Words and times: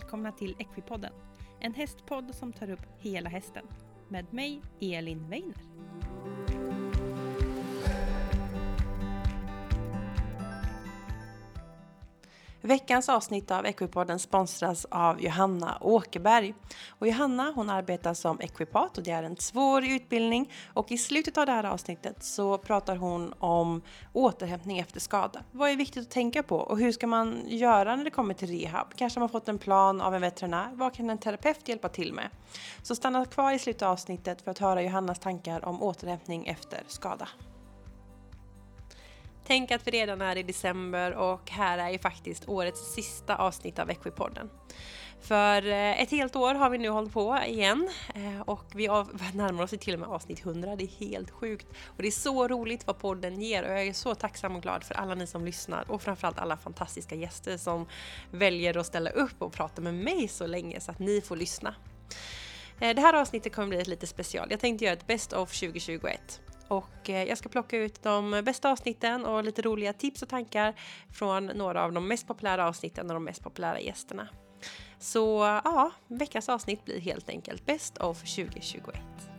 välkomna 0.00 0.32
till 0.32 0.56
Equipodden. 0.58 1.12
En 1.60 1.74
hästpodd 1.74 2.34
som 2.34 2.52
tar 2.52 2.70
upp 2.70 2.86
hela 2.98 3.30
hästen. 3.30 3.64
Med 4.08 4.32
mig, 4.32 4.62
Elin 4.80 5.28
Weiner. 5.28 5.62
Veckans 12.62 13.08
avsnitt 13.08 13.50
av 13.50 13.66
Equipodden 13.66 14.18
sponsras 14.18 14.86
av 14.90 15.22
Johanna 15.22 15.78
Åkerberg. 15.80 16.54
Och 16.88 17.06
Johanna 17.06 17.52
hon 17.54 17.70
arbetar 17.70 18.14
som 18.14 18.40
equipat 18.40 18.98
och 18.98 19.04
det 19.04 19.10
är 19.10 19.22
en 19.22 19.36
svår 19.36 19.84
utbildning. 19.84 20.52
Och 20.74 20.92
i 20.92 20.98
slutet 20.98 21.38
av 21.38 21.46
det 21.46 21.52
här 21.52 21.64
avsnittet 21.64 22.24
så 22.24 22.58
pratar 22.58 22.96
hon 22.96 23.34
om 23.38 23.82
återhämtning 24.12 24.78
efter 24.78 25.00
skada. 25.00 25.40
Vad 25.52 25.70
är 25.70 25.76
viktigt 25.76 26.02
att 26.02 26.10
tänka 26.10 26.42
på 26.42 26.56
och 26.56 26.78
hur 26.78 26.92
ska 26.92 27.06
man 27.06 27.42
göra 27.46 27.96
när 27.96 28.04
det 28.04 28.10
kommer 28.10 28.34
till 28.34 28.48
rehab? 28.48 28.86
Kanske 28.96 29.18
har 29.18 29.22
man 29.22 29.28
fått 29.28 29.48
en 29.48 29.58
plan 29.58 30.00
av 30.00 30.14
en 30.14 30.20
veterinär? 30.20 30.70
Vad 30.72 30.94
kan 30.94 31.10
en 31.10 31.18
terapeut 31.18 31.68
hjälpa 31.68 31.88
till 31.88 32.12
med? 32.12 32.28
Så 32.82 32.94
stanna 32.94 33.24
kvar 33.24 33.52
i 33.52 33.58
slutet 33.58 33.82
av 33.82 33.92
avsnittet 33.92 34.42
för 34.42 34.50
att 34.50 34.58
höra 34.58 34.82
Johannas 34.82 35.18
tankar 35.18 35.64
om 35.64 35.82
återhämtning 35.82 36.46
efter 36.46 36.82
skada. 36.86 37.28
Tänk 39.50 39.70
att 39.70 39.86
vi 39.86 39.90
redan 39.90 40.22
är 40.22 40.36
i 40.36 40.42
december 40.42 41.12
och 41.12 41.50
här 41.50 41.78
är 41.78 41.90
ju 41.90 41.98
faktiskt 41.98 42.48
årets 42.48 42.92
sista 42.94 43.36
avsnitt 43.36 43.78
av 43.78 43.90
Equipodden. 43.90 44.50
För 45.20 45.66
eh, 45.66 46.02
ett 46.02 46.10
helt 46.10 46.36
år 46.36 46.54
har 46.54 46.70
vi 46.70 46.78
nu 46.78 46.88
hållit 46.88 47.12
på 47.12 47.38
igen 47.46 47.90
eh, 48.14 48.40
och 48.40 48.64
vi 48.74 48.88
närmar 49.34 49.62
oss 49.62 49.70
till 49.70 49.94
och 49.94 50.00
med 50.00 50.08
avsnitt 50.08 50.46
100. 50.46 50.76
Det 50.76 50.84
är 50.84 51.06
helt 51.06 51.30
sjukt 51.30 51.66
och 51.86 52.02
det 52.02 52.06
är 52.08 52.12
så 52.12 52.48
roligt 52.48 52.86
vad 52.86 52.98
podden 52.98 53.40
ger 53.40 53.62
och 53.62 53.70
jag 53.70 53.86
är 53.86 53.92
så 53.92 54.14
tacksam 54.14 54.56
och 54.56 54.62
glad 54.62 54.84
för 54.84 54.94
alla 54.94 55.14
ni 55.14 55.26
som 55.26 55.44
lyssnar 55.44 55.90
och 55.90 56.02
framförallt 56.02 56.38
alla 56.38 56.56
fantastiska 56.56 57.14
gäster 57.14 57.56
som 57.56 57.86
väljer 58.30 58.76
att 58.76 58.86
ställa 58.86 59.10
upp 59.10 59.42
och 59.42 59.52
prata 59.52 59.82
med 59.82 59.94
mig 59.94 60.28
så 60.28 60.46
länge 60.46 60.80
så 60.80 60.90
att 60.90 60.98
ni 60.98 61.20
får 61.20 61.36
lyssna. 61.36 61.74
Eh, 62.80 62.94
det 62.94 63.00
här 63.00 63.14
avsnittet 63.14 63.54
kommer 63.54 63.68
bli 63.68 63.80
ett 63.80 63.86
lite 63.86 64.06
special. 64.06 64.46
Jag 64.50 64.60
tänkte 64.60 64.84
göra 64.84 64.96
ett 64.96 65.06
Best 65.06 65.32
of 65.32 65.60
2021 65.60 66.40
och 66.70 67.10
eh, 67.10 67.24
jag 67.24 67.38
ska 67.38 67.48
plocka 67.48 67.76
ut 67.76 68.02
de 68.02 68.42
bästa 68.44 68.70
avsnitten 68.70 69.24
och 69.26 69.44
lite 69.44 69.62
roliga 69.62 69.92
tips 69.92 70.22
och 70.22 70.28
tankar 70.28 70.74
från 71.12 71.46
några 71.46 71.84
av 71.84 71.92
de 71.92 72.08
mest 72.08 72.26
populära 72.26 72.68
avsnitten 72.68 73.06
och 73.06 73.14
de 73.14 73.24
mest 73.24 73.42
populära 73.42 73.80
gästerna. 73.80 74.28
Så 74.98 75.60
ja, 75.64 75.90
veckans 76.08 76.48
avsnitt 76.48 76.84
blir 76.84 77.00
helt 77.00 77.28
enkelt 77.28 77.66
Best 77.66 77.98
of 77.98 78.18
2021. 78.18 79.29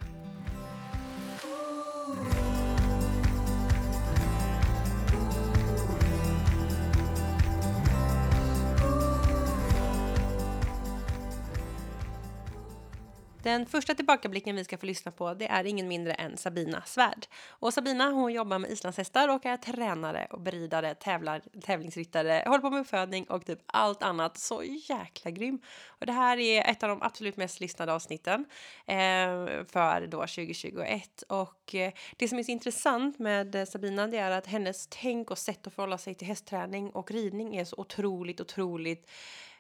Den 13.43 13.65
första 13.65 13.95
tillbakablicken 13.95 14.55
vi 14.55 14.63
ska 14.63 14.77
få 14.77 14.85
lyssna 14.85 15.11
på 15.11 15.33
det 15.33 15.47
är 15.47 15.63
ingen 15.63 15.87
mindre 15.87 16.13
än 16.13 16.37
Sabina 16.37 16.81
Svärd. 16.85 17.25
Och 17.49 17.73
Sabina 17.73 18.11
hon 18.11 18.33
jobbar 18.33 18.59
med 18.59 18.71
islandshästar 18.71 19.29
och 19.29 19.45
är 19.45 19.57
tränare 19.57 20.27
och 20.29 20.41
beridare, 20.41 20.95
tävlar, 20.95 21.41
tävlingsryttare, 21.61 22.43
håller 22.45 22.59
på 22.59 22.69
med 22.69 22.79
uppfödning 22.79 23.25
och 23.25 23.45
typ 23.45 23.59
allt 23.65 24.03
annat. 24.03 24.37
Så 24.37 24.63
jäkla 24.63 25.31
grym! 25.31 25.61
Och 25.87 26.05
det 26.05 26.11
här 26.11 26.37
är 26.37 26.71
ett 26.71 26.83
av 26.83 26.89
de 26.89 27.01
absolut 27.01 27.37
mest 27.37 27.59
lyssnade 27.59 27.93
avsnitten 27.93 28.45
eh, 28.85 29.65
för 29.67 30.07
då 30.07 30.17
2021. 30.17 31.23
Och 31.27 31.75
eh, 31.75 31.91
det 32.17 32.27
som 32.27 32.39
är 32.39 32.43
så 32.43 32.51
intressant 32.51 33.19
med 33.19 33.67
Sabina 33.67 34.07
det 34.07 34.17
är 34.17 34.31
att 34.31 34.47
hennes 34.47 34.87
tänk 34.89 35.31
och 35.31 35.37
sätt 35.37 35.67
att 35.67 35.73
förhålla 35.73 35.97
sig 35.97 36.15
till 36.15 36.27
hästträning 36.27 36.89
och 36.89 37.11
ridning 37.11 37.55
är 37.55 37.65
så 37.65 37.75
otroligt, 37.77 38.41
otroligt 38.41 39.09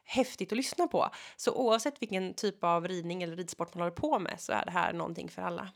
häftigt 0.03 0.51
att 0.51 0.57
lyssna 0.57 0.87
på. 0.87 1.09
Så 1.35 1.53
oavsett 1.53 2.01
vilken 2.01 2.33
typ 2.33 2.63
av 2.63 2.87
ridning 2.87 3.23
eller 3.23 3.35
ridsport 3.35 3.73
man 3.73 3.81
håller 3.81 3.95
på 3.95 4.19
med 4.19 4.35
så 4.39 4.53
är 4.53 4.65
det 4.65 4.71
här 4.71 4.93
någonting 4.93 5.29
för 5.29 5.41
alla. 5.41 5.69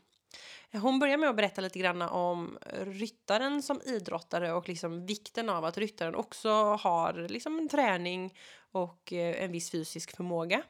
Hon 0.72 0.98
börjar 0.98 1.16
med 1.16 1.30
att 1.30 1.36
berätta 1.36 1.60
lite 1.60 1.78
grann 1.78 2.02
om 2.02 2.58
ryttaren 2.72 3.62
som 3.62 3.80
idrottare 3.84 4.52
och 4.52 4.68
liksom 4.68 5.06
vikten 5.06 5.48
av 5.48 5.64
att 5.64 5.78
ryttaren 5.78 6.14
också 6.14 6.50
har 6.80 7.28
liksom 7.28 7.58
en 7.58 7.68
träning 7.68 8.34
och 8.72 9.12
eh, 9.12 9.42
en 9.44 9.52
viss 9.52 9.70
fysisk 9.70 10.16
förmåga. 10.16 10.62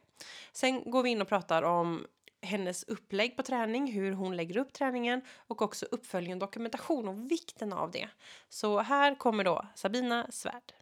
Sen 0.53 0.91
går 0.91 1.03
vi 1.03 1.11
in 1.11 1.23
och 1.23 1.29
pratar 1.29 1.63
om 1.63 2.07
hennes 2.43 2.85
upplägg 2.85 3.37
på 3.37 3.43
träning, 3.43 3.93
hur 3.93 4.13
hon 4.13 4.37
lägger 4.37 4.57
upp 4.57 4.73
träningen 4.73 5.21
och 5.47 5.63
också 5.63 5.87
uppföljning 5.91 6.33
och 6.33 6.39
dokumentation 6.39 7.09
och 7.09 7.31
vikten 7.31 7.73
av 7.73 7.91
det. 7.91 8.09
Så 8.49 8.79
här 8.79 9.15
kommer 9.15 9.45
då 9.45 9.67
Sabina 9.75 10.27
Svärd. 10.31 10.73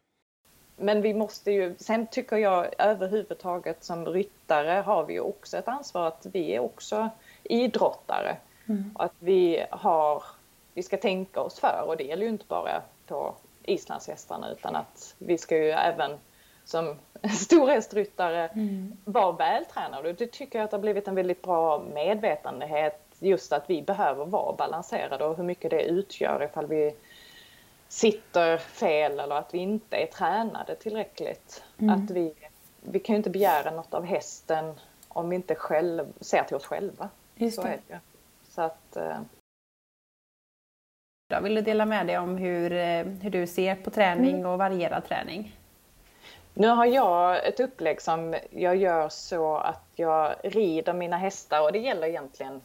Men 0.77 1.01
vi 1.01 1.13
måste 1.13 1.51
ju, 1.51 1.75
sen 1.79 2.07
tycker 2.07 2.37
jag 2.37 2.67
överhuvudtaget 2.77 3.83
som 3.83 4.05
ryttare 4.05 4.81
har 4.85 5.03
vi 5.03 5.13
ju 5.13 5.19
också 5.19 5.57
ett 5.57 5.67
ansvar 5.67 6.07
att 6.07 6.25
vi 6.33 6.55
är 6.55 6.59
också 6.59 7.09
idrottare. 7.43 8.37
Mm. 8.69 8.91
Och 8.95 9.03
att 9.03 9.13
vi 9.19 9.65
har, 9.69 10.23
vi 10.73 10.83
ska 10.83 10.97
tänka 10.97 11.41
oss 11.41 11.59
för 11.59 11.83
och 11.87 11.97
det 11.97 12.03
gäller 12.03 12.23
ju 12.23 12.29
inte 12.29 12.45
bara 12.47 12.81
på 13.07 13.35
islandshästarna 13.63 14.51
utan 14.51 14.75
att 14.75 15.15
vi 15.17 15.37
ska 15.37 15.57
ju 15.57 15.69
även 15.69 16.11
som 16.65 16.95
storhästryttare 17.39 18.47
mm. 18.47 18.97
vara 19.05 19.31
vältränade. 19.31 20.13
Det 20.13 20.31
tycker 20.31 20.59
jag 20.59 20.65
att 20.65 20.71
det 20.71 20.77
har 20.77 20.81
blivit 20.81 21.07
en 21.07 21.15
väldigt 21.15 21.41
bra 21.41 21.83
medvetenhet 21.93 23.01
just 23.19 23.53
att 23.53 23.69
vi 23.69 23.81
behöver 23.81 24.25
vara 24.25 24.55
balanserade 24.55 25.25
och 25.25 25.37
hur 25.37 25.43
mycket 25.43 25.71
det 25.71 25.83
utgör 25.83 26.43
ifall 26.43 26.67
vi 26.67 26.95
sitter 27.87 28.57
fel 28.57 29.19
eller 29.19 29.35
att 29.35 29.53
vi 29.53 29.57
inte 29.57 29.97
är 29.97 30.05
tränade 30.05 30.75
tillräckligt. 30.75 31.63
Mm. 31.77 31.95
Att 31.95 32.11
vi, 32.11 32.33
vi 32.81 32.99
kan 32.99 33.13
ju 33.13 33.17
inte 33.17 33.29
begära 33.29 33.71
något 33.71 33.93
av 33.93 34.05
hästen 34.05 34.73
om 35.07 35.29
vi 35.29 35.35
inte 35.35 35.55
själv 35.55 36.13
ser 36.21 36.43
till 36.43 36.55
oss 36.55 36.65
själva. 36.65 37.09
Just 37.35 37.55
Så 37.55 37.61
det. 37.61 37.69
är 37.69 37.79
det 37.87 37.99
Så 38.49 38.61
att, 38.61 38.95
eh... 38.95 39.17
Vill 41.41 41.55
du 41.55 41.61
dela 41.61 41.85
med 41.85 42.07
dig 42.07 42.17
om 42.17 42.37
hur, 42.37 42.71
eh, 42.71 43.05
hur 43.05 43.29
du 43.29 43.47
ser 43.47 43.75
på 43.75 43.89
träning 43.89 44.35
mm. 44.35 44.45
och 44.45 44.57
varierad 44.57 45.05
träning? 45.05 45.55
Nu 46.53 46.67
har 46.67 46.85
jag 46.85 47.47
ett 47.47 47.59
upplägg 47.59 48.01
som 48.01 48.35
jag 48.49 48.75
gör 48.75 49.09
så 49.09 49.57
att 49.57 49.83
jag 49.95 50.35
rider 50.43 50.93
mina 50.93 51.17
hästar 51.17 51.61
och 51.61 51.71
det 51.71 51.79
gäller 51.79 52.07
egentligen 52.07 52.61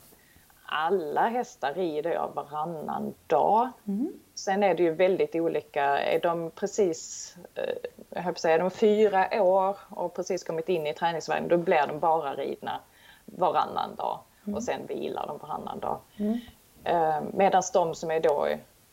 alla 0.72 1.28
hästar 1.28 1.74
rider 1.74 2.10
jag 2.10 2.30
varannan 2.34 3.14
dag. 3.26 3.68
Mm. 3.88 4.12
Sen 4.34 4.62
är 4.62 4.74
det 4.74 4.82
ju 4.82 4.94
väldigt 4.94 5.34
olika. 5.34 5.82
Är 5.84 6.20
de 6.20 6.50
precis, 6.50 7.34
eh, 7.54 7.74
jag 8.10 8.22
höll 8.22 8.36
säga, 8.36 8.54
är 8.54 8.58
de 8.58 8.70
fyra 8.70 9.42
år 9.42 9.76
och 9.90 10.14
precis 10.14 10.44
kommit 10.44 10.68
in 10.68 10.86
i 10.86 10.94
träningsvagnen 10.94 11.48
då 11.48 11.56
blir 11.56 11.86
de 11.86 11.98
bara 11.98 12.34
ridna 12.34 12.80
varannan 13.24 13.94
dag 13.94 14.18
mm. 14.44 14.56
och 14.56 14.62
sen 14.62 14.86
vilar 14.86 15.26
de 15.26 15.38
varannan 15.38 15.80
dag. 15.80 15.98
Mm. 16.16 16.38
Eh, 16.84 17.22
Medan 17.32 17.62
de 17.72 17.94
som 17.94 18.10
är 18.10 18.20
då 18.20 18.48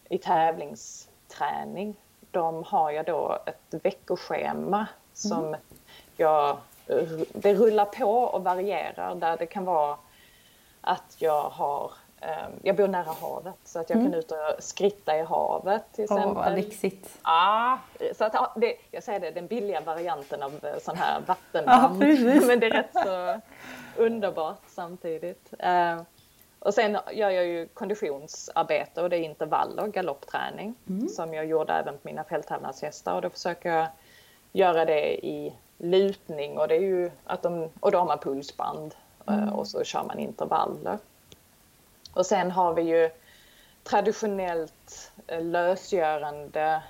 i 0.10 0.18
tävlingsträning, 0.18 1.96
de 2.32 2.64
har 2.64 2.92
jag 2.92 3.06
då 3.06 3.38
ett 3.46 3.84
veckoschema 3.84 4.88
som 5.14 5.46
mm. 5.46 5.60
jag, 6.16 6.58
det 7.34 7.54
rullar 7.54 7.86
på 7.86 8.12
och 8.12 8.44
varierar 8.44 9.16
där 9.16 9.38
det 9.38 9.46
kan 9.46 9.66
vara 9.66 9.98
att 10.88 11.16
jag 11.18 11.42
har 11.42 11.92
ehm, 12.22 12.52
jag 12.64 12.76
bor 12.76 12.88
nära 12.88 13.12
havet 13.22 13.56
så 13.64 13.80
att 13.80 13.90
jag 13.90 14.00
mm. 14.00 14.12
kan 14.12 14.20
ut 14.20 14.32
och 14.32 14.64
skritta 14.64 15.18
i 15.18 15.24
havet 15.24 15.84
till 15.94 16.04
exempel. 16.04 16.28
Åh, 16.28 16.34
vad 16.34 16.56
lyxigt. 16.56 17.20
Ja, 17.24 17.80
så 18.16 18.24
att, 18.24 18.54
det, 18.56 18.76
jag 18.92 19.04
säger 19.04 19.20
det, 19.20 19.32
den 19.32 19.48
billiga 19.48 19.82
varianten 19.82 20.44
av 20.44 20.66
eh, 20.66 20.80
sån 20.82 20.98
här 20.98 21.22
vattenband. 21.28 22.04
Ja, 22.04 22.08
men 22.48 22.60
det 22.60 22.66
är 22.66 22.72
rätt 22.72 22.94
så 22.94 23.42
underbart 24.02 24.62
samtidigt. 24.68 25.54
Ehm, 25.60 26.06
och 26.60 26.74
sen 26.74 26.98
gör 27.12 27.30
jag 27.30 27.46
ju 27.46 27.68
konditionsarbete 27.68 29.02
och 29.02 29.10
det 29.10 29.18
är 29.18 29.22
intervall 29.22 29.80
och 29.80 29.94
galoppträning 29.94 30.76
mm. 30.90 31.08
som 31.08 31.34
jag 31.34 31.46
gjorde 31.46 31.74
även 31.74 31.94
på 31.94 32.00
mina 32.04 32.24
fälttävlanshästar 32.24 33.16
och 33.16 33.22
då 33.22 33.30
försöker 33.30 33.70
jag 33.70 33.88
göra 34.52 34.86
det 34.86 35.26
i 35.26 35.54
lutning 35.78 36.58
och 36.58 36.68
det 36.68 36.76
är 36.76 36.82
ju 36.82 37.12
att 37.26 37.42
de, 37.42 37.70
och 37.80 37.92
då 37.92 37.98
har 37.98 38.06
man 38.06 38.20
pulsband 38.20 38.96
Mm. 39.28 39.50
och 39.50 39.68
så 39.68 39.84
kör 39.84 40.04
man 40.04 40.20
intervaller. 40.20 40.98
Och 42.14 42.26
sen 42.26 42.52
har 42.52 42.74
vi 42.74 42.82
ju 42.82 43.10
traditionellt 43.84 45.12
eh, 45.28 45.42
lösgörande 45.42 46.84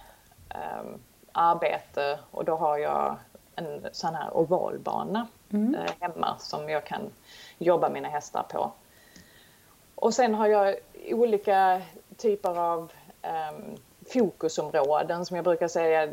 um, 0.50 1.00
arbete 1.32 2.20
och 2.32 2.46
då 2.46 2.56
har 2.56 2.78
jag 2.78 3.18
en 3.56 3.88
sån 3.92 4.16
här 4.16 4.38
ovalbana 4.38 5.28
mm. 5.50 5.76
uh, 5.76 5.92
hemma 6.00 6.36
som 6.40 6.70
jag 6.70 6.86
kan 6.86 7.12
jobba 7.58 7.90
mina 7.90 8.08
hästar 8.08 8.44
på. 8.44 8.72
Och 9.96 10.14
sen 10.14 10.36
har 10.36 10.48
jag 10.48 10.76
olika 11.12 11.82
typer 12.18 12.60
av 12.60 12.92
um, 13.24 13.78
fokusområden 14.14 15.26
som 15.26 15.36
jag 15.36 15.44
brukar 15.46 15.68
säga 15.68 16.08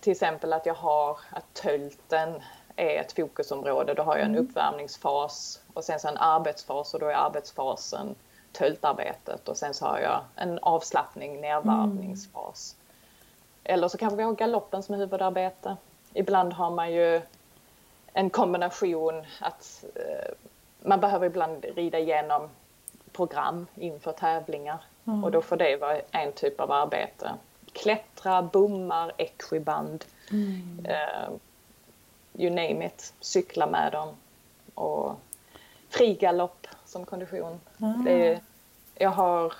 till 0.00 0.12
exempel 0.12 0.52
att 0.52 0.66
jag 0.66 0.74
har 0.74 1.18
att 1.30 1.54
tölten 1.54 2.42
är 2.76 3.00
ett 3.00 3.12
fokusområde. 3.12 3.94
Då 3.94 4.02
har 4.02 4.16
jag 4.16 4.24
en 4.24 4.34
mm. 4.34 4.44
uppvärmningsfas 4.44 5.60
och 5.74 5.84
sen 5.84 6.00
så 6.00 6.08
en 6.08 6.16
arbetsfas 6.16 6.94
och 6.94 7.00
då 7.00 7.06
är 7.06 7.14
arbetsfasen 7.14 8.14
töltarbetet 8.52 9.48
och 9.48 9.56
sen 9.56 9.74
så 9.74 9.86
har 9.86 9.98
jag 9.98 10.20
en 10.36 10.58
avslappning, 10.58 11.40
nedvarvningsfas. 11.40 12.76
Mm. 12.76 13.74
Eller 13.74 13.88
så 13.88 13.98
kanske 13.98 14.16
vi 14.16 14.22
har 14.22 14.32
galoppen 14.32 14.82
som 14.82 14.94
huvudarbete. 14.94 15.76
Ibland 16.14 16.52
har 16.52 16.70
man 16.70 16.92
ju 16.92 17.20
en 18.12 18.30
kombination 18.30 19.26
att 19.40 19.84
eh, 19.94 20.32
man 20.80 21.00
behöver 21.00 21.26
ibland 21.26 21.64
rida 21.64 21.98
igenom 21.98 22.48
program 23.12 23.66
inför 23.74 24.12
tävlingar 24.12 24.78
mm. 25.06 25.24
och 25.24 25.30
då 25.30 25.42
får 25.42 25.56
det 25.56 25.76
vara 25.76 26.00
en 26.10 26.32
typ 26.32 26.60
av 26.60 26.72
arbete. 26.72 27.30
Klättra, 27.72 28.42
bommar, 28.42 29.12
equiband, 29.16 30.04
mm. 30.30 30.86
eh, 30.88 31.28
you 32.38 32.50
name 32.50 32.86
it, 32.86 33.14
cykla 33.20 33.66
med 33.66 33.92
dem 33.92 34.16
och 34.74 35.16
frigalopp 35.88 36.66
som 36.84 37.04
kondition. 37.04 37.60
Mm. 37.80 38.04
Det, 38.04 38.40
jag 38.94 39.10
har 39.10 39.54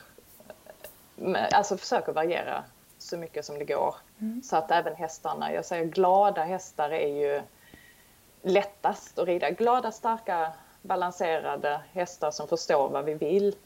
alltså 1.53 1.77
försöker 1.77 2.13
variera 2.13 2.65
så 2.99 3.17
mycket 3.17 3.45
som 3.45 3.59
det 3.59 3.65
går. 3.65 3.95
Mm. 4.21 4.43
Så 4.43 4.57
att 4.57 4.71
även 4.71 4.95
hästarna, 4.95 5.53
jag 5.53 5.65
säger 5.65 5.85
glada 5.85 6.45
hästar 6.45 6.91
är 6.91 7.09
ju 7.09 7.43
lättast 8.43 9.19
att 9.19 9.29
rida. 9.29 9.51
Glada, 9.51 9.93
starka, 9.93 10.53
balanserade 10.83 11.81
hästar 11.93 12.31
som 12.31 12.49
förstår 12.49 12.89
vad 12.89 13.05
vi 13.05 13.15
vill 13.15 13.57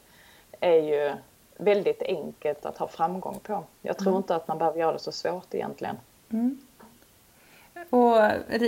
är 0.59 0.81
ju 0.81 1.15
väldigt 1.57 2.01
enkelt 2.01 2.65
att 2.65 2.77
ha 2.77 2.87
framgång 2.87 3.39
på. 3.39 3.63
Jag 3.81 3.97
tror 3.97 4.11
mm. 4.11 4.17
inte 4.17 4.35
att 4.35 4.47
man 4.47 4.57
behöver 4.57 4.79
göra 4.79 4.93
det 4.93 4.99
så 4.99 5.11
svårt 5.11 5.53
egentligen. 5.53 5.97
Mm. 6.29 6.66
Och 7.89 8.17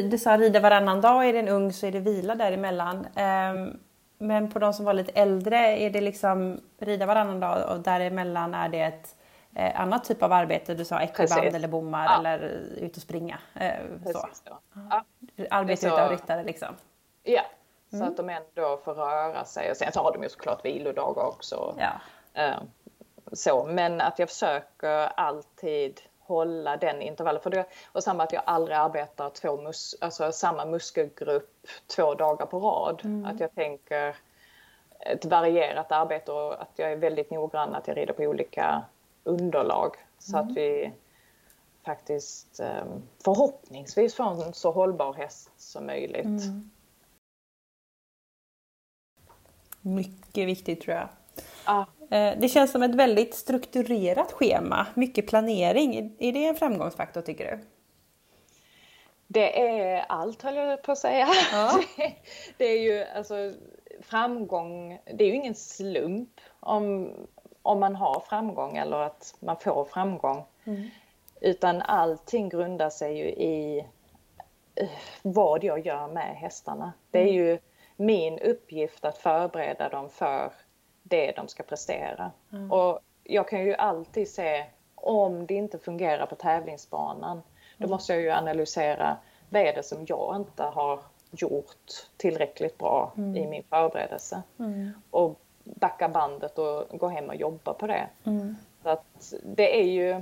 du 0.09 0.17
sa 0.17 0.37
rida 0.37 0.59
varannan 0.59 1.01
dag, 1.01 1.29
är 1.29 1.33
det 1.33 1.39
en 1.39 1.47
ung 1.47 1.73
så 1.73 1.85
är 1.85 1.91
det 1.91 1.99
vila 1.99 2.35
däremellan. 2.35 2.97
Um, 2.97 3.79
men 4.17 4.51
på 4.51 4.59
de 4.59 4.73
som 4.73 4.85
var 4.85 4.93
lite 4.93 5.11
äldre, 5.11 5.57
är 5.57 5.89
det 5.89 6.01
liksom 6.01 6.61
rida 6.77 7.05
varannan 7.05 7.39
dag 7.39 7.69
och 7.71 7.79
däremellan 7.79 8.53
är 8.53 8.69
det 8.69 8.81
ett 8.81 9.15
eh, 9.55 9.81
annat 9.81 10.03
typ 10.03 10.23
av 10.23 10.33
arbete? 10.33 10.73
Du 10.73 10.85
sa 10.85 11.01
ekoband 11.01 11.55
eller 11.55 11.67
bommar 11.67 12.05
ja. 12.05 12.19
eller 12.19 12.39
ut 12.77 12.95
och 12.95 13.01
springa. 13.01 13.39
Eh, 13.55 13.73
Precis, 14.03 14.43
så. 14.45 14.57
Ja. 14.89 15.03
Arbete 15.49 15.87
utan 15.87 16.09
ryttare 16.09 16.43
liksom? 16.43 16.75
Ja, 17.23 17.43
så 17.89 17.95
mm. 17.95 18.07
att 18.07 18.17
de 18.17 18.29
ändå 18.29 18.77
får 18.85 18.93
röra 18.93 19.45
sig. 19.45 19.71
Och 19.71 19.77
sen 19.77 19.91
så 19.91 19.99
har 19.99 20.13
de 20.13 20.23
ju 20.23 20.29
såklart 20.29 20.65
vilodagar 20.65 21.23
också. 21.23 21.75
Ja. 21.77 21.91
Eh, 22.43 22.57
så, 23.33 23.65
men 23.65 24.01
att 24.01 24.19
jag 24.19 24.29
försöker 24.29 25.19
alltid 25.19 26.01
hålla 26.29 26.77
den 26.77 27.01
intervallen. 27.01 27.41
För 27.41 27.49
det, 27.49 27.65
och 27.91 28.03
samma 28.03 28.23
att 28.23 28.33
jag 28.33 28.43
aldrig 28.45 28.77
arbetar 28.77 29.29
två 29.29 29.57
mus, 29.57 29.95
alltså 30.01 30.31
samma 30.31 30.65
muskelgrupp 30.65 31.67
två 31.95 32.15
dagar 32.15 32.45
på 32.45 32.59
rad. 32.59 33.01
Mm. 33.03 33.25
Att 33.25 33.39
jag 33.39 33.55
tänker 33.55 34.15
ett 34.99 35.25
varierat 35.25 35.91
arbete 35.91 36.31
och 36.31 36.61
att 36.61 36.71
jag 36.75 36.91
är 36.91 36.95
väldigt 36.95 37.31
noggrann 37.31 37.75
att 37.75 37.87
jag 37.87 37.97
rider 37.97 38.13
på 38.13 38.23
olika 38.23 38.83
underlag. 39.23 39.95
Så 40.19 40.37
mm. 40.37 40.49
att 40.49 40.57
vi 40.57 40.91
faktiskt 41.85 42.59
ehm, 42.59 43.01
förhoppningsvis 43.23 44.15
får 44.15 44.45
en 44.45 44.53
så 44.53 44.71
hållbar 44.71 45.13
häst 45.13 45.51
som 45.57 45.85
möjligt. 45.85 46.25
Mm. 46.25 46.69
Mycket 49.81 50.47
viktigt 50.47 50.81
tror 50.81 50.95
jag. 50.95 51.09
Ja. 51.65 51.85
Eh, 52.11 52.33
det 52.37 52.49
känns 52.49 52.71
som 52.71 52.83
ett 52.83 52.95
väldigt 52.95 53.33
strukturerat 53.33 54.31
schema, 54.31 54.87
mycket 54.93 55.27
planering. 55.27 56.15
Är 56.19 56.31
det 56.31 56.45
en 56.45 56.55
framgångsfaktor 56.55 57.21
tycker 57.21 57.51
du? 57.51 57.59
Det 59.27 59.61
är 59.61 60.05
allt 60.09 60.41
höll 60.41 60.55
jag 60.55 60.83
på 60.83 60.91
att 60.91 60.97
säga. 60.97 61.27
Ja. 61.51 61.79
Det 62.57 62.65
är 62.65 62.79
ju 62.79 63.03
alltså 63.03 63.53
framgång, 64.01 64.99
det 65.13 65.23
är 65.23 65.27
ju 65.27 65.35
ingen 65.35 65.55
slump 65.55 66.41
om, 66.59 67.13
om 67.61 67.79
man 67.79 67.95
har 67.95 68.19
framgång 68.29 68.77
eller 68.77 68.97
att 68.97 69.35
man 69.39 69.57
får 69.59 69.85
framgång. 69.85 70.43
Mm. 70.63 70.89
Utan 71.41 71.81
allting 71.81 72.49
grundar 72.49 72.89
sig 72.89 73.17
ju 73.17 73.25
i 73.25 73.85
eh, 74.75 74.89
vad 75.21 75.63
jag 75.63 75.85
gör 75.85 76.07
med 76.07 76.35
hästarna. 76.35 76.93
Det 77.11 77.19
är 77.19 77.23
mm. 77.23 77.35
ju 77.35 77.59
min 77.95 78.39
uppgift 78.39 79.05
att 79.05 79.17
förbereda 79.17 79.89
dem 79.89 80.09
för 80.09 80.51
det 81.09 81.31
de 81.31 81.47
ska 81.47 81.63
prestera. 81.63 82.31
Mm. 82.51 82.71
Och 82.71 82.99
jag 83.23 83.47
kan 83.47 83.65
ju 83.65 83.75
alltid 83.75 84.29
se 84.29 84.65
om 84.95 85.45
det 85.45 85.53
inte 85.53 85.79
fungerar 85.79 86.25
på 86.25 86.35
tävlingsbanan, 86.35 87.41
då 87.77 87.83
mm. 87.83 87.91
måste 87.91 88.13
jag 88.13 88.21
ju 88.21 88.29
analysera 88.29 89.17
vad 89.49 89.61
är 89.61 89.73
det 89.73 89.83
som 89.83 90.05
jag 90.07 90.35
inte 90.35 90.63
har 90.63 90.99
gjort 91.31 92.07
tillräckligt 92.17 92.77
bra 92.77 93.13
mm. 93.17 93.35
i 93.35 93.47
min 93.47 93.63
förberedelse. 93.63 94.41
Mm. 94.59 94.91
Och 95.11 95.39
backa 95.63 96.09
bandet 96.09 96.57
och 96.57 96.99
gå 96.99 97.07
hem 97.07 97.29
och 97.29 97.35
jobba 97.35 97.73
på 97.73 97.87
det. 97.87 98.07
Mm. 98.23 98.55
Så 98.83 98.89
att 98.89 99.33
det 99.43 99.79
är 99.81 99.85
ju 99.85 100.21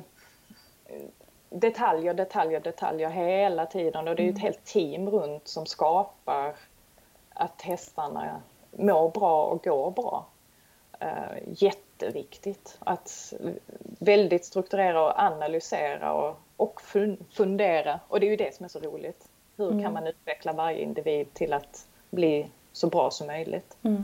detaljer, 1.49 2.13
detaljer, 2.13 2.59
detaljer 2.59 3.09
hela 3.09 3.65
tiden 3.65 4.07
och 4.07 4.15
det 4.15 4.23
är 4.23 4.29
ett 4.29 4.31
mm. 4.31 4.41
helt 4.41 4.65
team 4.65 5.09
runt 5.09 5.47
som 5.47 5.65
skapar 5.65 6.55
att 7.29 7.61
hästarna 7.61 8.41
mår 8.71 9.09
bra 9.09 9.43
och 9.43 9.63
går 9.63 9.91
bra. 9.91 10.25
Uh, 11.01 11.37
jätteviktigt 11.47 12.77
att 12.79 13.33
väldigt 13.99 14.45
strukturera 14.45 15.03
och 15.03 15.19
analysera 15.19 16.13
och, 16.13 16.39
och 16.57 16.81
fundera. 17.31 17.99
Och 18.07 18.19
det 18.19 18.25
är 18.25 18.29
ju 18.29 18.35
det 18.35 18.55
som 18.55 18.63
är 18.63 18.69
så 18.69 18.79
roligt. 18.79 19.27
Hur 19.57 19.71
mm. 19.71 19.83
kan 19.83 19.93
man 19.93 20.07
utveckla 20.07 20.53
varje 20.53 20.81
individ 20.81 21.33
till 21.33 21.53
att 21.53 21.87
bli 22.09 22.47
så 22.71 22.87
bra 22.87 23.11
som 23.11 23.27
möjligt? 23.27 23.77
Mm. 23.83 24.03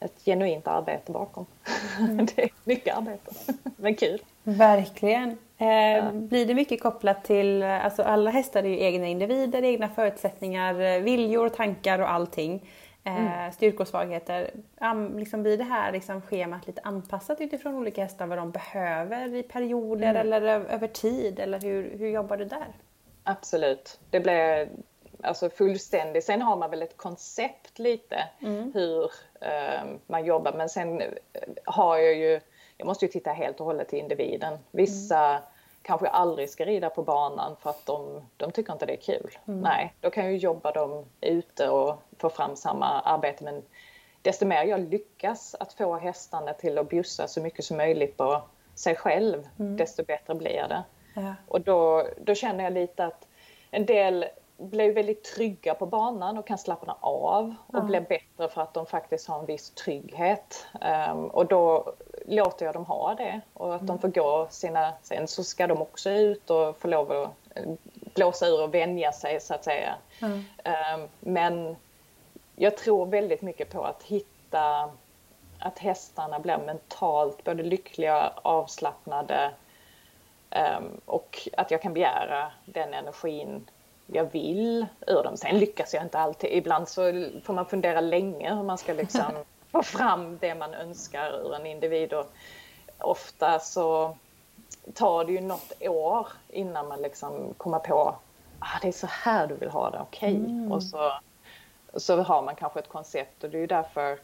Ett 0.00 0.24
genuint 0.24 0.66
arbete 0.66 1.12
bakom. 1.12 1.46
Mm. 1.98 2.26
det 2.36 2.42
är 2.42 2.50
mycket 2.64 2.96
arbete, 2.96 3.54
men 3.76 3.94
kul. 3.94 4.22
Verkligen. 4.42 5.38
Eh, 5.58 5.68
ja. 5.68 6.10
Blir 6.12 6.46
det 6.46 6.54
mycket 6.54 6.82
kopplat 6.82 7.24
till, 7.24 7.62
alltså 7.62 8.02
alla 8.02 8.30
hästar 8.30 8.62
är 8.62 8.68
ju 8.68 8.80
egna 8.80 9.06
individer, 9.06 9.64
egna 9.64 9.88
förutsättningar, 9.88 11.00
viljor, 11.00 11.48
tankar 11.48 11.98
och 11.98 12.10
allting. 12.10 12.60
Mm. 13.04 13.26
Eh, 13.26 13.52
styrkor 13.52 13.80
och 13.80 13.88
svagheter. 13.88 14.50
Liksom 15.16 15.42
blir 15.42 15.58
det 15.58 15.64
här 15.64 15.92
liksom 15.92 16.22
schemat 16.22 16.66
lite 16.66 16.80
anpassat 16.84 17.40
utifrån 17.40 17.74
olika 17.74 18.02
hästar 18.02 18.26
vad 18.26 18.38
de 18.38 18.50
behöver 18.50 19.34
i 19.34 19.42
perioder 19.42 20.10
mm. 20.10 20.20
eller 20.20 20.42
över 20.42 20.88
tid? 20.88 21.40
Eller 21.40 21.60
hur, 21.60 21.98
hur 21.98 22.08
jobbar 22.08 22.36
du 22.36 22.44
där? 22.44 22.66
Absolut. 23.22 24.00
Det 24.10 24.20
blir 24.20 24.68
alltså 25.22 25.50
fullständigt. 25.50 26.24
Sen 26.24 26.42
har 26.42 26.56
man 26.56 26.70
väl 26.70 26.82
ett 26.82 26.96
koncept 26.96 27.78
lite 27.78 28.28
mm. 28.40 28.72
hur 28.74 29.10
eh, 29.40 29.84
man 30.06 30.24
jobbar 30.24 30.52
men 30.52 30.68
sen 30.68 31.02
har 31.64 31.98
jag 31.98 32.14
ju, 32.14 32.40
jag 32.76 32.86
måste 32.86 33.04
ju 33.04 33.12
titta 33.12 33.30
helt 33.30 33.60
och 33.60 33.66
hållet 33.66 33.88
till 33.88 33.98
individen. 33.98 34.58
Vissa 34.70 35.28
mm 35.28 35.42
kanske 35.84 36.08
aldrig 36.08 36.50
ska 36.50 36.64
rida 36.64 36.90
på 36.90 37.02
banan 37.02 37.56
för 37.60 37.70
att 37.70 37.86
de, 37.86 38.22
de 38.36 38.52
tycker 38.52 38.72
inte 38.72 38.86
det 38.86 38.92
är 38.92 39.16
kul. 39.16 39.38
Mm. 39.48 39.60
Nej, 39.60 39.94
då 40.00 40.10
kan 40.10 40.24
jag 40.24 40.36
jobba 40.36 40.72
dem 40.72 41.04
ute 41.20 41.68
och 41.68 41.96
få 42.18 42.30
fram 42.30 42.56
samma 42.56 43.00
arbete 43.00 43.44
men 43.44 43.62
desto 44.22 44.46
mer 44.46 44.64
jag 44.64 44.80
lyckas 44.80 45.56
att 45.60 45.72
få 45.72 45.96
hästarna 45.96 46.52
till 46.52 46.78
att 46.78 46.88
bjussa 46.88 47.28
så 47.28 47.40
mycket 47.40 47.64
som 47.64 47.76
möjligt 47.76 48.16
på 48.16 48.42
sig 48.74 48.96
själv, 48.96 49.48
mm. 49.58 49.76
desto 49.76 50.04
bättre 50.04 50.34
blir 50.34 50.66
det. 50.68 50.84
Ja. 51.14 51.34
Och 51.48 51.60
då, 51.60 52.06
då 52.18 52.34
känner 52.34 52.64
jag 52.64 52.72
lite 52.72 53.04
att 53.04 53.28
en 53.70 53.86
del 53.86 54.26
blir 54.56 54.92
väldigt 54.92 55.24
trygga 55.24 55.74
på 55.74 55.86
banan 55.86 56.38
och 56.38 56.46
kan 56.46 56.58
slappna 56.58 56.96
av 57.00 57.54
och 57.66 57.78
ja. 57.78 57.80
blir 57.80 58.00
bättre 58.00 58.48
för 58.48 58.62
att 58.62 58.74
de 58.74 58.86
faktiskt 58.86 59.28
har 59.28 59.38
en 59.38 59.46
viss 59.46 59.70
trygghet. 59.70 60.66
Um, 61.10 61.26
och 61.26 61.46
då 61.46 61.94
låter 62.24 62.66
jag 62.66 62.74
dem 62.74 62.84
ha 62.84 63.14
det 63.14 63.40
och 63.54 63.74
att 63.74 63.80
mm. 63.80 63.86
de 63.86 63.98
får 63.98 64.08
gå 64.08 64.46
sina... 64.50 64.92
Sen 65.02 65.28
så 65.28 65.44
ska 65.44 65.66
de 65.66 65.82
också 65.82 66.10
ut 66.10 66.50
och 66.50 66.76
få 66.76 66.88
lov 66.88 67.12
att 67.12 67.56
eh, 67.56 67.72
blåsa 68.14 68.46
ur 68.46 68.62
och 68.62 68.74
vänja 68.74 69.12
sig 69.12 69.40
så 69.40 69.54
att 69.54 69.64
säga. 69.64 69.94
Mm. 70.22 71.08
Men 71.20 71.76
jag 72.56 72.76
tror 72.76 73.06
väldigt 73.06 73.42
mycket 73.42 73.70
på 73.70 73.84
att 73.84 74.02
hitta 74.02 74.90
att 75.58 75.78
hästarna 75.78 76.38
blir 76.38 76.58
mentalt 76.58 77.44
både 77.44 77.62
lyckliga, 77.62 78.32
avslappnade 78.42 79.50
um, 80.50 81.00
och 81.04 81.48
att 81.56 81.70
jag 81.70 81.82
kan 81.82 81.94
begära 81.94 82.52
den 82.64 82.94
energin 82.94 83.70
jag 84.06 84.32
vill 84.32 84.86
ur 85.06 85.22
dem. 85.22 85.36
Sen 85.36 85.58
lyckas 85.58 85.94
jag 85.94 86.02
inte 86.02 86.18
alltid. 86.18 86.50
Ibland 86.52 86.88
så 86.88 87.02
får 87.44 87.52
man 87.52 87.66
fundera 87.66 88.00
länge 88.00 88.54
hur 88.54 88.62
man 88.62 88.78
ska 88.78 88.92
liksom 88.92 89.32
få 89.74 89.82
fram 89.82 90.38
det 90.38 90.54
man 90.54 90.74
önskar 90.74 91.30
ur 91.30 91.54
en 91.54 91.66
individ. 91.66 92.12
Och 92.12 92.26
ofta 92.98 93.58
så 93.58 94.16
tar 94.94 95.24
det 95.24 95.32
ju 95.32 95.40
något 95.40 95.72
år 95.80 96.28
innan 96.48 96.88
man 96.88 97.02
liksom 97.02 97.54
kommer 97.56 97.78
på 97.78 98.14
ah, 98.58 98.78
det 98.82 98.88
är 98.88 98.92
så 98.92 99.06
här 99.06 99.46
du 99.46 99.54
vill 99.54 99.70
ha 99.70 99.90
det, 99.90 100.00
okej. 100.00 100.36
Okay. 100.36 100.50
Mm. 100.50 100.72
Och 100.72 100.82
så, 100.82 101.12
så 101.94 102.22
har 102.22 102.42
man 102.42 102.54
kanske 102.54 102.78
ett 102.78 102.88
koncept 102.88 103.44
och 103.44 103.50
det 103.50 103.56
är 103.56 103.60
ju 103.60 103.66
därför 103.66 104.18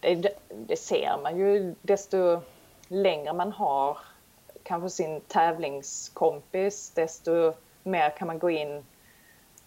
det, 0.00 0.38
det 0.48 0.76
ser 0.76 1.18
man 1.22 1.38
ju 1.38 1.74
desto 1.82 2.40
längre 2.88 3.32
man 3.32 3.52
har 3.52 3.98
kanske 4.62 4.90
sin 4.90 5.20
tävlingskompis 5.20 6.90
desto 6.90 7.52
mer 7.82 8.10
kan 8.10 8.26
man 8.26 8.38
gå 8.38 8.50
in 8.50 8.84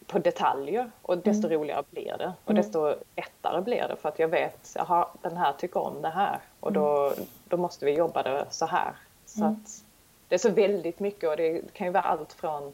på 0.07 0.19
detaljer 0.19 0.91
och 1.01 1.17
desto 1.17 1.47
mm. 1.47 1.59
roligare 1.59 1.83
blir 1.91 2.15
det 2.17 2.33
och 2.45 2.51
mm. 2.51 2.63
desto 2.63 2.95
lättare 3.15 3.61
blir 3.61 3.87
det 3.87 3.95
för 3.95 4.09
att 4.09 4.19
jag 4.19 4.27
vet 4.27 4.75
att 4.75 5.17
den 5.21 5.37
här 5.37 5.53
tycker 5.53 5.79
om 5.79 6.01
det 6.01 6.09
här 6.09 6.39
och 6.59 6.73
då, 6.73 7.07
mm. 7.07 7.25
då 7.47 7.57
måste 7.57 7.85
vi 7.85 7.91
jobba 7.91 8.23
det 8.23 8.45
så 8.49 8.65
här. 8.65 8.91
Så 9.25 9.41
mm. 9.41 9.53
att 9.53 9.83
det 10.27 10.35
är 10.35 10.39
så 10.39 10.49
väldigt 10.49 10.99
mycket 10.99 11.29
och 11.29 11.37
det 11.37 11.73
kan 11.73 11.87
ju 11.87 11.93
vara 11.93 12.03
allt 12.03 12.33
från 12.33 12.73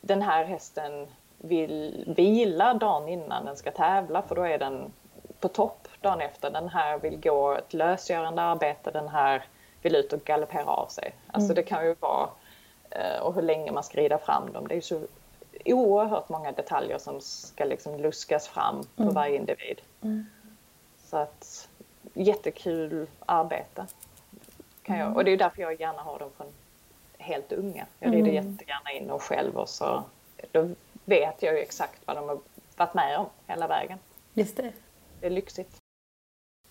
den 0.00 0.22
här 0.22 0.44
hästen 0.44 1.06
vill 1.38 2.04
vila 2.16 2.74
dagen 2.74 3.08
innan 3.08 3.44
den 3.44 3.56
ska 3.56 3.70
tävla 3.70 4.22
för 4.22 4.34
då 4.34 4.42
är 4.42 4.58
den 4.58 4.92
på 5.40 5.48
topp 5.48 5.88
dagen 6.00 6.20
efter. 6.20 6.50
Den 6.50 6.68
här 6.68 6.98
vill 6.98 7.20
gå 7.20 7.52
ett 7.52 7.74
lösgörande 7.74 8.42
arbete, 8.42 8.90
den 8.90 9.08
här 9.08 9.44
vill 9.82 9.96
ut 9.96 10.12
och 10.12 10.24
galoppera 10.24 10.64
av 10.64 10.86
sig. 10.86 11.14
Alltså 11.26 11.52
mm. 11.52 11.54
det 11.54 11.62
kan 11.62 11.86
ju 11.86 11.94
vara, 12.00 12.28
eh, 12.90 13.22
och 13.22 13.34
hur 13.34 13.42
länge 13.42 13.72
man 13.72 13.82
ska 13.82 13.98
rida 13.98 14.18
fram 14.18 14.52
dem. 14.52 14.68
Det 14.68 14.76
är 14.76 14.80
så 14.80 15.00
oerhört 15.64 16.28
många 16.28 16.52
detaljer 16.52 16.98
som 16.98 17.20
ska 17.20 17.64
liksom 17.64 17.96
luskas 17.96 18.48
fram 18.48 18.84
på 18.96 19.02
mm. 19.02 19.14
varje 19.14 19.36
individ. 19.36 19.80
Mm. 20.02 20.26
Så 21.04 21.16
att 21.16 21.68
jättekul 22.14 23.06
arbete. 23.26 23.86
Kan 24.82 24.98
jag, 24.98 25.06
mm. 25.06 25.16
och 25.16 25.24
det 25.24 25.30
är 25.30 25.36
därför 25.36 25.62
jag 25.62 25.80
gärna 25.80 26.02
har 26.02 26.18
dem 26.18 26.30
från 26.36 26.46
helt 27.18 27.52
unga. 27.52 27.86
Jag 27.98 28.14
rider 28.14 28.30
mm. 28.30 28.34
jättegärna 28.34 28.92
in 28.92 29.08
dem 29.08 29.18
själv 29.18 29.56
och 29.56 29.68
så 29.68 30.04
då 30.52 30.68
vet 31.04 31.42
jag 31.42 31.54
ju 31.54 31.60
exakt 31.60 32.00
vad 32.04 32.16
de 32.16 32.28
har 32.28 32.38
varit 32.76 32.94
med 32.94 33.18
om 33.18 33.26
hela 33.46 33.68
vägen. 33.68 33.98
Just 34.34 34.56
det. 34.56 34.72
Det 35.20 35.26
är 35.26 35.30
lyxigt. 35.30 35.76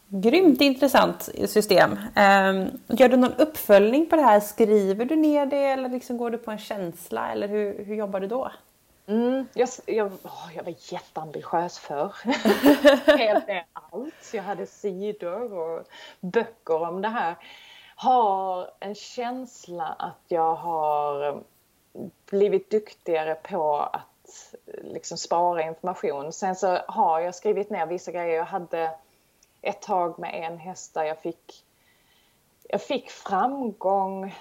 Grymt 0.08 0.62
intressant 0.62 1.30
system. 1.46 2.00
Ehm, 2.16 2.66
gör 2.88 3.10
du 3.10 3.18
någon 3.18 3.34
uppföljning 3.34 4.06
på 4.06 4.16
det 4.16 4.22
här? 4.22 4.40
Skriver 4.40 5.06
du 5.06 5.16
ner 5.16 5.46
det 5.46 5.66
eller 5.66 5.90
liksom 5.90 6.18
går 6.18 6.30
du 6.30 6.38
på 6.38 6.52
en 6.52 6.58
känsla 6.58 7.32
eller 7.32 7.48
hur, 7.48 7.86
hur 7.86 7.96
jobbar 7.96 8.20
du 8.20 8.28
då? 8.28 8.52
Mm, 9.08 9.48
jag, 9.54 9.70
jag, 9.86 10.12
oh, 10.24 10.50
jag 10.56 10.64
var 10.64 10.76
jätteambitiös 10.78 11.80
förr. 11.80 12.16
Helt 13.18 13.48
ner 13.48 13.66
allt. 13.74 14.34
Jag 14.34 14.44
hade 14.44 14.66
sidor 14.66 15.54
och 15.54 15.88
böcker 16.20 16.82
om 16.82 17.02
det 17.02 17.10
här. 17.10 17.36
Har 17.96 18.72
en 18.80 18.96
känsla 18.96 19.86
att 19.86 20.24
jag 20.28 20.56
har 20.56 21.44
blivit 22.26 22.70
duktigare 22.70 23.36
på 23.36 23.78
att 23.78 24.56
liksom 24.84 25.18
spara 25.18 25.64
information. 25.64 26.34
Sen 26.34 26.56
så 26.56 26.80
har 26.88 27.20
jag 27.20 27.36
skrivit 27.36 27.70
ner 27.70 27.86
vissa 27.86 28.12
grejer. 28.12 28.36
Jag 28.36 28.46
hade 28.46 28.92
ett 29.62 29.82
tag 29.82 30.20
med 30.20 30.34
en 30.34 30.58
häst 30.58 30.94
där 30.94 31.04
jag 31.04 31.20
fick, 31.20 31.66
jag 32.70 32.82
fick 32.82 33.10
framgång 33.10 34.36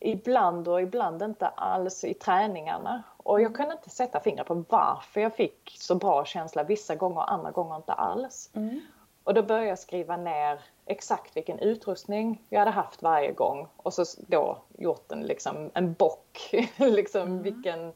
ibland 0.00 0.68
och 0.68 0.82
ibland 0.82 1.22
inte 1.22 1.48
alls 1.48 2.04
i 2.04 2.14
träningarna. 2.14 3.02
Och 3.16 3.40
jag 3.40 3.54
kunde 3.54 3.72
inte 3.72 3.90
sätta 3.90 4.20
fingret 4.20 4.46
på 4.46 4.64
varför 4.68 5.20
jag 5.20 5.34
fick 5.34 5.76
så 5.78 5.94
bra 5.94 6.24
känsla 6.24 6.62
vissa 6.62 6.94
gånger 6.94 7.16
och 7.16 7.32
andra 7.32 7.50
gånger 7.50 7.76
inte 7.76 7.92
alls. 7.92 8.50
Mm. 8.54 8.80
Och 9.24 9.34
då 9.34 9.42
började 9.42 9.68
jag 9.68 9.78
skriva 9.78 10.16
ner 10.16 10.60
exakt 10.86 11.36
vilken 11.36 11.58
utrustning 11.58 12.42
jag 12.48 12.58
hade 12.58 12.70
haft 12.70 13.02
varje 13.02 13.32
gång 13.32 13.68
och 13.76 13.94
så 13.94 14.04
då 14.26 14.58
gjort 14.78 15.12
en, 15.12 15.20
liksom, 15.20 15.70
en 15.74 15.92
bock, 15.92 16.50
liksom 16.76 17.22
mm. 17.22 17.42
vilken 17.42 17.92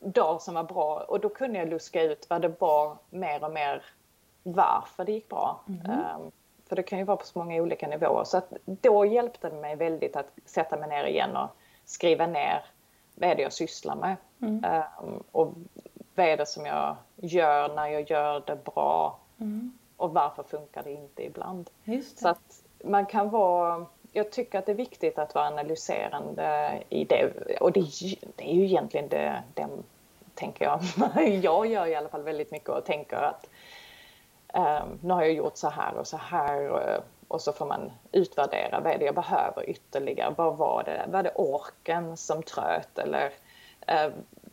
dag 0.00 0.42
som 0.42 0.54
var 0.54 0.64
bra. 0.64 1.04
Och 1.08 1.20
då 1.20 1.28
kunde 1.28 1.58
jag 1.58 1.68
luska 1.68 2.02
ut 2.02 2.26
vad 2.30 2.42
det 2.42 2.60
var 2.60 2.96
mer 3.10 3.44
och 3.44 3.52
mer 3.52 3.84
varför 4.42 5.04
det 5.04 5.12
gick 5.12 5.28
bra. 5.28 5.60
Mm. 5.68 5.90
Um, 5.90 6.30
för 6.70 6.76
det 6.76 6.82
kan 6.82 6.98
ju 6.98 7.04
vara 7.04 7.16
på 7.16 7.26
så 7.26 7.38
många 7.38 7.62
olika 7.62 7.88
nivåer. 7.88 8.24
Så 8.24 8.36
att 8.36 8.52
då 8.64 9.06
hjälpte 9.06 9.48
det 9.48 9.56
mig 9.56 9.76
väldigt 9.76 10.16
att 10.16 10.26
sätta 10.44 10.76
mig 10.76 10.88
ner 10.88 11.04
igen 11.04 11.36
och 11.36 11.48
skriva 11.84 12.26
ner 12.26 12.64
vad 13.14 13.30
är 13.30 13.34
det 13.34 13.42
jag 13.42 13.52
sysslar 13.52 13.96
med. 13.96 14.16
Mm. 14.42 14.64
Um, 15.02 15.22
och 15.32 15.54
vad 16.14 16.26
är 16.26 16.36
det 16.36 16.46
som 16.46 16.66
jag 16.66 16.96
gör 17.16 17.74
när 17.74 17.86
jag 17.86 18.10
gör 18.10 18.42
det 18.46 18.64
bra. 18.64 19.18
Mm. 19.40 19.72
Och 19.96 20.14
varför 20.14 20.42
funkar 20.42 20.82
det 20.82 20.92
inte 20.92 21.26
ibland. 21.26 21.70
Det. 21.84 22.02
Så 22.02 22.28
att 22.28 22.62
man 22.84 23.06
kan 23.06 23.30
vara 23.30 23.86
jag 24.12 24.32
tycker 24.32 24.58
att 24.58 24.66
det 24.66 24.72
är 24.72 24.76
viktigt 24.76 25.18
att 25.18 25.34
vara 25.34 25.46
analyserande 25.46 26.78
i 26.88 27.04
det. 27.04 27.32
Och 27.60 27.72
det, 27.72 27.80
det 28.36 28.50
är 28.50 28.54
ju 28.54 28.64
egentligen 28.64 29.08
det, 29.08 29.42
det 29.54 29.68
tänker 30.34 30.64
jag. 30.64 30.80
jag 31.42 31.66
gör 31.66 31.86
i 31.86 31.94
alla 31.94 32.08
fall 32.08 32.22
väldigt 32.22 32.50
mycket 32.50 32.68
och 32.68 32.84
tänker 32.84 33.16
att 33.16 33.48
nu 35.00 35.14
har 35.14 35.22
jag 35.22 35.32
gjort 35.32 35.56
så 35.56 35.68
här 35.68 35.94
och 35.94 36.06
så 36.06 36.16
här 36.16 36.68
och, 36.68 37.04
och 37.28 37.40
så 37.40 37.52
får 37.52 37.66
man 37.66 37.92
utvärdera 38.12 38.80
vad 38.80 38.92
är 38.92 38.98
det 38.98 39.04
jag 39.04 39.14
behöver 39.14 39.70
ytterligare. 39.70 40.34
Vad 40.36 40.56
var 40.56 40.82
det? 40.84 41.04
Var 41.12 41.22
det 41.22 41.32
orken 41.34 42.16
som 42.16 42.42
tröt 42.42 42.98
eller 42.98 43.32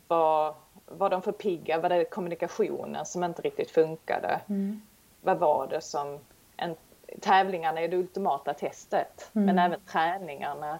var, 0.08 0.56
var 0.86 1.10
de 1.10 1.22
för 1.22 1.32
pigga? 1.32 1.80
Var 1.80 1.90
det 1.90 2.06
kommunikationen 2.06 3.06
som 3.06 3.24
inte 3.24 3.42
riktigt 3.42 3.72
funkade? 3.72 4.42
Mm. 4.50 4.82
Vad 5.22 5.38
var 5.38 5.68
det 5.68 5.82
som... 5.82 6.20
En, 6.58 6.76
tävlingarna 7.22 7.82
är 7.82 7.88
det 7.88 7.98
ultimata 7.98 8.54
testet 8.54 9.30
mm. 9.34 9.46
men 9.46 9.60
även 9.60 9.80
träningarna 9.80 10.80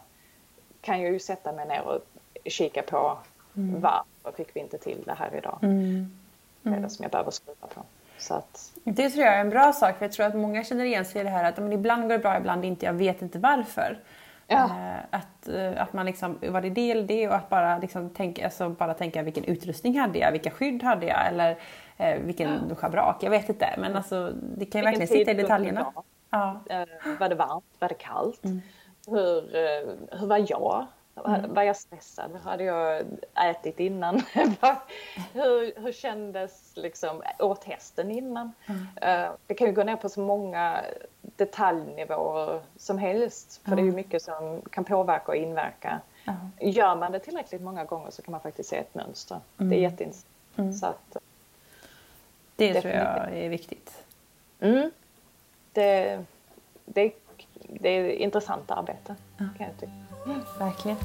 kan 0.82 1.02
jag 1.02 1.12
ju 1.12 1.20
sätta 1.20 1.54
mig 1.54 1.68
ner 1.68 1.82
och 1.82 2.02
kika 2.46 2.82
på 2.82 3.18
mm. 3.56 3.82
varför 3.82 4.38
fick 4.38 4.56
vi 4.56 4.60
inte 4.60 4.78
till 4.78 5.04
det 5.06 5.14
här 5.14 5.36
idag? 5.36 5.60
Mm. 5.62 6.20
Vad 6.62 6.74
är 6.74 6.80
det 6.80 6.90
som 6.90 7.04
jag 7.04 7.12
behöver 7.12 7.32
skruva 7.32 7.68
på? 7.68 7.82
Att... 8.30 8.72
Det 8.84 9.10
tror 9.10 9.26
jag 9.26 9.36
är 9.36 9.42
en 9.42 9.50
bra 9.50 9.74
sak 9.74 9.98
för 9.98 10.06
jag 10.06 10.12
tror 10.12 10.26
att 10.26 10.36
många 10.36 10.64
känner 10.64 10.86
igen 10.86 11.06
sig 11.06 11.22
i 11.22 11.24
det 11.24 11.30
här 11.30 11.44
att 11.44 11.58
men 11.58 11.74
ibland 11.74 12.02
går 12.02 12.10
det 12.10 12.20
bra, 12.20 12.38
ibland 12.38 12.66
inte, 12.66 12.86
jag 12.86 12.94
vet 12.94 13.22
inte 13.22 13.40
varför. 13.40 14.00
Ja. 14.48 14.64
Eh, 14.66 14.98
att, 15.10 15.48
eh, 15.48 15.82
att 15.82 15.94
man 15.94 16.06
liksom, 16.06 16.40
var 16.42 16.62
det 16.62 16.70
det 16.70 16.92
eller 16.92 17.08
det 17.08 17.28
och 17.28 17.36
att 17.36 17.50
bara, 17.50 17.78
liksom 17.78 18.10
tänka, 18.10 18.46
alltså 18.46 18.70
bara 18.70 18.94
tänka 18.94 19.24
vilken 19.24 19.44
utrustning 19.44 20.00
hade 20.00 20.20
jag, 20.20 20.32
vilka 20.32 20.52
skydd 20.52 20.84
hade 20.84 21.06
jag 21.06 21.28
eller 21.28 21.58
eh, 21.98 22.20
vilken 22.20 22.50
ja. 22.70 22.76
schabrak, 22.76 23.24
jag 23.24 23.30
vet 23.30 23.50
inte. 23.50 23.76
Men 23.78 23.96
alltså, 23.96 24.34
det 24.58 24.66
kan 24.66 24.82
ju 24.82 24.86
verkligen 24.86 25.08
sitta 25.08 25.32
i 25.32 25.34
detaljerna. 25.34 25.94
Ja. 26.30 26.62
Eh, 26.70 26.86
var 27.20 27.30
det 27.30 27.36
varmt, 27.36 27.66
var 27.80 27.88
det 27.88 27.96
kallt? 27.96 28.46
Mm. 28.46 28.62
Hur, 29.08 29.42
hur 30.20 30.28
var 30.28 30.46
jag? 30.50 30.86
Mm. 31.26 31.54
Var 31.54 31.64
jag 31.64 31.76
stressad? 31.76 32.36
Hade 32.44 32.64
jag 32.64 33.06
ätit 33.36 33.80
innan? 33.80 34.16
hur, 35.34 35.82
hur 35.82 35.92
kändes 35.92 36.72
liksom 36.76 37.24
åt 37.40 37.64
hästen 37.64 38.12
innan? 38.12 38.52
Mm. 38.66 38.82
Uh, 38.82 39.32
det 39.48 39.54
kan 39.54 39.68
ju 39.68 39.74
gå 39.74 39.84
ner 39.84 39.96
på 39.96 40.10
så 40.10 40.20
många 40.20 40.82
detaljnivåer 41.22 42.62
som 42.78 42.98
helst. 42.98 43.62
För 43.64 43.72
mm. 43.72 43.78
det 43.78 43.82
är 43.82 43.92
ju 43.92 43.96
mycket 43.96 44.22
som 44.22 44.62
kan 44.70 44.84
påverka 44.84 45.32
och 45.32 45.36
inverka. 45.36 46.02
Mm. 46.26 46.72
Gör 46.72 46.96
man 46.96 47.12
det 47.12 47.20
tillräckligt 47.20 47.62
många 47.62 47.84
gånger 47.84 48.12
så 48.12 48.22
kan 48.22 48.32
man 48.32 48.42
faktiskt 48.42 48.70
se 48.70 48.78
ett 48.78 48.96
mönster. 48.96 49.40
Det 49.58 49.64
är 49.64 49.66
mm. 49.66 49.82
jätteintressant. 49.82 50.36
Mm. 50.58 50.70
Att, 50.84 51.18
det 52.56 52.74
definitivt. 52.74 52.82
tror 52.82 52.94
jag 52.94 53.38
är 53.38 53.50
viktigt. 53.50 54.04
Mm. 54.60 54.92
Det, 55.74 56.24
det, 56.86 57.12
det 57.68 57.90
är 57.90 58.10
intressant 58.10 58.72
arbete 58.72 59.16
kan 59.38 59.68
jag 59.68 59.78
tycka. 59.80 60.07
Mm, 60.28 60.42
verkligen. 60.60 60.98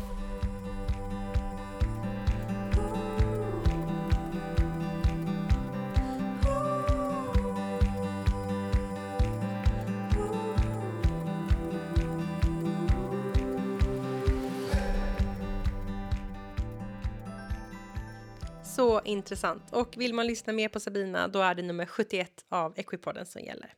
Så 18.64 19.00
intressant. 19.04 19.62
Och 19.72 19.94
vill 19.96 20.14
man 20.14 20.26
lyssna 20.26 20.52
mer 20.52 20.68
på 20.68 20.80
Sabina 20.80 21.28
då 21.28 21.40
är 21.40 21.54
det 21.54 21.62
nummer 21.62 21.86
71 21.86 22.44
av 22.48 22.72
Equipodden 22.76 23.26
som 23.26 23.42
gäller. 23.42 23.74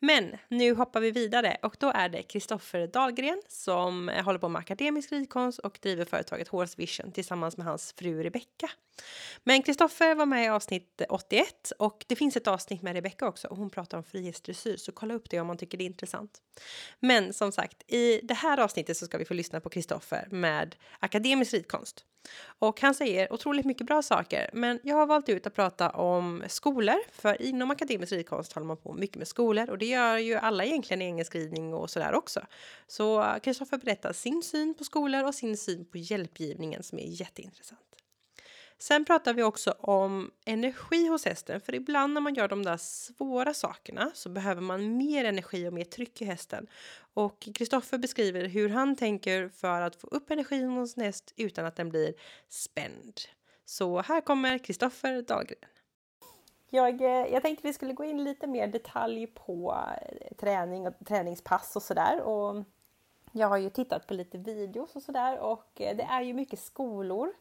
Men 0.00 0.36
nu 0.48 0.74
hoppar 0.74 1.00
vi 1.00 1.10
vidare 1.10 1.56
och 1.62 1.76
då 1.78 1.92
är 1.94 2.08
det 2.08 2.22
Kristoffer 2.22 2.86
Dahlgren 2.86 3.42
som 3.48 4.08
eh, 4.08 4.24
håller 4.24 4.38
på 4.38 4.48
med 4.48 4.60
akademisk 4.60 5.12
ridkonst 5.12 5.58
och 5.58 5.78
driver 5.82 6.04
företaget 6.04 6.48
Horse 6.48 6.74
Vision 6.76 7.12
tillsammans 7.12 7.56
med 7.56 7.66
hans 7.66 7.92
fru 7.92 8.22
Rebecka. 8.22 8.70
Men 9.44 9.62
Kristoffer 9.62 10.14
var 10.14 10.26
med 10.26 10.44
i 10.44 10.48
avsnitt 10.48 11.02
81 11.08 11.72
och 11.78 12.04
det 12.08 12.16
finns 12.16 12.36
ett 12.36 12.46
avsnitt 12.46 12.82
med 12.82 12.94
Rebecka 12.94 13.28
också 13.28 13.48
och 13.48 13.56
hon 13.56 13.70
pratar 13.70 13.98
om 13.98 14.04
frihetsdressyr 14.04 14.76
så 14.76 14.92
kolla 14.92 15.14
upp 15.14 15.30
det 15.30 15.40
om 15.40 15.46
man 15.46 15.58
tycker 15.58 15.78
det 15.78 15.84
är 15.84 15.86
intressant. 15.86 16.42
Men 17.00 17.32
som 17.32 17.52
sagt, 17.52 17.92
i 17.92 18.20
det 18.22 18.34
här 18.34 18.60
avsnittet 18.60 18.96
så 18.96 19.06
ska 19.06 19.18
vi 19.18 19.24
få 19.24 19.34
lyssna 19.34 19.60
på 19.60 19.70
Kristoffer 19.70 20.28
med 20.30 20.76
akademisk 20.98 21.54
ridkonst. 21.54 22.04
Och 22.58 22.80
han 22.80 22.94
säger 22.94 23.32
otroligt 23.32 23.66
mycket 23.66 23.86
bra 23.86 24.02
saker, 24.02 24.50
men 24.52 24.80
jag 24.82 24.96
har 24.96 25.06
valt 25.06 25.28
ut 25.28 25.46
att 25.46 25.54
prata 25.54 25.90
om 25.90 26.44
skolor, 26.48 26.96
för 27.12 27.42
inom 27.42 27.70
akademisk 27.70 28.12
ridkonst 28.12 28.52
håller 28.52 28.66
man 28.66 28.76
på 28.76 28.92
mycket 28.92 29.16
med 29.16 29.28
skolor 29.28 29.70
och 29.70 29.78
det 29.78 29.86
gör 29.86 30.18
ju 30.18 30.34
alla 30.34 30.64
egentligen 30.64 31.02
i 31.02 31.04
engelskrivning 31.04 31.74
och 31.74 31.90
sådär 31.90 32.14
också. 32.14 32.40
Så 32.86 33.34
Kristoffer 33.42 33.78
berättar 33.78 34.12
sin 34.12 34.42
syn 34.42 34.74
på 34.74 34.84
skolor 34.84 35.24
och 35.24 35.34
sin 35.34 35.56
syn 35.56 35.84
på 35.84 35.98
hjälpgivningen 35.98 36.82
som 36.82 36.98
är 36.98 37.06
jätteintressant. 37.06 37.97
Sen 38.80 39.04
pratar 39.04 39.34
vi 39.34 39.42
också 39.42 39.70
om 39.70 40.30
energi 40.44 41.08
hos 41.08 41.24
hästen, 41.24 41.60
för 41.60 41.74
ibland 41.74 42.14
när 42.14 42.20
man 42.20 42.34
gör 42.34 42.48
de 42.48 42.62
där 42.62 42.76
svåra 42.76 43.54
sakerna 43.54 44.10
så 44.14 44.28
behöver 44.28 44.60
man 44.60 44.96
mer 44.96 45.24
energi 45.24 45.68
och 45.68 45.72
mer 45.72 45.84
tryck 45.84 46.22
i 46.22 46.24
hästen. 46.24 46.66
Och 47.14 47.48
Kristoffer 47.54 47.98
beskriver 47.98 48.44
hur 48.48 48.68
han 48.68 48.96
tänker 48.96 49.48
för 49.48 49.80
att 49.80 49.96
få 49.96 50.06
upp 50.06 50.30
energin 50.30 50.68
hos 50.68 50.96
en 50.96 51.02
häst 51.02 51.32
utan 51.36 51.66
att 51.66 51.76
den 51.76 51.88
blir 51.88 52.14
spänd. 52.48 53.20
Så 53.64 54.00
här 54.00 54.20
kommer 54.20 54.58
Kristoffer 54.58 55.22
Dahlgren. 55.22 55.58
Jag, 56.70 57.00
eh, 57.00 57.32
jag 57.32 57.42
tänkte 57.42 57.66
vi 57.66 57.72
skulle 57.72 57.92
gå 57.92 58.04
in 58.04 58.24
lite 58.24 58.46
mer 58.46 58.66
detalj 58.66 59.26
på 59.26 59.84
eh, 60.02 60.36
träning 60.36 60.86
och 60.86 60.94
träningspass 61.06 61.76
och 61.76 61.82
sådär. 61.82 62.22
Jag 63.32 63.48
har 63.48 63.56
ju 63.56 63.70
tittat 63.70 64.06
på 64.06 64.14
lite 64.14 64.38
videos 64.38 64.96
och 64.96 65.02
sådär 65.02 65.38
och 65.38 65.80
eh, 65.80 65.96
det 65.96 66.02
är 66.02 66.22
ju 66.22 66.34
mycket 66.34 66.58
skolor 66.58 67.32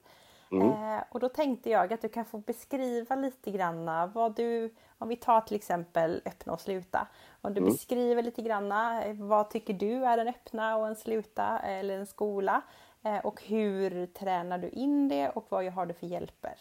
Mm. 0.51 0.68
Eh, 0.68 1.04
och 1.10 1.20
då 1.20 1.30
tänkte 1.30 1.70
jag 1.70 1.94
att 1.94 2.01
du 2.01 2.10
kan 2.10 2.25
få 2.25 2.38
beskriva 2.38 3.16
lite 3.16 3.51
granna 3.51 4.08
vad 4.08 4.36
du, 4.36 4.74
om 4.98 5.10
vi 5.10 5.16
tar 5.16 5.42
till 5.42 5.56
exempel 5.56 6.22
öppna 6.25 6.54
och 6.54 6.62
sluta. 6.62 7.08
Om 7.42 7.54
du 7.54 7.58
mm. 7.60 7.72
beskriver 7.72 8.24
lite 8.24 8.42
granna 8.42 9.04
eh, 9.04 9.16
vad 9.16 9.50
tycker 9.50 9.74
du 9.74 10.06
är 10.06 10.18
en 10.18 10.27
öppna 10.27 10.77
och 10.77 10.88
en 10.88 10.96
sluta 10.96 11.60
eller 11.60 11.98
en 11.98 12.06
skola 12.06 12.62
eh, 13.04 13.25
och 13.25 13.44
hur 13.44 14.06
tränar 14.06 14.58
du 14.58 14.70
in 14.70 15.10
det 15.10 15.30
och 15.30 15.46
vad 15.50 15.66
har 15.66 15.86
du 15.86 15.94
för 15.94 16.08
hjälper? 16.08 16.54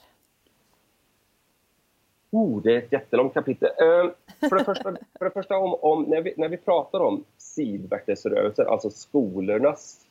Oh, 2.30 2.62
det 2.62 2.74
är 2.74 2.78
ett 2.78 2.92
jättelångt 2.92 3.34
kapitel. 3.34 3.68
För, 4.40 4.58
det 4.58 4.64
första, 4.64 4.96
för 5.18 5.24
det 5.24 5.30
första 5.30 5.56
om, 5.56 5.74
om, 5.74 6.02
när, 6.02 6.20
vi, 6.20 6.34
när 6.36 6.48
vi 6.48 6.56
pratar 6.56 7.00
om 7.00 7.24
sidvärtesrörelser, 7.36 8.64
alltså 8.64 8.90
skolornas 8.90 10.05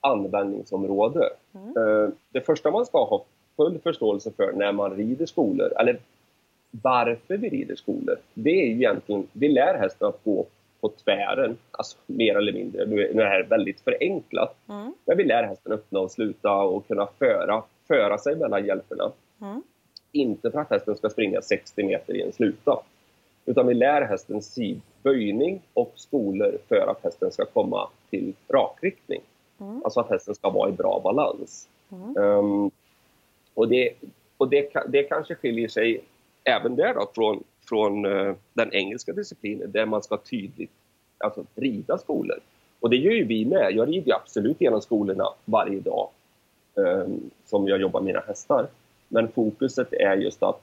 användningsområde. 0.00 1.28
Mm. 1.54 1.76
Uh, 1.76 2.10
det 2.30 2.40
första 2.40 2.70
man 2.70 2.86
ska 2.86 3.04
ha 3.04 3.24
full 3.56 3.78
förståelse 3.78 4.30
för 4.36 4.52
när 4.52 4.72
man 4.72 4.96
rider 4.96 5.26
skolor, 5.26 5.72
eller 5.80 5.98
varför 6.70 7.36
vi 7.36 7.48
rider 7.48 7.74
skolor, 7.74 8.16
det 8.34 8.50
är 8.50 8.66
ju 8.66 8.74
egentligen, 8.74 9.26
vi 9.32 9.48
lär 9.48 9.78
hästen 9.78 10.08
att 10.08 10.24
gå 10.24 10.46
på 10.80 10.88
tvären, 10.88 11.58
alltså 11.70 11.96
mer 12.06 12.36
eller 12.36 12.52
mindre. 12.52 12.86
Nu 12.86 13.06
är 13.06 13.14
det 13.14 13.24
här 13.24 13.42
väldigt 13.42 13.80
förenklat. 13.80 14.56
Mm. 14.68 14.94
Men 15.04 15.16
vi 15.16 15.24
lär 15.24 15.42
hästen 15.42 15.72
öppna 15.72 16.00
och 16.00 16.10
sluta 16.10 16.56
och 16.56 16.88
kunna 16.88 17.08
föra, 17.18 17.62
föra 17.88 18.18
sig 18.18 18.36
mellan 18.36 18.66
hjälperna. 18.66 19.12
Mm. 19.40 19.62
Inte 20.12 20.50
för 20.50 20.58
att 20.58 20.70
hästen 20.70 20.96
ska 20.96 21.10
springa 21.10 21.42
60 21.42 21.84
meter 21.84 22.14
i 22.14 22.22
en 22.22 22.32
sluta. 22.32 22.78
Utan 23.46 23.66
vi 23.66 23.74
lär 23.74 24.02
hästen 24.02 24.42
sidböjning 24.42 25.62
och 25.74 25.92
skolor 25.94 26.58
för 26.68 26.90
att 26.90 27.04
hästen 27.04 27.30
ska 27.30 27.44
komma 27.44 27.88
till 28.10 28.32
rakriktning. 28.48 29.20
Mm. 29.60 29.82
Alltså 29.84 30.00
att 30.00 30.10
hästen 30.10 30.34
ska 30.34 30.50
vara 30.50 30.68
i 30.68 30.72
bra 30.72 31.00
balans. 31.04 31.68
Mm. 31.92 32.16
Um, 32.16 32.70
och 33.54 33.68
det, 33.68 33.92
och 34.36 34.48
det, 34.48 34.72
det 34.88 35.02
kanske 35.02 35.34
skiljer 35.34 35.68
sig 35.68 36.04
även 36.44 36.76
där 36.76 36.94
då 36.94 37.10
från, 37.14 37.44
från 37.68 38.06
uh, 38.06 38.34
den 38.52 38.72
engelska 38.72 39.12
disciplinen 39.12 39.72
där 39.72 39.86
man 39.86 40.02
ska 40.02 40.16
tydligt 40.16 40.70
alltså, 41.18 41.44
rida 41.54 41.98
skolor. 41.98 42.38
Och 42.80 42.90
det 42.90 42.96
gör 42.96 43.12
ju 43.12 43.24
vi 43.24 43.44
med. 43.44 43.72
Jag 43.72 43.88
rider 43.88 44.14
absolut 44.14 44.60
genom 44.60 44.80
skolorna 44.80 45.24
varje 45.44 45.80
dag 45.80 46.08
um, 46.74 47.30
som 47.44 47.68
jag 47.68 47.80
jobbar 47.80 48.00
med 48.00 48.06
mina 48.06 48.20
hästar. 48.20 48.66
Men 49.08 49.28
fokuset 49.28 49.92
är 49.92 50.16
just 50.16 50.42
att 50.42 50.60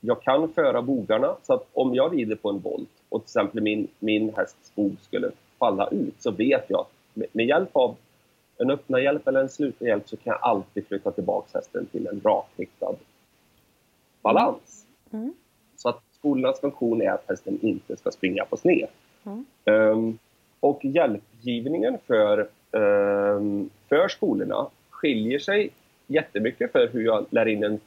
jag 0.00 0.22
kan 0.22 0.52
föra 0.52 0.82
bogarna 0.82 1.36
så 1.42 1.54
att 1.54 1.66
om 1.72 1.94
jag 1.94 2.14
rider 2.16 2.36
på 2.36 2.50
en 2.50 2.58
volt 2.58 2.88
och 3.08 3.20
till 3.20 3.26
exempel 3.26 3.62
min, 3.62 3.88
min 3.98 4.34
hästs 4.36 4.74
bog 4.74 4.96
skulle 5.02 5.30
falla 5.58 5.88
ut 5.88 6.14
så 6.18 6.30
vet 6.30 6.64
jag 6.68 6.86
med, 7.14 7.26
med 7.32 7.46
hjälp 7.46 7.70
av 7.72 7.96
en 8.60 8.70
öppna 8.70 9.00
hjälp 9.00 9.28
eller 9.28 9.40
en 9.40 9.48
sluten 9.48 9.86
hjälp 9.86 10.08
så 10.08 10.16
kan 10.16 10.30
jag 10.30 10.38
alltid 10.42 10.86
flytta 10.86 11.10
tillbaka 11.10 11.58
hästen 11.58 11.86
till 11.86 12.06
en 12.06 12.20
rakriktad 12.24 12.94
balans. 14.22 14.86
Mm. 15.12 15.34
Så 15.76 15.88
att 15.88 16.02
skolornas 16.12 16.60
funktion 16.60 17.02
är 17.02 17.10
att 17.10 17.24
hästen 17.28 17.58
inte 17.62 17.96
ska 17.96 18.10
springa 18.10 18.44
på 18.44 18.56
sned. 18.56 18.88
Mm. 19.24 19.44
Um, 19.64 20.18
och 20.60 20.84
hjälpgivningen 20.84 21.98
för, 22.06 22.48
um, 22.70 23.70
för 23.88 24.08
skolorna 24.08 24.66
skiljer 24.90 25.38
sig 25.38 25.70
jättemycket 26.06 26.72
för 26.72 26.88
hur 26.88 27.04
jag 27.04 27.26
lär 27.30 27.48
in 27.48 27.64
en, 27.64 27.80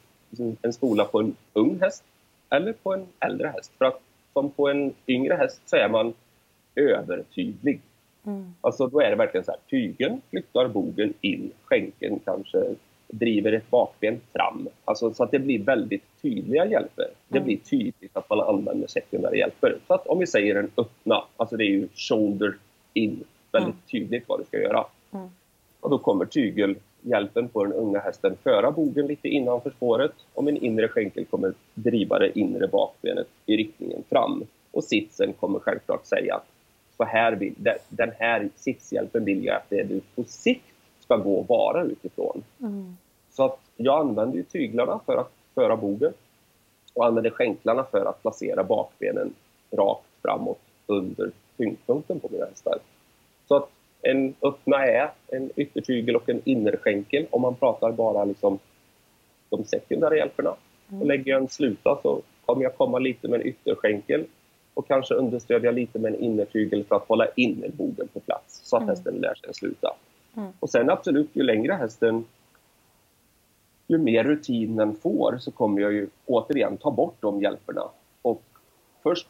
en 0.61 0.73
skola 0.73 1.05
på 1.05 1.19
en 1.19 1.35
ung 1.53 1.79
häst 1.81 2.03
eller 2.49 2.73
på 2.73 2.93
en 2.93 3.07
äldre 3.19 3.47
häst. 3.47 3.71
För 3.77 3.85
att 3.85 4.01
som 4.33 4.51
på 4.51 4.69
en 4.69 4.93
yngre 5.07 5.33
häst 5.33 5.61
så 5.65 5.75
är 5.75 5.89
man 5.89 6.13
övertydlig. 6.75 7.81
Mm. 8.25 8.53
Alltså 8.61 8.87
då 8.87 9.01
är 9.01 9.09
det 9.09 9.15
verkligen 9.15 9.43
så 9.43 9.51
här, 9.51 9.59
tygen 9.69 10.21
flyttar 10.29 10.67
bogen 10.67 11.13
in, 11.21 11.51
skänken 11.65 12.19
kanske 12.25 12.75
driver 13.07 13.53
ett 13.53 13.69
bakben 13.69 14.21
fram. 14.33 14.67
Alltså 14.85 15.13
så 15.13 15.23
att 15.23 15.31
det 15.31 15.39
blir 15.39 15.63
väldigt 15.63 16.03
tydliga 16.21 16.65
hjälper. 16.65 17.07
Det 17.27 17.37
mm. 17.37 17.45
blir 17.45 17.57
tydligt 17.57 18.17
att 18.17 18.29
man 18.29 18.39
använder 18.39 18.87
sekundära 18.87 19.35
hjälper. 19.35 19.77
Så 19.87 19.93
att 19.93 20.07
om 20.07 20.19
vi 20.19 20.27
säger 20.27 20.55
en 20.55 20.71
öppna, 20.77 21.23
alltså 21.37 21.57
det 21.57 21.63
är 21.63 21.69
ju 21.69 21.87
shoulder 21.95 22.57
in, 22.93 23.23
väldigt 23.51 23.73
mm. 23.73 23.81
tydligt 23.91 24.23
vad 24.27 24.39
du 24.39 24.43
ska 24.43 24.61
göra. 24.61 24.85
Mm. 25.11 25.27
Och 25.79 25.89
då 25.89 25.97
kommer 25.97 26.25
tygelhjälpen 26.25 27.49
på 27.49 27.63
den 27.63 27.73
unga 27.73 27.99
hästen 27.99 28.37
föra 28.43 28.71
bogen 28.71 29.07
lite 29.07 29.27
innanför 29.27 29.69
spåret 29.69 30.13
och 30.33 30.43
min 30.43 30.57
inre 30.57 30.87
skänkel 30.87 31.25
kommer 31.25 31.53
driva 31.73 32.19
det 32.19 32.39
inre 32.39 32.67
bakbenet 32.67 33.27
i 33.45 33.57
riktningen 33.57 34.03
fram. 34.09 34.43
Och 34.71 34.83
sitsen 34.83 35.33
kommer 35.33 35.59
självklart 35.59 36.05
säga 36.05 36.35
att 36.35 36.47
så 37.03 37.09
här 37.09 37.31
vill, 37.31 37.53
den 37.89 38.11
här 38.19 38.49
sitshjälpen 38.55 39.25
vill 39.25 39.45
jag 39.45 39.55
att 39.55 39.69
det 39.69 39.83
du 39.83 40.01
på 40.15 40.23
sikt 40.23 40.65
ska 40.99 41.17
gå 41.17 41.35
och 41.35 41.47
vara 41.47 41.83
utifrån. 41.83 42.43
Mm. 42.59 42.97
Så 43.31 43.45
att 43.45 43.59
jag 43.75 43.99
använder 43.99 44.37
ju 44.37 44.43
tyglarna 44.43 44.99
för 45.05 45.17
att 45.17 45.31
föra 45.55 45.75
bogen 45.75 46.13
och 46.93 47.05
använder 47.05 47.29
skänklarna 47.31 47.83
för 47.83 48.05
att 48.05 48.21
placera 48.21 48.63
bakbenen 48.63 49.33
rakt 49.71 50.05
framåt 50.21 50.59
under 50.87 51.31
tyngdpunkten 51.57 52.19
på 52.19 52.29
mina 52.31 52.45
hästar. 52.45 52.77
Så 53.47 53.55
att 53.55 53.69
en 54.01 54.33
öppna 54.41 54.85
är 54.85 55.11
en 55.27 55.49
yttertygel 55.55 56.15
och 56.15 56.29
en 56.29 56.41
innerskänkel 56.45 57.25
om 57.29 57.41
man 57.41 57.55
pratar 57.55 57.91
bara 57.91 58.25
liksom 58.25 58.59
de 59.49 59.63
sekundära 59.63 60.17
hjälperna. 60.17 60.55
Mm. 60.89 61.01
Och 61.01 61.07
lägger 61.07 61.31
jag 61.31 61.41
en 61.41 61.49
sluta 61.49 61.99
så 62.01 62.21
kommer 62.45 62.63
jag 62.63 62.77
komma 62.77 62.99
lite 62.99 63.27
med 63.27 63.41
en 63.41 63.47
ytterskänkel 63.47 64.25
och 64.73 64.87
kanske 64.87 65.13
understödja 65.13 65.71
lite 65.71 65.99
med 65.99 66.13
en 66.13 66.19
innertygel 66.19 66.83
för 66.83 66.95
att 66.95 67.07
hålla 67.07 67.27
innerboden 67.35 68.07
på 68.07 68.19
plats 68.19 68.61
så 68.63 68.75
att 68.75 68.83
mm. 68.83 68.95
hästen 68.95 69.15
lär 69.15 69.35
sig 69.35 69.49
att 69.49 69.55
sluta. 69.55 69.95
Mm. 70.37 70.49
Och 70.59 70.69
sen 70.69 70.89
absolut, 70.89 71.29
ju 71.33 71.43
längre 71.43 71.73
hästen 71.73 72.25
ju 73.87 73.97
mer 73.97 74.23
rutin 74.23 74.75
den 74.75 74.95
får 74.95 75.37
så 75.39 75.51
kommer 75.51 75.81
jag 75.81 75.93
ju 75.93 76.07
återigen 76.25 76.77
ta 76.77 76.91
bort 76.91 77.15
de 77.19 77.41
hjälperna. 77.41 77.89
Och 78.21 78.43
först, 79.03 79.27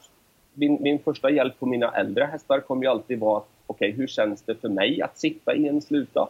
min, 0.53 0.77
min 0.81 0.99
första 0.99 1.31
hjälp 1.31 1.59
på 1.59 1.65
mina 1.65 1.91
äldre 1.91 2.23
hästar 2.23 2.59
kommer 2.59 2.83
ju 2.83 2.89
alltid 2.89 3.19
vara 3.19 3.43
okej, 3.65 3.89
okay, 3.89 3.91
hur 3.91 4.07
känns 4.07 4.41
det 4.41 4.55
för 4.55 4.69
mig 4.69 5.01
att 5.01 5.17
sitta 5.17 5.55
i 5.55 5.67
en 5.67 5.81
sluta? 5.81 6.29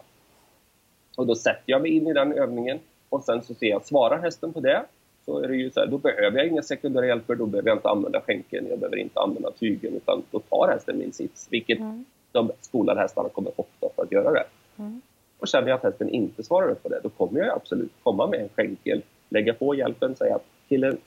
Och 1.18 1.28
då 1.28 1.36
sätter 1.36 1.64
jag 1.66 1.82
mig 1.82 1.92
in 1.92 2.08
i 2.08 2.14
den 2.14 2.34
övningen 2.34 2.80
och 3.10 3.24
sen 3.24 3.44
så 3.44 3.54
ser 3.54 3.68
jag, 3.68 3.86
svarar 3.86 4.22
hästen 4.22 4.54
på 4.54 4.60
det 4.60 4.86
så 5.26 5.40
är 5.40 5.48
det 5.48 5.56
ju 5.56 5.72
så 5.72 5.80
här, 5.80 5.88
då 5.88 5.98
behöver 5.98 6.38
jag 6.38 6.48
inga 6.48 6.62
sekundära 6.62 7.08
hjälper, 7.08 7.36
då 7.36 7.46
behöver 7.46 7.70
jag 7.70 7.78
inte 7.78 7.90
använda 7.90 8.22
skänken, 8.22 8.68
jag 8.70 8.80
behöver 8.80 8.98
inte 8.98 9.20
använda 9.20 9.52
tygen, 9.52 9.94
utan 9.96 10.24
då 10.32 10.40
tar 10.40 10.68
hästen 10.68 10.98
min 10.98 11.14
sits, 11.14 11.48
vilket 11.52 11.80
mm. 11.80 12.06
de 12.32 12.52
skolade 12.62 13.00
hästarna 13.02 13.30
kommer 13.30 13.52
ofta 13.56 13.88
för 13.96 14.04
att 14.04 14.12
göra 14.12 14.32
det. 14.32 14.46
Mm. 14.78 15.02
Och 15.40 15.48
känner 15.48 15.68
jag 15.68 15.76
att 15.76 15.84
hästen 15.84 16.10
inte 16.10 16.44
svarar 16.44 16.72
upp 16.72 16.84
på 16.84 16.90
det, 16.90 17.00
då 17.04 17.10
kommer 17.10 17.40
jag 17.40 17.56
absolut 17.56 17.92
komma 18.04 18.28
med 18.28 18.40
en 18.40 18.50
skänkel, 18.50 19.02
lägga 19.30 19.54
på 19.54 19.76
hjälpen, 19.76 20.16
säga 20.16 20.36
att 20.36 20.46
killen, 20.70 20.98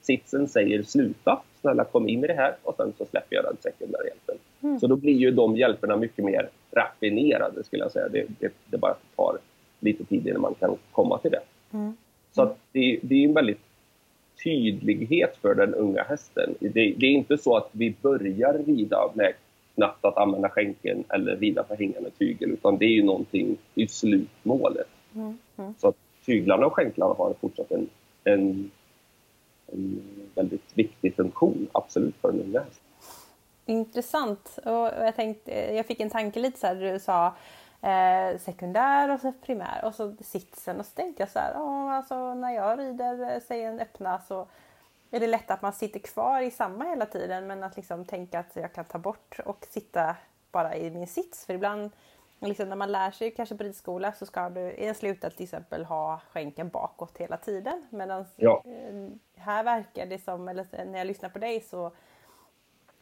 sitsen 0.00 0.48
säger 0.48 0.82
sluta, 0.82 1.42
snälla 1.60 1.84
kom 1.84 2.08
in 2.08 2.24
i 2.24 2.26
det 2.26 2.34
här 2.34 2.56
och 2.62 2.74
sen 2.76 2.92
så 2.98 3.04
släpper 3.04 3.36
jag 3.36 3.44
den 3.44 3.56
sekundära 3.60 4.04
hjälpen. 4.04 4.36
Mm. 4.62 4.80
Så 4.80 4.86
då 4.86 4.96
blir 4.96 5.12
ju 5.12 5.30
de 5.30 5.56
hjälperna 5.56 5.96
mycket 5.96 6.24
mer 6.24 6.48
raffinerade 6.70 7.64
skulle 7.64 7.82
jag 7.82 7.92
säga. 7.92 8.08
Det, 8.08 8.26
det, 8.38 8.52
det 8.70 8.78
bara 8.78 8.94
tar 9.16 9.38
lite 9.80 10.04
tid 10.04 10.26
innan 10.26 10.40
man 10.40 10.54
kan 10.54 10.76
komma 10.92 11.18
till 11.18 11.30
det. 11.30 11.40
Mm. 11.72 11.96
Så 12.36 12.42
att 12.42 12.58
det, 12.72 13.00
det, 13.02 13.14
är 13.14 13.28
en 13.28 13.34
väldigt 13.34 13.60
tydlighet 14.44 15.36
för 15.36 15.54
den 15.54 15.74
unga 15.74 16.02
hästen. 16.02 16.54
Det, 16.60 16.68
det, 16.68 17.06
är 17.06 17.10
inte 17.10 17.38
så 17.38 17.56
att 17.56 17.68
vi 17.72 17.94
börjar 18.02 18.58
rida 18.66 19.10
med 19.14 19.32
knappt 19.74 20.04
att 20.04 20.16
använda 20.16 20.48
skänken 20.48 21.04
eller 21.08 21.36
rida 21.36 21.62
på 21.62 21.74
hängande 21.74 22.10
tygel 22.10 22.50
utan 22.50 22.78
det 22.78 22.84
är 22.84 22.90
ju 22.90 23.02
någonting 23.02 23.56
i 23.74 23.88
slutmålet. 23.88 24.88
Mm. 25.14 25.38
Mm. 25.56 25.74
Så 25.78 25.88
att 25.88 25.96
tyglarna 26.26 26.66
och 26.66 26.72
skänklarna 26.72 27.14
har 27.14 27.34
fortsatt 27.40 27.70
en, 27.70 27.88
en, 28.24 28.70
en 29.66 30.02
väldigt 30.34 30.70
viktig 30.74 31.16
funktion, 31.16 31.66
absolut, 31.72 32.14
för 32.20 32.32
den 32.32 32.40
unga 32.40 32.60
hästen. 32.60 32.84
Intressant. 33.66 34.58
Och 34.64 34.72
jag, 34.72 35.16
tänkte, 35.16 35.74
jag 35.74 35.86
fick 35.86 36.00
en 36.00 36.10
tanke 36.10 36.40
lite 36.40 36.58
så 36.58 36.66
här, 36.66 36.74
du 36.74 36.98
sa 36.98 37.34
eh, 37.82 38.38
sekundär 38.38 39.12
och 39.12 39.20
så 39.20 39.32
primär 39.32 39.84
och 39.84 39.94
så 39.94 40.14
sitsen 40.20 40.80
och 40.80 40.86
så 40.86 40.94
tänkte 40.94 41.22
jag 41.22 41.30
så 41.30 41.38
här, 41.38 41.54
oh, 41.54 41.92
alltså 41.92 42.34
när 42.34 42.50
jag 42.50 42.78
rider, 42.78 43.34
eh, 43.34 43.40
säg 43.48 43.62
en 43.62 43.80
öppna 43.80 44.18
så 44.18 44.46
är 45.10 45.20
det 45.20 45.26
lätt 45.26 45.50
att 45.50 45.62
man 45.62 45.72
sitter 45.72 46.00
kvar 46.00 46.40
i 46.40 46.50
samma 46.50 46.84
hela 46.84 47.06
tiden 47.06 47.46
men 47.46 47.62
att 47.62 47.76
liksom 47.76 48.04
tänka 48.04 48.38
att 48.38 48.56
jag 48.56 48.72
kan 48.72 48.84
ta 48.84 48.98
bort 48.98 49.38
och 49.44 49.66
sitta 49.70 50.16
bara 50.52 50.76
i 50.76 50.90
min 50.90 51.06
sits. 51.06 51.46
För 51.46 51.54
ibland 51.54 51.90
liksom 52.40 52.68
när 52.68 52.76
man 52.76 52.92
lär 52.92 53.10
sig 53.10 53.30
kanske 53.30 53.56
på 53.56 53.64
ridskola 53.64 54.12
så 54.12 54.26
ska 54.26 54.48
du 54.48 54.60
i 54.60 54.86
en 54.86 54.94
sluta 54.94 55.30
till 55.30 55.44
exempel 55.44 55.84
ha 55.84 56.20
skänken 56.32 56.68
bakåt 56.68 57.18
hela 57.18 57.36
tiden. 57.36 57.86
Medan 57.90 58.24
ja. 58.36 58.62
Eh, 58.66 59.08
här 59.36 59.64
verkar 59.64 60.06
det 60.06 60.18
som, 60.18 60.48
eller 60.48 60.84
när 60.84 60.98
jag 60.98 61.06
lyssnar 61.06 61.28
på 61.28 61.38
dig 61.38 61.60
så 61.60 61.92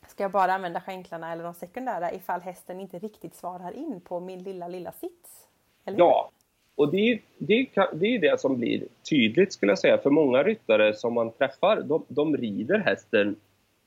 ska 0.09 0.23
jag 0.23 0.31
bara 0.31 0.53
använda 0.53 0.81
skänklarna 0.81 1.33
eller 1.33 1.45
de 1.45 1.55
sekundära 1.55 2.13
ifall 2.13 2.41
hästen 2.41 2.81
inte 2.81 2.99
riktigt 2.99 3.35
svarar 3.35 3.77
in 3.77 4.01
på 4.01 4.21
min 4.21 4.43
lilla, 4.43 4.69
lilla 4.69 4.93
sits? 4.93 5.49
ja, 5.85 6.31
och 6.77 6.91
det 6.91 7.13
är, 7.13 7.21
det, 7.39 7.55
är, 7.55 7.95
det 7.95 8.07
är 8.07 8.19
det 8.19 8.41
som 8.41 8.59
blir 8.59 8.83
tydligt 9.11 9.53
skulle 9.53 9.73
jag 9.73 9.79
säga 9.79 9.99
för 9.99 10.11
många 10.11 10.43
ryttare 10.43 10.95
som 10.95 11.15
man 11.15 11.31
träffar. 11.31 11.81
De, 11.81 12.05
de 12.09 12.37
rider 12.37 12.79
hästen 12.79 13.37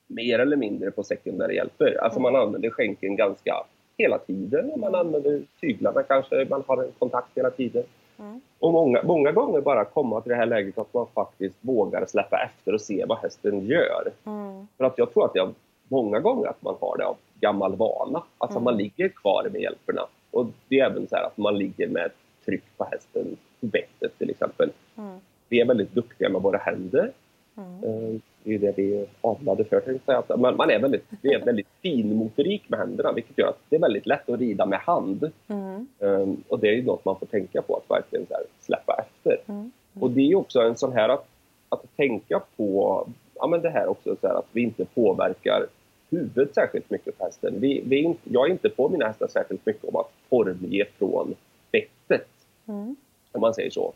mer 0.08 0.40
eller 0.40 0.58
mindre 0.58 0.92
på 0.92 1.04
sekundära 1.04 1.52
hjälper. 1.52 1.98
Alltså 2.02 2.20
man 2.20 2.36
använder 2.36 2.70
skänken 2.70 3.16
ganska 3.16 3.64
hela 3.98 4.18
tiden. 4.18 4.80
Man 4.80 4.96
använder 4.96 5.42
tyglarna 5.62 6.04
kanske, 6.04 6.48
man 6.50 6.64
har 6.68 6.84
en 6.84 6.92
kontakt 7.00 7.30
hela 7.36 7.50
tiden. 7.50 7.84
Mm. 8.20 8.42
Och 8.60 8.74
många, 8.74 9.04
många 9.04 9.32
gånger 9.32 9.62
bara 9.62 9.86
komma 9.86 10.22
till 10.22 10.30
det 10.30 10.36
här 10.36 10.46
läget 10.46 10.78
att 10.78 10.94
man 10.94 11.08
faktiskt 11.14 11.56
vågar 11.62 12.06
släppa 12.06 12.38
efter 12.38 12.74
och 12.74 12.82
se 12.82 13.06
vad 13.06 13.18
hästen 13.18 13.66
gör. 13.66 14.12
Mm. 14.26 14.68
För 14.78 14.84
att 14.84 14.98
jag 14.98 15.14
tror 15.14 15.26
att 15.26 15.34
det 15.34 15.40
är 15.40 15.54
många 15.88 16.20
gånger 16.20 16.48
att 16.48 16.62
man 16.62 16.76
har 16.82 16.98
det 16.98 17.06
av 17.06 17.18
gammal 17.40 17.76
vana. 17.76 18.24
Alltså 18.38 18.58
mm. 18.58 18.64
man 18.64 18.78
ligger 18.78 19.10
kvar 19.10 19.50
med 19.52 19.62
hjälperna. 19.62 20.02
Och 20.32 20.48
det 20.68 20.80
är 20.80 20.86
även 20.86 21.08
så 21.08 21.16
att 21.16 21.38
man 21.38 21.58
ligger 21.58 21.88
med 21.88 22.12
tryck 22.46 22.64
på 22.78 22.88
hästen 22.92 23.38
på 23.60 23.66
bettet 23.66 24.18
till 24.18 24.30
exempel. 24.30 24.72
Mm. 24.98 25.20
Vi 25.50 25.62
är 25.62 25.66
väldigt 25.66 25.94
duktiga 25.94 26.30
med 26.30 26.42
våra 26.42 26.58
händer. 26.58 27.12
Mm. 27.58 27.84
Eh, 27.84 28.20
det 28.44 28.56
är 28.56 28.60
det 28.60 28.78
vi 28.78 28.98
är 28.98 29.08
avlade 29.22 29.66
för. 29.66 30.00
Säga. 30.06 30.24
Man, 30.38 30.58
man 30.58 30.70
är 30.70 30.80
väldigt, 30.80 31.06
det 31.22 31.34
är 31.34 31.46
väldigt 31.46 31.68
fin 31.82 32.16
motorik 32.16 32.70
med 32.70 32.80
händerna 32.80 33.12
vilket 33.12 33.38
gör 33.38 33.48
att 33.48 33.60
det 33.70 33.76
är 33.76 33.80
väldigt 33.80 34.06
lätt 34.06 34.30
att 34.30 34.40
rida 34.40 34.66
med 34.66 34.80
hand. 34.80 35.32
Mm. 35.48 35.88
Um, 36.00 36.44
och 36.48 36.60
det 36.60 36.68
är 36.68 36.74
ju 36.74 36.84
något 36.84 37.06
man 37.06 37.20
får 37.20 37.26
tänka 37.26 37.62
på 37.62 37.76
att 37.76 37.92
verkligen 37.92 38.26
här, 38.30 38.44
släppa 38.60 39.06
efter. 39.06 39.38
Mm. 39.46 39.60
mm. 39.60 39.72
Och 40.00 40.12
det 40.12 40.32
är 40.32 40.36
också 40.36 40.60
en 40.60 40.78
sån 40.78 40.94
här 40.94 41.10
att, 41.10 41.28
att 41.70 41.96
tänka 41.96 42.42
på 42.58 43.08
ja, 43.36 43.48
men 43.48 43.62
det 43.62 43.70
här 43.70 43.88
också 43.88 44.16
så 44.22 44.28
här, 44.28 44.36
att 44.36 44.48
vi 44.52 44.62
inte 44.62 44.86
påverkar 44.86 45.66
huvudet 46.10 46.56
särskilt 46.56 46.90
mycket 46.90 47.18
på 47.18 47.26
hästen. 47.26 47.60
Vi, 47.60 47.84
vi, 47.86 48.16
jag 48.24 48.48
är 48.48 48.52
inte 48.52 48.70
på 48.70 48.90
mina 48.90 49.08
hästar 49.08 49.28
särskilt 49.28 49.66
mycket 49.66 49.84
om 49.84 49.96
att 49.96 50.12
formge 50.30 50.86
från 50.98 51.36
bettet. 51.72 52.28
Mm. 52.68 52.96
Om 53.32 53.42
man 53.42 53.54
säger 53.54 53.70
så. 53.70 53.94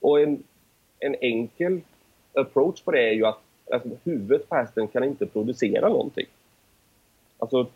Och 0.00 0.20
en, 0.20 0.42
en 0.98 1.14
enkel 1.20 1.80
approach 2.34 2.82
på 2.82 2.90
det 2.90 3.08
är 3.08 3.12
ju 3.12 3.26
att 3.26 3.40
alltså, 3.72 3.88
huvudet 4.04 4.48
på 4.48 4.54
hästen 4.54 4.88
kan 4.88 5.04
inte 5.04 5.26
producera 5.26 5.88
någonting. 5.88 6.26
Alltså, 7.38 7.66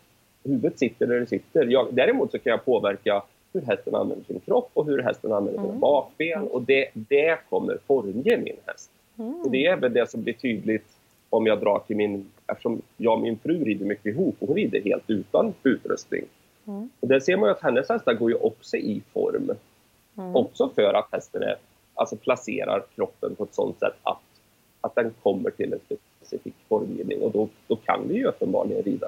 huvudet 0.43 0.79
sitter 0.79 1.07
där 1.07 1.19
det 1.19 1.27
sitter. 1.27 1.65
Jag, 1.65 1.87
däremot 1.91 2.31
så 2.31 2.39
kan 2.39 2.51
jag 2.51 2.65
påverka 2.65 3.23
hur 3.53 3.61
hästen 3.61 3.95
använder 3.95 4.25
sin 4.25 4.39
kropp 4.39 4.69
och 4.73 4.85
hur 4.85 5.01
hästen 5.01 5.31
använder 5.31 5.61
sina 5.61 5.69
mm. 5.69 5.79
bakben 5.79 6.47
och 6.47 6.61
det, 6.61 6.89
det 6.93 7.39
kommer 7.49 7.77
formge 7.87 8.37
min 8.37 8.55
häst. 8.65 8.91
Mm. 9.17 9.41
Och 9.41 9.51
det 9.51 9.65
är 9.65 9.77
väl 9.77 9.93
det 9.93 10.09
som 10.09 10.23
blir 10.23 10.33
tydligt 10.33 10.87
om 11.29 11.47
jag 11.47 11.59
drar 11.59 11.79
till 11.87 11.95
min... 11.95 12.31
Eftersom 12.47 12.81
jag 12.97 13.13
och 13.13 13.21
min 13.21 13.39
fru 13.39 13.63
rider 13.63 13.85
mycket 13.85 14.05
ihop 14.05 14.35
och 14.39 14.47
hon 14.47 14.55
rider 14.55 14.81
helt 14.81 15.03
utan 15.07 15.53
utrustning. 15.63 16.23
Mm. 16.67 16.89
Och 16.99 17.07
där 17.07 17.19
ser 17.19 17.37
man 17.37 17.49
ju 17.49 17.51
att 17.51 17.61
hennes 17.61 17.89
hästar 17.89 18.13
går 18.13 18.29
ju 18.29 18.35
också 18.35 18.77
i 18.77 19.01
form. 19.13 19.51
Mm. 20.17 20.35
Också 20.35 20.69
för 20.75 20.93
att 20.93 21.07
hästen 21.11 21.43
är, 21.43 21.55
alltså 21.93 22.15
placerar 22.15 22.83
kroppen 22.95 23.35
på 23.35 23.43
ett 23.43 23.55
sånt 23.55 23.79
sätt 23.79 23.95
att 24.03 24.19
att 24.81 24.95
den 24.95 25.13
kommer 25.23 25.49
till 25.49 25.73
en 25.73 25.79
specifik 26.21 26.53
formgivning 26.69 27.21
och 27.21 27.31
då, 27.31 27.49
då 27.67 27.75
kan 27.75 28.07
vi 28.07 28.15
ju 28.15 28.25
uppenbarligen 28.25 28.83
rida 28.83 29.07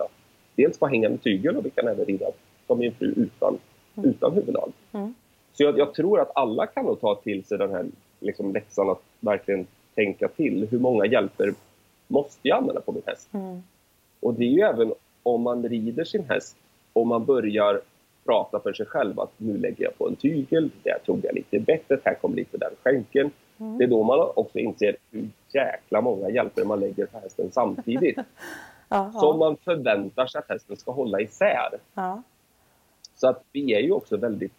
dels 0.56 0.78
på 0.78 0.88
hängande 0.88 1.18
tygel 1.18 1.58
och 1.58 1.66
vi 1.66 1.70
kan 1.70 1.88
även 1.88 2.06
rida 2.06 2.26
som 2.68 2.80
min 2.80 2.94
fru 2.94 3.14
utan, 3.16 3.58
mm. 3.98 4.10
utan 4.10 4.34
huvudlag. 4.34 4.72
Mm. 4.92 5.14
Så 5.54 5.64
jag, 5.64 5.78
jag, 5.78 5.94
tror 5.94 6.20
att 6.20 6.32
alla 6.36 6.66
kan 6.66 6.86
nog 6.86 7.02
ta 7.02 7.16
till 7.16 7.44
sig 7.44 7.58
den 7.58 7.72
här 7.72 7.86
liksom, 8.20 8.54
läxan 8.54 8.90
att 8.90 9.02
verkligen 9.20 9.68
tänka 9.96 10.28
till. 10.28 10.68
Hur 10.72 10.80
många 10.80 11.06
hjälper 11.06 11.54
måste 12.10 12.48
jag 12.48 12.58
använda 12.58 12.82
på 12.82 12.92
min 12.92 13.04
häst? 13.06 13.30
Mm. 13.34 13.64
Och 14.20 14.34
det 14.34 14.44
är 14.44 14.50
ju 14.50 14.62
även 14.62 14.94
om 15.24 15.42
man 15.42 15.64
rider 15.64 16.04
sin 16.04 16.24
häst 16.30 16.56
och 16.94 17.08
man 17.08 17.26
börjar 17.26 17.82
prata 18.26 18.60
för 18.60 18.74
sig 18.74 18.86
själv 18.86 19.20
att 19.20 19.32
nu 19.38 19.58
lägger 19.58 19.84
jag 19.84 19.98
på 19.98 20.08
en 20.08 20.16
tygel, 20.16 20.70
där 20.84 20.98
tog 21.06 21.26
jag 21.26 21.36
lite 21.36 21.60
bättre, 21.60 22.00
här 22.04 22.14
kom 22.14 22.36
lite 22.36 22.58
den 22.58 22.72
skänken. 22.84 23.32
Mm. 23.58 23.78
Det 23.78 23.84
är 23.84 23.88
då 23.88 24.04
man 24.04 24.32
också 24.36 24.60
inser 24.60 24.96
hur 25.12 25.30
jäkla 25.54 26.02
många 26.02 26.30
hjälper 26.30 26.66
man 26.66 26.80
lägger 26.80 27.06
på 27.06 27.20
hästen 27.20 27.50
samtidigt. 27.52 28.18
som 29.20 29.40
man 29.40 29.58
förväntar 29.58 30.28
sig 30.28 30.40
att 30.40 30.50
hästen 30.50 30.78
ska 30.78 30.92
hålla 30.92 31.22
isär. 31.22 31.70
Ja. 31.94 32.24
Så 33.16 33.28
att 33.28 33.44
vi 33.52 33.74
är 33.74 33.80
ju 33.80 33.92
också 33.92 34.18
väldigt 34.18 34.54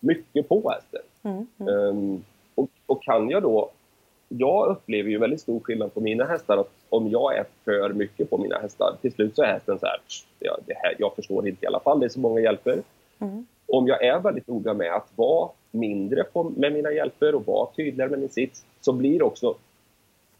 mycket 0.00 0.48
på 0.48 0.70
hästen. 0.70 1.02
Mm, 1.22 1.46
mm. 1.58 1.74
Um, 1.74 2.24
och, 2.54 2.68
och, 2.86 3.02
kan 3.02 3.30
jag 3.30 3.42
då... 3.42 3.70
Jag 4.28 4.68
upplever 4.68 5.10
ju 5.10 5.18
väldigt 5.18 5.40
stor 5.40 5.60
skillnad 5.60 5.94
på 5.94 6.00
mina 6.00 6.24
hästar. 6.24 6.58
Att 6.58 6.70
om 6.96 7.08
jag 7.08 7.36
är 7.36 7.44
för 7.64 7.92
mycket 7.92 8.30
på 8.30 8.38
mina 8.38 8.58
hästar, 8.58 8.96
till 9.02 9.12
slut 9.12 9.36
så 9.36 9.42
är 9.42 9.46
hästen 9.46 9.78
så 9.78 9.86
här, 9.86 10.00
ja, 10.38 10.58
här 10.68 10.96
jag 10.98 11.14
förstår 11.16 11.48
inte 11.48 11.64
i 11.64 11.66
alla 11.66 11.80
fall, 11.80 12.00
det 12.00 12.06
är 12.06 12.10
så 12.10 12.20
många 12.20 12.40
hjälper. 12.40 12.82
Mm. 13.18 13.46
Om 13.66 13.88
jag 13.88 14.04
är 14.04 14.20
väldigt 14.20 14.48
noga 14.48 14.74
med 14.74 14.92
att 14.92 15.08
vara 15.16 15.50
mindre 15.70 16.24
på, 16.24 16.52
med 16.56 16.72
mina 16.72 16.92
hjälper 16.92 17.34
och 17.34 17.46
vara 17.46 17.68
tydligare 17.76 18.10
med 18.10 18.18
min 18.18 18.28
sits, 18.28 18.64
så 18.80 18.92
blir 18.92 19.22
också 19.22 19.54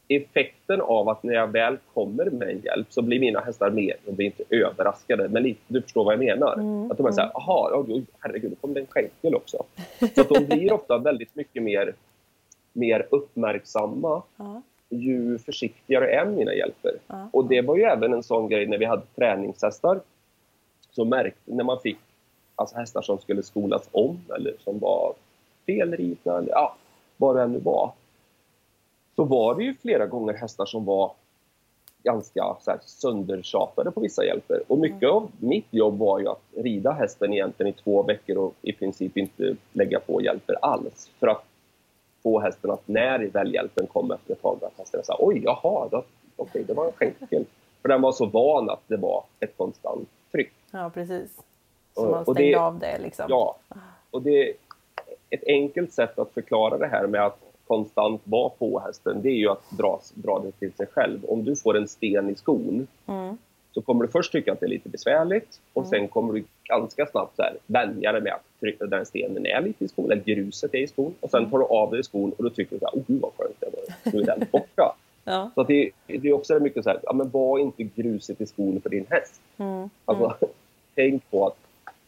effekten 0.08 0.80
av 0.80 1.08
att 1.08 1.22
när 1.22 1.34
jag 1.34 1.46
väl 1.46 1.76
kommer 1.94 2.24
med 2.24 2.48
en 2.48 2.60
hjälp 2.60 2.86
så 2.90 3.02
blir 3.02 3.20
mina 3.20 3.40
hästar 3.40 3.70
mer, 3.70 3.96
de 4.04 4.12
blir 4.12 4.26
inte 4.26 4.44
överraskade, 4.50 5.28
men 5.28 5.42
lite, 5.42 5.60
du 5.66 5.82
förstår 5.82 6.04
vad 6.04 6.12
jag 6.12 6.18
menar. 6.18 6.54
Mm, 6.54 6.90
att 6.90 6.96
de 6.96 7.06
är 7.06 7.12
såhär, 7.12 7.30
jaha, 7.34 7.80
oh, 7.80 8.02
herregud, 8.20 8.50
då 8.50 8.56
kom 8.56 8.74
det 8.74 8.80
en 8.80 8.86
skänkel 8.86 9.34
också. 9.34 9.64
Så 10.14 10.20
att 10.20 10.28
de 10.28 10.44
blir 10.44 10.72
ofta 10.72 10.98
väldigt 10.98 11.36
mycket 11.36 11.62
mer, 11.62 11.94
mer 12.72 13.06
uppmärksamma 13.10 14.22
mm. 14.38 14.62
Ju 14.88 15.38
försiktigare 15.38 16.10
är 16.10 16.26
mina 16.26 16.54
hjälper. 16.54 16.98
Mm. 17.08 17.28
Och 17.32 17.44
det 17.44 17.60
var 17.60 17.76
ju 17.76 17.82
även 17.82 18.12
en 18.12 18.22
sån 18.22 18.48
grej 18.48 18.66
när 18.66 18.78
vi 18.78 18.84
hade 18.84 19.02
träningshästar. 19.16 20.00
Så 20.90 21.04
märkte, 21.04 21.40
när 21.44 21.64
man 21.64 21.80
fick 21.80 21.98
alltså 22.54 22.76
hästar 22.76 23.02
som 23.02 23.18
skulle 23.18 23.42
skolas 23.42 23.88
om 23.92 24.20
eller 24.36 24.54
som 24.64 24.78
var 24.78 25.14
felridna 25.66 26.38
eller 26.38 26.50
ja, 26.50 26.76
vad 27.16 27.36
det 27.36 27.42
än 27.42 27.52
nu 27.52 27.58
var 27.58 27.92
så 29.16 29.24
var 29.24 29.54
det 29.54 29.64
ju 29.64 29.74
flera 29.74 30.06
gånger 30.06 30.34
hästar 30.34 30.66
som 30.66 30.84
var 30.84 31.12
ganska 32.02 32.56
så 32.60 32.70
här, 32.70 32.80
söndertjatade 32.82 33.90
på 33.90 34.00
vissa 34.00 34.24
hjälper. 34.24 34.62
Och 34.68 34.78
mycket 34.78 35.02
mm. 35.02 35.14
av 35.14 35.30
mitt 35.38 35.66
jobb 35.70 35.98
var 35.98 36.18
ju 36.20 36.28
att 36.28 36.42
rida 36.56 36.92
hästen 36.92 37.32
egentligen 37.32 37.72
i 37.72 37.82
två 37.82 38.02
veckor 38.02 38.36
och 38.36 38.54
i 38.62 38.72
princip 38.72 39.16
inte 39.16 39.56
lägga 39.72 40.00
på 40.00 40.22
hjälper 40.22 40.56
alls. 40.62 41.10
För 41.20 41.26
att 41.26 41.44
få 42.26 42.40
hästen 42.40 42.70
att 42.70 42.88
när 42.88 43.18
väl 43.18 43.68
kom 43.92 44.10
efter 44.10 44.32
ett 44.32 44.42
tag, 44.42 44.58
att 44.64 44.78
hästen 44.78 45.04
sa 45.04 45.16
oj, 45.18 45.42
jaha, 45.44 45.88
då, 45.90 46.04
okay, 46.36 46.62
det 46.62 46.72
var 46.72 46.86
en 46.86 46.92
skänkel. 46.92 47.44
För 47.82 47.88
den 47.88 48.02
var 48.02 48.12
så 48.12 48.26
van 48.26 48.70
att 48.70 48.82
det 48.86 48.96
var 48.96 49.24
ett 49.40 49.56
konstant 49.56 50.08
tryck. 50.32 50.52
Ja, 50.70 50.90
precis. 50.94 51.42
Så 51.94 52.10
man 52.10 52.22
stängde 52.22 52.42
det, 52.42 52.54
av 52.54 52.78
det 52.78 52.98
liksom. 52.98 53.26
Ja, 53.28 53.56
och 54.10 54.22
det 54.22 54.52
ett 55.30 55.44
enkelt 55.46 55.92
sätt 55.92 56.18
att 56.18 56.30
förklara 56.30 56.78
det 56.78 56.86
här 56.86 57.06
med 57.06 57.26
att 57.26 57.38
konstant 57.66 58.20
vara 58.24 58.48
på 58.48 58.80
hästen, 58.80 59.22
det 59.22 59.28
är 59.28 59.38
ju 59.38 59.48
att 59.48 59.70
dra, 59.70 60.00
dra 60.14 60.38
det 60.38 60.52
till 60.52 60.72
sig 60.72 60.86
själv. 60.86 61.24
Om 61.24 61.44
du 61.44 61.56
får 61.56 61.76
en 61.76 61.88
sten 61.88 62.30
i 62.30 62.34
skon 62.34 62.86
mm. 63.06 63.38
Så 63.76 63.82
kommer 63.82 64.04
du 64.04 64.10
först 64.10 64.32
tycka 64.32 64.52
att 64.52 64.60
det 64.60 64.66
är 64.66 64.70
lite 64.70 64.88
besvärligt 64.88 65.60
och 65.72 65.82
mm. 65.82 65.90
sen 65.90 66.08
kommer 66.08 66.32
du 66.32 66.44
ganska 66.64 67.06
snabbt 67.06 67.36
så 67.36 67.42
här, 67.42 67.56
vänja 67.66 68.12
dig 68.12 68.22
med 68.22 68.32
att 68.32 68.60
trycka 68.60 68.86
den 68.86 69.06
stenen 69.06 69.46
är 69.46 69.60
lite 69.60 69.84
i 69.84 69.88
skon, 69.88 70.12
eller 70.12 70.22
gruset 70.22 70.74
är 70.74 70.78
i 70.78 70.86
skon 70.86 71.14
och 71.20 71.30
sen 71.30 71.38
mm. 71.38 71.50
tar 71.50 71.58
du 71.58 71.64
av 71.64 71.90
dig 71.90 72.04
skon 72.04 72.32
och 72.32 72.44
då 72.44 72.50
tycker 72.50 72.78
du 72.78 72.86
att 72.86 72.94
oh, 72.94 73.02
vad 73.08 73.30
skönt 73.36 73.60
det 73.60 73.66
var, 73.72 74.12
nu 74.12 74.20
är 74.20 74.26
den 74.26 74.46
borta. 74.52 74.96
ja. 75.24 75.50
Så 75.54 75.62
det, 75.62 75.90
det, 76.06 76.28
är 76.28 76.32
också 76.32 76.58
mycket 76.60 76.84
så 76.84 76.90
här, 76.90 77.00
ja, 77.02 77.12
men 77.12 77.30
var 77.30 77.58
inte 77.58 77.82
gruset 77.82 78.40
i 78.40 78.46
skon 78.46 78.80
för 78.80 78.90
din 78.90 79.06
häst. 79.10 79.40
Mm. 79.56 79.90
Alltså, 80.04 80.24
mm. 80.24 80.54
tänk 80.94 81.30
på 81.30 81.46
att 81.46 81.56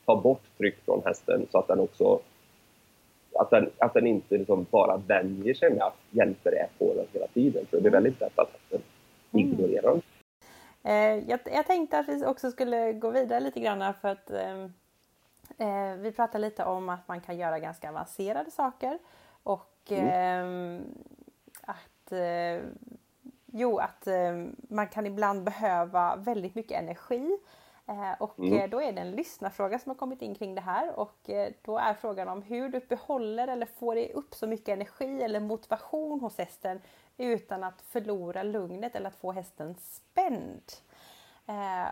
ta 0.06 0.16
bort 0.16 0.42
tryck 0.58 0.76
från 0.84 1.02
hästen 1.04 1.46
så 1.50 1.58
att 1.58 1.68
den 1.68 1.80
också 1.80 2.20
att 3.38 3.50
den, 3.50 3.70
att 3.78 3.94
den 3.94 4.06
inte 4.06 4.38
liksom 4.38 4.66
bara 4.70 4.96
vänjer 4.96 5.54
sig 5.54 5.70
med 5.70 5.82
att 5.82 5.96
hjälper 6.10 6.52
är 6.52 6.66
på 6.78 6.94
den 6.94 7.06
hela 7.12 7.26
tiden. 7.26 7.66
För 7.70 7.80
det 7.80 7.88
är 7.88 7.92
väldigt 7.92 8.20
lätt 8.20 8.38
att 8.38 8.52
den 8.70 8.80
mm. 9.32 9.46
ignorerar 9.46 9.90
den. 9.90 10.02
Eh, 10.82 11.28
jag, 11.30 11.40
jag, 11.44 11.66
tänkte 11.66 11.98
att 11.98 12.08
vi 12.08 12.24
också 12.26 12.50
skulle 12.50 12.92
gå 12.92 13.10
vidare 13.10 13.40
lite 13.40 13.60
grann 13.60 13.94
för 13.94 14.08
att 14.08 14.30
eh, 14.30 14.62
eh, 15.58 15.96
vi 15.96 16.12
pratade 16.12 16.38
lite 16.38 16.64
om 16.64 16.88
att 16.88 17.08
man 17.08 17.20
kan 17.20 17.36
göra 17.36 17.58
ganska 17.58 17.88
avancerade 17.88 18.50
saker 18.50 18.98
och 19.42 19.74
mm. 19.88 20.84
att 21.60 22.12
Jo, 23.52 23.78
att 23.78 24.08
man 24.68 24.88
kan 24.88 25.06
ibland 25.06 25.44
behöva 25.44 26.16
väldigt 26.16 26.54
mycket 26.54 26.80
energi 26.80 27.38
Eh, 27.88 28.12
och 28.18 28.38
mm. 28.38 28.58
Eh, 28.58 28.70
då 28.70 28.82
är 28.82 28.92
det 28.92 29.00
en 29.00 29.10
lyssnarfråga 29.10 29.78
som 29.78 29.90
har 29.90 29.96
kommit 29.96 30.22
in 30.22 30.34
kring 30.34 30.54
det 30.54 30.60
här 30.60 30.98
och 30.98 31.30
eh, 31.30 31.52
då 31.62 31.78
är 31.78 31.94
frågan 31.94 32.28
om 32.28 32.42
hur 32.42 32.68
du 32.68 32.80
behåller 32.80 33.48
eller 33.48 33.66
får 33.66 34.10
upp 34.12 34.34
så 34.34 34.46
mycket 34.46 34.68
energi 34.68 35.22
eller 35.22 35.40
motivation 35.40 36.20
hos 36.20 36.38
hästen 36.38 36.80
utan 37.18 37.64
att 37.64 37.82
förlora 37.82 38.42
lugnet 38.42 38.96
eller 38.96 39.08
att 39.08 39.16
få 39.16 39.32
hästen 39.32 39.74
spänd. 39.78 40.62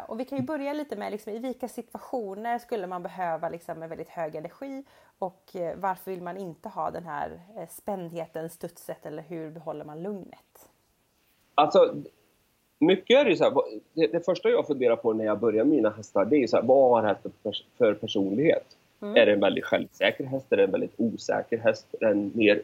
Och 0.06 0.20
vi 0.20 0.24
kan 0.24 0.38
ju 0.38 0.44
börja 0.44 0.72
lite 0.72 0.96
med 0.96 1.12
liksom, 1.12 1.32
i 1.32 1.38
vilka 1.38 1.68
situationer 1.68 2.58
skulle 2.58 2.86
man 2.86 3.02
behöva 3.02 3.48
liksom, 3.48 3.82
en 3.82 3.88
väldigt 3.88 4.08
hög 4.08 4.34
energi 4.34 4.84
och 5.18 5.56
varför 5.76 6.10
vill 6.10 6.22
man 6.22 6.36
inte 6.36 6.68
ha 6.68 6.90
den 6.90 7.04
här 7.04 7.40
spändheten, 7.70 8.50
studset 8.50 9.06
eller 9.06 9.22
hur 9.22 9.50
behåller 9.50 9.84
man 9.84 10.02
lugnet? 10.02 10.70
Alltså 11.54 11.94
mycket 12.78 13.20
är 13.20 13.24
det 13.24 13.36
så 13.36 13.44
här, 13.44 13.52
det, 13.92 14.06
det, 14.06 14.20
första 14.20 14.48
jag 14.48 14.66
funderar 14.66 14.96
på 14.96 15.12
när 15.12 15.24
jag 15.24 15.38
börjar 15.38 15.64
mina 15.64 15.90
hästar, 15.90 16.24
det 16.24 16.36
är 16.36 16.46
så 16.46 16.56
här, 16.56 16.64
vad 16.64 16.90
har 16.90 17.08
hästen 17.08 17.32
för 17.78 17.94
personlighet? 17.94 18.76
Mm. 19.02 19.16
Är 19.16 19.26
det 19.26 19.32
en 19.32 19.40
väldigt 19.40 19.64
självsäker 19.64 20.24
häst? 20.24 20.52
Är 20.52 20.56
det 20.56 20.64
en 20.64 20.70
väldigt 20.70 20.94
osäker 20.96 21.58
häst? 21.58 21.86
Är 22.00 22.06
den 22.06 22.32
mer 22.34 22.62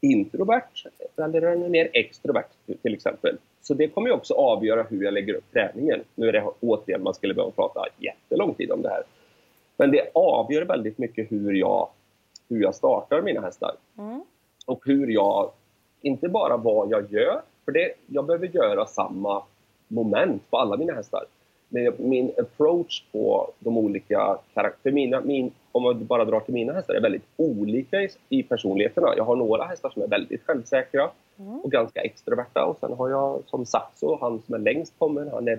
introvert? 0.00 0.84
Eller 1.16 1.42
är 1.42 1.56
den 1.56 1.70
mer 1.70 1.88
extrovert 1.92 2.48
till 2.82 2.94
exempel? 2.94 3.36
Så 3.62 3.74
det 3.74 3.88
kommer 3.88 4.08
ju 4.08 4.14
också 4.14 4.34
avgöra 4.34 4.82
hur 4.82 5.04
jag 5.04 5.14
lägger 5.14 5.34
upp 5.34 5.52
träningen. 5.52 6.00
Nu 6.14 6.28
är 6.28 6.32
det 6.32 6.44
återigen, 6.60 7.02
man 7.02 7.14
skulle 7.14 7.34
behöva 7.34 7.52
prata 7.52 7.86
jättelång 7.98 8.54
tid 8.54 8.70
om 8.70 8.82
det 8.82 8.88
här. 8.88 9.02
Men 9.76 9.90
det 9.90 10.10
avgör 10.14 10.62
väldigt 10.62 10.98
mycket 10.98 11.32
hur 11.32 11.52
jag 11.52 11.88
hur 12.48 12.62
jag 12.62 12.74
startar 12.74 13.22
mina 13.22 13.40
hästar. 13.40 13.74
Mm. 13.98 14.24
Och 14.66 14.82
hur 14.86 15.06
jag, 15.06 15.50
inte 16.02 16.28
bara 16.28 16.56
vad 16.56 16.90
jag 16.90 17.12
gör, 17.12 17.42
för 17.64 17.72
det, 17.72 17.92
jag 18.06 18.26
behöver 18.26 18.46
göra 18.46 18.86
samma 18.86 19.42
moment 19.88 20.50
på 20.50 20.56
alla 20.56 20.76
mina 20.76 20.92
hästar. 20.92 21.24
Men 21.68 21.94
min 21.98 22.32
approach 22.38 23.02
på 23.12 23.50
de 23.58 23.78
olika 23.78 24.38
karaktärerna, 24.54 25.20
min, 25.20 25.52
om 25.76 25.82
man 25.82 26.06
bara 26.06 26.24
drar 26.24 26.40
till 26.40 26.54
mina 26.54 26.72
hästar, 26.72 26.94
är 26.94 27.00
väldigt 27.00 27.26
olika 27.36 28.02
i, 28.02 28.08
i 28.28 28.42
personligheterna. 28.42 29.14
Jag 29.16 29.24
har 29.24 29.36
några 29.36 29.64
hästar 29.64 29.90
som 29.90 30.02
är 30.02 30.06
väldigt 30.06 30.46
självsäkra 30.46 31.10
Mm. 31.38 31.60
och 31.60 31.70
ganska 31.72 32.00
extroverta 32.00 32.64
och 32.64 32.78
sen 32.80 32.92
har 32.92 33.10
jag 33.10 33.42
som 33.46 33.66
Saxo, 33.66 34.18
han 34.20 34.42
som 34.46 34.54
är 34.54 34.58
längst 34.58 34.92
kommen, 34.98 35.28
han 35.32 35.48
är 35.48 35.58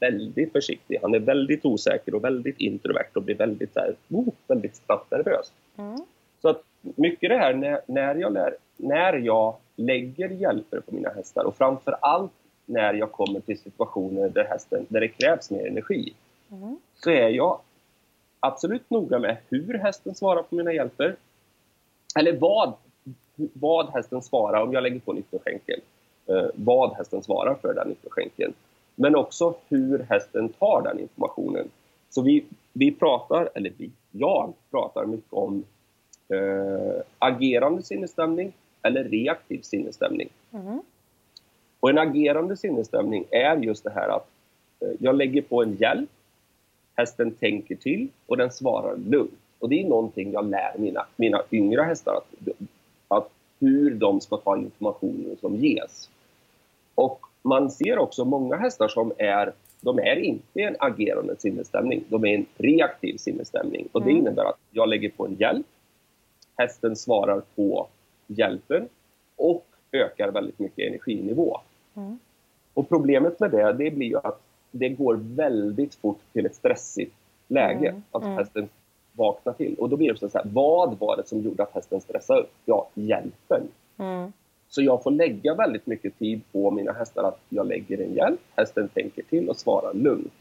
väldigt 0.00 0.52
försiktig. 0.52 0.98
Han 1.02 1.14
är 1.14 1.18
väldigt 1.18 1.64
osäker 1.64 2.14
och 2.14 2.24
väldigt 2.24 2.60
introvert 2.60 3.10
och 3.14 3.22
blir 3.22 3.34
väldigt, 3.34 3.72
så 3.72 3.80
här, 3.80 3.94
oh, 4.10 4.28
väldigt 4.46 4.76
snabbt 4.76 5.10
nervös. 5.10 5.52
Mm. 5.76 5.96
Så 6.42 6.48
att 6.48 6.62
mycket 6.80 7.30
det 7.30 7.36
här 7.36 7.54
när, 7.54 7.80
när, 7.86 8.14
jag 8.14 8.32
lär, 8.32 8.54
när 8.76 9.12
jag 9.12 9.54
lägger 9.76 10.28
hjälper 10.28 10.80
på 10.80 10.94
mina 10.94 11.08
hästar 11.08 11.44
och 11.44 11.56
framför 11.56 11.96
allt 12.00 12.32
när 12.66 12.94
jag 12.94 13.12
kommer 13.12 13.40
till 13.40 13.58
situationer 13.58 14.28
där, 14.28 14.44
hästen, 14.44 14.86
där 14.88 15.00
det 15.00 15.08
krävs 15.08 15.50
mer 15.50 15.66
energi 15.66 16.14
Mm. 16.52 16.76
så 16.94 17.10
är 17.10 17.28
jag 17.28 17.60
absolut 18.40 18.90
noga 18.90 19.18
med 19.18 19.36
hur 19.48 19.74
hästen 19.74 20.14
svarar 20.14 20.42
på 20.42 20.54
mina 20.54 20.72
hjälper. 20.72 21.16
Eller 22.18 22.32
vad, 22.32 22.72
vad 23.52 23.88
hästen 23.88 24.22
svarar 24.22 24.62
om 24.62 24.72
jag 24.72 24.82
lägger 24.82 25.00
på 25.00 25.12
nyckelskänken. 25.12 25.80
Eh, 26.26 26.46
vad 26.54 26.96
hästen 26.96 27.22
svarar 27.22 27.54
för 27.54 27.74
den 27.74 27.88
nyckelskänken. 27.88 28.52
Men 28.94 29.16
också 29.16 29.54
hur 29.68 29.98
hästen 29.98 30.48
tar 30.48 30.82
den 30.82 31.00
informationen. 31.00 31.68
Så 32.10 32.22
vi, 32.22 32.44
vi 32.72 32.92
pratar, 32.92 33.50
eller 33.54 33.72
vi, 33.76 33.90
jag 34.10 34.52
pratar 34.70 35.06
mycket 35.06 35.32
om 35.32 35.64
eh, 36.28 37.02
agerande 37.18 37.82
sinnesstämning 37.82 38.52
eller 38.82 39.04
reaktiv 39.04 39.60
sinnesstämning. 39.62 40.28
Mm. 40.52 40.80
Och 41.80 41.90
en 41.90 41.98
agerande 41.98 42.56
sinnesstämning 42.56 43.24
är 43.30 43.56
just 43.56 43.84
det 43.84 43.90
här 43.90 44.08
att 44.08 44.28
eh, 44.80 44.90
jag 44.98 45.16
lägger 45.16 45.42
på 45.42 45.62
en 45.62 45.74
hjälp, 45.74 46.10
hästen 46.98 47.30
tänker 47.30 47.76
till 47.76 48.08
och 48.26 48.36
den 48.36 48.50
svarar 48.50 48.96
lugnt. 48.96 49.38
Och 49.58 49.68
det 49.68 49.80
är 49.80 49.88
någonting 49.88 50.32
jag 50.32 50.50
lär 50.50 50.78
mina, 50.78 51.06
mina 51.16 51.42
yngre 51.50 51.82
hästar, 51.82 52.14
att, 52.14 52.48
att 53.08 53.30
hur 53.60 53.94
de 53.94 54.20
ska 54.20 54.36
ta 54.36 54.56
informationen 54.56 55.36
som 55.40 55.56
ges. 55.56 56.10
Och 56.94 57.20
man 57.42 57.70
ser 57.70 57.98
också 57.98 58.24
många 58.24 58.56
hästar 58.56 58.88
som 58.88 59.12
är, 59.18 59.52
de 59.80 59.98
är 59.98 60.16
inte 60.16 60.60
en 60.60 60.76
agerande 60.78 61.36
sinnesstämning, 61.38 62.04
de 62.08 62.24
är 62.24 62.34
en 62.34 62.46
reaktiv 62.56 63.16
sinnesstämning. 63.16 63.88
Och 63.92 64.00
det 64.02 64.10
Mm. 64.10 64.16
innebär 64.20 64.44
att 64.44 64.58
jag 64.70 64.88
lägger 64.88 65.10
på 65.10 65.26
en 65.26 65.34
hjälp, 65.34 65.66
hästen 66.56 66.96
svarar 66.96 67.42
på 67.54 67.88
hjälpen 68.26 68.88
och 69.36 69.66
ökar 69.92 70.30
väldigt 70.30 70.58
mycket 70.58 70.88
energinivå. 70.88 71.60
Mm. 71.96 72.18
Och 72.74 72.88
problemet 72.88 73.40
med 73.40 73.50
det, 73.50 73.72
det 73.72 73.90
blir 73.90 74.06
ju 74.06 74.16
att 74.16 74.40
det 74.70 74.88
går 74.88 75.20
väldigt 75.22 75.94
fort 75.94 76.20
till 76.32 76.46
ett 76.46 76.54
stressigt 76.54 77.14
läge. 77.48 77.88
Mm, 77.88 78.02
Att 78.10 78.22
mm. 78.22 78.36
hästen 78.36 78.68
vaknar 79.12 79.52
till. 79.52 79.74
Och 79.78 79.88
då 79.88 79.96
blir 79.96 80.12
det 80.12 80.30
så 80.30 80.38
här, 80.38 80.46
vad 80.52 80.98
var 80.98 81.16
det 81.16 81.26
som 81.26 81.40
gjorde 81.40 81.62
att 81.62 81.74
hästen 81.74 82.00
stressade 82.00 82.40
upp? 82.40 82.50
Ja, 82.64 82.88
hjälpen. 82.94 83.62
Mm. 83.98 84.32
Så 84.68 84.82
jag 84.82 85.02
får 85.02 85.10
lägga 85.10 85.54
väldigt 85.54 85.86
mycket 85.86 86.18
tid 86.18 86.40
på 86.52 86.70
mina 86.70 86.92
hästar 86.92 87.24
att 87.24 87.40
jag 87.48 87.66
lägger 87.66 88.00
en 88.00 88.14
hjälp, 88.14 88.40
hästen 88.56 88.88
tänker 88.88 89.22
till 89.22 89.48
och 89.48 89.56
svarar 89.56 89.94
lugnt. 89.94 90.32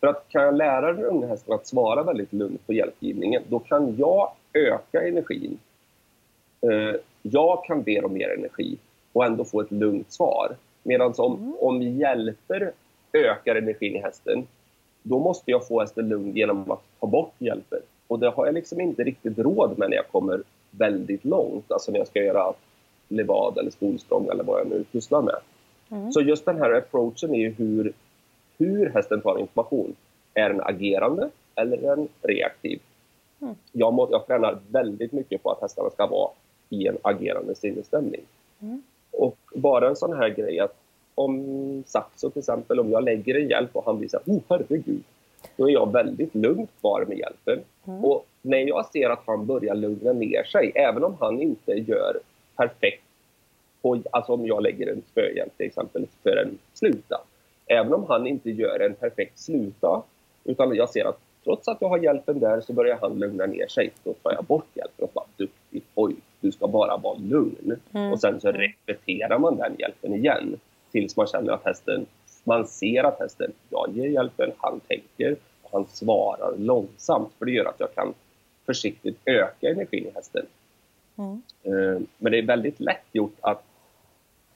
För 0.00 0.06
att 0.06 0.28
kan 0.28 0.42
jag 0.42 0.56
lära 0.56 0.92
den 0.92 1.04
unga 1.04 1.26
hästen 1.26 1.54
att 1.54 1.66
svara 1.66 2.02
väldigt 2.02 2.32
lugnt 2.32 2.66
på 2.66 2.72
hjälpgivningen, 2.72 3.42
då 3.48 3.58
kan 3.58 3.96
jag 3.96 4.32
öka 4.52 5.08
energin. 5.08 5.58
Eh, 6.60 7.00
jag 7.22 7.64
kan 7.64 7.82
be 7.82 8.00
om 8.00 8.12
mer 8.12 8.28
energi 8.38 8.78
och 9.12 9.24
ändå 9.24 9.44
få 9.44 9.60
ett 9.60 9.70
lugnt 9.72 10.12
svar. 10.12 10.56
Medan 10.82 11.14
om, 11.18 11.56
om 11.60 11.82
hjälper 11.82 12.72
ökar 13.16 13.56
energin 13.56 13.96
i 13.96 13.98
hästen, 13.98 14.46
då 15.02 15.18
måste 15.18 15.50
jag 15.50 15.66
få 15.66 15.80
hästen 15.80 16.08
lugn 16.08 16.36
genom 16.36 16.70
att 16.70 16.82
ta 17.00 17.06
bort 17.06 17.34
hjälper. 17.38 17.80
Och 18.06 18.18
det 18.18 18.28
har 18.28 18.46
jag 18.46 18.54
liksom 18.54 18.80
inte 18.80 19.04
riktigt 19.04 19.38
råd 19.38 19.78
med 19.78 19.90
när 19.90 19.96
jag 19.96 20.08
kommer 20.08 20.42
väldigt 20.70 21.24
långt, 21.24 21.72
alltså 21.72 21.92
när 21.92 21.98
jag 21.98 22.08
ska 22.08 22.22
göra 22.22 22.54
levad 23.08 23.58
eller 23.58 23.70
skolsprång 23.70 24.28
eller 24.28 24.44
vad 24.44 24.60
jag 24.60 24.66
nu 24.66 24.84
pysslar 24.92 25.22
med. 25.22 25.36
Mm. 25.90 26.12
Så 26.12 26.20
just 26.20 26.44
den 26.44 26.58
här 26.58 26.72
approachen 26.72 27.34
är 27.34 27.38
ju 27.38 27.50
hur, 27.50 27.92
hur 28.58 28.90
hästen 28.90 29.20
tar 29.20 29.38
information. 29.38 29.96
Är 30.34 30.48
den 30.48 30.60
agerande 30.60 31.30
eller 31.54 31.76
är 31.76 31.96
den 31.96 32.08
reaktiv? 32.22 32.80
Mm. 33.40 33.54
Jag, 33.72 33.94
må, 33.94 34.08
jag 34.10 34.26
tränar 34.26 34.58
väldigt 34.70 35.12
mycket 35.12 35.42
på 35.42 35.50
att 35.50 35.60
hästarna 35.60 35.90
ska 35.90 36.06
vara 36.06 36.30
i 36.68 36.86
en 36.86 36.98
agerande 37.02 37.54
sinnesstämning. 37.54 38.20
Mm. 38.60 38.82
Och 39.10 39.38
bara 39.54 39.88
en 39.88 39.96
sån 39.96 40.16
här 40.16 40.28
grej 40.28 40.60
att 40.60 40.76
om 41.16 41.82
Saxo 41.86 42.30
till 42.30 42.38
exempel, 42.40 42.80
om 42.80 42.90
jag 42.90 43.04
lägger 43.04 43.34
en 43.34 43.48
hjälp 43.48 43.76
och 43.76 43.84
han 43.84 43.98
blir 43.98 44.08
så 44.08 44.18
här, 44.26 44.34
oh 44.34 44.40
herregud, 44.48 45.02
då 45.56 45.68
är 45.68 45.72
jag 45.72 45.92
väldigt 45.92 46.34
lugnt 46.34 46.70
kvar 46.80 47.04
med 47.08 47.18
hjälpen. 47.18 47.58
Mm. 47.86 48.04
Och 48.04 48.26
när 48.42 48.58
jag 48.58 48.86
ser 48.86 49.10
att 49.10 49.22
han 49.26 49.46
börjar 49.46 49.74
lugna 49.74 50.12
ner 50.12 50.44
sig, 50.44 50.72
även 50.74 51.04
om 51.04 51.16
han 51.20 51.42
inte 51.42 51.72
gör 51.72 52.20
perfekt 52.56 53.02
på, 53.82 54.02
alltså 54.10 54.32
om 54.32 54.46
jag 54.46 54.62
lägger 54.62 54.92
en 54.92 55.02
spöhjälp 55.10 55.56
till 55.56 55.66
exempel 55.66 56.06
för 56.22 56.36
en 56.36 56.58
sluta. 56.74 57.20
Även 57.66 57.92
om 57.92 58.04
han 58.08 58.26
inte 58.26 58.50
gör 58.50 58.80
en 58.80 58.94
perfekt 58.94 59.38
sluta, 59.38 60.02
utan 60.44 60.74
jag 60.74 60.90
ser 60.90 61.04
att 61.04 61.18
trots 61.44 61.68
att 61.68 61.80
jag 61.80 61.88
har 61.88 61.98
hjälpen 61.98 62.40
där 62.40 62.60
så 62.60 62.72
börjar 62.72 62.98
han 63.00 63.18
lugna 63.18 63.46
ner 63.46 63.66
sig. 63.66 63.90
Då 64.04 64.12
tar 64.12 64.32
jag 64.32 64.44
bort 64.44 64.66
hjälpen 64.74 65.04
och 65.04 65.10
bara 65.14 65.26
duktig 65.36 65.82
pojk, 65.94 66.16
du 66.40 66.52
ska 66.52 66.66
bara 66.66 66.96
vara 66.96 67.18
lugn. 67.18 67.76
Mm. 67.94 68.12
Och 68.12 68.20
sen 68.20 68.40
så 68.40 68.52
repeterar 68.52 69.38
man 69.38 69.56
den 69.56 69.74
hjälpen 69.78 70.14
igen 70.14 70.60
tills 70.96 71.16
man 71.16 71.26
känner 71.26 71.52
att 71.52 71.64
hästen, 71.64 72.06
man 72.44 72.66
ser 72.66 73.04
att 73.04 73.18
hästen, 73.18 73.52
jag 73.70 73.90
ger 73.92 74.08
hjälpen, 74.08 74.52
han 74.58 74.80
tänker 74.80 75.36
och 75.62 75.70
han 75.72 75.86
svarar 75.86 76.56
långsamt 76.58 77.32
för 77.38 77.44
det 77.44 77.52
gör 77.52 77.64
att 77.64 77.80
jag 77.80 77.94
kan 77.94 78.14
försiktigt 78.66 79.18
öka 79.24 79.70
energin 79.70 80.06
i 80.06 80.10
hästen. 80.14 80.46
Mm. 81.16 81.42
Eh, 81.62 82.02
Men 82.18 82.32
det 82.32 82.38
är 82.38 82.46
väldigt 82.46 82.80
lätt 82.80 83.04
gjort 83.12 83.36
att 83.40 83.64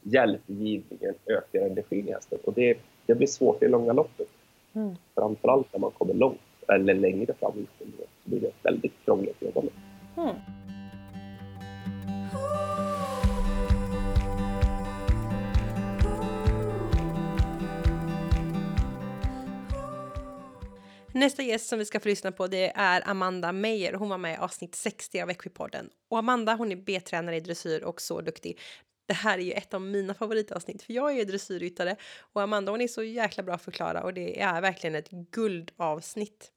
hjälpgivningen 0.02 1.14
ökar 1.26 1.60
energin 1.60 2.08
i 2.08 2.12
hästen 2.12 2.38
och 2.44 2.52
det, 2.52 2.78
det 3.06 3.14
blir 3.14 3.26
svårt 3.26 3.62
i 3.62 3.68
långa 3.68 3.92
loppet. 3.92 4.28
Mm. 4.72 4.94
Framförallt 5.14 5.72
när 5.72 5.80
man 5.80 5.90
kommer 5.90 6.14
långt 6.14 6.40
eller 6.68 6.94
längre 6.94 7.34
fram 7.40 7.52
i 7.58 7.66
så 7.78 7.84
blir 8.24 8.40
det 8.40 8.50
väldigt 8.62 8.94
krångligt 9.04 9.36
att 9.36 9.42
jobba 9.42 9.60
med. 9.60 9.72
Mm. 10.16 10.36
Nästa 21.14 21.42
gäst 21.42 21.68
som 21.68 21.78
vi 21.78 21.84
ska 21.84 22.00
få 22.00 22.08
lyssna 22.08 22.32
på 22.32 22.46
det 22.46 22.72
är 22.74 23.08
Amanda 23.08 23.52
Meyer. 23.52 23.92
Hon 23.92 24.08
var 24.08 24.18
med 24.18 24.34
i 24.34 24.36
avsnitt 24.36 24.74
60 24.74 25.20
av 25.20 25.30
Equipodden. 25.30 25.90
Och 26.08 26.18
Amanda 26.18 26.54
hon 26.54 26.72
är 26.72 26.76
B-tränare 26.76 27.36
i 27.36 27.40
dressyr 27.40 27.84
och 27.84 28.00
så 28.00 28.20
duktig. 28.20 28.58
Det 29.06 29.14
här 29.14 29.38
är 29.38 29.42
ju 29.42 29.52
ett 29.52 29.74
av 29.74 29.80
mina 29.80 30.14
favoritavsnitt 30.14 30.82
för 30.82 30.92
jag 30.92 31.10
är 31.10 31.14
ju 31.14 31.24
dressyrryttare 31.24 31.96
och 32.32 32.42
Amanda 32.42 32.72
hon 32.72 32.80
är 32.80 32.88
så 32.88 33.02
jäkla 33.02 33.42
bra 33.42 33.54
att 33.54 33.62
förklara 33.62 34.02
och 34.02 34.14
det 34.14 34.40
är 34.40 34.60
verkligen 34.60 34.96
ett 34.96 35.10
guldavsnitt. 35.10 36.52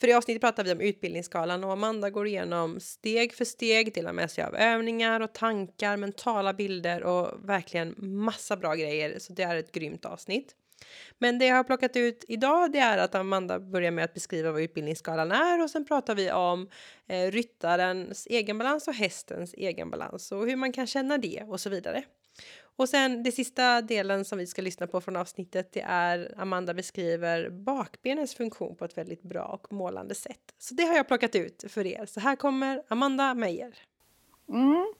För 0.00 0.08
i 0.08 0.12
avsnittet 0.12 0.40
pratar 0.40 0.64
vi 0.64 0.72
om 0.72 0.80
utbildningsskalan 0.80 1.64
och 1.64 1.72
Amanda 1.72 2.10
går 2.10 2.26
igenom 2.26 2.80
steg 2.80 3.34
för 3.34 3.44
steg, 3.44 3.94
delar 3.94 4.12
med 4.12 4.30
sig 4.30 4.44
av 4.44 4.56
övningar 4.56 5.20
och 5.20 5.32
tankar, 5.32 5.96
mentala 5.96 6.52
bilder 6.52 7.02
och 7.02 7.48
verkligen 7.48 7.94
massa 7.98 8.56
bra 8.56 8.74
grejer. 8.74 9.18
Så 9.18 9.32
det 9.32 9.42
är 9.42 9.56
ett 9.56 9.72
grymt 9.72 10.04
avsnitt. 10.04 10.54
Men 11.18 11.38
det 11.38 11.46
jag 11.46 11.56
har 11.56 11.64
plockat 11.64 11.96
ut 11.96 12.24
idag 12.28 12.72
det 12.72 12.78
är 12.78 12.98
att 12.98 13.14
Amanda 13.14 13.60
börjar 13.60 13.90
med 13.90 14.04
att 14.04 14.14
beskriva 14.14 14.52
vad 14.52 14.62
utbildningsskalan 14.62 15.32
är 15.32 15.62
och 15.62 15.70
sen 15.70 15.84
pratar 15.84 16.14
vi 16.14 16.32
om 16.32 16.68
eh, 17.06 17.30
ryttarens 17.30 18.26
egenbalans 18.30 18.88
och 18.88 18.94
hästens 18.94 19.54
egenbalans 19.54 20.32
och 20.32 20.46
hur 20.46 20.56
man 20.56 20.72
kan 20.72 20.86
känna 20.86 21.18
det 21.18 21.44
och 21.48 21.60
så 21.60 21.70
vidare. 21.70 22.04
Och 22.76 22.88
sen 22.88 23.22
det 23.22 23.32
sista 23.32 23.82
delen 23.82 24.24
som 24.24 24.38
vi 24.38 24.46
ska 24.46 24.62
lyssna 24.62 24.86
på 24.86 25.00
från 25.00 25.16
avsnittet 25.16 25.72
det 25.72 25.80
är 25.80 26.34
Amanda 26.36 26.74
beskriver 26.74 27.50
bakbenens 27.50 28.34
funktion 28.34 28.76
på 28.76 28.84
ett 28.84 28.98
väldigt 28.98 29.22
bra 29.22 29.44
och 29.44 29.72
målande 29.72 30.14
sätt. 30.14 30.54
Så 30.58 30.74
det 30.74 30.82
har 30.82 30.94
jag 30.94 31.08
plockat 31.08 31.34
ut 31.34 31.64
för 31.68 31.86
er. 31.86 32.06
Så 32.06 32.20
här 32.20 32.36
kommer 32.36 32.82
Amanda 32.88 33.34
Meijer. 33.34 33.74
Mm, 34.48 34.92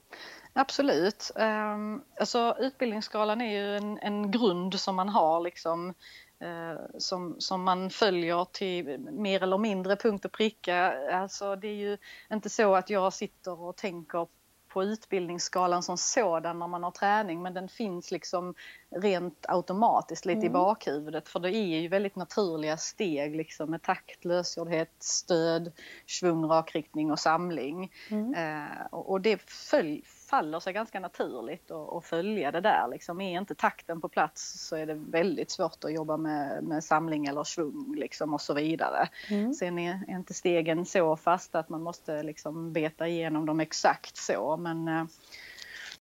absolut. 0.53 1.31
Um, 1.35 2.03
alltså, 2.19 2.55
utbildningsskalan 2.59 3.41
är 3.41 3.51
ju 3.51 3.75
en, 3.75 3.99
en 4.01 4.31
grund 4.31 4.79
som 4.79 4.95
man 4.95 5.09
har 5.09 5.41
liksom, 5.41 5.93
eh, 6.39 6.97
som, 6.97 7.35
som 7.39 7.63
man 7.63 7.89
följer 7.89 8.45
till 8.45 8.99
mer 8.99 9.43
eller 9.43 9.57
mindre 9.57 9.95
punkt 9.95 10.25
och 10.25 10.31
pricka. 10.31 10.93
Alltså, 11.11 11.55
det 11.55 11.67
är 11.67 11.75
ju 11.75 11.97
inte 12.31 12.49
så 12.49 12.75
att 12.75 12.89
jag 12.89 13.13
sitter 13.13 13.61
och 13.61 13.77
tänker 13.77 14.27
på 14.69 14.83
utbildningsskalan 14.83 15.83
som 15.83 15.97
sådan 15.97 16.59
när 16.59 16.67
man 16.67 16.83
har 16.83 16.91
träning 16.91 17.41
men 17.41 17.53
den 17.53 17.69
finns 17.69 18.11
liksom 18.11 18.53
rent 18.89 19.45
automatiskt 19.47 20.25
lite 20.25 20.39
mm. 20.39 20.47
i 20.47 20.49
bakhuvudet 20.49 21.29
för 21.29 21.39
det 21.39 21.55
är 21.55 21.79
ju 21.79 21.87
väldigt 21.87 22.15
naturliga 22.15 22.77
steg 22.77 23.35
liksom 23.35 23.71
med 23.71 23.81
takt, 23.81 24.25
lösgjordhet, 24.25 24.91
stöd, 24.99 25.71
svung, 26.07 26.45
rakriktning 26.45 27.11
och 27.11 27.19
samling. 27.19 27.91
Mm. 28.09 28.33
Eh, 28.33 28.85
och, 28.91 29.11
och 29.11 29.21
det 29.21 29.41
följ, 29.41 30.03
faller 30.29 30.59
sig 30.59 30.73
ganska 30.73 30.99
naturligt 30.99 31.71
att 31.71 32.05
följa 32.05 32.51
det 32.51 32.61
där. 32.61 32.87
Liksom, 32.87 33.21
är 33.21 33.39
inte 33.39 33.55
takten 33.55 34.01
på 34.01 34.09
plats 34.09 34.67
så 34.67 34.75
är 34.75 34.85
det 34.85 34.93
väldigt 34.93 35.51
svårt 35.51 35.83
att 35.83 35.93
jobba 35.93 36.17
med, 36.17 36.63
med 36.63 36.83
samling 36.83 37.25
eller 37.25 37.43
svung 37.43 37.95
liksom, 37.97 38.33
och 38.33 38.41
så 38.41 38.53
vidare. 38.53 39.09
Mm. 39.29 39.53
Sen 39.53 39.79
är, 39.79 40.03
är, 40.07 40.15
inte 40.15 40.33
stegen 40.33 40.85
så 40.85 41.17
fasta 41.17 41.59
att 41.59 41.69
man 41.69 41.81
måste 41.81 42.23
liksom 42.23 42.73
beta 42.73 43.07
igenom 43.07 43.45
dem 43.45 43.59
exakt 43.59 44.17
så 44.17 44.57
men 44.57 44.87
eh, 44.87 45.05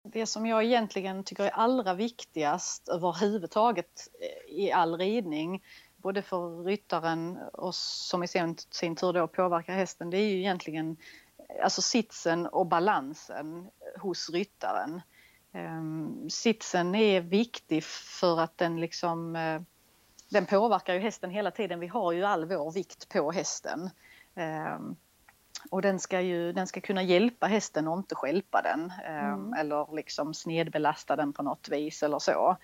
det 0.02 0.26
som 0.26 0.46
jag 0.46 0.64
egentligen 0.64 1.24
tycker 1.24 1.44
är 1.44 1.50
allra 1.50 1.94
viktigast 1.94 2.88
överhuvudtaget 2.88 4.08
eh, 4.20 4.54
i 4.54 4.72
all 4.72 4.98
ridning 4.98 5.62
både 5.96 6.22
för 6.22 6.64
ryttaren 6.64 7.38
och 7.52 7.74
som 7.74 8.22
i 8.22 8.28
sin, 8.28 8.56
sin 8.70 8.96
tur 8.96 9.12
då 9.12 9.28
påverkar 9.28 9.74
hästen 9.74 10.10
det 10.10 10.18
är 10.18 10.28
ju 10.28 10.38
egentligen 10.38 10.96
alltså 11.62 11.82
sitsen 11.82 12.46
och 12.46 12.66
balansen 12.66 13.68
hos 13.98 14.30
ryttaren. 14.30 15.00
Um, 15.52 16.30
sitsen 16.30 16.94
är 16.94 17.20
viktig 17.20 17.84
för 17.84 18.40
att 18.40 18.58
den 18.58 18.80
liksom 18.80 19.36
uh, 19.36 19.60
den 20.28 20.46
påverkar 20.46 20.94
ju 20.94 21.00
hästen 21.00 21.30
hela 21.30 21.50
tiden. 21.50 21.80
Vi 21.80 21.86
har 21.86 22.12
ju 22.12 22.24
all 22.24 22.44
vår 22.44 22.72
vikt 22.72 23.08
på 23.08 23.32
hästen. 23.32 23.90
Um, 24.34 24.96
och 25.70 25.82
den 25.82 26.00
ska 26.00 26.20
ju 26.20 26.52
den 26.52 26.66
ska 26.66 26.80
kunna 26.80 27.02
hjälpa 27.02 27.46
hästen 27.46 27.88
och 27.88 27.98
inte 27.98 28.14
skälpa 28.14 28.62
den 28.62 28.80
um, 28.80 29.14
mm. 29.16 29.52
eller 29.52 29.94
liksom 29.94 30.34
snedbelasta 30.34 31.16
den 31.16 31.32
på 31.32 31.42
något 31.42 31.68
vis 31.68 32.02
eller 32.02 32.18
så. 32.18 32.56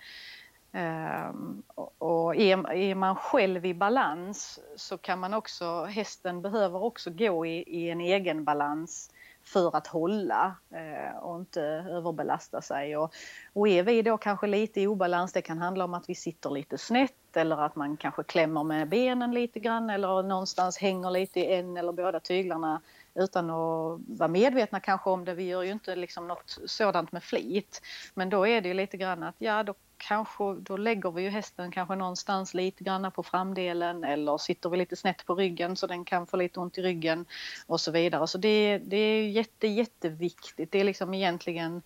Och 1.97 2.35
är, 2.35 2.71
är, 2.71 2.95
man 2.95 3.15
själv 3.15 3.65
i 3.65 3.73
balans 3.73 4.59
så 4.75 4.97
kan 4.97 5.19
man 5.19 5.33
också, 5.33 5.83
hästen 5.83 6.41
behöver 6.41 6.83
också 6.83 7.11
gå 7.11 7.45
i, 7.45 7.63
i 7.67 7.89
en 7.89 8.01
egen 8.01 8.43
balans 8.43 9.09
för 9.43 9.75
att 9.75 9.87
hålla 9.87 10.55
eh, 10.71 11.17
och 11.17 11.39
inte 11.39 11.61
överbelasta 11.89 12.61
sig. 12.61 12.97
Och, 12.97 13.13
och 13.53 13.67
är 13.67 13.83
vi 13.83 14.01
då 14.01 14.17
kanske 14.17 14.47
lite 14.47 14.81
i 14.81 14.87
obalans, 14.87 15.33
det 15.33 15.41
kan 15.41 15.57
handla 15.57 15.85
om 15.85 15.93
att 15.93 16.09
vi 16.09 16.15
sitter 16.15 16.49
lite 16.49 16.77
snett 16.77 17.37
eller 17.37 17.65
att 17.65 17.75
man 17.75 17.97
kanske 17.97 18.23
klämmer 18.23 18.63
med 18.63 18.89
benen 18.89 19.31
lite 19.31 19.59
grann 19.59 19.89
eller 19.89 20.23
någonstans 20.23 20.77
hänger 20.77 21.11
lite 21.11 21.39
i 21.39 21.53
en 21.55 21.77
eller 21.77 21.91
båda 21.91 22.19
tyglarna 22.19 22.81
utan 23.15 23.49
att 23.49 23.99
vara 24.07 24.27
medvetna 24.27 24.79
kanske 24.79 25.09
om 25.09 25.25
det. 25.25 25.33
Vi 25.33 25.43
gör 25.43 25.63
ju 25.63 25.71
inte 25.71 25.95
liksom 25.95 26.27
något 26.27 26.57
sådant 26.65 27.11
med 27.11 27.23
flit. 27.23 27.81
Men 28.13 28.29
då 28.29 28.47
är 28.47 28.61
det 28.61 28.67
ju 28.67 28.73
lite 28.73 28.97
grann 28.97 29.23
att 29.23 29.35
ja, 29.37 29.63
då 29.63 29.73
kanske 30.07 30.53
då 30.53 30.77
lägger 30.77 31.11
vi 31.11 31.21
ju 31.21 31.29
hästen 31.29 31.71
kanske 31.71 31.95
någonstans 31.95 32.53
lite 32.53 32.83
grann 32.83 33.11
på 33.11 33.23
framdelen 33.23 34.03
eller 34.03 34.37
sitter 34.37 34.69
vi 34.69 34.77
lite 34.77 34.95
snett 34.95 35.25
på 35.25 35.35
ryggen 35.35 35.75
så 35.75 35.87
den 35.87 36.05
kan 36.05 36.27
få 36.27 36.37
lite 36.37 36.59
ont 36.59 36.77
i 36.77 36.81
ryggen 36.81 37.25
och 37.67 37.81
så 37.81 37.91
vidare. 37.91 38.27
Så 38.27 38.37
det, 38.37 38.77
det 38.77 38.97
är 38.97 39.27
jätte, 39.27 39.67
jätteviktigt. 39.67 40.71
Det 40.71 40.79
är 40.79 40.83
liksom 40.83 41.13
egentligen 41.13 41.81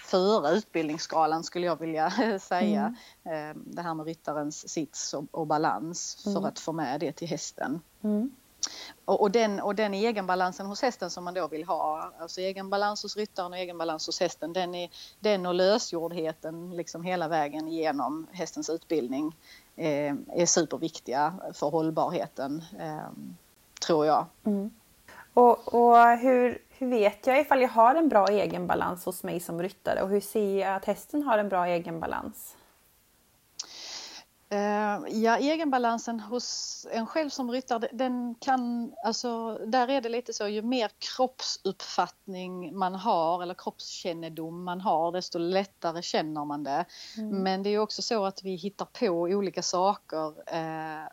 före 0.00 0.56
utbildningsskalan 0.56 1.44
skulle 1.44 1.66
jag 1.66 1.80
vilja 1.80 2.10
säga. 2.40 2.94
Mm. 3.24 3.50
Eh, 3.50 3.56
det 3.66 3.82
här 3.82 3.94
med 3.94 4.06
ryttarens 4.06 4.68
sits 4.68 5.14
och, 5.14 5.24
och 5.30 5.46
balans 5.46 6.20
för 6.24 6.30
mm. 6.30 6.44
att 6.44 6.58
få 6.58 6.72
med 6.72 7.00
det 7.00 7.12
till 7.12 7.28
hästen. 7.28 7.80
Mm. 8.02 8.30
Och, 9.04 9.20
och, 9.20 9.30
den, 9.30 9.60
och 9.60 9.74
den 9.74 9.94
egenbalansen 9.94 10.66
hos 10.66 10.82
hästen 10.82 11.10
som 11.10 11.24
man 11.24 11.34
då 11.34 11.48
vill 11.48 11.64
ha, 11.64 12.12
alltså 12.20 12.40
egenbalans 12.40 13.02
hos 13.02 13.16
ryttaren 13.16 13.52
och 13.52 13.58
egenbalans 13.58 14.06
hos 14.06 14.20
hästen, 14.20 14.52
den, 14.52 14.74
är, 14.74 14.90
den 15.20 15.46
och 15.46 15.54
lösgjordheten 15.54 16.76
liksom 16.76 17.02
hela 17.02 17.28
vägen 17.28 17.68
genom 17.68 18.26
hästens 18.32 18.70
utbildning 18.70 19.36
eh, 19.76 20.14
är 20.32 20.46
superviktiga 20.46 21.34
för 21.54 21.70
hållbarheten, 21.70 22.62
eh, 22.80 23.10
tror 23.86 24.06
jag. 24.06 24.26
Mm. 24.44 24.70
Och, 25.34 25.74
och 25.74 26.08
hur, 26.08 26.58
hur 26.70 26.90
vet 26.90 27.26
jag 27.26 27.40
ifall 27.40 27.60
jag 27.60 27.68
har 27.68 27.94
en 27.94 28.08
bra 28.08 28.26
egenbalans 28.26 29.04
hos 29.04 29.22
mig 29.22 29.40
som 29.40 29.62
ryttare 29.62 30.02
och 30.02 30.08
hur 30.08 30.20
ser 30.20 30.60
jag 30.60 30.74
att 30.74 30.84
hästen 30.84 31.22
har 31.22 31.38
en 31.38 31.48
bra 31.48 31.66
egenbalans? 31.66 32.56
Uh, 34.52 35.22
ja, 35.22 35.38
egenbalansen 35.38 36.20
hos 36.20 36.86
en 36.90 37.06
själv 37.06 37.30
som 37.30 37.50
ryttare, 37.50 37.88
den 37.92 38.34
kan, 38.34 38.92
alltså 39.04 39.58
där 39.66 39.90
är 39.90 40.00
det 40.00 40.08
lite 40.08 40.32
så, 40.32 40.48
ju 40.48 40.62
mer 40.62 40.90
kroppsuppfattning 40.98 42.78
man 42.78 42.94
har 42.94 43.42
eller 43.42 43.54
kroppskännedom 43.54 44.64
man 44.64 44.80
har, 44.80 45.12
desto 45.12 45.38
lättare 45.38 46.02
känner 46.02 46.44
man 46.44 46.64
det. 46.64 46.84
Mm. 47.16 47.42
Men 47.42 47.62
det 47.62 47.70
är 47.70 47.78
också 47.78 48.02
så 48.02 48.24
att 48.24 48.42
vi 48.42 48.54
hittar 48.54 48.84
på 48.84 49.06
olika 49.06 49.62
saker 49.62 50.28
uh, 50.28 51.08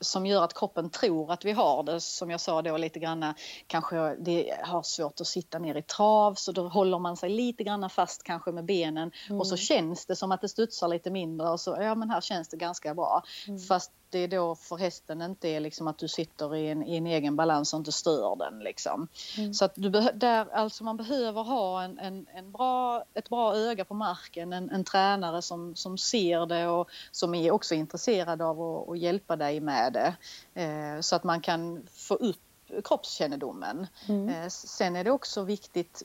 som 0.00 0.26
gör 0.26 0.44
att 0.44 0.54
kroppen 0.54 0.90
tror 0.90 1.32
att 1.32 1.44
vi 1.44 1.52
har 1.52 1.82
det. 1.82 2.00
Som 2.00 2.30
jag 2.30 2.40
sa 2.40 2.62
då 2.62 2.76
lite 2.76 2.98
grann, 2.98 3.34
kanske 3.66 4.16
det 4.16 4.54
har 4.62 4.82
svårt 4.82 5.20
att 5.20 5.26
sitta 5.26 5.58
ner 5.58 5.74
i 5.74 5.82
trav 5.82 6.34
så 6.34 6.52
då 6.52 6.68
håller 6.68 6.98
man 6.98 7.16
sig 7.16 7.30
lite 7.30 7.64
grann 7.64 7.90
fast 7.90 8.22
kanske 8.22 8.52
med 8.52 8.64
benen 8.64 9.10
mm. 9.28 9.40
och 9.40 9.46
så 9.46 9.56
känns 9.56 10.06
det 10.06 10.16
som 10.16 10.32
att 10.32 10.40
det 10.40 10.48
studsar 10.48 10.88
lite 10.88 11.10
mindre 11.10 11.48
och 11.48 11.60
så 11.60 11.76
ja 11.80 11.94
men 11.94 12.10
här 12.10 12.20
känns 12.20 12.48
det 12.48 12.56
ganska 12.56 12.94
bra. 12.94 13.22
Mm. 13.48 13.60
Fast 13.60 13.92
det 14.10 14.26
då 14.26 14.54
för 14.54 14.76
hästen 14.76 15.22
inte 15.22 15.48
är 15.48 15.60
liksom 15.60 15.88
att 15.88 15.98
du 15.98 16.08
sitter 16.08 16.56
i 16.56 16.68
en, 16.68 16.82
i 16.82 16.96
en 16.96 17.06
egen 17.06 17.36
balans 17.36 17.74
och 17.74 17.78
inte 17.78 17.92
stör 17.92 18.36
den. 18.36 18.58
Liksom. 18.58 19.08
Mm. 19.38 19.54
Så 19.54 19.64
att 19.64 19.72
du 19.74 19.90
där, 20.14 20.46
alltså 20.52 20.84
man 20.84 20.96
behöver 20.96 21.42
ha 21.42 21.82
en, 21.82 21.98
en, 21.98 22.26
en, 22.34 22.52
bra, 22.52 23.04
ett 23.14 23.28
bra 23.28 23.56
öga 23.56 23.84
på 23.84 23.94
marken, 23.94 24.52
en, 24.52 24.70
en 24.70 24.84
tränare 24.84 25.42
som, 25.42 25.76
som 25.76 25.98
ser 25.98 26.46
det 26.46 26.68
och 26.68 26.90
som 27.10 27.34
är 27.34 27.50
också 27.50 27.74
intresserad 27.74 28.42
av 28.42 28.62
att, 28.62 28.88
att 28.88 28.98
hjälpa 28.98 29.36
dig 29.36 29.60
med 29.60 29.92
det. 29.92 30.14
Eh, 30.60 31.00
så 31.00 31.16
att 31.16 31.24
man 31.24 31.40
kan 31.40 31.86
få 31.92 32.14
upp 32.14 32.49
kroppskännedomen. 32.84 33.86
Mm. 34.08 34.28
Eh, 34.28 34.48
sen 34.48 34.96
är 34.96 35.04
det 35.04 35.10
också 35.10 35.42
viktigt, 35.42 36.02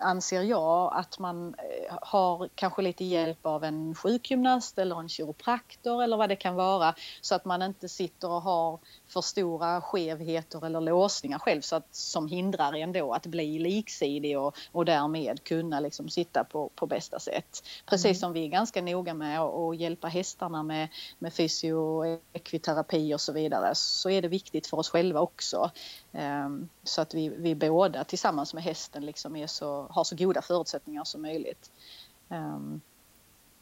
anser 0.00 0.42
jag, 0.42 0.92
att 0.94 1.18
man 1.18 1.54
eh, 1.54 1.96
har 2.02 2.48
kanske 2.54 2.82
lite 2.82 3.04
hjälp 3.04 3.46
av 3.46 3.64
en 3.64 3.94
sjukgymnast 3.94 4.78
eller 4.78 5.00
en 5.00 5.08
kiropraktor 5.08 6.02
eller 6.02 6.16
vad 6.16 6.28
det 6.28 6.36
kan 6.36 6.54
vara 6.54 6.94
så 7.20 7.34
att 7.34 7.44
man 7.44 7.62
inte 7.62 7.88
sitter 7.88 8.30
och 8.30 8.42
har 8.42 8.78
för 9.14 9.20
stora 9.20 9.80
skevheter 9.80 10.66
eller 10.66 10.80
låsningar 10.80 11.38
själv 11.38 11.60
så 11.60 11.76
att, 11.76 11.94
som 11.94 12.28
hindrar 12.28 12.76
en 12.76 12.92
då 12.92 13.12
att 13.12 13.26
bli 13.26 13.58
liksidig 13.58 14.38
och, 14.38 14.56
och 14.72 14.84
därmed 14.84 15.44
kunna 15.44 15.80
liksom 15.80 16.08
sitta 16.08 16.44
på, 16.44 16.70
på 16.74 16.86
bästa 16.86 17.18
sätt. 17.18 17.64
Precis 17.86 18.04
mm. 18.04 18.14
som 18.14 18.32
vi 18.32 18.44
är 18.44 18.48
ganska 18.48 18.82
noga 18.82 19.14
med 19.14 19.40
att 19.40 19.76
hjälpa 19.76 20.08
hästarna 20.08 20.62
med, 20.62 20.88
med 21.18 21.34
fysio, 21.34 22.04
ekviterapi 22.32 23.14
och 23.14 23.20
så 23.20 23.32
vidare 23.32 23.74
så 23.74 24.10
är 24.10 24.22
det 24.22 24.28
viktigt 24.28 24.66
för 24.66 24.78
oss 24.78 24.88
själva 24.88 25.20
också. 25.20 25.70
Um, 26.12 26.68
så 26.84 27.00
att 27.00 27.14
vi, 27.14 27.28
vi 27.28 27.54
båda 27.54 28.04
tillsammans 28.04 28.54
med 28.54 28.62
hästen 28.62 29.06
liksom 29.06 29.36
är 29.36 29.46
så, 29.46 29.86
har 29.90 30.04
så 30.04 30.16
goda 30.16 30.42
förutsättningar 30.42 31.04
som 31.04 31.22
möjligt. 31.22 31.70
Um, 32.28 32.80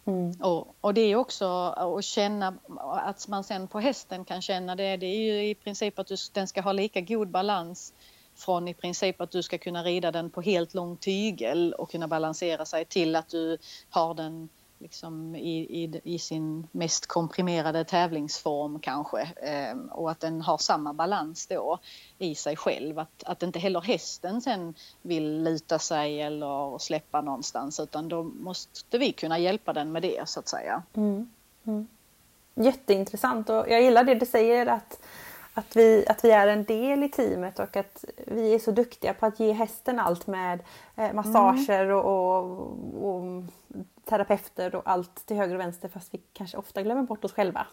Mm. 0.04 0.32
Och, 0.40 0.76
och, 0.80 0.94
det 0.94 1.00
är 1.00 1.16
också 1.16 1.46
att 1.76 2.04
känna 2.04 2.54
att 2.78 3.28
man 3.28 3.44
sen 3.44 3.68
på 3.68 3.80
hästen 3.80 4.24
kan 4.24 4.42
känna 4.42 4.76
det. 4.76 4.96
Det 4.96 5.06
är 5.06 5.20
ju 5.20 5.48
i 5.50 5.54
princip 5.54 5.98
att 5.98 6.06
du, 6.06 6.16
den 6.32 6.48
ska 6.48 6.60
ha 6.60 6.72
lika 6.72 7.00
god 7.00 7.28
balans 7.28 7.92
från 8.34 8.68
i 8.68 8.74
princip 8.74 9.20
att 9.20 9.30
du 9.30 9.42
ska 9.42 9.58
kunna 9.58 9.82
rida 9.82 10.12
den 10.12 10.30
på 10.30 10.40
helt 10.40 10.74
lång 10.74 10.96
tygel 10.96 11.72
och 11.72 11.90
kunna 11.90 12.08
balansera 12.08 12.64
sig 12.64 12.84
till 12.84 13.16
att 13.16 13.28
du 13.28 13.58
har 13.90 14.14
den 14.14 14.48
liksom 14.82 15.34
i, 15.34 15.82
i, 15.82 16.00
i, 16.04 16.18
sin 16.18 16.66
mest 16.72 17.06
komprimerade 17.06 17.84
tävlingsform 17.84 18.78
kanske 18.80 19.20
eh, 19.20 19.76
och 19.90 20.10
att 20.10 20.20
den 20.20 20.40
har 20.40 20.58
samma 20.58 20.92
balans 20.92 21.46
då 21.46 21.78
i 22.18 22.34
sig 22.34 22.56
själv. 22.56 22.98
Att, 22.98 23.24
att 23.24 23.42
inte 23.42 23.58
heller 23.58 23.80
hästen 23.80 24.40
sen 24.40 24.74
vill 25.02 25.42
luta 25.42 25.78
sig 25.78 26.22
eller 26.22 26.78
släppa 26.78 27.20
någonstans 27.20 27.80
utan 27.80 28.08
då 28.08 28.22
måste 28.22 28.98
vi 28.98 29.12
kunna 29.12 29.38
hjälpa 29.38 29.72
den 29.72 29.92
med 29.92 30.02
det 30.02 30.28
så 30.28 30.40
att 30.40 30.48
säga. 30.48 30.82
Mm. 30.94 31.30
Mm. 31.64 31.86
Jätteintressant 32.54 33.50
och 33.50 33.68
jag 33.68 33.82
gillar 33.82 34.04
det 34.04 34.14
du 34.14 34.26
säger 34.26 34.66
att 34.66 35.00
att 35.54 35.76
vi, 35.76 36.04
att 36.08 36.24
vi 36.24 36.30
är 36.30 36.46
en 36.46 36.64
del 36.64 37.02
i 37.02 37.08
teamet 37.08 37.58
och 37.58 37.76
att 37.76 38.04
vi 38.26 38.54
är 38.54 38.58
så 38.58 38.70
duktiga 38.70 39.14
på 39.14 39.26
att 39.26 39.40
ge 39.40 39.52
hästen 39.52 39.98
allt 39.98 40.26
med 40.26 40.60
eh, 40.96 41.12
massager 41.12 41.88
och, 41.88 42.04
och, 42.04 43.14
och 43.14 43.42
terapeuter 44.04 44.74
och 44.74 44.82
allt 44.84 45.26
till 45.26 45.36
höger 45.36 45.54
och 45.54 45.60
vänster 45.60 45.88
fast 45.88 46.14
vi 46.14 46.22
kanske 46.32 46.56
ofta 46.56 46.82
glömmer 46.82 47.02
bort 47.02 47.24
oss 47.24 47.32
själva. 47.32 47.66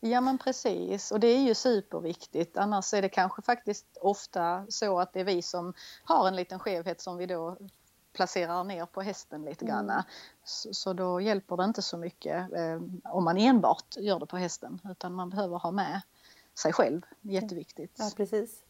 Ja 0.00 0.20
men 0.20 0.38
precis 0.38 1.12
och 1.12 1.20
det 1.20 1.26
är 1.26 1.40
ju 1.40 1.54
superviktigt 1.54 2.56
annars 2.56 2.94
är 2.94 3.02
det 3.02 3.08
kanske 3.08 3.42
faktiskt 3.42 3.98
ofta 4.00 4.66
så 4.68 4.98
att 4.98 5.12
det 5.12 5.20
är 5.20 5.24
vi 5.24 5.42
som 5.42 5.74
har 6.04 6.28
en 6.28 6.36
liten 6.36 6.58
skevhet 6.58 7.00
som 7.00 7.16
vi 7.16 7.26
då 7.26 7.56
placerar 8.12 8.64
ner 8.64 8.86
på 8.86 9.02
hästen 9.02 9.44
lite 9.44 9.64
grann. 9.64 9.90
Mm. 9.90 10.02
Så, 10.44 10.74
så, 10.74 10.92
då 10.92 11.20
hjälper 11.20 11.56
det 11.56 11.64
inte 11.64 11.82
så 11.82 11.96
mycket 11.96 12.52
eh, 12.52 12.80
om 13.04 13.24
man 13.24 13.36
enbart 13.36 13.96
gör 13.96 14.18
det 14.18 14.26
på 14.26 14.36
hästen 14.36 14.80
utan 14.90 15.14
man 15.14 15.30
behöver 15.30 15.58
ha 15.58 15.70
med 15.70 16.00
sig 16.54 16.72
själv, 16.72 17.02
jätteviktigt. 17.20 17.96
Ja 17.98 18.10
precis. 18.16 18.63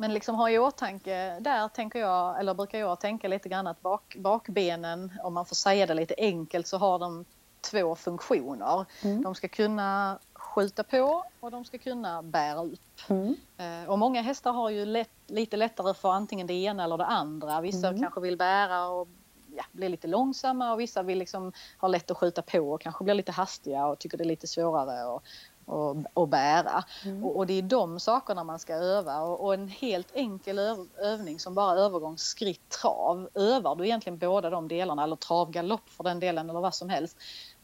Men 0.00 0.14
liksom 0.14 0.34
ha 0.34 0.50
i 0.50 0.58
åtanke, 0.58 1.38
där 1.40 1.68
tänker 1.68 1.98
jag, 1.98 2.40
eller 2.40 2.54
brukar 2.54 2.78
jag 2.78 3.00
tänka 3.00 3.28
lite 3.28 3.48
grann 3.48 3.66
att 3.66 3.82
bak, 3.82 4.16
bakbenen, 4.18 5.12
om 5.22 5.34
man 5.34 5.46
får 5.46 5.56
säga 5.56 5.86
det 5.86 5.94
lite 5.94 6.14
enkelt, 6.18 6.66
så 6.66 6.78
har 6.78 6.98
de 6.98 7.24
två 7.60 7.94
funktioner. 7.94 8.84
Mm. 9.02 9.22
De 9.22 9.34
ska 9.34 9.48
kunna 9.48 10.18
skjuta 10.34 10.84
på 10.84 11.24
och 11.40 11.50
de 11.50 11.64
ska 11.64 11.78
kunna 11.78 12.22
bära 12.22 12.64
upp. 12.64 13.00
Mm. 13.08 13.36
Eh, 13.56 13.90
och 13.90 13.98
många 13.98 14.22
hästar 14.22 14.52
har 14.52 14.70
ju 14.70 14.84
lätt, 14.84 15.10
lite 15.26 15.56
lättare 15.56 15.94
för 15.94 16.12
antingen 16.12 16.46
det 16.46 16.54
ena 16.54 16.84
eller 16.84 16.98
det 16.98 17.06
andra. 17.06 17.60
Vissa 17.60 17.88
mm. 17.88 18.00
kanske 18.00 18.20
vill 18.20 18.36
bära 18.36 18.88
och 18.88 19.08
ja, 19.56 19.64
blir 19.72 19.88
lite 19.88 20.06
långsamma 20.06 20.72
och 20.72 20.80
vissa 20.80 21.02
vill 21.02 21.18
liksom 21.18 21.52
ha 21.78 21.88
lätt 21.88 22.10
att 22.10 22.16
skjuta 22.16 22.42
på 22.42 22.58
och 22.58 22.80
kanske 22.80 23.04
blir 23.04 23.14
lite 23.14 23.32
hastiga 23.32 23.86
och 23.86 23.98
tycker 23.98 24.18
det 24.18 24.24
är 24.24 24.28
lite 24.28 24.46
svårare. 24.46 25.04
Och, 25.04 25.22
och, 25.68 25.96
och 26.14 26.28
bära. 26.28 26.84
Mm. 27.04 27.24
Och, 27.24 27.36
och, 27.36 27.46
det 27.46 27.58
är 27.58 27.62
de 27.62 28.00
sakerna 28.00 28.44
man 28.44 28.58
ska 28.58 28.74
öva 28.74 29.20
och, 29.20 29.44
och 29.44 29.54
en 29.54 29.68
helt 29.68 30.08
enkel 30.14 30.58
öv, 30.58 30.86
övning 30.98 31.38
som 31.38 31.54
bara 31.54 31.78
övergång 31.78 32.18
skritt 32.18 32.68
trav. 32.68 33.28
Övar 33.34 33.76
du 33.76 33.84
egentligen 33.84 34.18
båda 34.18 34.50
de 34.50 34.68
delarna 34.68 35.04
eller 35.04 35.16
travgalopp 35.16 35.88
för 35.88 36.04
den 36.04 36.20
delen 36.20 36.50
eller 36.50 36.60
vad 36.60 36.74
som 36.74 36.88
helst. 36.88 37.16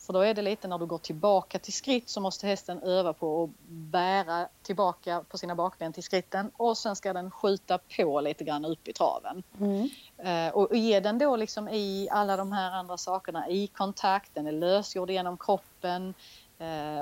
För 0.07 0.13
då 0.13 0.21
är 0.21 0.35
det 0.35 0.43
lite 0.43 0.69
när 0.69 0.79
du 0.79 0.87
går 0.87 0.99
tillbaka 0.99 1.59
till 1.59 1.73
skritt 1.73 2.09
så 2.09 2.21
måste 2.21 2.47
hästen 2.47 2.83
öva 2.83 3.13
på 3.13 3.45
att 3.45 3.51
bära 3.69 4.49
tillbaka 4.63 5.25
på 5.29 5.39
sina 5.39 5.55
bakben 5.55 5.93
till 5.93 6.03
skritten 6.03 6.51
och 6.57 6.79
sen 6.79 6.97
ska 6.97 7.13
den 7.13 7.31
skjuta 7.31 7.79
på 7.97 8.21
lite 8.21 8.45
grann 8.45 8.65
upp 8.65 8.89
i 8.89 8.93
traven. 8.93 9.43
Mm. 9.61 9.89
Uh, 10.25 10.55
och 10.55 10.77
ge 10.77 11.01
den 11.01 11.19
då 11.19 11.37
liksom 11.37 11.69
i 11.69 12.09
alla 12.11 12.37
de 12.37 12.53
här 12.53 12.73
andra 12.73 12.97
sakerna 12.97 13.49
i 13.49 13.67
kontakt, 13.67 14.31
den 14.35 14.47
är 14.47 14.53
lösgjord 14.53 15.11
genom 15.11 15.39
kroppen, 15.39 16.09
eh, 16.09 16.15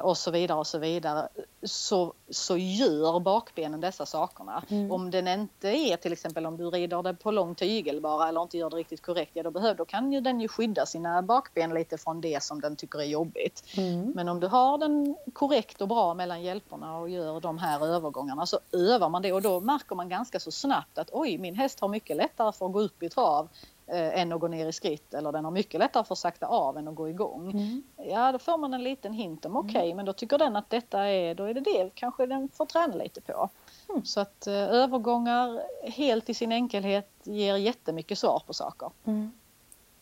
och 0.03 0.19
så 0.19 0.31
vidare 0.31 0.59
och 0.59 0.67
så 0.67 0.79
vidare 0.79 1.29
så, 1.63 2.13
så 2.31 2.57
gör 2.57 3.21
bakbenen 3.21 3.81
dessa 3.81 4.07
sakerna. 4.07 4.63
Mm. 4.69 4.93
Om 4.93 5.11
den 5.11 5.29
inte 5.29 5.69
är 5.69 5.97
till 5.97 6.13
exempel 6.13 6.47
om 6.47 6.57
du 6.57 6.71
rider 6.71 7.03
det 7.03 7.15
på 7.15 7.31
lång 7.31 7.55
tygel 7.55 8.01
bara 8.01 8.29
eller 8.29 8.43
inte 8.43 8.59
gör 8.59 8.71
det 8.71 8.77
riktigt 8.77 9.03
korrekt, 9.03 9.31
ja 9.35 9.43
då, 9.43 9.51
behöver, 9.51 9.75
då 9.75 9.85
kan 9.85 10.13
ju 10.13 10.21
den 10.21 10.41
ju 10.41 10.49
skydda 10.49 10.87
sina 10.87 11.23
bakben 11.23 11.75
lite 11.75 11.99
från 11.99 12.21
det 12.21 12.43
som 12.43 12.61
den 12.61 12.77
tycker 12.77 12.99
är 12.99 13.05
jobbigt. 13.05 13.65
Mm. 13.77 14.11
Men 14.11 14.29
om 14.29 14.41
du 14.41 14.47
har 14.47 14.79
den 14.79 15.17
korrekt 15.33 15.81
och 15.81 15.89
bra 15.89 16.15
mellan 16.15 16.43
hjälperna 16.43 16.99
och 16.99 17.11
gör 17.11 17.41
de 17.41 17.59
här 17.59 17.87
övergångarna 17.87 18.47
så 18.47 18.59
övar 18.73 19.09
man 19.09 19.23
det 19.23 19.33
och 19.33 19.43
då 19.43 19.61
märker 19.61 19.95
man 19.95 20.09
ganska 20.09 20.41
så 20.41 20.51
snabbt 20.51 20.99
att 20.99 21.09
oj, 21.13 21.39
min 21.39 21.55
häst 21.55 21.81
har 21.81 21.89
mycket 21.89 22.17
lättare 22.17 22.53
för 22.53 22.67
att 22.67 22.73
gå 22.73 22.81
upp 22.81 23.03
i 23.03 23.09
trav 23.09 23.49
eh, 23.82 23.82
än 23.87 24.33
att 24.33 24.41
gå 24.41 24.49
ner 24.49 24.67
i 24.67 24.73
skritt 24.73 25.15
eller 25.15 25.33
den 25.33 25.45
har 25.45 25.53
mycket 25.53 25.81
lättare 25.81 26.05
för 26.05 26.15
att 26.15 26.19
sakta 26.19 26.47
av 26.47 26.79
än 26.79 26.89
att 26.89 26.95
gå 26.95 27.09
igång. 27.09 27.51
Mm. 27.51 27.83
Ja, 27.97 28.33
då 28.33 28.39
får 28.39 28.59
man 28.59 28.75
en 28.75 28.85
liten 28.85 29.13
hint 29.13 29.45
om 29.45 29.57
okej, 29.57 29.71
okay, 29.71 29.85
mm. 29.85 29.97
men 29.97 30.07
då 30.07 30.13
tycker 30.13 30.39
den 30.39 30.57
att 30.57 30.71
detta 30.71 31.01
är, 31.01 31.35
då 31.35 31.45
är 31.45 31.55
det 31.55 31.61
det 31.61 31.91
kanske 31.95 32.27
den 32.27 32.49
får 32.49 32.67
träna 32.67 32.95
lite 32.95 33.21
på. 33.21 33.49
Mm. 33.89 34.05
Så 34.05 34.21
att 34.21 34.47
eh, 34.47 34.55
övergångar 34.55 35.63
helt 35.91 36.31
i 36.31 36.35
sin 36.35 36.53
enkelhet 36.53 37.11
ger 37.23 37.57
jättemycket 37.57 38.19
svar 38.19 38.43
på 38.47 38.53
saker. 38.55 38.91
Mm. 39.05 39.33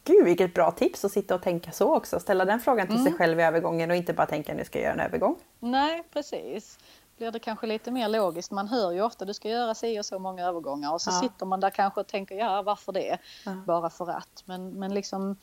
Gud 0.05 0.24
vilket 0.24 0.55
bra 0.55 0.70
tips 0.70 1.05
att 1.05 1.12
sitta 1.12 1.35
och 1.35 1.43
tänka 1.43 1.72
så 1.72 1.97
också. 1.97 2.20
Ställa 2.20 2.45
den 2.45 2.61
frågan 2.61 2.87
till 2.87 2.97
sig 2.97 3.07
mm. 3.07 3.18
själv 3.18 3.41
i 3.41 3.43
övergången 3.43 3.91
och 3.91 3.97
inte 3.97 4.12
bara 4.12 4.26
tänka 4.26 4.55
nu 4.55 4.64
ska 4.64 4.78
jag 4.78 4.85
göra 4.85 4.95
en 4.95 5.01
övergång. 5.01 5.37
Nej 5.59 6.03
precis 6.12 6.78
blir 7.20 7.30
det 7.30 7.38
kanske 7.38 7.66
lite 7.66 7.90
mer 7.90 8.08
logiskt. 8.08 8.50
Man 8.50 8.68
hör 8.68 8.92
ju 8.92 9.02
ofta 9.02 9.24
du 9.24 9.34
ska 9.34 9.48
göra 9.48 9.74
si 9.74 10.00
och 10.00 10.06
så 10.06 10.18
många 10.18 10.46
övergångar 10.46 10.92
och 10.92 11.00
så 11.00 11.10
ja. 11.10 11.20
sitter 11.20 11.46
man 11.46 11.60
där 11.60 11.70
kanske 11.70 12.00
och 12.00 12.06
tänker 12.06 12.34
ja 12.34 12.62
varför 12.62 12.92
det? 12.92 13.18
Ja. 13.44 13.54
Bara 13.66 13.90
för 13.90 14.10
att. 14.10 14.42
Men, 14.44 14.70
men 14.70 14.94
liksom 14.94 15.36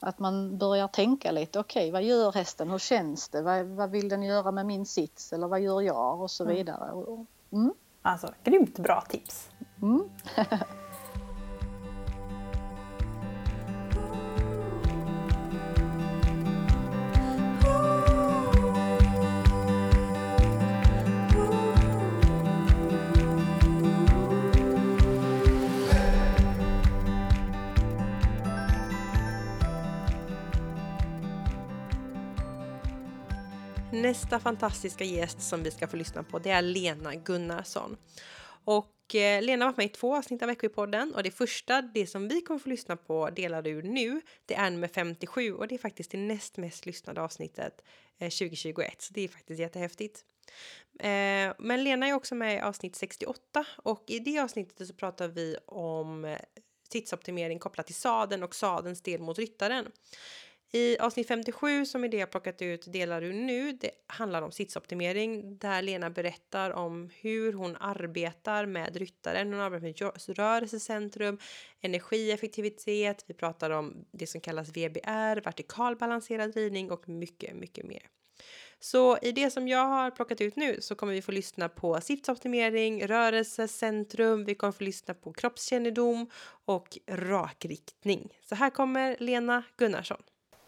att 0.00 0.18
man 0.18 0.58
börjar 0.58 0.88
tänka 0.88 1.30
lite, 1.30 1.58
okej 1.58 1.80
okay, 1.80 1.92
vad 1.92 2.02
gör 2.02 2.32
hästen, 2.32 2.70
hur 2.70 2.78
känns 2.78 3.28
det, 3.28 3.42
vad, 3.42 3.66
vad, 3.66 3.90
vill 3.90 4.08
den 4.08 4.22
göra 4.22 4.50
med 4.50 4.66
min 4.66 4.86
sits 4.86 5.32
eller 5.32 5.48
vad 5.48 5.60
gör 5.60 5.80
jag 5.80 6.20
och 6.20 6.30
så 6.30 6.44
vidare. 6.44 6.90
Mm. 7.52 7.74
Alltså 8.02 8.28
grymt 8.44 8.78
bra 8.78 9.04
tips. 9.08 9.50
Mm. 9.82 10.10
Nästa 34.02 34.40
fantastiska 34.40 35.04
gäst 35.04 35.42
som 35.42 35.62
vi 35.62 35.70
ska 35.70 35.86
få 35.88 35.96
lyssna 35.96 36.22
på 36.22 36.38
det 36.38 36.50
är 36.50 36.62
Lena 36.62 37.14
Gunnarsson. 37.14 37.96
Och 38.64 39.14
eh, 39.14 39.42
Lena 39.42 39.64
har 39.64 39.72
varit 39.72 39.76
med 39.76 39.86
i 39.86 39.88
två 39.88 40.16
avsnitt 40.16 40.42
av 40.42 40.46
Växjöpodden 40.46 41.14
och 41.14 41.22
det 41.22 41.30
första, 41.30 41.82
det 41.82 42.06
som 42.06 42.28
vi 42.28 42.40
kommer 42.40 42.60
få 42.60 42.68
lyssna 42.68 42.96
på 42.96 43.30
delar 43.30 43.66
ur 43.66 43.82
nu, 43.82 44.20
det 44.46 44.54
är 44.54 44.70
nummer 44.70 44.88
57 44.88 45.54
och 45.54 45.68
det 45.68 45.74
är 45.74 45.78
faktiskt 45.78 46.10
det 46.10 46.18
näst 46.18 46.56
mest 46.56 46.86
lyssnade 46.86 47.22
avsnittet 47.22 47.84
eh, 48.18 48.30
2021. 48.30 49.02
Så 49.02 49.12
det 49.14 49.20
är 49.20 49.28
faktiskt 49.28 49.60
jättehäftigt. 49.60 50.24
Eh, 51.00 51.54
men 51.58 51.84
Lena 51.84 52.06
är 52.06 52.12
också 52.12 52.34
med 52.34 52.56
i 52.56 52.60
avsnitt 52.60 52.96
68 52.96 53.64
och 53.76 54.04
i 54.06 54.18
det 54.18 54.38
avsnittet 54.38 54.88
så 54.88 54.94
pratar 54.94 55.28
vi 55.28 55.56
om 55.66 56.24
eh, 56.24 56.38
tidsoptimering 56.88 57.58
kopplat 57.58 57.86
till 57.86 57.94
saden 57.94 58.42
och 58.42 58.54
sadens 58.54 59.02
del 59.02 59.20
mot 59.20 59.38
ryttaren. 59.38 59.86
I 60.74 60.98
avsnitt 60.98 61.28
57 61.28 61.86
som 61.86 62.04
är 62.04 62.08
det 62.08 62.16
jag 62.16 62.30
plockat 62.30 62.62
ut 62.62 62.92
delar 62.92 63.22
ur 63.22 63.32
nu, 63.32 63.72
det 63.72 63.90
handlar 64.06 64.42
om 64.42 64.52
sitsoptimering 64.52 65.58
där 65.58 65.82
Lena 65.82 66.10
berättar 66.10 66.70
om 66.70 67.10
hur 67.20 67.52
hon 67.52 67.76
arbetar 67.76 68.66
med 68.66 68.96
ryttaren. 68.96 69.52
Hon 69.52 69.60
arbetar 69.60 69.82
med 69.82 70.38
rörelsecentrum, 70.38 71.38
energieffektivitet, 71.80 73.24
vi 73.26 73.34
pratar 73.34 73.70
om 73.70 74.04
det 74.12 74.26
som 74.26 74.40
kallas 74.40 74.68
VBR, 74.68 75.40
vertikal 75.40 75.96
balanserad 75.96 76.54
ridning 76.56 76.90
och 76.90 77.08
mycket, 77.08 77.56
mycket 77.56 77.86
mer. 77.86 78.08
Så 78.80 79.18
i 79.22 79.32
det 79.32 79.50
som 79.50 79.68
jag 79.68 79.86
har 79.86 80.10
plockat 80.10 80.40
ut 80.40 80.56
nu 80.56 80.76
så 80.80 80.94
kommer 80.94 81.12
vi 81.12 81.22
få 81.22 81.32
lyssna 81.32 81.68
på 81.68 82.00
sitsoptimering, 82.00 83.06
rörelsecentrum, 83.06 84.44
vi 84.44 84.54
kommer 84.54 84.72
få 84.72 84.84
lyssna 84.84 85.14
på 85.14 85.32
kroppskännedom 85.32 86.30
och 86.64 86.98
rakriktning. 87.10 88.38
Så 88.48 88.54
här 88.54 88.70
kommer 88.70 89.16
Lena 89.20 89.62
Gunnarsson. 89.76 90.22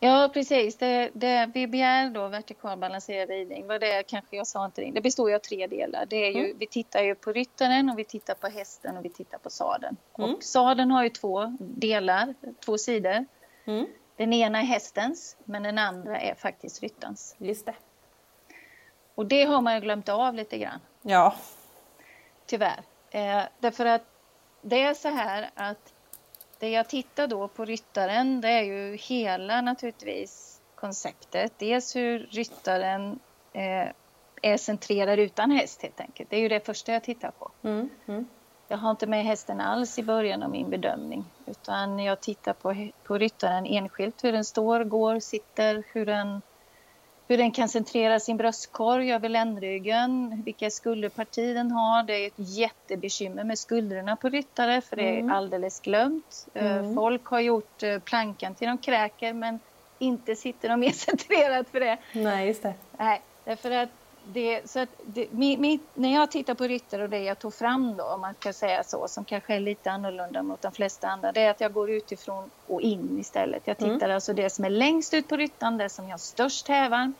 Ja, 0.05 0.31
precis. 0.33 0.77
Det, 0.77 1.11
det 1.15 1.51
vi 1.55 1.67
begär 1.67 2.11
då, 2.11 2.29
vertikal 2.29 2.79
balanserad 2.79 3.29
ridning, 3.29 3.67
var 3.67 3.79
det 3.79 4.03
kanske 4.03 4.37
jag 4.37 4.47
sa 4.47 4.65
inte 4.65 4.81
det. 4.81 4.91
Det 4.91 5.01
består 5.01 5.31
ju 5.31 5.37
av 5.37 5.39
tre 5.39 5.67
delar. 5.67 6.07
Det 6.07 6.17
är 6.17 6.31
ju, 6.33 6.45
mm. 6.45 6.59
Vi 6.59 6.67
tittar 6.67 7.03
ju 7.03 7.15
på 7.15 7.33
ryttaren 7.33 7.91
och 7.91 7.99
vi 7.99 8.05
tittar 8.05 8.35
på 8.35 8.47
hästen 8.47 8.97
och 8.97 9.05
vi 9.05 9.09
tittar 9.09 9.39
på 9.39 9.51
sadeln. 9.51 9.97
Mm. 10.19 10.35
Och 10.35 10.43
sadeln 10.43 10.91
har 10.91 11.03
ju 11.03 11.11
två 11.11 11.57
delar, 11.61 12.35
två 12.65 12.79
sidor. 12.79 13.25
Mm. 13.65 13.87
Den 14.17 14.33
ena 14.33 14.59
är 14.59 14.65
hästens, 14.65 15.37
men 15.45 15.63
den 15.63 15.79
andra 15.79 16.21
är 16.21 16.35
faktiskt 16.35 16.83
ryttarens. 16.83 17.37
Just 17.39 17.67
det. 17.67 17.75
Och 19.15 19.27
det 19.27 19.45
har 19.45 19.61
man 19.61 19.75
ju 19.75 19.81
glömt 19.81 20.09
av 20.09 20.35
lite 20.35 20.59
grann. 20.59 20.81
Ja. 21.03 21.35
Tyvärr. 22.47 22.83
Eh, 23.11 23.43
därför 23.59 23.87
att 23.87 24.03
det 24.63 24.83
är 24.83 24.95
så 24.95 25.09
här 25.09 25.51
att 25.55 25.94
det 26.65 26.71
jag 26.71 26.89
tittar 26.89 27.27
då 27.27 27.49
på 27.49 27.65
ryttaren 27.65 28.41
det 28.41 28.49
är 28.49 28.63
ju 28.63 28.97
hela 28.97 29.61
naturligtvis 29.61 30.61
konceptet. 30.75 31.53
Dels 31.59 31.97
hur 31.97 32.19
ryttaren 32.31 33.19
eh, 33.53 33.89
är 34.43 34.57
centrerad 34.57 35.19
utan 35.19 35.51
häst 35.51 35.83
helt 35.83 36.01
enkelt. 36.01 36.31
Det 36.31 36.37
är 36.37 36.41
ju 36.41 36.49
det 36.49 36.67
första 36.67 36.93
jag 36.93 37.03
tittar 37.03 37.31
på. 37.31 37.51
Mm, 37.63 37.91
mm. 38.07 38.27
Jag 38.69 38.79
har 38.79 38.91
inte 38.91 39.07
med 39.07 39.25
hästen 39.25 39.61
alls 39.61 39.99
i 39.99 40.03
början 40.03 40.43
av 40.43 40.51
min 40.51 40.71
bedömning 40.71 41.25
utan 41.47 41.99
jag 41.99 42.21
tittar 42.21 42.53
på, 42.53 42.89
på 43.05 43.19
ryttaren 43.19 43.67
enskilt, 43.67 44.25
hur 44.25 44.33
den 44.33 44.45
står, 44.45 44.85
går, 44.85 45.21
sitter, 45.21 45.83
hur 45.93 46.07
den 46.07 46.43
hur 47.29 47.39
den 47.39 47.53
kan 47.53 47.69
centrera 47.69 48.21
sin 48.21 48.37
bröstkorg 48.37 49.13
över 49.13 49.29
ländryggen, 49.29 50.43
vilka 50.45 50.71
skulderparti 50.71 51.55
den 51.55 51.71
har. 51.71 52.03
Det 52.03 52.13
är 52.13 52.27
ett 52.27 52.33
jättebekymmer 52.37 53.45
med 53.45 53.59
skulderna 53.59 54.17
på 54.17 54.29
ryttare 54.29 54.81
för 54.81 54.97
det 54.97 55.09
är 55.09 55.19
mm. 55.19 55.33
alldeles 55.33 55.81
glömt. 55.81 56.47
Eh, 56.55 56.77
mm. 56.77 56.95
Folk 56.95 57.25
har 57.25 57.41
gjort 57.41 57.83
eh, 57.83 57.99
plankan 57.99 58.55
till 58.55 58.69
de 58.69 58.79
kräker 58.79 59.33
men 59.33 59.59
inte 59.99 60.37
sitter 60.37 60.69
de 60.69 60.81
mer 60.81 60.91
centrerat 60.91 61.69
för 61.69 61.81
det. 61.81 61.99
Nej, 62.13 62.47
just 62.47 62.63
det. 62.63 62.75
Nej, 62.99 63.21
därför 63.45 63.71
att 63.71 63.89
det, 64.33 64.71
så 64.71 64.87
det, 65.07 65.33
mi, 65.33 65.57
mi, 65.57 65.81
när 65.95 66.15
jag 66.15 66.31
tittar 66.31 66.55
på 66.55 66.65
ryttare 66.65 67.03
och 67.03 67.11
det 67.11 67.19
jag 67.19 67.39
tog 67.39 67.55
fram 67.55 67.97
då, 67.97 68.05
om 68.05 68.21
man 68.21 68.35
kan 68.35 68.55
säga 68.55 68.85
så, 68.85 69.09
som 69.09 69.25
kanske 69.25 69.55
är 69.55 69.61
lite 69.61 69.91
annorlunda 69.91 70.43
mot 70.43 70.63
de 70.63 70.73
flesta 70.73 71.09
andra, 71.09 71.33
det 71.33 71.41
är 71.41 71.51
att 71.51 71.61
jag 71.61 71.73
går 71.73 71.91
utifrån 71.91 72.51
och 72.67 72.81
in 72.81 73.19
istället. 73.21 73.63
Jag 73.65 73.79
tittar 73.79 73.95
mm. 73.95 74.15
alltså 74.15 74.33
det 74.33 74.51
som 74.51 74.65
är 74.65 74.71
längst 74.71 75.15
ut 75.15 75.29
på 75.29 75.37
ryttaren, 75.37 75.79
det 75.79 75.89
som 75.89 76.11
har 76.11 76.19
störst 76.19 76.69
hävan. 76.69 77.15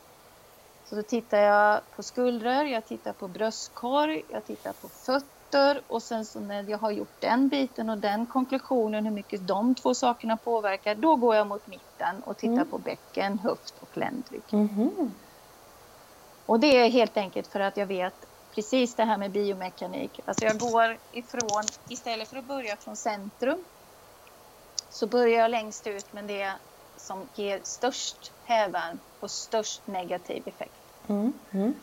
Så 0.85 0.95
då 0.95 1.01
tittar 1.01 1.37
jag 1.37 1.81
på 1.95 2.03
skuldror, 2.03 2.65
jag 2.65 2.85
tittar 2.85 3.13
på 3.13 3.27
bröstkorg, 3.27 4.23
jag 4.29 4.45
tittar 4.45 4.73
på 4.73 4.87
fötter 4.87 5.81
och 5.87 6.03
sen 6.03 6.25
så 6.25 6.39
när 6.39 6.69
jag 6.69 6.77
har 6.77 6.91
gjort 6.91 7.21
den 7.21 7.47
biten 7.47 7.89
och 7.89 7.97
den 7.97 8.25
konklusionen, 8.25 9.05
hur 9.05 9.11
mycket 9.11 9.47
de 9.47 9.75
två 9.75 9.93
sakerna 9.93 10.37
påverkar, 10.37 10.95
då 10.95 11.15
går 11.15 11.35
jag 11.35 11.47
mot 11.47 11.67
mitten 11.67 12.23
och 12.25 12.37
tittar 12.37 12.53
mm. 12.53 12.67
på 12.67 12.77
bäcken, 12.77 13.39
höft 13.39 13.73
och 13.79 13.97
ländrygg. 13.97 14.43
Mm. 14.51 15.11
Och 16.45 16.59
det 16.59 16.77
är 16.77 16.89
helt 16.89 17.17
enkelt 17.17 17.47
för 17.47 17.59
att 17.59 17.77
jag 17.77 17.85
vet 17.85 18.25
precis 18.55 18.95
det 18.95 19.03
här 19.03 19.17
med 19.17 19.31
biomekanik. 19.31 20.19
Alltså 20.25 20.45
jag 20.45 20.59
går 20.59 20.97
ifrån, 21.11 21.63
istället 21.89 22.29
för 22.29 22.37
att 22.37 22.45
börja 22.45 22.77
från 22.77 22.95
centrum, 22.95 23.63
så 24.89 25.07
börjar 25.07 25.39
jag 25.39 25.51
längst 25.51 25.87
ut 25.87 26.13
med 26.13 26.25
det 26.25 26.51
som 26.97 27.29
ger 27.33 27.59
störst 27.63 28.31
hävvärm 28.43 28.99
och 29.19 29.31
störst 29.31 29.87
negativ 29.87 30.47
effekt. 30.47 30.81
Mm. 31.07 31.33
Mm. 31.51 31.73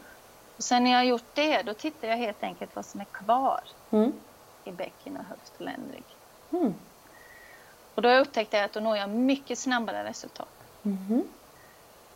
Och 0.57 0.65
sen 0.65 0.85
när 0.85 0.91
jag 0.91 0.99
har 0.99 1.05
gjort 1.05 1.35
det, 1.35 1.63
då 1.63 1.75
tittar 1.75 2.09
jag 2.09 2.17
helt 2.17 2.43
enkelt 2.43 2.77
vad 2.77 2.87
som 2.87 3.01
är 3.01 3.05
kvar 3.05 3.61
mm. 3.91 4.13
i 4.65 4.73
bäcken 4.73 5.17
och 5.17 5.25
höft 5.25 5.53
och 5.55 5.61
ländrygg. 5.61 6.05
Mm. 6.51 6.75
Och 7.95 8.03
då 8.03 8.09
har 8.09 8.15
jag 8.15 8.27
upptäckt 8.27 8.55
att 8.55 8.73
då 8.73 8.81
når 8.81 8.97
jag 8.97 9.11
mycket 9.11 9.59
snabbare 9.59 10.05
resultat. 10.05 10.49
Mm. 10.85 11.23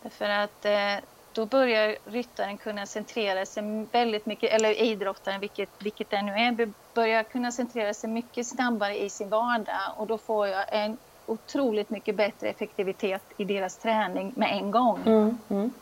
Därför 0.01 0.29
att 0.29 0.65
eh, 0.65 1.09
då 1.37 1.45
börjar 1.45 1.97
ryttaren 2.05 2.57
kunna 2.57 2.85
centrera 2.85 3.45
sig 3.45 3.85
väldigt 3.91 4.25
mycket, 4.25 4.51
eller 4.51 4.81
idrottaren, 4.81 5.39
vilket, 5.39 5.69
vilket 5.79 6.09
det 6.09 6.21
nu 6.21 6.31
är, 6.31 6.69
börjar 6.93 7.23
kunna 7.23 7.51
centrera 7.51 7.93
sig 7.93 8.09
mycket 8.09 8.47
snabbare 8.47 9.03
i 9.03 9.09
sin 9.09 9.29
vardag 9.29 9.93
och 9.95 10.07
då 10.07 10.17
får 10.17 10.47
jag 10.47 10.65
en 10.69 10.97
otroligt 11.25 11.89
mycket 11.89 12.15
bättre 12.15 12.49
effektivitet 12.49 13.21
i 13.37 13.45
deras 13.45 13.77
träning 13.77 14.33
med 14.35 14.51
en 14.51 14.71
gång. 14.71 14.99
Mm, 15.05 15.37
mm. 15.49 15.73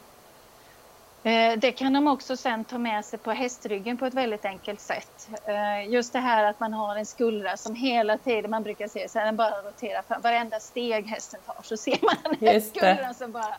Eh, 1.23 1.59
det 1.59 1.71
kan 1.71 1.93
de 1.93 2.07
också 2.07 2.37
sen 2.37 2.63
ta 2.63 2.77
med 2.77 3.05
sig 3.05 3.19
på 3.19 3.31
hästryggen 3.31 3.97
på 3.97 4.05
ett 4.05 4.13
väldigt 4.13 4.45
enkelt 4.45 4.81
sätt. 4.81 5.29
Eh, 5.45 5.89
just 5.89 6.13
det 6.13 6.19
här 6.19 6.43
att 6.43 6.59
man 6.59 6.73
har 6.73 6.95
en 6.95 7.05
skuldra 7.05 7.57
som 7.57 7.75
hela 7.75 8.17
tiden, 8.17 8.51
man 8.51 8.63
brukar 8.63 8.87
se 8.87 9.09
så 9.09 9.19
här, 9.19 9.25
den 9.25 9.35
bara 9.35 9.61
roterar 9.61 10.01
fram. 10.01 10.21
Varenda 10.21 10.59
steg 10.59 11.07
hästen 11.07 11.39
tar 11.45 11.57
så 11.63 11.77
ser 11.77 11.99
man 12.01 12.15
den 12.23 12.49
här 12.49 12.59
skuldran 12.59 13.13
som 13.13 13.31
bara... 13.31 13.55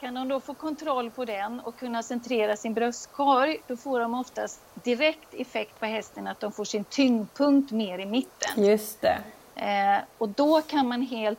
Kan 0.00 0.14
de 0.14 0.28
då 0.28 0.40
få 0.40 0.54
kontroll 0.54 1.10
på 1.10 1.24
den 1.24 1.60
och 1.60 1.76
kunna 1.76 2.02
centrera 2.02 2.56
sin 2.56 2.74
bröstkorg, 2.74 3.58
då 3.66 3.76
får 3.76 4.00
de 4.00 4.14
oftast 4.14 4.60
direkt 4.74 5.34
effekt 5.34 5.80
på 5.80 5.86
hästen 5.86 6.26
att 6.26 6.40
de 6.40 6.52
får 6.52 6.64
sin 6.64 6.84
tyngdpunkt 6.84 7.72
mer 7.72 7.98
i 7.98 8.06
mitten. 8.06 8.64
Just 8.64 9.00
det. 9.00 9.18
Eh, 9.54 9.98
och 10.18 10.28
då 10.28 10.62
kan 10.62 10.88
man 10.88 11.02
helt 11.02 11.38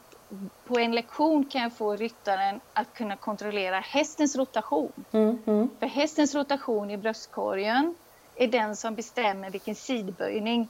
på 0.68 0.80
en 0.80 0.92
lektion 0.92 1.46
kan 1.46 1.62
jag 1.62 1.74
få 1.74 1.96
ryttaren 1.96 2.60
att 2.74 2.94
kunna 2.94 3.16
kontrollera 3.16 3.80
hästens 3.80 4.36
rotation. 4.36 4.92
Mm, 5.12 5.38
mm. 5.46 5.70
För 5.80 5.88
hästens 5.88 6.36
rotation 6.36 6.92
i 6.92 6.98
bröstkorgen 6.98 7.96
är 8.36 8.48
den 8.48 8.76
som 8.76 8.96
bestämmer 8.96 9.50
vilken 9.50 9.76
sidböjning 9.76 10.68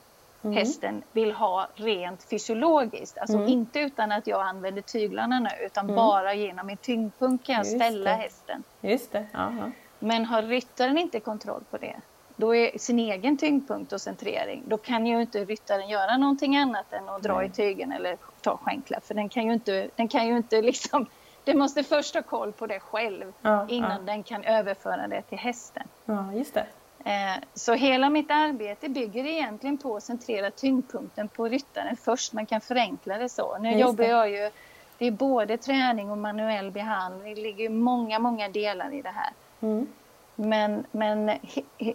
mm. 0.48 0.58
hästen 0.58 1.04
vill 1.12 1.32
ha 1.32 1.68
rent 1.76 2.24
fysiologiskt. 2.24 3.18
Alltså 3.18 3.38
mm. 3.38 3.50
inte 3.50 3.80
utan 3.80 4.12
att 4.12 4.28
jag 4.28 4.42
använder 4.42 4.82
tyglarna 4.82 5.40
nu 5.40 5.66
utan 5.66 5.86
mm. 5.86 5.96
bara 5.96 6.34
genom 6.34 6.68
min 6.68 6.78
tyngdpunkt 6.78 7.46
kan 7.46 7.56
jag 7.56 7.66
Just 7.66 7.78
ställa 7.78 8.10
det. 8.10 8.16
hästen. 8.16 8.64
Just 8.82 9.12
det. 9.12 9.26
Aha. 9.34 9.72
Men 10.00 10.26
har 10.26 10.42
ryttaren 10.42 10.98
inte 10.98 11.20
kontroll 11.20 11.64
på 11.70 11.78
det 11.78 11.96
då 12.38 12.56
är 12.56 12.78
sin 12.78 13.00
egen 13.00 13.38
tyngdpunkt 13.38 13.94
och 13.94 14.02
centrering, 14.02 14.64
då 14.68 14.78
kan 14.78 15.06
ju 15.06 15.22
inte 15.22 15.46
ryttaren 15.46 15.90
göra 15.90 16.18
någonting 16.18 16.58
annat 16.58 16.94
än 16.94 17.10
att 17.10 17.24
dra 17.24 17.38
Nej. 17.38 17.48
i 17.48 17.50
tygen 17.50 17.92
eller 17.92 18.18
ta 18.42 18.58
skänkla. 18.58 19.00
För 19.00 19.14
den 19.14 19.30
kan 19.30 19.46
ju 19.46 19.54
inte, 19.54 19.90
den 19.96 20.08
kan 20.08 20.28
ju 20.28 20.38
inte 20.38 20.62
liksom, 20.72 21.06
den 21.44 21.58
måste 21.58 21.84
först 21.84 22.16
ha 22.16 22.22
koll 22.22 22.52
på 22.52 22.68
det 22.68 22.80
själv 22.80 23.34
ja, 23.42 23.68
innan 23.70 23.92
ja. 23.92 24.14
den 24.14 24.24
kan 24.24 24.44
överföra 24.44 25.08
det 25.08 25.22
till 25.22 25.38
hästen. 25.38 25.84
Ja, 26.06 26.34
just 26.34 26.54
det. 26.54 26.66
Eh, 27.06 27.44
så 27.54 27.74
hela 27.74 28.10
mitt 28.10 28.32
arbete 28.32 28.90
bygger 28.90 29.26
egentligen 29.26 29.78
på 29.78 29.96
att 29.96 30.04
centrera 30.04 30.52
tyngdpunkten 30.52 31.28
på 31.28 31.48
ryttaren 31.48 31.98
först. 31.98 32.34
Man 32.34 32.46
kan 32.46 32.62
förenkla 32.62 33.18
det 33.18 33.30
så. 33.30 33.58
Nu 33.58 33.70
just 33.70 33.82
jobbar 33.82 34.04
det. 34.04 34.10
jag 34.10 34.30
ju, 34.30 34.52
det 34.98 35.06
är 35.06 35.12
både 35.12 35.58
träning 35.58 36.12
och 36.12 36.18
manuell 36.18 36.72
behandling. 36.72 37.36
Det 37.36 37.42
ligger 37.42 37.70
många, 37.70 38.20
många 38.20 38.50
delar 38.50 38.94
i 38.94 39.02
det 39.02 39.14
här. 39.16 39.34
Mm. 39.62 39.88
Men, 40.36 40.86
men 40.92 41.32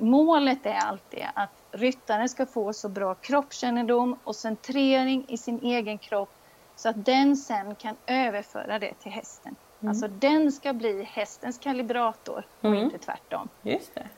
målet 0.01 0.67
är 0.67 0.75
alltid 0.75 1.25
att 1.35 1.51
ryttaren 1.71 2.29
ska 2.29 2.47
få 2.47 2.73
så 2.73 2.89
bra 2.89 3.15
kroppskännedom 3.15 4.19
och 4.25 4.37
centrering 4.37 5.25
i 5.29 5.37
sin 5.37 5.61
egen 5.63 5.99
kropp 5.99 6.31
så 6.77 6.89
att 6.89 7.05
den 7.05 7.37
sen 7.37 7.75
kan 7.75 7.97
överföra 8.07 8.79
det 8.79 8.95
till 8.95 9.13
hästen. 9.13 9.57
Mm. 9.81 9.91
Alltså 9.91 10.09
den 10.09 10.53
ska 10.53 10.73
bli 10.73 11.03
hästens 11.03 11.59
kalibrator 11.59 12.47
och 12.61 12.71
mm. 12.71 12.85
inte 12.85 12.99
tvärtom. 12.99 13.49
Just 13.63 13.95
det. 13.95 14.09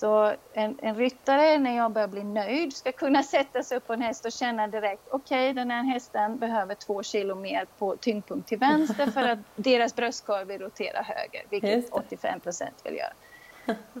Så 0.00 0.34
en, 0.52 0.78
en 0.82 0.96
ryttare, 0.96 1.58
när 1.58 1.76
jag 1.76 1.92
börjar 1.92 2.08
bli 2.08 2.24
nöjd, 2.24 2.76
ska 2.76 2.92
kunna 2.92 3.22
sätta 3.22 3.62
sig 3.62 3.76
upp 3.76 3.86
på 3.86 3.92
en 3.92 4.02
häst 4.02 4.24
och 4.24 4.32
känna 4.32 4.66
direkt, 4.66 5.08
okej, 5.10 5.50
okay, 5.50 5.52
den 5.52 5.70
här 5.70 5.82
hästen 5.82 6.38
behöver 6.38 6.74
två 6.74 7.02
kilo 7.02 7.34
mer 7.34 7.66
på 7.78 7.96
tyngdpunkt 7.96 8.48
till 8.48 8.58
vänster 8.58 9.06
för 9.06 9.28
att 9.28 9.38
deras 9.56 9.96
bröstkorg 9.96 10.44
vill 10.44 10.60
rotera 10.60 11.02
höger, 11.02 11.42
vilket 11.50 11.92
85 11.92 12.40
procent 12.40 12.74
vill 12.84 12.96
göra. 12.96 13.12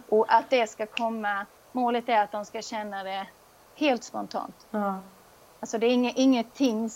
Och 0.08 0.26
att 0.28 0.50
det 0.50 0.66
ska 0.66 0.86
komma, 0.86 1.46
målet 1.72 2.08
är 2.08 2.22
att 2.22 2.32
de 2.32 2.44
ska 2.44 2.62
känna 2.62 3.04
det 3.04 3.26
helt 3.74 4.04
spontant. 4.04 4.66
Ja. 4.70 5.00
Alltså 5.60 5.78
det 5.78 5.86
är 5.86 5.90
inget, 5.90 6.16
ingenting, 6.16 6.90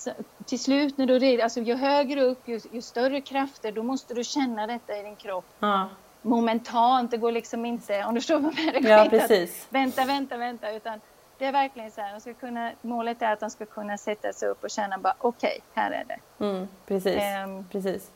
till 0.45 0.61
slut 0.61 0.99
när 0.99 1.07
du 1.07 1.19
rider, 1.19 1.45
alltså 1.45 1.61
ju 1.61 1.75
högre 1.75 2.21
upp, 2.21 2.49
ju, 2.49 2.61
ju, 2.73 2.83
större 2.83 3.21
krafter, 3.21 3.73
då 3.73 3.83
måste 3.83 4.15
du 4.15 4.25
känna 4.25 4.67
detta 4.67 4.97
i 4.97 5.03
din 5.03 5.17
kropp. 5.17 5.47
Ja. 5.59 5.89
Momentant, 6.25 7.11
det 7.11 7.17
går 7.17 7.33
liksom 7.33 7.65
inte, 7.65 8.05
om 8.05 8.15
du 8.15 8.21
förstår 8.21 8.39
vad 8.39 8.55
jag 8.55 8.83
menar. 8.83 8.91
Ja, 8.91 9.07
precis. 9.11 9.67
Vänta, 9.71 10.05
vänta, 10.05 10.37
vänta, 10.37 10.73
utan 10.73 11.01
det 11.39 11.45
är 11.45 11.53
verkligen 11.53 11.91
så 11.91 12.01
här, 12.01 12.13
de 12.13 12.21
ska 12.21 12.35
kunna, 12.35 12.73
målet 12.83 13.23
är 13.23 13.33
att 13.33 13.41
de 13.41 13.51
ska 13.51 13.67
kunna 13.67 13.99
sätta 13.99 14.33
sig 14.33 14.49
upp 14.49 14.65
och 14.65 14.71
känna 14.71 14.99
bara 14.99 15.15
okej, 15.19 15.61
okay, 15.71 15.83
här 15.83 15.91
är 15.91 16.05
det. 16.05 16.45
Mm, 16.45 16.69
precis, 16.87 17.23
um, 17.45 17.65
precis. 17.73 18.11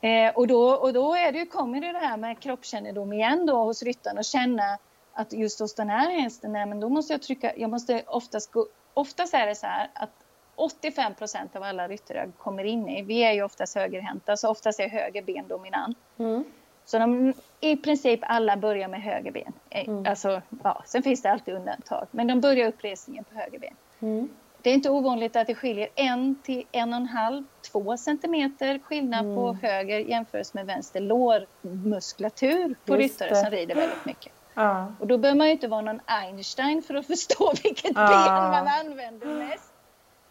Eh, 0.00 0.34
och 0.34 0.46
då, 0.46 0.70
och 0.70 0.92
då 0.92 1.14
är 1.14 1.32
det, 1.32 1.46
kommer 1.46 1.80
det, 1.80 1.92
det 1.92 1.98
här 1.98 2.16
med 2.16 2.40
kroppskännedom 2.40 3.12
igen 3.12 3.46
då 3.46 3.64
hos 3.64 3.82
ryttaren 3.82 4.18
och 4.18 4.24
känna 4.24 4.78
att 5.12 5.32
just 5.32 5.60
hos 5.60 5.74
den 5.74 5.88
här 5.88 6.10
hästen, 6.20 6.52
nej, 6.52 6.66
men 6.66 6.80
då 6.80 6.88
måste 6.88 7.12
jag 7.12 7.22
trycka, 7.22 7.52
jag 7.56 7.70
måste 7.70 8.02
oftast 8.06 8.52
gå, 8.52 8.66
oftast 8.94 9.34
är 9.34 9.46
det 9.46 9.54
så 9.54 9.66
här 9.66 9.90
att 9.94 10.10
85 10.54 11.14
procent 11.14 11.56
av 11.56 11.62
alla 11.62 11.88
ryttare 11.88 12.30
kommer 12.38 12.64
in 12.64 12.88
i, 12.88 13.02
vi 13.02 13.24
är 13.24 13.32
ju 13.32 13.42
oftast 13.42 13.74
högerhänta, 13.74 14.36
så 14.36 14.48
oftast 14.48 14.80
är 14.80 14.88
höger 14.88 15.22
ben 15.22 15.48
dominant. 15.48 15.96
Mm. 16.18 16.44
Så 16.84 16.98
de, 16.98 17.34
i 17.60 17.76
princip 17.76 18.20
alla 18.22 18.56
börjar 18.56 18.88
med 18.88 19.02
höger 19.02 19.30
ben. 19.30 19.52
Eh, 19.70 19.88
mm. 19.88 20.06
Alltså, 20.06 20.42
ja, 20.62 20.82
sen 20.86 21.02
finns 21.02 21.22
det 21.22 21.30
alltid 21.30 21.54
undantag, 21.54 22.06
men 22.10 22.26
de 22.26 22.40
börjar 22.40 22.68
uppresningen 22.68 23.24
på 23.24 23.34
höger 23.34 23.58
ben. 23.58 23.74
Mm. 24.00 24.28
Det 24.62 24.70
är 24.70 24.74
inte 24.74 24.90
ovanligt 24.90 25.36
att 25.36 25.46
det 25.46 25.54
skiljer 25.54 25.88
en 25.94 26.34
till 26.42 26.64
en 26.72 26.92
och 26.92 26.96
en 26.96 27.06
halv, 27.06 27.44
två 27.72 27.96
centimeter 27.96 28.78
skillnad 28.78 29.24
mm. 29.24 29.36
på 29.36 29.52
höger 29.62 29.98
jämfört 29.98 30.54
med 30.54 30.66
vänster 30.66 31.00
lårmuskulatur 31.00 32.74
på 32.84 32.96
Just 32.96 33.20
ryttare 33.20 33.28
det. 33.28 33.36
som 33.36 33.50
rider 33.50 33.74
väldigt 33.74 34.04
mycket. 34.04 34.32
Ja. 34.54 34.92
Och 35.00 35.06
då 35.06 35.18
behöver 35.18 35.38
man 35.38 35.46
ju 35.46 35.52
inte 35.52 35.68
vara 35.68 35.80
någon 35.80 36.00
Einstein 36.04 36.82
för 36.82 36.94
att 36.94 37.06
förstå 37.12 37.52
vilket 37.62 37.92
ja. 37.94 38.08
ben 38.08 38.64
man 38.64 38.68
använder 38.68 39.26
mest. 39.26 39.72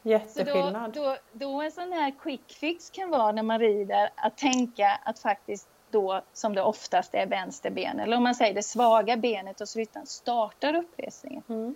Jätteskillnad. 0.04 0.96
Så 0.96 1.02
då, 1.02 1.10
då, 1.10 1.18
då 1.32 1.62
en 1.62 1.72
sån 1.72 1.94
här 1.94 2.14
quick 2.20 2.52
fix 2.52 2.90
kan 2.90 3.10
vara 3.10 3.32
när 3.32 3.44
man 3.44 3.60
rider 3.60 4.10
att 4.16 4.38
tänka 4.38 5.00
att 5.04 5.20
faktiskt 5.20 5.68
då, 5.92 6.22
som 6.34 6.56
det 6.56 6.62
oftast 6.62 7.16
är, 7.16 7.26
vänster 7.26 7.70
ben, 7.70 8.00
eller 8.00 8.18
om 8.18 8.24
man 8.24 8.36
säger 8.36 8.54
det 8.54 8.64
svaga 8.64 9.18
benet 9.18 9.60
hos 9.60 9.76
ryttaren, 9.76 10.06
startar 10.06 10.76
uppresningen. 10.76 11.44
Mm. 11.50 11.76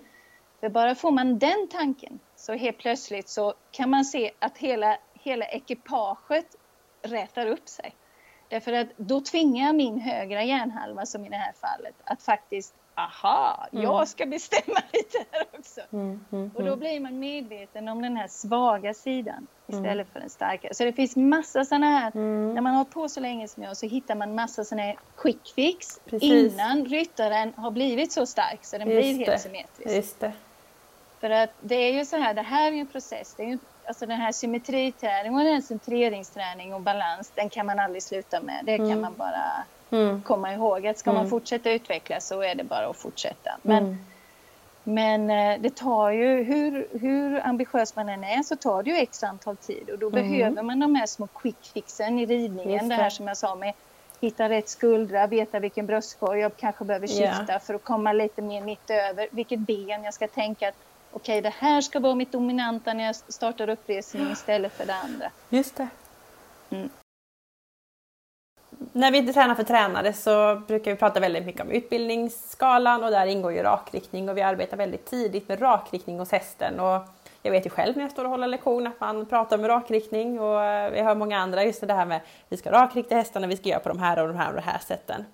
För 0.60 0.70
bara 0.70 0.96
får 0.96 1.12
man 1.12 1.40
den 1.40 1.68
tanken 1.72 2.20
så 2.36 2.54
helt 2.54 2.78
plötsligt 2.78 3.30
så 3.30 3.54
kan 3.72 3.90
man 3.90 4.06
se 4.06 4.32
att 4.40 4.58
hela, 4.58 4.98
hela 5.14 5.46
ekipaget 5.46 6.56
rätar 7.02 7.48
upp 7.48 7.70
sig. 7.70 7.96
Därför 8.50 8.74
att 8.74 8.88
då 8.98 9.22
tvingar 9.22 9.74
min 9.74 10.00
högra 10.00 10.44
hjärnhalva, 10.44 11.06
som 11.06 11.26
i 11.26 11.30
det 11.30 11.36
här 11.36 11.54
fallet, 11.54 11.96
att 12.04 12.24
faktiskt 12.24 12.76
aha, 12.96 13.68
mm. 13.72 13.84
jag 13.84 14.08
ska 14.08 14.26
bestämma 14.26 14.80
lite 14.94 15.26
här 15.32 15.46
också. 15.60 15.82
Mm, 15.94 16.26
mm, 16.32 16.52
och 16.56 16.62
då 16.62 16.68
mm. 16.68 16.80
blir 16.80 17.00
man 17.00 17.20
medveten 17.20 17.88
om 17.88 18.02
den 18.02 18.18
här 18.18 18.28
svaga 18.28 18.94
sidan 18.94 19.48
istället 19.68 19.94
mm. 19.94 20.06
för 20.14 20.20
den 20.20 20.30
starka. 20.30 20.70
Så 20.72 20.84
det 20.84 20.94
finns 20.94 21.16
massa 21.16 21.66
sådana 21.66 22.00
här, 22.00 22.12
mm. 22.16 22.54
när 22.54 22.62
man 22.62 22.76
har 22.76 22.86
på 22.86 23.10
så 23.10 23.20
länge 23.20 23.48
som 23.48 23.64
jag 23.64 23.78
så 23.78 23.86
hittar 23.86 24.16
man 24.16 24.36
massa 24.36 24.64
sådana 24.64 24.84
här 24.84 24.98
quick 25.18 25.54
fix 25.56 26.00
Precis. 26.06 26.54
innan 26.54 26.86
ryttaren 26.86 27.54
har 27.58 27.72
blivit 27.72 28.12
så 28.12 28.26
stark 28.26 28.66
så 28.66 28.78
den 28.78 28.88
Just 28.88 29.00
blir 29.00 29.14
helt 29.14 29.26
det. 29.26 29.40
symmetrisk. 29.40 29.96
Just 29.96 30.20
det. 30.20 30.34
För 31.20 31.30
att 31.30 31.50
det 31.62 31.76
är 31.76 31.94
ju 31.94 32.06
så 32.06 32.18
här, 32.18 32.34
det 32.34 32.42
här 32.42 32.68
är 32.68 32.72
ju 32.72 32.80
en 32.80 32.88
process. 32.88 33.34
Det 33.38 33.44
är 33.44 33.48
ju, 33.48 33.58
alltså 33.86 34.06
den 34.06 34.20
här 34.20 34.32
symmetriträning 34.32 35.36
och 35.36 35.44
den 35.44 35.54
här 35.54 35.62
centreringsträning 35.62 36.74
och 36.74 36.82
balans, 36.82 37.32
den 37.36 37.50
kan 37.50 37.66
man 37.66 37.80
aldrig 37.80 38.04
sluta 38.04 38.42
med. 38.42 38.66
Det 38.66 38.78
kan 38.78 38.86
mm. 38.86 39.02
man 39.02 39.14
bara 39.18 39.64
mm. 39.96 40.22
komma 40.22 40.54
ihåg. 40.54 40.88
Att 40.88 40.98
ska 40.98 41.10
mm. 41.10 41.22
man 41.22 41.30
fortsätta 41.30 41.72
utvecklas 41.72 42.28
så 42.28 42.42
är 42.42 42.56
det 42.56 42.64
bara 42.64 42.88
att 42.88 42.98
fortsätta. 42.98 43.52
Men, 43.62 43.84
mm. 43.84 43.98
men 44.84 45.30
eh, 45.30 45.62
det 45.62 45.76
tar 45.76 46.10
ju, 46.12 46.44
hur, 46.44 46.88
hur 47.00 47.48
ambitiös 47.48 47.96
man 47.96 48.10
än 48.10 48.24
är, 48.24 48.44
så 48.44 48.56
tar 48.56 48.84
det 48.84 48.90
ju 48.90 48.96
x 48.96 49.24
antal 49.24 49.58
tid. 49.58 49.90
Och 49.90 50.00
då 50.00 50.08
mm. 50.08 50.22
behöver 50.22 50.64
man 50.64 50.80
de 50.80 50.96
här 50.96 51.06
små 51.06 51.28
quick 51.28 51.72
fixen 51.74 52.20
i 52.20 52.26
ridningen. 52.26 52.90
Det. 52.90 52.96
det 52.96 53.02
här 53.02 53.10
som 53.10 53.28
jag 53.28 53.38
sa 53.38 53.56
med 53.56 53.74
hitta 54.22 54.50
rätt 54.50 54.70
skuldra, 54.70 55.28
veta 55.28 55.60
vilken 55.60 55.86
bröstkorg 55.86 56.40
jag 56.40 56.58
kanske 56.58 56.86
behöver 56.86 57.08
skifta 57.08 57.46
yeah. 57.48 57.62
för 57.62 57.74
att 57.74 57.84
komma 57.84 58.14
lite 58.14 58.42
mer 58.42 58.62
mitt 58.62 58.90
över. 58.90 59.28
Vilket 59.32 59.60
ben 59.60 60.04
jag 60.04 60.14
ska 60.14 60.28
tänka 60.28 60.70
att 60.70 60.76
okej, 61.12 61.42
det 61.42 61.54
här 61.58 61.82
ska 61.82 62.00
vara 62.00 62.16
mitt 62.16 62.32
dominanta 62.32 62.94
när 62.94 63.06
jag 63.06 63.16
startar 63.16 63.70
uppresning 63.70 64.32
istället 64.32 64.74
för 64.74 64.86
det 64.86 64.96
andra. 64.96 65.32
Just 65.50 65.76
det. 65.76 65.88
Mm 66.70 66.90
när 68.92 69.12
vi 69.12 69.18
inte 69.18 69.34
tränar 69.34 69.56
för 69.56 69.64
tränare 69.64 70.14
så 70.14 70.62
brukar 70.68 70.92
vi 70.92 70.98
prata 70.98 71.20
väldigt 71.20 71.46
mycket 71.46 71.62
om 71.62 71.72
utbildningsskalan 71.72 73.04
och 73.04 73.12
där 73.12 73.26
ingår 73.26 73.54
ju 73.54 73.64
rakriktning 73.64 74.30
och 74.30 74.38
vi 74.38 74.42
arbetar 74.42 74.78
väldigt 74.78 75.06
tidigt 75.06 75.50
med 75.50 75.62
rakriktning 75.62 76.20
hos 76.20 76.32
hästen. 76.32 76.80
Och 76.80 77.02
jag 77.42 77.52
vet 77.52 77.66
ju 77.66 77.70
själv 77.70 77.96
när 77.96 78.04
jag 78.04 78.12
står 78.12 78.24
och 78.24 78.30
håller 78.30 78.48
lektion 78.48 78.88
att 78.88 79.00
man 79.00 79.26
pratar 79.26 79.58
om 79.58 79.68
rakriktning 79.68 80.40
och 80.40 80.64
eh, 80.64 80.92
vi 80.92 81.02
hör 81.02 81.16
många 81.16 81.40
andra 81.40 81.64
just 81.64 81.88
det 81.88 81.94
här 81.94 82.06
med 82.06 82.22
vi 82.50 82.58
ska 82.58 82.72
rakrikta 82.72 83.16
hästarna, 83.16 83.48
vi 83.48 83.58
ska 83.58 83.70
göra 83.70 83.80
på 83.80 83.90
de 83.90 84.00
här 84.00 84.22
och 84.22 84.28
de 84.28 84.38
här 84.38 84.50
och 84.50 84.56
de 84.56 84.62
här 84.62 84.80
sätten. 84.80 85.26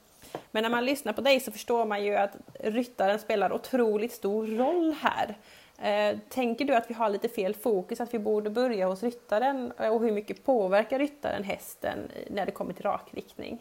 Men 0.52 0.64
när 0.64 0.70
man 0.70 0.86
lyssnar 0.86 1.14
på 1.14 1.22
dig 1.22 1.40
så 1.40 1.52
förstår 1.52 1.86
man 1.86 2.04
ju 2.04 2.16
att 2.16 2.36
ryttaren 2.60 3.20
spelar 3.20 3.54
otroligt 3.54 4.14
stor 4.14 4.48
roll 4.48 4.96
här. 5.02 5.36
Eh, 5.82 6.18
tänker 6.30 6.66
du 6.66 6.76
att 6.76 6.90
vi 6.90 6.94
har 6.94 7.10
lite 7.10 7.30
fel 7.30 7.56
fokus, 7.56 8.02
att 8.02 8.14
vi 8.14 8.20
borde 8.20 8.50
börja 8.50 8.88
hos 8.88 9.04
ryttaren 9.04 9.72
och 9.72 10.02
hur 10.02 10.12
mycket 10.12 10.44
påverkar 10.44 11.00
ryttaren 11.00 11.44
hästen 11.44 12.12
när 12.30 12.46
det 12.46 12.52
kommer 12.52 12.74
till 12.74 12.86
rakriktning? 12.86 13.60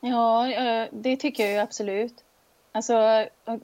Ja, 0.00 0.52
eh, 0.52 0.88
det 0.92 1.16
tycker 1.16 1.42
jag 1.42 1.52
ju 1.52 1.58
absolut. 1.58 2.24
Alltså, 2.72 2.92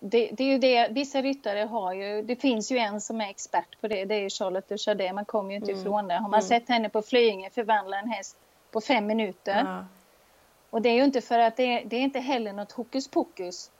det, 0.01 0.31
det, 0.33 0.45
är 0.45 0.53
ju 0.53 0.59
det, 0.59 0.89
vissa 0.91 1.23
ryttare 1.23 1.61
har 1.61 1.93
ju, 1.93 2.23
det 2.23 2.37
finns 2.37 2.73
ju 2.73 2.79
en 2.79 3.01
som 3.01 3.21
är 3.21 3.31
expert 3.31 3.81
på 3.81 3.89
det, 3.89 4.05
det 4.05 4.15
är 4.15 4.21
ju 4.21 4.31
Charlotte 4.31 4.69
Duchardin, 4.69 5.15
man 5.15 5.25
kommer 5.25 5.51
ju 5.51 5.57
inte 5.57 5.73
mm. 5.73 5.81
ifrån 5.81 6.09
det. 6.09 6.15
Har 6.15 6.29
man 6.29 6.41
mm. 6.41 6.49
sett 6.49 6.69
henne 6.69 6.89
på 6.89 7.03
Flyinge 7.03 7.51
förvandla 7.51 7.99
en 7.99 8.09
häst 8.09 8.37
på 8.71 8.81
fem 8.81 9.07
minuter. 9.07 9.63
Ja. 9.67 9.85
Och 10.71 10.83
det 10.83 10.89
är 10.89 10.95
ju 10.95 11.05
inte 11.05 11.21
för 11.21 11.39
att 11.39 11.57
det, 11.57 11.83
det 11.87 11.97
är 11.97 12.01
inte 12.01 12.21
heller 12.21 12.53
något 12.53 12.73
hokus 12.73 13.09
pokus. 13.09 13.71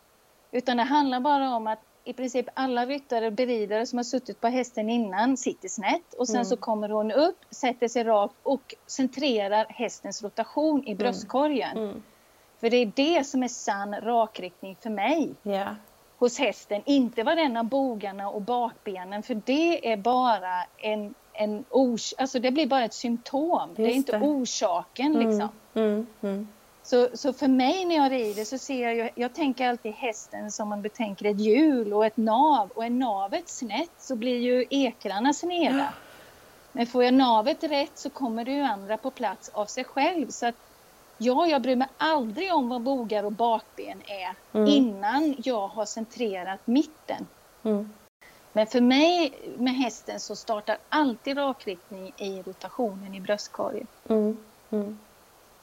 Utan 0.53 0.77
det 0.77 0.83
handlar 0.83 1.21
bara 1.21 1.57
om 1.57 1.67
att 1.67 1.79
i 2.07 2.13
princip 2.13 2.47
alla 2.55 2.87
ryttare 2.87 3.27
och 3.27 3.33
beridare 3.33 3.87
som 3.87 3.99
har 3.99 4.05
suttit 4.05 4.41
på 4.41 4.49
hästen 4.49 4.91
innan 4.91 5.37
sitter 5.37 5.69
snett 5.69 6.15
och 6.19 6.27
sen 6.27 6.37
mm. 6.37 6.45
så 6.45 6.57
kommer 6.57 6.89
hon 6.89 7.13
upp, 7.13 7.39
sätter 7.51 7.89
sig 7.89 8.05
rakt 8.05 8.35
och 8.43 8.75
centrerar 8.87 9.67
hästens 9.69 10.23
rotation 10.23 10.83
i 10.85 10.91
mm. 10.91 10.99
bröstkorgen. 10.99 11.77
Mm. 11.77 12.03
För 12.61 12.71
det 12.71 12.77
är 12.77 12.93
det 12.95 13.25
som 13.25 13.43
är 13.43 13.49
sann 13.49 13.95
rakriktning 13.95 14.77
för 14.81 14.91
mig. 14.91 15.35
Yeah. 15.45 15.75
Hos 16.19 16.39
hästen, 16.39 16.83
inte 16.85 17.23
varenda 17.23 17.63
bogarna 17.63 18.29
och 18.29 18.43
bakbenen 18.43 19.23
för 19.23 19.43
det 19.45 19.93
är 19.93 19.97
bara 19.97 20.65
en, 20.79 21.15
en 21.33 21.65
ors 21.71 22.15
alltså 22.19 22.39
det 22.39 22.51
blir 22.51 22.67
bara 22.67 22.85
ett 22.85 22.95
symptom. 22.95 23.69
Just 23.69 23.77
det 23.77 23.83
är 23.83 23.95
inte 23.95 24.19
det. 24.19 24.27
orsaken 24.27 25.17
mm. 25.17 25.29
liksom. 25.29 25.49
Mm. 26.93 27.05
Mm. 27.05 27.11
Så, 27.11 27.17
så 27.17 27.33
för 27.33 27.49
mig 27.49 27.85
när 27.85 27.97
jag 27.97 28.13
rider 28.13 28.45
så 28.45 28.59
ser 28.59 28.91
jag, 28.91 29.11
jag 29.15 29.35
tänker 29.35 29.69
alltid 29.69 29.93
hästen 29.93 30.51
som 30.51 30.69
man 30.69 30.83
betänker 30.83 31.25
ett 31.25 31.41
hjul 31.41 31.93
och 31.93 32.07
ett 32.07 32.17
nav 32.17 32.71
och 32.75 32.85
är 32.85 32.91
navet 32.91 33.49
snett 33.49 33.91
så 33.99 34.17
blir 34.17 34.39
ju 34.39 34.65
ekrarna 34.71 35.33
sneda. 35.33 35.93
Men 36.73 36.87
får 36.87 37.05
jag 37.05 37.15
navet 37.15 37.65
rätt 37.65 37.99
så 37.99 38.11
kommer 38.11 38.45
det 38.45 38.53
ju 38.53 38.63
andra 38.63 38.97
på 38.97 39.11
plats 39.11 39.49
av 39.49 39.67
sig 39.67 39.85
själv. 39.85 40.31
Så 40.31 40.47
att, 40.47 40.55
ja, 41.19 41.47
jag 41.47 41.63
bryr 41.63 41.77
mig 41.77 41.89
aldrig 41.97 42.55
om 42.55 42.69
vad 42.69 42.83
bogar 42.83 43.25
och 43.25 43.33
bakben 43.33 44.03
är 44.07 44.59
mm. 44.59 44.69
innan 44.69 45.35
jag 45.45 45.69
har 45.69 45.85
centrerat 45.85 46.67
mitten. 46.67 47.27
Mm. 47.63 47.93
Men 48.53 48.67
för 48.67 48.81
mig 48.81 49.39
med 49.57 49.75
hästen 49.75 50.21
så 50.21 50.37
startar 50.37 50.79
alltid 50.89 51.37
rakriktning 51.37 52.13
i 52.17 52.43
rotationen 52.43 53.15
i 53.15 53.21
bröstkorgen. 53.21 53.87
Mm. 54.09 54.37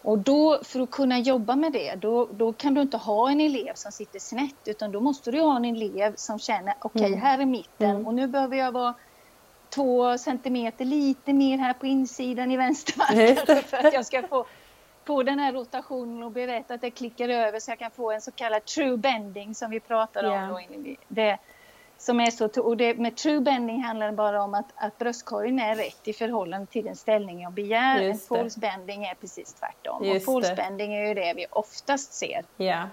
Och 0.04 0.20
då, 0.20 0.60
för 0.64 0.80
att 0.80 0.92
kunna 0.92 1.20
jobba 1.20 1.56
med 1.56 1.72
det, 1.72 1.96
då, 1.96 2.28
då 2.32 2.54
kan 2.54 2.74
du 2.74 2.82
inte 2.82 2.98
ha 2.98 3.32
en 3.32 3.42
elev 3.42 3.74
som 3.74 3.92
sitter 3.92 4.20
snett, 4.20 4.56
utan 4.66 4.92
då 4.92 5.00
måste 5.00 5.32
du 5.32 5.42
ha 5.42 5.56
en 5.56 5.66
elev 5.66 6.16
som 6.16 6.40
känner, 6.40 6.74
okej, 6.82 7.00
okay, 7.00 7.08
mm. 7.08 7.22
här 7.22 7.40
är 7.40 7.46
mitten 7.46 7.90
mm. 7.90 8.08
och 8.08 8.14
nu 8.14 8.28
behöver 8.28 8.58
jag 8.58 8.72
vara 8.72 8.94
två 9.70 10.18
centimeter 10.18 10.86
lite 10.86 11.34
mer 11.34 11.58
här 11.58 11.74
på 11.74 11.86
insidan 11.86 12.52
i 12.52 12.58
vänstervarvet 12.58 13.66
för 13.70 13.78
att 13.78 13.94
jag 13.94 14.06
ska 14.06 14.28
få, 14.28 14.46
få 15.06 15.24
den 15.24 15.40
här 15.40 15.54
rotationen 15.54 16.24
och 16.24 16.32
bli 16.32 16.48
rätt 16.48 16.72
att 16.72 16.82
det 16.82 16.92
klickar 16.92 17.30
över 17.30 17.60
så 17.60 17.72
jag 17.72 17.80
kan 17.80 17.92
få 17.92 18.12
en 18.12 18.22
så 18.22 18.32
kallad 18.32 18.66
true 18.66 18.98
bending 18.98 19.56
som 19.56 19.72
vi 19.72 19.82
yeah. 19.90 20.54
om. 20.54 20.62
Då. 20.70 20.96
Det, 21.08 21.38
som 22.04 22.20
är 22.20 22.32
så, 22.32 22.62
och 22.62 22.78
det, 22.78 22.94
med 22.94 23.16
true 23.16 23.40
bending 23.40 23.84
handlar 23.84 24.08
det 24.08 24.14
bara 24.14 24.44
om 24.44 24.54
att, 24.54 24.66
att 24.76 24.98
bröstkorgen 24.98 25.60
är 25.60 25.76
rätt 25.76 26.08
i 26.08 26.14
förhållande 26.14 26.68
till 26.68 26.86
den 26.86 26.96
ställning 26.96 27.42
jag 27.42 27.54
begär. 27.54 28.02
en 28.02 28.18
false 28.18 28.60
bending 28.60 29.06
är 29.06 29.16
precis 29.16 29.54
tvärtom. 29.54 30.04
Just 30.04 30.28
och 30.28 30.34
false 30.34 30.56
bending 30.56 30.94
är 30.94 31.08
ju 31.08 31.14
det 31.14 31.34
vi 31.36 31.46
oftast 31.50 32.14
ser. 32.14 32.44
Yeah. 32.58 32.88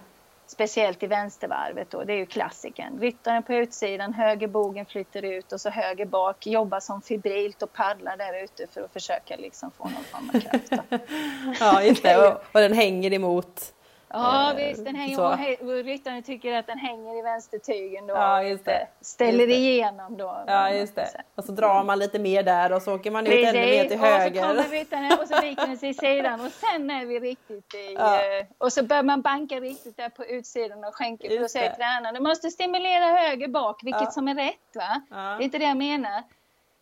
Speciellt 0.46 1.02
i 1.02 1.06
vänstervarvet 1.06 1.90
då, 1.90 2.04
det 2.04 2.12
är 2.12 2.16
ju 2.16 2.26
klassiken. 2.26 2.98
Ryttaren 3.00 3.42
på 3.42 3.54
utsidan, 3.54 4.14
höger 4.14 4.48
bogen 4.48 4.86
flyter 4.86 5.22
ut 5.24 5.52
och 5.52 5.61
så 5.61 5.70
höger 5.70 6.06
bak, 6.06 6.46
jobbar 6.46 6.80
som 6.80 7.02
fibrilt 7.02 7.62
och 7.62 7.72
paddlar 7.72 8.16
där 8.16 8.44
ute 8.44 8.66
för 8.66 8.80
att 8.80 8.92
försöka 8.92 9.36
liksom 9.36 9.70
få 9.70 9.84
någon 9.84 10.04
form 10.04 10.30
av 10.34 10.40
kraft. 10.40 10.84
ja, 11.61 11.82
just 11.82 12.02
det. 12.02 12.16
Och, 12.28 12.34
och 12.52 12.61
den 12.61 12.72
hänger 12.72 13.12
emot 13.12 13.74
Ja 14.12 14.50
eh, 14.50 14.56
visst, 14.56 14.84
den 14.84 14.94
hänger, 14.94 15.62
och 15.62 15.84
ryttaren 15.84 16.22
tycker 16.22 16.54
att 16.54 16.66
den 16.66 16.78
hänger 16.78 17.18
i 17.18 17.22
vänstertygen 17.22 18.06
då. 18.06 18.14
Ja, 18.14 18.42
just 18.42 18.64
det. 18.64 18.88
Ställer 19.00 19.38
just 19.38 19.48
det. 19.48 19.54
igenom 19.54 20.16
då. 20.16 20.44
Ja, 20.46 20.70
just 20.70 20.94
det. 20.94 21.08
Och 21.34 21.44
så 21.44 21.52
drar 21.52 21.84
man 21.84 21.98
lite 21.98 22.18
mer 22.18 22.42
där 22.42 22.72
och 22.72 22.82
så 22.82 22.94
åker 22.94 23.11
man 23.11 23.26
ut 23.26 23.32
Precis. 23.32 23.48
ännu 23.48 23.61
mer 23.61 23.84
till 23.84 23.98
höger. 23.98 24.40
Och 24.42 24.56
så 24.56 24.62
kommer 24.62 24.78
ryttaren 24.78 25.18
och 25.22 25.28
så 25.28 25.40
viker 25.40 25.66
den 25.66 25.78
sig 25.78 25.88
i 25.88 25.94
sidan 25.94 26.40
och 26.40 26.52
sen 26.52 26.90
är 26.90 27.06
vi 27.06 27.20
riktigt 27.20 27.74
i... 27.74 27.94
Ja. 27.94 28.16
Eh, 28.16 28.46
och 28.58 28.72
så 28.72 28.84
börjar 28.84 29.02
man 29.02 29.22
banka 29.22 29.61
riktigt 29.61 29.96
där 29.96 30.08
på 30.08 30.24
utsidan 30.24 30.84
och 30.84 30.94
skänker 30.94 31.36
för 31.36 31.44
att 31.44 31.50
säga 31.50 31.74
tränaren, 31.74 32.14
du 32.14 32.20
måste 32.20 32.50
stimulera 32.50 33.04
höger 33.04 33.48
bak, 33.48 33.80
vilket 33.84 34.02
ja. 34.02 34.11
som 34.11 34.28
är 34.28 34.34
rätt 34.34 34.74
va? 34.74 35.02
Ja. 35.11 35.16
Det 35.16 35.42
är 35.42 35.42
inte 35.42 35.58
det 35.58 35.64
jag 35.64 35.76
menar. 35.76 36.22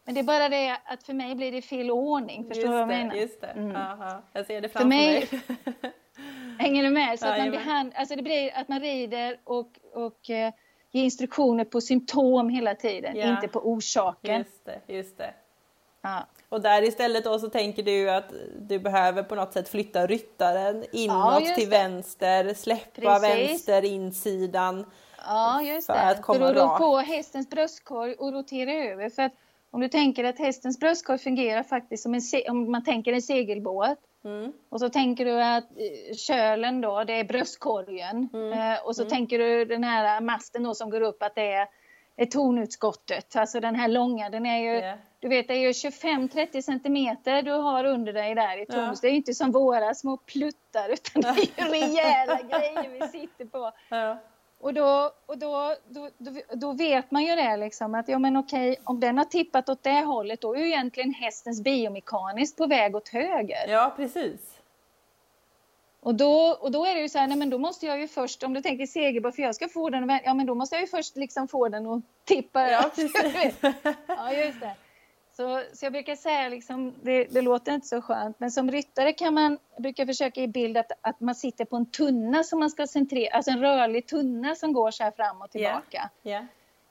Men 0.04 0.14
det 0.14 0.20
är 0.20 0.24
bara 0.24 0.48
det 0.48 0.76
att 0.84 1.02
för 1.02 1.12
mig 1.12 1.34
blir 1.34 1.52
det 1.52 1.62
fel 1.62 1.90
ordning, 1.90 2.48
förstår 2.48 2.62
du 2.62 2.68
vad 2.68 2.80
jag 2.80 2.88
menar? 2.88 3.14
Just 3.14 3.40
det, 3.40 3.46
mm. 3.46 3.76
Aha. 3.76 4.22
jag 4.32 4.46
ser 4.46 4.60
det 4.60 4.68
framför 4.68 4.80
för 4.80 4.88
mig. 4.88 5.28
mig. 5.30 5.92
Hänger 6.58 6.82
du 6.82 6.90
med? 6.90 7.18
Så 7.18 7.26
ja, 7.26 7.32
att 7.32 7.38
man, 7.38 7.50
behand, 7.50 7.92
alltså 7.94 8.16
det 8.16 8.22
blir 8.22 8.50
att 8.54 8.68
man 8.68 8.80
rider 8.80 9.40
och, 9.44 9.70
och 9.94 10.30
eh, 10.30 10.52
ger 10.90 11.04
instruktioner 11.04 11.64
på 11.64 11.80
symptom 11.80 12.48
hela 12.48 12.74
tiden, 12.74 13.16
ja. 13.16 13.30
inte 13.30 13.48
på 13.48 13.60
orsaken. 13.60 14.38
Just 14.38 14.64
det, 14.64 14.80
just 14.94 15.18
det. 15.18 15.34
Ja. 16.02 16.26
Och 16.48 16.60
där 16.60 16.82
istället 16.82 17.24
då 17.24 17.38
så 17.38 17.48
tänker 17.48 17.82
du 17.82 18.10
att 18.10 18.32
du 18.60 18.78
behöver 18.78 19.22
på 19.22 19.34
något 19.34 19.52
sätt 19.52 19.68
flytta 19.68 20.06
ryttaren 20.06 20.84
inåt 20.92 21.48
ja, 21.48 21.54
till 21.56 21.68
vänster, 21.68 22.54
släppa 22.54 23.00
Precis. 23.00 23.50
vänster 23.50 23.84
insidan. 23.84 24.86
Ja, 25.26 25.62
just 25.62 25.86
för 25.86 25.94
det. 25.94 26.00
Att 26.00 26.22
komma 26.22 26.38
för 26.38 26.54
att 26.54 26.56
rå 26.56 26.78
på 26.78 26.98
hästens 26.98 27.50
bröstkorg 27.50 28.14
och 28.14 28.32
rotera 28.32 28.72
över. 28.72 29.10
För 29.10 29.22
att 29.22 29.32
om 29.70 29.80
du 29.80 29.88
tänker 29.88 30.24
att 30.24 30.38
hästens 30.38 30.80
bröstkorg 30.80 31.18
fungerar 31.18 31.62
faktiskt 31.62 32.02
som 32.02 32.14
en, 32.14 32.20
om 32.48 32.72
man 32.72 32.84
tänker 32.84 33.12
en 33.12 33.22
segelbåt. 33.22 33.98
Mm. 34.28 34.52
Och 34.68 34.80
så 34.80 34.88
tänker 34.88 35.24
du 35.24 35.42
att 35.42 35.64
eh, 35.64 36.16
kölen 36.16 36.80
då, 36.80 37.04
det 37.04 37.12
är 37.12 37.24
bröstkorgen. 37.24 38.28
Mm. 38.32 38.52
Eh, 38.52 38.78
och 38.84 38.96
så 38.96 39.02
mm. 39.02 39.10
tänker 39.10 39.38
du 39.38 39.64
den 39.64 39.84
här 39.84 40.20
masten 40.20 40.62
då 40.62 40.74
som 40.74 40.90
går 40.90 41.00
upp 41.00 41.22
att 41.22 41.34
det 41.34 41.52
är, 41.52 41.68
är 42.16 42.26
tonutskottet. 42.26 43.36
Alltså 43.36 43.60
den 43.60 43.74
här 43.74 43.88
långa, 43.88 44.30
den 44.30 44.46
är 44.46 44.58
ju, 44.58 44.78
yeah. 44.78 44.98
du 45.18 45.28
vet 45.28 45.48
det 45.48 45.54
är 45.54 45.60
ju 45.60 45.70
25-30 45.70 46.62
centimeter 46.62 47.42
du 47.42 47.52
har 47.52 47.84
under 47.84 48.12
dig 48.12 48.34
där 48.34 48.62
i 48.62 48.66
tonus. 48.66 49.00
Ja. 49.02 49.08
Det 49.08 49.08
är 49.08 49.16
inte 49.16 49.34
som 49.34 49.52
våra 49.52 49.94
små 49.94 50.16
pluttar 50.16 50.88
utan 50.88 51.22
det 51.22 51.28
är 51.28 51.64
ju 51.64 51.70
rejäla 51.70 52.40
grejer 52.42 53.00
vi 53.00 53.08
sitter 53.08 53.44
på. 53.44 53.72
Ja. 53.88 54.18
Och, 54.60 54.74
då, 54.74 55.12
och 55.26 55.38
då, 55.38 55.74
då, 55.88 56.10
då, 56.18 56.30
då, 56.52 56.72
vet 56.72 57.10
man 57.10 57.24
ju 57.24 57.36
det 57.36 57.56
liksom 57.56 57.94
att 57.94 58.08
ja 58.08 58.18
men 58.18 58.36
okej, 58.36 58.76
om 58.84 59.00
den 59.00 59.18
har 59.18 59.24
tippat 59.24 59.68
åt 59.68 59.82
det 59.82 60.00
hållet 60.00 60.40
då 60.40 60.54
är 60.54 60.58
ju 60.58 60.66
egentligen 60.66 61.14
hästens 61.14 61.62
biomekaniskt 61.62 62.56
på 62.56 62.66
väg 62.66 62.96
åt 62.96 63.08
höger. 63.08 63.68
Ja, 63.68 63.92
precis. 63.96 64.58
Och 66.00 66.14
då, 66.14 66.58
och 66.60 66.70
då 66.70 66.84
är 66.86 66.94
det 66.94 67.00
ju 67.00 67.08
så 67.08 67.18
här, 67.18 67.26
nej 67.26 67.36
men 67.36 67.50
då 67.50 67.58
måste 67.58 67.86
jag 67.86 68.00
ju 68.00 68.08
först, 68.08 68.42
om 68.42 68.54
du 68.54 68.60
tänker 68.60 68.86
segelbåt, 68.86 69.36
för 69.36 69.42
jag 69.42 69.54
ska 69.54 69.68
få 69.68 69.90
den, 69.90 70.20
ja 70.24 70.34
men 70.34 70.46
då 70.46 70.54
måste 70.54 70.74
jag 70.76 70.82
ju 70.82 70.86
först 70.86 71.16
liksom 71.16 71.48
få 71.48 71.68
den 71.68 71.86
att 71.86 72.02
tippa. 72.24 72.70
Ja, 72.70 72.82
precis. 72.94 73.56
ja, 74.06 74.32
just 74.32 74.60
det. 74.60 74.74
Så, 75.38 75.62
så 75.72 75.86
jag 75.86 75.92
brukar 75.92 76.16
säga, 76.16 76.48
liksom, 76.48 76.94
det, 77.02 77.24
det, 77.24 77.42
låter 77.42 77.74
inte 77.74 77.86
så 77.86 78.02
skönt, 78.02 78.40
men 78.40 78.50
som 78.50 78.70
ryttare 78.70 79.12
kan 79.12 79.34
man, 79.34 79.58
brukar 79.78 80.06
försöka 80.06 80.40
ge 80.40 80.46
bild 80.46 80.76
att, 80.76 80.92
att 81.00 81.20
man 81.20 81.34
sitter 81.34 81.64
på 81.64 81.76
en 81.76 81.86
tunna 81.86 82.44
som 82.44 82.58
man 82.58 82.70
ska 82.70 82.86
centrera, 82.86 83.36
alltså 83.36 83.50
en 83.50 83.60
rörlig 83.60 84.06
tunna 84.06 84.54
som 84.54 84.72
går 84.72 84.90
så 84.90 85.04
här 85.04 85.10
fram 85.10 85.42
och 85.42 85.50
tillbaka. 85.50 86.10
Yeah. 86.24 86.44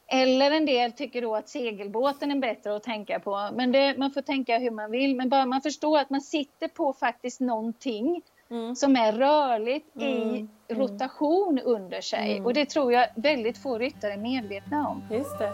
Yeah. 0.10 0.24
Eller 0.26 0.52
en 0.52 0.66
del 0.66 0.92
tycker 0.92 1.22
då 1.22 1.36
att 1.36 1.50
segelbåten 1.50 2.32
är 2.32 2.36
bättre 2.36 2.76
att 2.76 2.84
tänka 2.84 3.20
på. 3.20 3.50
Men 3.54 3.72
det, 3.72 3.98
man 3.98 4.12
får 4.12 4.22
tänka 4.22 4.58
hur 4.58 4.72
man 4.72 4.92
vill. 4.92 5.16
Men 5.16 5.30
bara 5.30 5.46
man 5.46 5.62
förstår 5.62 6.00
att 6.00 6.10
man 6.10 6.22
sitter 6.22 6.68
på 6.68 6.94
faktiskt 6.94 7.40
någonting 7.40 8.22
mm. 8.50 8.76
som 8.76 8.96
är 8.96 9.14
rörligt 9.14 9.96
mm. 9.96 10.08
i 10.08 10.48
mm. 10.68 10.82
rotation 10.82 11.60
under 11.60 12.02
sig. 12.02 12.32
Mm. 12.32 12.46
Och 12.46 12.54
det 12.54 12.66
tror 12.66 12.94
jag 12.94 13.08
väldigt 13.16 13.58
få 13.58 13.78
ryttare 13.78 14.14
är 14.14 14.18
medvetna 14.18 14.88
om. 14.88 15.04
Just 15.12 15.40
det. 15.40 15.52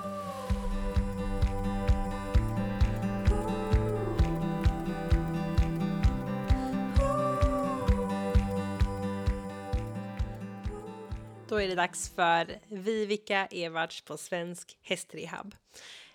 Då 11.53 11.61
är 11.61 11.67
det 11.67 11.75
dags 11.75 12.09
för 12.15 12.59
Vivica 12.67 13.45
Evarts 13.45 14.01
på 14.01 14.17
Svensk 14.17 14.77
Hästrehab. 14.81 15.55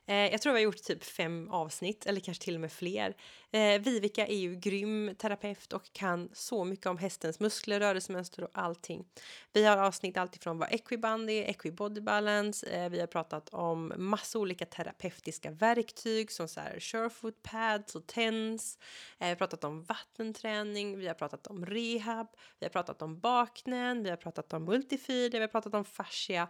Eh, 0.09 0.17
jag 0.17 0.43
tror 0.43 0.53
vi 0.53 0.59
har 0.59 0.65
gjort 0.65 0.83
typ 0.83 1.05
fem 1.05 1.51
avsnitt, 1.51 2.07
eller 2.07 2.21
kanske 2.21 2.45
till 2.45 2.55
och 2.55 2.61
med 2.61 2.73
fler. 2.73 3.17
Eh, 3.51 3.81
Vivica 3.81 4.27
är 4.27 4.37
ju 4.37 4.57
grym 4.57 5.15
terapeut 5.19 5.73
och 5.73 5.93
kan 5.93 6.29
så 6.33 6.65
mycket 6.65 6.87
om 6.87 6.99
hästens 6.99 7.41
muskler, 7.41 7.81
rörelsemönster 7.81 8.45
och 8.45 8.51
allting. 8.53 9.05
Vi 9.53 9.65
har 9.65 9.77
avsnitt 9.77 10.17
alltifrån 10.17 10.59
vad 10.59 10.73
equiband 10.73 11.31
är, 11.31 11.43
equibody 11.43 12.01
balance. 12.01 12.67
Eh, 12.67 12.91
vi 12.91 13.01
har 13.01 13.07
pratat 13.07 13.49
om 13.49 13.93
massa 13.97 14.39
olika 14.39 14.67
terapeutiska 14.67 15.51
verktyg 15.51 16.33
som 16.33 16.49
så 16.49 16.61
här 16.61 16.81
surefoot 16.81 17.43
pads 17.43 17.95
och 17.95 18.07
TENS. 18.07 18.79
Eh, 19.19 19.25
vi 19.25 19.29
har 19.29 19.37
pratat 19.37 19.65
om 19.65 19.83
vattenträning, 19.83 20.99
vi 20.99 21.07
har 21.07 21.15
pratat 21.15 21.47
om 21.47 21.67
rehab, 21.67 22.27
vi 22.59 22.67
har 22.67 22.71
pratat 22.71 23.03
om 23.03 23.21
baknän, 23.21 24.03
vi 24.03 24.11
har 24.11 24.17
pratat 24.17 24.53
om 24.53 24.65
multifeeder, 24.65 25.39
vi 25.39 25.41
har 25.41 25.49
pratat 25.49 25.75
om 25.75 25.85
fascia 25.85 26.49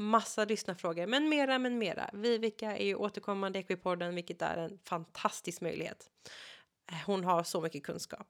massa 0.00 0.44
lyssnarfrågor, 0.44 1.06
men 1.06 1.28
mera, 1.28 1.58
men 1.58 1.78
mera. 1.78 2.10
Vivica 2.12 2.76
är 2.76 2.84
ju 2.84 2.94
återkommande 2.94 3.58
i 3.58 3.62
Equipodden, 3.62 4.14
vilket 4.14 4.42
är 4.42 4.56
en 4.56 4.78
fantastisk 4.84 5.60
möjlighet. 5.60 6.10
Eh, 6.92 6.98
hon 7.06 7.24
har 7.24 7.42
så 7.42 7.60
mycket 7.60 7.82
kunskap. 7.82 8.26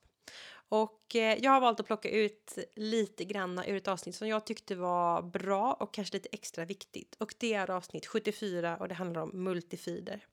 Och 0.68 1.16
eh, 1.16 1.38
jag 1.38 1.50
har 1.50 1.60
valt 1.60 1.80
att 1.80 1.86
plocka 1.86 2.10
ut 2.10 2.58
lite 2.76 3.24
granna 3.24 3.66
ur 3.66 3.76
ett 3.76 3.88
avsnitt 3.88 4.14
som 4.14 4.28
jag 4.28 4.46
tyckte 4.46 4.74
var 4.74 5.22
bra 5.22 5.72
och 5.72 5.94
kanske 5.94 6.16
lite 6.16 6.28
extra 6.32 6.64
viktigt. 6.64 7.16
Och 7.18 7.34
det 7.38 7.54
är 7.54 7.70
avsnitt 7.70 8.06
74 8.06 8.76
och 8.76 8.88
det 8.88 8.94
handlar 8.94 9.22
om 9.22 9.44
multifider. 9.44 10.26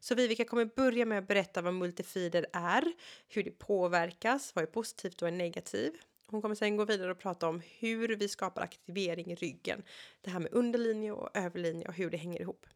Så 0.00 0.14
Vivica 0.14 0.44
kommer 0.44 0.64
börja 0.64 1.06
med 1.06 1.18
att 1.18 1.28
berätta 1.28 1.62
vad 1.62 1.74
multifider 1.74 2.46
är, 2.52 2.92
hur 3.28 3.42
det 3.42 3.50
påverkas, 3.50 4.54
vad 4.54 4.62
är 4.62 4.66
positivt 4.66 5.14
och 5.14 5.22
vad 5.22 5.32
är 5.32 5.36
negativt. 5.36 6.06
Hon 6.30 6.42
kommer 6.42 6.54
sen 6.54 6.76
gå 6.76 6.84
vidare 6.84 7.10
och 7.10 7.18
prata 7.18 7.48
om 7.48 7.62
hur 7.78 8.16
vi 8.16 8.28
skapar 8.28 8.62
aktivering 8.62 9.32
i 9.32 9.34
ryggen. 9.34 9.82
Det 10.20 10.30
här 10.30 10.40
med 10.40 10.52
underlinje 10.52 11.12
och 11.12 11.36
överlinje 11.36 11.88
och 11.88 11.94
hur 11.94 12.10
det 12.10 12.16
hänger 12.16 12.40
ihop. 12.40 12.66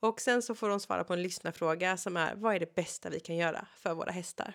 Och 0.00 0.20
sen 0.20 0.42
så 0.42 0.54
får 0.54 0.68
hon 0.68 0.80
svara 0.80 1.04
på 1.04 1.12
en 1.12 1.22
lyssnarfråga 1.22 1.96
som 1.96 2.16
är 2.16 2.34
vad 2.34 2.54
är 2.54 2.60
det 2.60 2.74
bästa 2.74 3.10
vi 3.10 3.20
kan 3.20 3.36
göra 3.36 3.66
för 3.76 3.94
våra 3.94 4.10
hästar? 4.10 4.54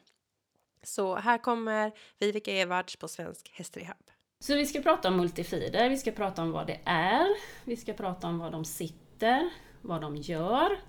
Så 0.84 1.16
här 1.16 1.38
kommer 1.38 1.92
Viveka 2.20 2.52
Evarts 2.52 2.96
på 2.96 3.08
Svensk 3.08 3.52
Hästrehab. 3.54 4.12
Så 4.40 4.56
vi 4.56 4.66
ska 4.66 4.82
prata 4.82 5.08
om 5.08 5.18
multifider, 5.18 5.90
vi 5.90 5.98
ska 5.98 6.12
prata 6.12 6.42
om 6.42 6.52
vad 6.52 6.68
det 6.68 6.80
är, 6.86 7.28
vi 7.66 7.78
ska 7.78 7.94
prata 7.94 8.28
om 8.28 8.40
var 8.40 8.52
de 8.52 8.66
sitter, 8.66 9.50
vad 9.82 10.02
de 10.02 10.16
gör, 10.16 10.80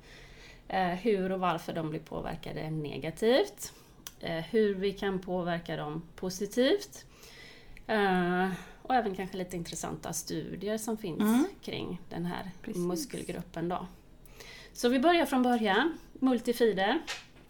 eh, 0.68 0.88
hur 0.88 1.32
och 1.32 1.40
varför 1.40 1.72
de 1.72 1.90
blir 1.90 2.00
påverkade 2.00 2.70
negativt, 2.70 3.72
eh, 4.20 4.44
hur 4.44 4.74
vi 4.74 4.92
kan 4.92 5.18
påverka 5.20 5.76
dem 5.76 6.08
positivt 6.16 7.04
Uh, 7.90 8.52
och 8.82 8.94
även 8.94 9.14
kanske 9.14 9.36
lite 9.36 9.56
intressanta 9.56 10.12
studier 10.12 10.78
som 10.78 10.96
finns 10.96 11.20
mm. 11.20 11.44
kring 11.62 12.00
den 12.08 12.26
här 12.26 12.50
Precis. 12.62 12.82
muskelgruppen. 12.82 13.68
Då. 13.68 13.86
Så 14.72 14.88
vi 14.88 15.00
börjar 15.00 15.26
från 15.26 15.42
början. 15.42 15.98
Multifider. 16.12 16.98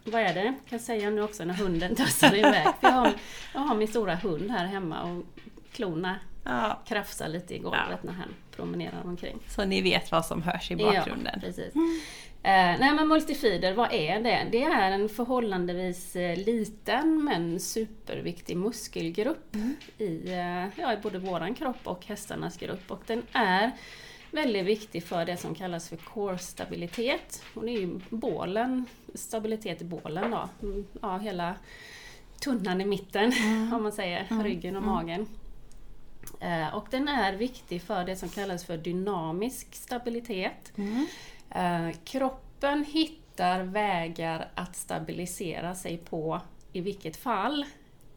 Vad 0.05 0.23
är 0.23 0.35
det? 0.35 0.45
Jag 0.45 0.55
kan 0.69 0.79
säga 0.79 1.11
nu 1.11 1.23
också 1.23 1.45
när 1.45 1.55
hunden 1.55 1.95
tassar 1.95 2.37
iväg. 2.39 2.67
För 2.81 2.89
jag, 2.89 2.93
har, 2.93 3.13
jag 3.55 3.61
har 3.61 3.75
min 3.75 3.89
stora 3.89 4.15
hund 4.15 4.51
här 4.51 4.67
hemma 4.67 5.03
och 5.03 5.25
klorna 5.73 6.19
ja. 6.45 6.79
krafsar 6.87 7.29
lite 7.29 7.55
i 7.55 7.59
golvet 7.59 7.89
ja. 7.91 7.99
när 8.03 8.13
han 8.13 8.35
promenerar 8.57 9.03
omkring. 9.05 9.39
Så 9.49 9.65
ni 9.65 9.83
vet 9.83 10.11
vad 10.11 10.27
som 10.27 10.43
hörs 10.43 10.71
i 10.71 10.77
bakgrunden? 10.77 11.33
Ja, 11.35 11.41
precis. 11.41 11.75
Eh, 12.43 12.79
nej 12.79 12.95
men 12.95 13.09
multifider, 13.09 13.75
vad 13.75 13.93
är 13.93 14.21
det? 14.21 14.49
Det 14.53 14.63
är 14.63 14.91
en 14.91 15.09
förhållandevis 15.09 16.17
eh, 16.17 16.37
liten 16.37 17.25
men 17.25 17.61
superviktig 17.61 18.57
muskelgrupp 18.57 19.55
mm. 19.55 19.77
i, 19.99 20.31
eh, 20.33 20.81
ja, 20.81 20.93
i 20.93 20.97
både 21.03 21.19
våran 21.19 21.55
kropp 21.55 21.81
och 21.85 22.07
hästarnas 22.07 22.57
grupp. 22.57 22.91
Och 22.91 23.03
den 23.07 23.23
är 23.33 23.71
väldigt 24.31 24.67
viktig 24.67 25.05
för 25.05 25.25
det 25.25 25.37
som 25.37 25.55
kallas 25.55 25.89
för 25.89 25.97
core-stabilitet. 25.97 27.43
Och 27.55 27.65
det 27.65 27.71
är 27.71 27.81
ju 27.81 28.01
bålen, 28.11 28.87
stabilitet 29.15 29.83
i 29.83 29.85
bålen 29.85 30.31
då. 30.31 30.49
Mm, 30.63 30.87
ja, 31.03 31.19
hela 31.19 31.55
tunnan 32.41 32.81
i 32.81 32.85
mitten, 32.85 33.33
mm. 33.33 33.73
om 33.75 33.83
man 33.83 33.93
säger, 33.93 34.27
mm. 34.31 34.45
ryggen 34.45 34.77
och 34.77 34.83
mm. 34.83 34.95
magen. 34.95 35.27
Och 36.73 36.87
den 36.91 37.09
är 37.09 37.33
viktig 37.33 37.83
för 37.83 38.05
det 38.05 38.17
som 38.17 38.29
kallas 38.29 38.65
för 38.65 38.77
dynamisk 38.77 39.75
stabilitet. 39.75 40.73
Mm. 40.77 41.07
Eh, 41.51 41.91
kroppen 42.05 42.85
hittar 42.85 43.63
vägar 43.63 44.49
att 44.55 44.77
stabilisera 44.77 45.75
sig 45.75 45.97
på 45.97 46.41
i 46.73 46.81
vilket 46.81 47.17
fall. 47.17 47.65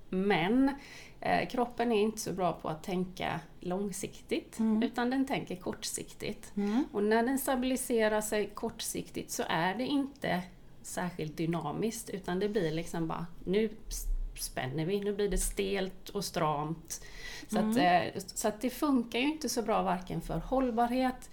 Men 0.10 0.76
eh, 1.22 1.50
kroppen 1.50 1.92
är 1.92 2.02
inte 2.02 2.20
så 2.20 2.34
bra 2.34 2.54
på 2.54 2.70
att 2.70 2.84
tänka 2.84 3.40
långsiktigt 3.60 4.60
mm. 4.60 4.84
utan 4.84 5.10
den 5.10 5.26
tänker 5.26 5.56
kortsiktigt. 5.56 6.52
Mm. 6.56 6.84
Och 6.92 7.04
när 7.04 7.24
den 7.24 7.40
stabiliserar 7.40 8.22
sig 8.22 8.48
kortsiktigt 8.48 9.32
så 9.32 9.44
är 9.50 9.76
det 9.76 9.86
inte 9.86 10.42
särskilt 10.82 11.38
dynamiskt 11.38 12.10
utan 12.10 12.40
det 12.40 12.50
blir 12.50 12.72
liksom 12.72 13.08
bara 13.08 13.26
nu 13.46 13.70
spänner 14.40 14.86
vi, 14.86 15.00
nu 15.00 15.14
blir 15.14 15.30
det 15.30 15.38
stelt 15.38 16.10
och 16.10 16.26
stramt. 16.26 17.06
Så, 17.48 17.58
mm. 17.58 17.72
att, 17.72 17.78
eh, 17.78 18.22
så 18.26 18.48
att 18.48 18.62
det 18.62 18.70
funkar 18.70 19.20
ju 19.20 19.26
inte 19.26 19.50
så 19.50 19.62
bra 19.62 19.82
varken 19.82 20.22
för 20.22 20.38
hållbarhet 20.38 21.30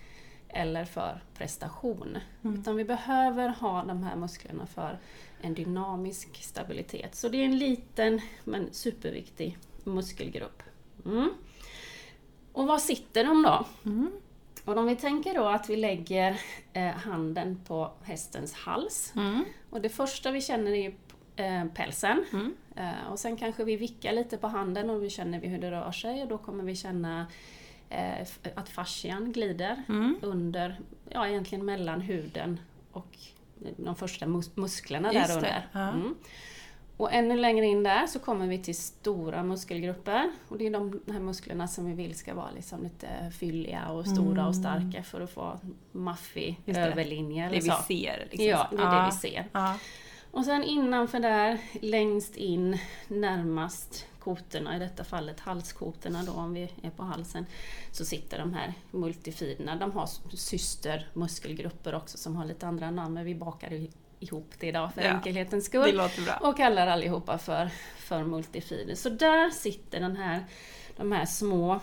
eller 0.49 0.85
för 0.85 1.21
prestation. 1.35 2.19
Mm. 2.45 2.61
Utan 2.61 2.77
vi 2.77 2.85
behöver 2.85 3.49
ha 3.49 3.85
de 3.85 4.03
här 4.03 4.17
musklerna 4.17 4.67
för 4.67 4.99
en 5.41 5.55
dynamisk 5.55 6.43
stabilitet. 6.43 7.15
Så 7.15 7.29
det 7.29 7.39
är 7.39 7.45
en 7.45 7.59
liten 7.59 8.21
men 8.45 8.69
superviktig 8.73 9.59
muskelgrupp. 9.85 10.63
Mm. 11.05 11.31
Och 12.53 12.67
var 12.67 12.79
sitter 12.79 13.25
de 13.25 13.43
då? 13.43 13.67
Mm. 13.85 14.13
Och 14.65 14.77
om 14.77 14.87
vi 14.87 14.97
tänker 14.97 15.35
då 15.35 15.45
att 15.45 15.71
vi 15.71 15.77
lägger 15.77 16.41
eh, 16.73 16.89
handen 16.89 17.61
på 17.67 17.93
hästens 18.03 18.55
hals. 18.55 19.13
Mm. 19.17 19.45
Och 19.71 19.81
det 19.81 19.89
första 19.89 20.31
vi 20.31 20.41
känner 20.41 20.71
är 20.71 20.95
eh, 21.37 21.65
pälsen. 21.65 22.25
Mm. 22.33 22.55
Eh, 22.77 23.11
och 23.11 23.19
sen 23.19 23.37
kanske 23.37 23.65
vi 23.65 23.77
vickar 23.77 24.13
lite 24.13 24.37
på 24.37 24.47
handen 24.47 24.91
och 24.91 25.03
vi 25.03 25.11
känner 25.11 25.41
hur 25.41 25.59
det 25.59 25.71
rör 25.71 25.93
sig 25.93 26.23
och 26.23 26.29
då 26.29 26.39
kommer 26.39 26.65
vi 26.65 26.77
känna 26.77 27.27
att 28.55 28.69
fascian 28.69 29.33
glider 29.33 29.83
mm. 29.89 30.19
under, 30.23 30.81
ja 31.09 31.29
egentligen 31.29 31.65
mellan 31.65 32.01
huden 32.01 32.61
och 32.93 33.19
de 33.77 33.97
första 33.97 34.27
mus 34.27 34.57
musklerna 34.57 35.13
Just 35.13 35.29
där 35.29 35.37
under. 35.37 35.69
Ja. 35.73 35.89
Mm. 35.89 36.15
Och 36.97 37.13
ännu 37.13 37.37
längre 37.37 37.67
in 37.67 37.83
där 37.83 38.07
så 38.07 38.19
kommer 38.19 38.47
vi 38.47 38.59
till 38.59 38.77
stora 38.77 39.43
muskelgrupper. 39.43 40.31
Och 40.49 40.59
det 40.59 40.67
är 40.67 40.71
de 40.71 41.01
här 41.13 41.21
musklerna 41.21 41.69
som 41.69 41.87
vi 41.87 41.95
vill 41.95 42.15
ska 42.15 42.35
vara 42.35 42.51
liksom 42.51 42.83
lite 42.83 43.09
fylliga 43.39 43.89
och 43.89 44.07
stora 44.07 44.31
mm. 44.31 44.47
och 44.47 44.57
starka 44.57 45.03
för 45.03 45.21
att 45.21 45.31
få 45.31 45.61
maffig 45.93 46.61
överlinje. 46.67 47.49
Det 47.49 47.55
vi 47.55 47.61
ser. 47.61 48.29
Liksom. 48.31 48.47
Ja, 48.47 48.69
det 48.71 48.77
är 48.77 48.81
ja. 48.81 49.01
det 49.01 49.07
vi 49.07 49.31
ser. 49.31 49.49
Ja. 49.53 49.79
Och 50.31 50.45
sen 50.45 50.65
innanför 50.65 51.21
där, 51.21 51.59
längst 51.81 52.37
in, 52.37 52.79
närmast 53.09 54.07
kotorna, 54.19 54.77
i 54.77 54.79
detta 54.79 55.05
fallet 55.05 55.41
halskotorna 55.41 56.23
då 56.23 56.33
om 56.33 56.55
vi 56.55 56.71
är 56.83 56.91
på 56.91 57.03
halsen, 57.03 57.47
så 57.93 58.05
sitter 58.05 58.39
de 58.39 58.55
här 58.55 58.75
multifiderna. 58.91 59.77
De 59.77 59.93
har 59.93 60.09
systermuskelgrupper 60.37 61.95
också 61.95 62.19
som 62.19 62.37
har 62.37 62.45
lite 62.45 62.67
andra 62.67 62.91
namn, 62.91 63.15
men 63.15 63.25
vi 63.25 63.35
bakar 63.35 63.87
ihop 64.21 64.53
det 64.59 64.67
idag 64.67 64.95
för 64.95 65.03
ja, 65.03 65.09
enkelhetens 65.09 65.65
skull. 65.65 66.01
Och 66.41 66.57
kallar 66.57 66.87
allihopa 66.87 67.39
för, 67.39 67.71
för 67.99 68.25
multifider. 68.25 68.95
Så 68.95 69.09
där 69.09 69.51
sitter 69.51 70.01
den 70.01 70.17
här, 70.17 70.45
de 70.97 71.13
här 71.13 71.27
små 71.27 71.81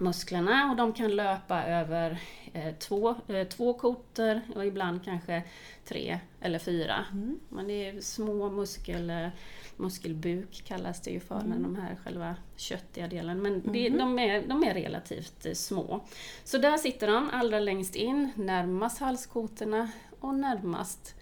musklerna 0.00 0.70
och 0.70 0.76
de 0.76 0.92
kan 0.92 1.16
löpa 1.16 1.64
över 1.64 2.20
eh, 2.52 2.74
två, 2.74 3.14
eh, 3.28 3.48
två 3.48 3.74
kotor 3.74 4.40
och 4.54 4.66
ibland 4.66 5.04
kanske 5.04 5.42
tre 5.84 6.18
eller 6.40 6.58
fyra. 6.58 7.04
Mm. 7.12 7.40
Men 7.48 7.66
det 7.66 7.88
är 7.88 8.00
små 8.00 8.50
muskel, 8.50 9.10
eh, 9.10 9.28
muskelbuk 9.76 10.62
kallas 10.64 11.00
det 11.00 11.10
ju 11.10 11.20
för, 11.20 11.40
mm. 11.40 11.62
de 11.62 11.76
här 11.76 11.96
själva 12.04 12.36
köttiga 12.56 13.08
delen. 13.08 13.42
Men 13.42 13.62
det, 13.72 13.86
mm. 13.86 13.98
de, 13.98 14.18
är, 14.18 14.46
de 14.46 14.64
är 14.64 14.74
relativt 14.74 15.46
eh, 15.46 15.52
små. 15.52 16.00
Så 16.44 16.58
där 16.58 16.76
sitter 16.76 17.06
de 17.06 17.30
allra 17.32 17.60
längst 17.60 17.96
in, 17.96 18.30
närmast 18.36 18.98
halskotorna 18.98 19.90
och 20.20 20.34
närmast 20.34 21.14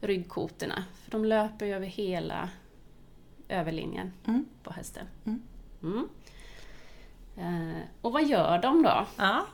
ryggkotorna. 0.00 0.84
För 0.94 1.10
de 1.10 1.24
löper 1.24 1.66
över 1.66 1.86
hela 1.86 2.50
överlinjen 3.48 4.12
mm. 4.26 4.46
på 4.62 4.72
hästen. 4.72 5.06
Mm. 7.40 7.54
Mm. 7.54 7.76
Eh, 7.76 7.82
och 8.00 8.12
vad 8.12 8.24
gör 8.24 8.58
de 8.58 8.82
då? 8.82 9.06
Ja. 9.16 9.46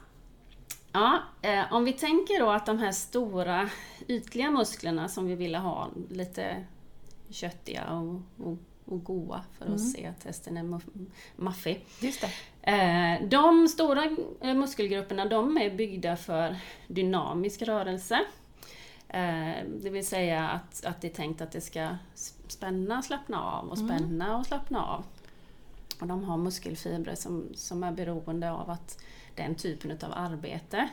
Ja, 0.93 1.19
eh, 1.43 1.73
om 1.73 1.85
vi 1.85 1.93
tänker 1.93 2.41
då 2.41 2.51
att 2.51 2.67
de 2.67 2.79
här 2.79 2.93
stora 2.93 3.71
ytliga 4.09 4.51
musklerna 4.51 5.09
som 5.09 5.27
vi 5.27 5.35
ville 5.35 5.59
ha, 5.59 5.91
lite 6.11 6.65
köttiga 7.31 7.85
och, 7.85 8.47
och, 8.47 8.59
och 8.85 9.05
goa 9.05 9.41
för 9.59 9.65
att 9.65 9.69
mm. 9.69 9.79
se 9.79 10.07
att 10.07 10.25
hästen 10.25 10.57
är 10.57 10.81
maffig. 11.37 11.85
Just 12.01 12.21
det. 12.21 12.31
Eh, 12.73 13.29
de 13.29 13.69
stora 13.69 14.17
muskelgrupperna 14.55 15.25
de 15.25 15.57
är 15.57 15.71
byggda 15.71 16.17
för 16.17 16.57
dynamisk 16.89 17.63
rörelse. 17.63 18.21
Det 19.67 19.91
vill 19.91 20.07
säga 20.07 20.49
att, 20.49 20.85
att 20.85 21.01
det 21.01 21.09
är 21.09 21.15
tänkt 21.15 21.41
att 21.41 21.53
det 21.53 21.61
ska 21.61 21.89
spänna, 22.49 23.03
slappna 23.03 23.43
av 23.43 23.69
och 23.69 23.79
mm. 23.79 23.89
spänna 23.89 24.25
mm. 24.25 24.41
och 24.41 24.47
slappna 24.47 24.85
av. 24.85 25.05
Och 26.01 26.07
de 26.07 26.25
har 26.25 26.37
muskelfibrer 26.37 27.15
som, 27.15 27.49
som 27.55 27.83
är 27.85 27.93
beroende 27.93 28.51
av 28.51 28.71
att 28.71 28.99
den 29.35 29.55
typen 29.55 29.91
av 29.91 30.13
arbete. 30.15 30.89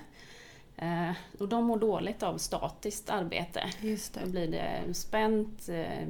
Eh, 0.78 1.12
och 1.40 1.48
de 1.50 1.66
mår 1.66 1.80
dåligt 1.80 2.24
av 2.24 2.38
statiskt 2.38 3.10
arbete. 3.10 3.64
Just 3.82 4.14
Då 4.14 4.20
det. 4.24 4.30
blir 4.32 4.48
det 4.48 4.94
spänt, 4.94 5.70
eh, 5.70 6.08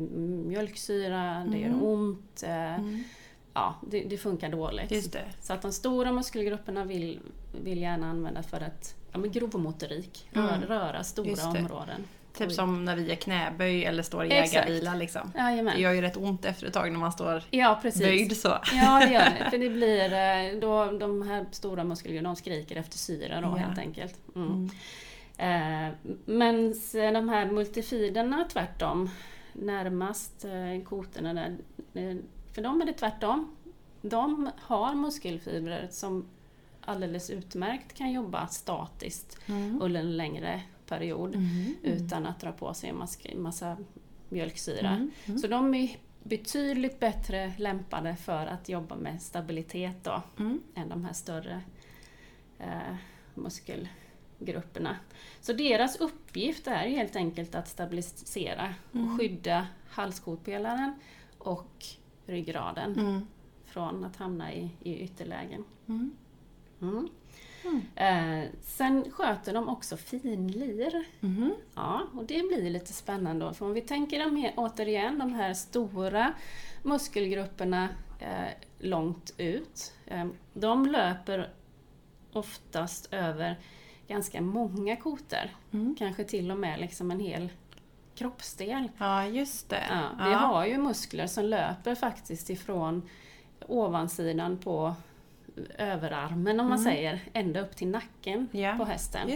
mjölksyra, 0.48 1.46
det 1.52 1.58
gör 1.58 1.68
Mm. 1.70 1.84
ont. 1.84 2.44
Eh, 2.44 2.74
Mm. 2.76 3.04
Ja, 3.54 3.76
det, 3.88 4.04
det 4.04 4.18
funkar 4.18 4.50
dåligt. 4.50 4.92
Just 4.92 5.12
det. 5.14 5.26
Så 5.42 5.54
att 5.54 5.62
de 5.62 5.72
stora 5.72 6.12
muskelgrupperna 6.12 6.84
vill, 6.86 7.20
vill 7.64 7.82
gärna 7.82 8.10
använda 8.10 8.44
för 8.44 8.62
att 8.62 8.96
ja, 9.12 9.18
men 9.18 9.32
grovmotorik, 9.32 10.30
röra, 10.32 10.56
Mm. 10.56 10.68
röra 10.68 11.04
stora 11.04 11.28
Just 11.28 11.54
det. 11.54 11.60
områden. 11.60 12.04
Typ 12.38 12.48
Oj. 12.48 12.54
som 12.54 12.86
när 12.86 12.96
vi 12.96 13.08
gör 13.08 13.16
knäböj 13.16 13.86
eller 13.86 14.04
står 14.04 14.26
i 14.26 14.30
jägarvila 14.30 14.96
liksom. 14.96 15.32
Det 15.76 15.80
gör 15.82 15.92
ju 15.92 16.02
rätt 16.02 16.18
ont 16.18 16.46
efter 16.46 16.68
ett 16.68 16.74
tag 16.74 16.92
när 16.92 17.00
man 17.00 17.12
står 17.12 17.44
Ja, 17.50 17.80
precis. 17.82 18.02
böjd 18.02 18.38
så. 18.38 18.58
Ja, 18.74 19.00
det 19.06 19.14
gör 19.14 19.20
det. 19.40 19.48
För 19.52 19.58
det 19.58 19.70
blir, 19.70 20.14
eh, 20.14 20.60
då, 20.60 20.92
de 20.98 21.22
här 21.28 21.46
stora 21.52 21.84
muskelgrupperna 21.84 22.30
de 22.30 22.36
skriker 22.36 22.76
efter 22.76 22.98
syra 22.98 23.42
då 23.42 23.48
Ja. 23.48 23.56
helt 23.56 23.78
enkelt. 23.80 24.16
Mm. 24.36 24.70
Mm. 25.38 25.88
Eh, 25.90 25.94
Men 26.26 26.74
de 26.92 27.30
här 27.30 27.46
multifiderna 27.46 28.46
tvärtom, 28.54 29.10
närmast 29.54 30.46
eh, 30.46 30.84
kotorna 30.86 31.34
där, 31.34 31.58
eh, 31.94 32.16
för 32.54 32.62
dem 32.62 32.82
är 32.82 32.86
det 32.86 32.94
tvärtom. 32.94 33.56
De 34.02 34.50
har 34.62 34.96
muskelfibrer 34.96 35.88
som 35.92 36.26
alldeles 36.82 37.30
utmärkt 37.30 37.94
kan 37.98 38.12
jobba 38.12 38.48
statiskt 38.48 39.38
Mm. 39.50 39.82
under 39.82 40.00
en 40.00 40.18
längre 40.18 40.62
period 40.98 41.36
Mm. 41.36 41.76
utan 41.84 42.26
att 42.26 42.40
dra 42.40 42.52
på 42.52 42.74
sig 42.74 42.90
en 42.90 42.98
massa, 42.98 43.20
massa 43.36 43.78
mjölksyra. 44.30 44.90
Mm. 44.90 45.12
Mm. 45.26 45.38
Så 45.40 45.48
de 45.48 45.74
är 45.74 45.98
betydligt 46.24 47.00
bättre 47.00 47.54
lämpade 47.58 48.16
för 48.16 48.46
att 48.48 48.70
jobba 48.70 48.96
med 48.96 49.22
stabilitet 49.22 50.04
då, 50.04 50.22
Mm. 50.40 50.62
än 50.76 50.90
de 50.90 51.06
här 51.06 51.14
större 51.14 51.62
eh, 52.60 52.96
muskelgrupperna. 53.36 54.96
Så 55.42 55.54
deras 55.54 55.96
uppgift 55.96 56.68
är 56.68 56.88
helt 56.90 57.16
enkelt 57.16 57.56
att 57.56 57.68
stabilisera 57.68 58.74
Mm. 58.94 59.12
och 59.14 59.20
skydda 59.20 59.68
halskotpelaren 59.90 60.94
och 61.38 61.86
ryggraden 62.26 63.00
Mm. 63.00 63.28
från 63.66 64.04
att 64.04 64.16
hamna 64.16 64.54
i, 64.54 64.70
i 64.84 64.98
ytterlägen. 65.00 65.64
Mm. 65.88 67.10
Mm. 67.66 67.82
Mm. 67.96 68.44
Eh, 68.44 68.50
sen 68.62 69.12
sköter 69.12 69.54
de 69.54 69.70
också 69.70 69.98
finlir. 69.98 71.06
Mhm. 71.20 71.54
Ja, 71.76 72.02
och 72.14 72.26
det 72.26 72.48
blir 72.48 72.70
lite 72.70 72.94
spännande 72.94 73.46
då. 73.46 73.54
För 73.54 73.66
om 73.66 73.74
vi 73.74 73.82
tänker 73.82 74.20
de 74.20 74.36
här, 74.36 74.54
återigen 74.56 75.20
de 75.20 75.34
här 75.34 75.54
stora 75.54 76.34
muskelgrupperna 76.84 77.90
eh, 78.20 78.52
långt 78.80 79.34
ut. 79.38 79.94
Eh, 80.06 80.26
de 80.54 80.86
löper 80.86 81.50
oftast 82.34 83.14
över 83.14 83.60
ganska 84.08 84.42
många 84.42 84.96
kotor. 84.96 85.50
Mm. 85.72 85.96
Kanske 86.00 86.24
till 86.24 86.52
och 86.52 86.58
med 86.58 86.80
liksom 86.80 87.12
en 87.12 87.20
hel 87.20 87.50
kroppsdel. 88.16 88.90
Ja, 88.98 89.26
just 89.26 89.70
det. 89.70 89.84
Ja, 89.90 90.26
vi 90.26 90.34
har 90.34 90.66
ju 90.66 90.78
muskler 90.78 91.28
som 91.28 91.46
löper 91.46 91.96
faktiskt 91.96 92.50
ifrån 92.50 93.10
ovansidan 93.68 94.58
på 94.58 94.96
överarmen 95.78 96.60
om 96.60 96.70
man 96.70 96.80
Mm. 96.80 96.94
säger, 96.94 97.20
ända 97.34 97.62
upp 97.62 97.76
till 97.76 97.88
nacken 97.88 98.48
Ja. 98.52 98.76
på 98.78 98.86
hästen. 98.86 99.30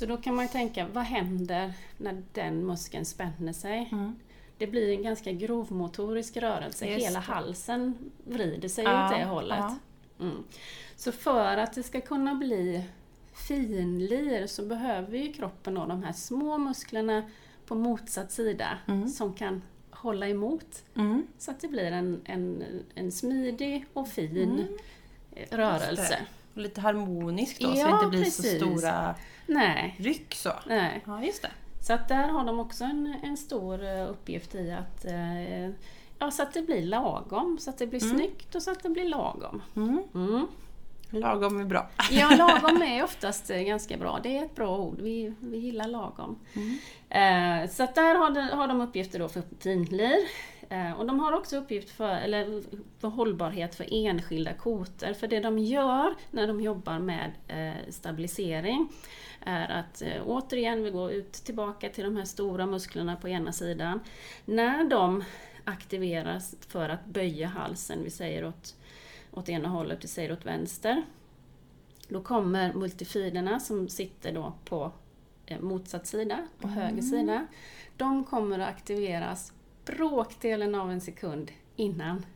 Så 0.00 0.06
då 0.06 0.16
kan 0.16 0.34
man 0.34 0.44
ju 0.44 0.48
tänka, 0.48 0.86
vad 0.92 1.04
händer 1.04 1.72
när 1.98 2.22
den 2.32 2.66
muskeln 2.66 3.04
spänner 3.04 3.52
sig? 3.52 3.88
Mm. 3.92 4.16
Det 4.58 4.66
blir 4.66 4.90
en 4.96 5.02
ganska 5.02 5.32
grovmotorisk 5.32 6.36
rörelse, 6.36 6.86
Just 6.86 7.06
hela 7.06 7.18
det. 7.20 7.24
halsen 7.26 7.94
vrider 8.24 8.68
sig 8.68 8.84
Ja, 8.84 9.06
åt 9.06 9.16
det 9.18 9.24
hållet. 9.24 9.58
ja. 9.58 9.76
Mm. 10.20 10.44
Så 10.96 11.12
för 11.12 11.56
att 11.56 11.72
det 11.74 11.82
ska 11.82 12.00
kunna 12.00 12.34
bli 12.34 12.84
finlir 13.48 14.46
så 14.46 14.62
behöver 14.66 15.18
ju 15.18 15.32
kroppen 15.32 15.74
då 15.74 15.86
de 15.86 16.02
här 16.02 16.12
små 16.12 16.58
musklerna 16.58 17.22
på 17.66 17.74
motsatt 17.74 18.32
sida 18.32 18.78
Mm. 18.86 19.08
som 19.08 19.34
kan 19.34 19.62
hålla 19.90 20.28
emot. 20.28 20.82
Mm. 20.96 21.26
Så 21.38 21.50
att 21.50 21.60
det 21.60 21.68
blir 21.68 21.92
en, 21.92 22.20
en, 22.24 22.64
en 22.94 23.12
smidig 23.12 23.86
och 23.92 24.08
fin 24.08 24.36
Mm. 24.42 24.66
Rörelse. 25.50 26.18
Och 26.54 26.60
lite 26.60 26.80
harmoniskt 26.80 27.60
då 27.60 27.72
så 27.74 27.78
Ja, 27.80 27.86
det 27.86 27.92
inte 27.94 28.06
blir 28.06 28.24
precis. 28.24 28.50
så 28.50 28.56
stora 28.66 29.14
Nej, 29.46 29.94
ryck 29.98 30.34
så. 30.34 30.52
nej. 30.66 31.02
Ja, 31.06 31.22
just 31.24 31.42
det. 31.42 31.50
Så 31.80 31.92
att 31.92 32.08
där 32.08 32.28
har 32.28 32.44
de 32.44 32.60
också 32.60 32.84
en, 32.84 33.14
en 33.22 33.36
stor 33.36 33.84
eh, 33.84 34.10
uppgift 34.10 34.54
i 34.54 34.70
att 34.72 35.04
eh, 35.04 35.70
Ja, 36.18 36.30
så 36.30 36.42
att 36.42 36.52
det 36.54 36.62
blir 36.62 36.82
lagom, 36.82 37.58
så 37.60 37.70
att 37.70 37.78
det 37.78 37.86
blir 37.86 38.02
Mm. 38.04 38.16
snyggt 38.16 38.54
och 38.54 38.62
så 38.62 38.70
att 38.70 38.82
det 38.82 38.88
blir 38.88 39.04
lagom. 39.08 39.62
Mm. 39.76 40.02
Mm. 40.14 40.46
Lagom 41.10 41.60
är 41.60 41.64
bra. 41.64 41.88
Ja, 42.10 42.30
lagom 42.36 42.82
är 42.82 43.04
oftast 43.04 43.50
eh, 43.50 43.60
ganska 43.62 43.96
bra. 43.96 44.20
Det 44.22 44.38
är 44.38 44.44
ett 44.44 44.54
bra 44.54 44.78
ord. 44.78 45.00
Vi, 45.00 45.34
vi 45.40 45.58
gillar 45.58 45.88
lagom. 45.88 46.38
Mm. 46.54 46.78
Eh, 47.64 47.70
så 47.70 47.82
att 47.82 47.94
där 47.94 48.14
har 48.14 48.30
de, 48.30 48.40
har 48.40 48.68
de 48.68 48.80
uppgifter 48.80 49.18
då 49.18 49.28
för 49.28 49.42
finlir. 49.60 50.16
Eh, 50.68 50.92
och 50.92 51.06
de 51.06 51.20
har 51.20 51.32
också 51.32 51.56
uppgift 51.56 51.90
för, 51.90 52.16
eller 52.16 52.62
för 52.98 53.08
hållbarhet 53.08 53.74
för 53.74 53.86
enskilda 53.90 54.52
kotor. 54.54 55.12
För 55.12 55.26
det 55.26 55.40
de 55.40 55.58
gör 55.58 56.14
när 56.30 56.46
de 56.46 56.60
jobbar 56.60 56.98
med 56.98 57.32
eh, 57.48 57.90
stabilisering 57.90 58.88
är 59.40 59.68
att 59.70 60.02
eh, 60.02 60.22
återigen, 60.26 60.82
vi 60.82 60.90
går 60.90 61.10
ut 61.10 61.32
tillbaka 61.32 61.88
till 61.88 62.04
de 62.04 62.16
här 62.16 62.24
stora 62.24 62.66
musklerna 62.66 63.16
på 63.16 63.28
ena 63.28 63.52
sidan. 63.52 64.00
När 64.44 64.84
de 64.84 65.24
aktiveras 65.64 66.56
för 66.68 66.88
att 66.88 67.04
böja 67.04 67.46
halsen, 67.46 68.04
vi 68.04 68.10
säger 68.10 68.44
åt, 68.44 68.76
åt 69.30 69.48
ena 69.48 69.68
hållet, 69.68 70.04
vi 70.04 70.08
säger 70.08 70.32
åt 70.32 70.46
vänster. 70.46 71.02
Då 72.08 72.22
kommer 72.22 72.72
multifiderna 72.72 73.60
som 73.60 73.88
sitter 73.88 74.32
då 74.32 74.52
på 74.64 74.92
motsatt 75.60 76.06
sida, 76.06 76.48
på 76.60 76.68
höger 76.68 77.02
sida. 77.02 77.46
De 77.96 78.24
kommer 78.24 78.58
att 78.58 78.68
aktiveras 78.68 79.52
bråkdelen 79.84 80.74
av 80.74 80.90
en 80.90 81.00
sekund 81.00 81.50
innan 81.76 82.26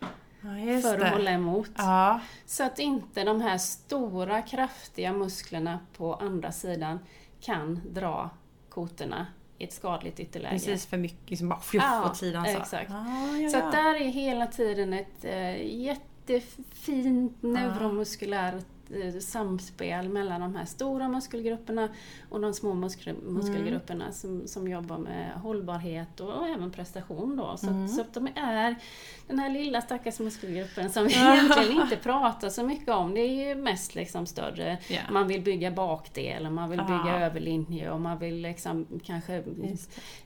Ja, 0.00 0.80
för 0.82 0.98
det. 0.98 1.06
att 1.06 1.12
hålla 1.12 1.30
emot. 1.30 1.70
Ja, 1.76 2.20
Så 2.46 2.64
att 2.64 2.78
inte 2.78 3.24
de 3.24 3.40
här 3.40 3.58
stora 3.58 4.42
kraftiga 4.42 5.12
musklerna 5.12 5.78
på 5.96 6.14
andra 6.14 6.52
sidan 6.52 6.98
kan 7.40 7.80
dra 7.90 8.30
kotorna 8.68 9.26
i 9.58 9.64
ett 9.64 9.72
skadligt 9.72 10.20
ytterläge. 10.20 10.52
precis 10.52 10.86
för 10.86 10.96
mycket 10.96 11.30
liksom 11.30 11.48
bara 11.48 11.60
fluff 11.60 11.84
Ja, 11.86 12.06
åt 12.10 12.16
sidan 12.16 12.44
så. 12.44 12.50
exakt. 12.58 12.90
Ja, 12.90 13.36
ja, 13.36 13.48
Så 13.48 13.58
att 13.58 13.72
där 13.72 13.94
är 13.94 14.08
hela 14.08 14.46
tiden 14.46 14.92
ett 14.92 15.24
eh, 15.24 15.76
jättefint 15.80 17.42
neuromuskulärt 17.42 18.64
samspel 19.20 20.08
mellan 20.08 20.40
de 20.40 20.54
här 20.56 20.64
stora 20.64 21.08
muskelgrupperna 21.08 21.88
och 22.28 22.40
de 22.40 22.54
små 22.54 22.74
muskel, 22.74 23.16
muskelgrupperna 23.22 24.12
som, 24.12 24.46
som 24.48 24.68
jobbar 24.68 24.98
med 24.98 25.30
hållbarhet 25.34 26.20
och, 26.20 26.28
och 26.32 26.48
även 26.48 26.70
prestation. 26.70 27.36
Då. 27.36 27.56
Så, 27.56 27.66
Mm. 27.66 27.84
att, 27.84 27.90
så 27.90 28.00
att 28.00 28.14
de 28.14 28.26
är 28.34 28.74
den 29.26 29.38
här 29.38 29.50
lilla 29.50 29.80
stackars 29.80 30.18
muskelgruppen 30.20 30.90
som 30.90 31.04
vi 31.06 31.14
egentligen 31.16 31.82
inte 31.82 31.96
pratar 31.96 32.48
så 32.48 32.62
mycket 32.62 32.88
om. 32.88 33.14
Det 33.14 33.20
är 33.20 33.48
ju 33.48 33.54
mest 33.62 33.94
liksom 33.94 34.26
större 34.26 34.78
Ja. 34.88 35.00
man 35.10 35.28
vill 35.28 35.42
bygga 35.42 35.70
bakdel 35.70 36.46
och 36.46 36.52
man 36.52 36.70
vill 36.70 36.80
bygga 36.80 37.02
Ja. 37.06 37.18
överlinje 37.20 37.90
och 37.90 38.00
man 38.00 38.18
vill 38.18 38.36
liksom 38.42 38.86
kanske 39.04 39.42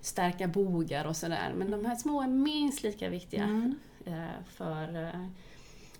stärka 0.00 0.46
bogar 0.48 1.04
och 1.04 1.16
sådär. 1.16 1.52
Men 1.56 1.70
de 1.70 1.84
här 1.84 1.96
små 1.96 2.22
är 2.22 2.28
minst 2.28 2.82
lika 2.82 3.08
viktiga 3.08 3.42
Mm. 3.44 3.74
eh, 4.04 4.12
för 4.46 5.02
eh, 5.04 5.26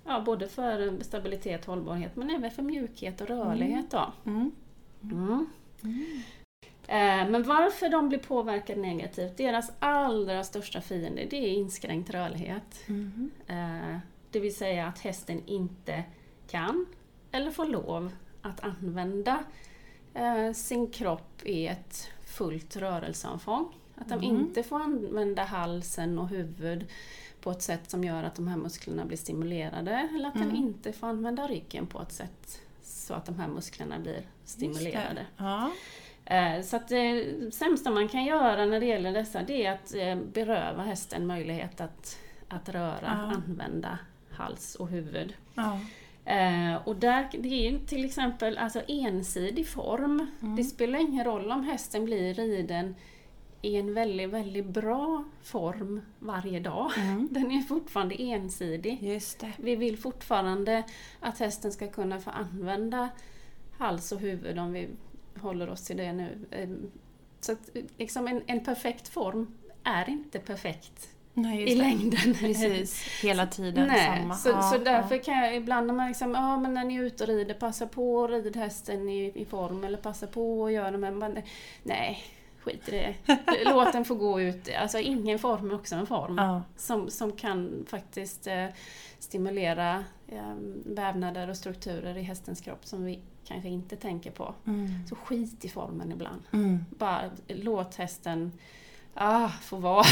ja, 0.06 0.20
både 0.26 0.48
för 0.48 1.02
stabilitet 1.02 1.60
och 1.60 1.74
hållbarhet 1.74 2.16
men 2.16 2.30
även 2.30 2.50
för 2.50 2.62
mjukhet 2.62 3.20
och 3.20 3.26
rörlighet. 3.28 3.90
Då. 3.90 4.12
Mm. 4.26 4.50
Mm. 5.02 5.46
Eh, 6.88 7.30
Men 7.30 7.42
varför 7.42 7.88
de 7.88 8.08
blir 8.08 8.18
påverkade 8.18 8.80
negativt, 8.80 9.36
deras 9.36 9.72
allra 9.78 10.44
största 10.44 10.80
fiende, 10.80 11.26
det 11.30 11.36
är 11.36 11.48
inskränkt 11.48 12.10
rörlighet. 12.10 12.84
Mm. 12.88 13.30
Eh, 13.46 13.98
Det 14.30 14.40
vill 14.40 14.56
säga 14.56 14.86
att 14.86 14.98
hästen 14.98 15.42
inte 15.46 16.04
kan 16.50 16.86
eller 17.30 17.50
får 17.50 17.66
lov 17.66 18.12
att 18.42 18.60
använda 18.60 19.44
eh, 20.14 20.52
sin 20.52 20.90
kropp 20.90 21.42
i 21.42 21.66
ett 21.66 22.08
fullt 22.26 22.76
rörelseomfång. 22.76 23.74
Att 23.94 24.08
de 24.08 24.14
Mm. 24.14 24.24
inte 24.24 24.62
får 24.62 24.80
använda 24.80 25.42
halsen 25.44 26.18
och 26.18 26.28
huvud 26.28 26.86
på 27.46 27.52
ett 27.52 27.62
sätt 27.62 27.90
som 27.90 28.04
gör 28.04 28.22
att 28.22 28.34
de 28.34 28.48
här 28.48 28.56
musklerna 28.56 29.04
blir 29.04 29.16
stimulerade 29.16 30.08
eller 30.14 30.28
att 30.28 30.34
Mm. 30.36 30.48
den 30.48 30.56
inte 30.56 30.92
får 30.92 31.06
använda 31.06 31.46
ryggen 31.46 31.86
på 31.86 32.02
ett 32.02 32.12
sätt 32.12 32.60
så 32.82 33.14
att 33.14 33.26
de 33.26 33.38
här 33.38 33.48
musklerna 33.48 33.98
blir 33.98 34.20
stimulerade. 34.44 35.26
Ja. 35.36 35.70
Eh, 36.24 36.62
Så 36.62 36.76
att 36.76 36.88
det 36.88 37.24
sämsta 37.54 37.90
man 37.90 38.08
kan 38.08 38.24
göra 38.24 38.66
när 38.66 38.80
det 38.80 38.86
gäller 38.86 39.12
dessa 39.12 39.42
det 39.42 39.66
är 39.66 39.72
att 39.72 39.94
eh, 39.94 40.14
beröva 40.32 40.82
hästen 40.82 41.26
möjlighet 41.26 41.80
att, 41.80 42.18
att 42.48 42.68
röra, 42.68 42.98
Ja. 43.02 43.08
använda 43.08 43.98
hals 44.30 44.74
och 44.74 44.88
huvud. 44.88 45.34
Ja. 45.54 45.80
Eh, 46.24 46.74
och 46.88 46.96
där, 46.96 47.28
det 47.38 47.48
är 47.48 47.70
ju 47.72 47.78
till 47.78 48.04
exempel 48.04 48.58
alltså 48.58 48.82
ensidig 48.88 49.68
form. 49.68 50.26
Mm. 50.42 50.56
Det 50.56 50.64
spelar 50.64 50.98
ingen 50.98 51.24
roll 51.24 51.50
om 51.52 51.64
hästen 51.64 52.04
blir 52.04 52.34
riden 52.34 52.94
i 53.62 53.76
en 53.76 53.94
väldigt, 53.94 54.30
väldigt 54.30 54.66
bra 54.66 55.24
form 55.42 56.00
varje 56.18 56.60
dag. 56.60 56.92
Mm. 56.96 57.28
Den 57.32 57.50
är 57.50 57.60
fortfarande 57.60 58.22
ensidig. 58.22 59.02
Just 59.02 59.38
det. 59.38 59.52
Vi 59.56 59.76
vill 59.76 59.98
fortfarande 59.98 60.82
att 61.20 61.38
hästen 61.38 61.72
ska 61.72 61.88
kunna 61.88 62.20
få 62.20 62.30
använda 62.30 63.08
hals 63.78 64.12
och 64.12 64.20
huvud 64.20 64.58
om 64.58 64.72
vi 64.72 64.88
håller 65.40 65.70
oss 65.70 65.84
till 65.84 65.96
det 65.96 66.12
nu. 66.12 66.46
Eh, 66.50 66.68
så 67.40 67.52
att 67.52 67.70
liksom 67.98 68.28
en, 68.28 68.42
en 68.46 68.64
perfekt 68.64 69.08
form 69.08 69.54
är 69.84 70.08
inte 70.08 70.38
perfekt 70.38 71.08
Nej, 71.34 71.62
i 71.62 71.74
längden. 71.74 72.34
Precis, 72.40 73.02
hela 73.22 73.46
tiden 73.46 73.86
Nej, 73.86 74.18
samma. 74.18 74.34
Så, 74.34 74.48
ja, 74.48 74.62
så 74.62 74.78
därför 74.78 75.14
ja. 75.14 75.22
kan 75.22 75.34
jag 75.38 75.56
ibland 75.56 75.86
när 75.86 75.94
man 75.94 76.08
liksom, 76.08 76.34
ja 76.34 76.58
men 76.58 76.74
när 76.74 76.84
ni 76.84 76.96
är 76.96 77.02
ute 77.02 77.24
och 77.24 77.28
rider, 77.28 77.54
passa 77.54 77.86
på 77.86 78.24
att 78.24 78.30
rida 78.30 78.60
hästen 78.60 79.08
i, 79.08 79.32
i 79.34 79.44
form 79.44 79.84
eller 79.84 79.98
passa 79.98 80.26
på 80.26 80.66
att 80.66 80.72
göra 80.72 80.90
det, 80.90 80.98
men 80.98 81.42
nej, 81.82 82.22
skit 82.66 82.88
i 82.88 82.90
det. 82.90 83.14
Låt 83.64 83.92
den 83.92 84.04
få 84.04 84.14
gå 84.14 84.40
ut. 84.40 84.68
Alltså 84.78 84.98
ingen 84.98 85.38
form 85.38 85.70
är 85.70 85.74
också 85.74 85.94
en 85.94 86.06
form. 86.06 86.38
Ja. 86.38 86.62
Som, 86.76 87.10
som 87.10 87.32
kan 87.32 87.86
faktiskt 87.88 88.46
eh, 88.46 88.66
stimulera 89.18 90.04
eh, 90.28 90.54
vävnader 90.84 91.50
och 91.50 91.56
strukturer 91.56 92.18
i 92.18 92.22
hästens 92.22 92.60
kropp 92.60 92.84
som 92.86 93.04
vi 93.04 93.20
kanske 93.44 93.68
inte 93.68 93.96
tänker 93.96 94.30
på. 94.30 94.54
Mm. 94.66 94.88
Så 95.08 95.14
skit 95.14 95.64
i 95.64 95.68
formen 95.68 96.12
ibland. 96.12 96.42
Mm. 96.52 96.84
Bara 96.90 97.30
låt 97.48 97.94
hästen 97.94 98.52
ah, 99.14 99.48
få 99.48 99.76
vara. 99.76 100.04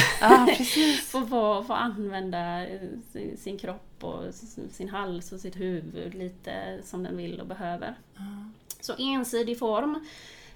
Precis. 0.47 1.01
få, 1.11 1.21
vara, 1.21 1.65
få 1.65 1.73
använda 1.73 2.67
eh, 2.67 2.81
sin, 3.13 3.37
sin 3.37 3.59
kropp 3.59 4.05
och 4.05 4.35
sin 4.71 4.89
hals 4.89 5.33
och 5.33 5.41
sitt 5.41 5.57
huvud 5.57 6.15
lite 6.15 6.81
som 6.85 7.03
den 7.03 7.17
vill 7.17 7.41
och 7.41 7.47
behöver. 7.47 7.95
Så 8.81 8.95
ensidig 8.99 9.59
form 9.59 10.07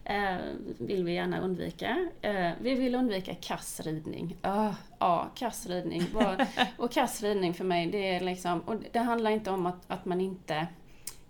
eh, 0.09 0.37
vill 0.79 1.05
vi 1.05 1.13
gärna 1.13 1.41
undvika. 1.41 2.09
Eh, 2.23 2.51
vi 2.61 2.75
vill 2.75 2.95
undvika 2.95 3.35
kassridning. 3.35 4.37
Ah, 4.43 4.73
ja, 4.99 5.31
kassridning. 5.35 6.03
Och 6.77 6.93
kassridning 6.93 7.55
för 7.55 7.65
mig, 7.65 7.87
det 7.87 8.15
är 8.15 8.21
liksom, 8.21 8.61
och 8.61 8.75
det 8.93 8.99
handlar 8.99 9.31
inte 9.31 9.51
om 9.51 9.67
att, 9.67 9.81
att 9.87 10.05
man 10.05 10.21
inte... 10.21 10.67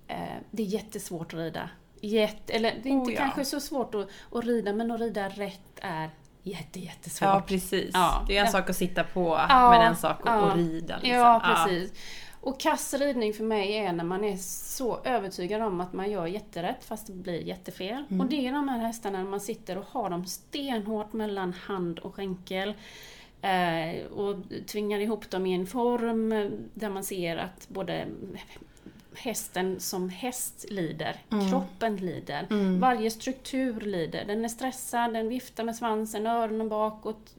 Eh, 0.07 0.17
det 0.51 0.63
är 0.63 0.67
jättesvårt 0.67 1.35
att 1.35 1.41
rida. 1.41 1.71
Jätte, 2.01 2.53
eller 2.53 2.75
det 2.83 2.89
är 2.89 2.93
inte 2.93 3.11
Oh, 3.11 3.15
ja. 3.15 3.21
kanske 3.21 3.45
så 3.45 3.61
svårt 3.61 3.95
att, 3.95 4.09
att 4.33 4.45
rida, 4.45 4.73
men 4.73 4.91
att 4.91 5.01
rida 5.01 5.29
rätt 5.29 5.81
är 5.81 6.11
jätte, 6.43 6.81
jättesvårt. 6.81 7.27
Ja, 7.27 7.43
precis. 7.47 7.91
Ja. 7.93 8.25
Det 8.29 8.37
är 8.37 8.45
en 8.45 8.53
sak 8.53 8.71
att 8.71 8.77
sitta 8.77 9.05
på, 9.05 9.47
Ja, 9.49 9.71
men 9.71 9.83
en 9.83 9.97
sak 9.97 10.21
att, 10.21 10.27
ja. 10.27 10.53
rida. 10.57 10.97
Liksom. 10.97 11.19
Ja, 11.19 11.43
precis. 11.45 11.93
Och 12.41 12.61
kassridning 12.61 13.35
för 13.35 13.45
mig 13.45 13.77
är 13.77 13.93
när 13.93 14.05
man 14.05 14.25
är 14.25 14.37
så 14.37 15.01
övertygad 15.05 15.63
om 15.63 15.81
att 15.81 15.93
man 15.93 16.11
gör 16.11 16.27
jätterätt 16.27 16.85
fast 16.85 17.07
det 17.07 17.13
blir 17.13 17.41
jättefel. 17.41 18.05
Mm. 18.11 18.21
Och 18.21 18.27
det 18.27 18.47
är 18.47 18.53
de 18.53 18.69
här 18.69 18.79
hästarna 18.79 19.19
när 19.19 19.31
man 19.31 19.41
sitter 19.41 19.79
och 19.79 19.85
har 19.91 20.11
dem 20.11 20.27
stenhårt 20.27 21.13
mellan 21.13 21.53
hand 21.53 21.99
och 21.99 22.15
skänkel. 22.15 22.75
Eh, 23.43 24.07
och 24.07 24.37
tvingar 24.67 24.99
ihop 25.01 25.31
dem 25.31 25.47
i 25.47 25.55
en 25.55 25.67
form 25.67 26.31
där 26.75 26.89
man 26.91 27.05
ser 27.05 27.37
att 27.37 27.69
både 27.69 28.07
hästen 29.15 29.81
som 29.81 30.09
häst 30.09 30.65
lider, 30.71 31.17
Mm. 31.31 31.51
kroppen 31.51 31.97
lider, 31.97 32.47
varje 32.79 33.11
struktur 33.11 33.81
lider. 33.81 34.25
Den 34.25 34.45
är 34.45 34.49
stressad, 34.49 35.13
den 35.13 35.29
viftar 35.29 35.65
med 35.65 35.77
svansen, 35.77 36.27
öronen 36.27 36.69
bakåt, 36.69 37.35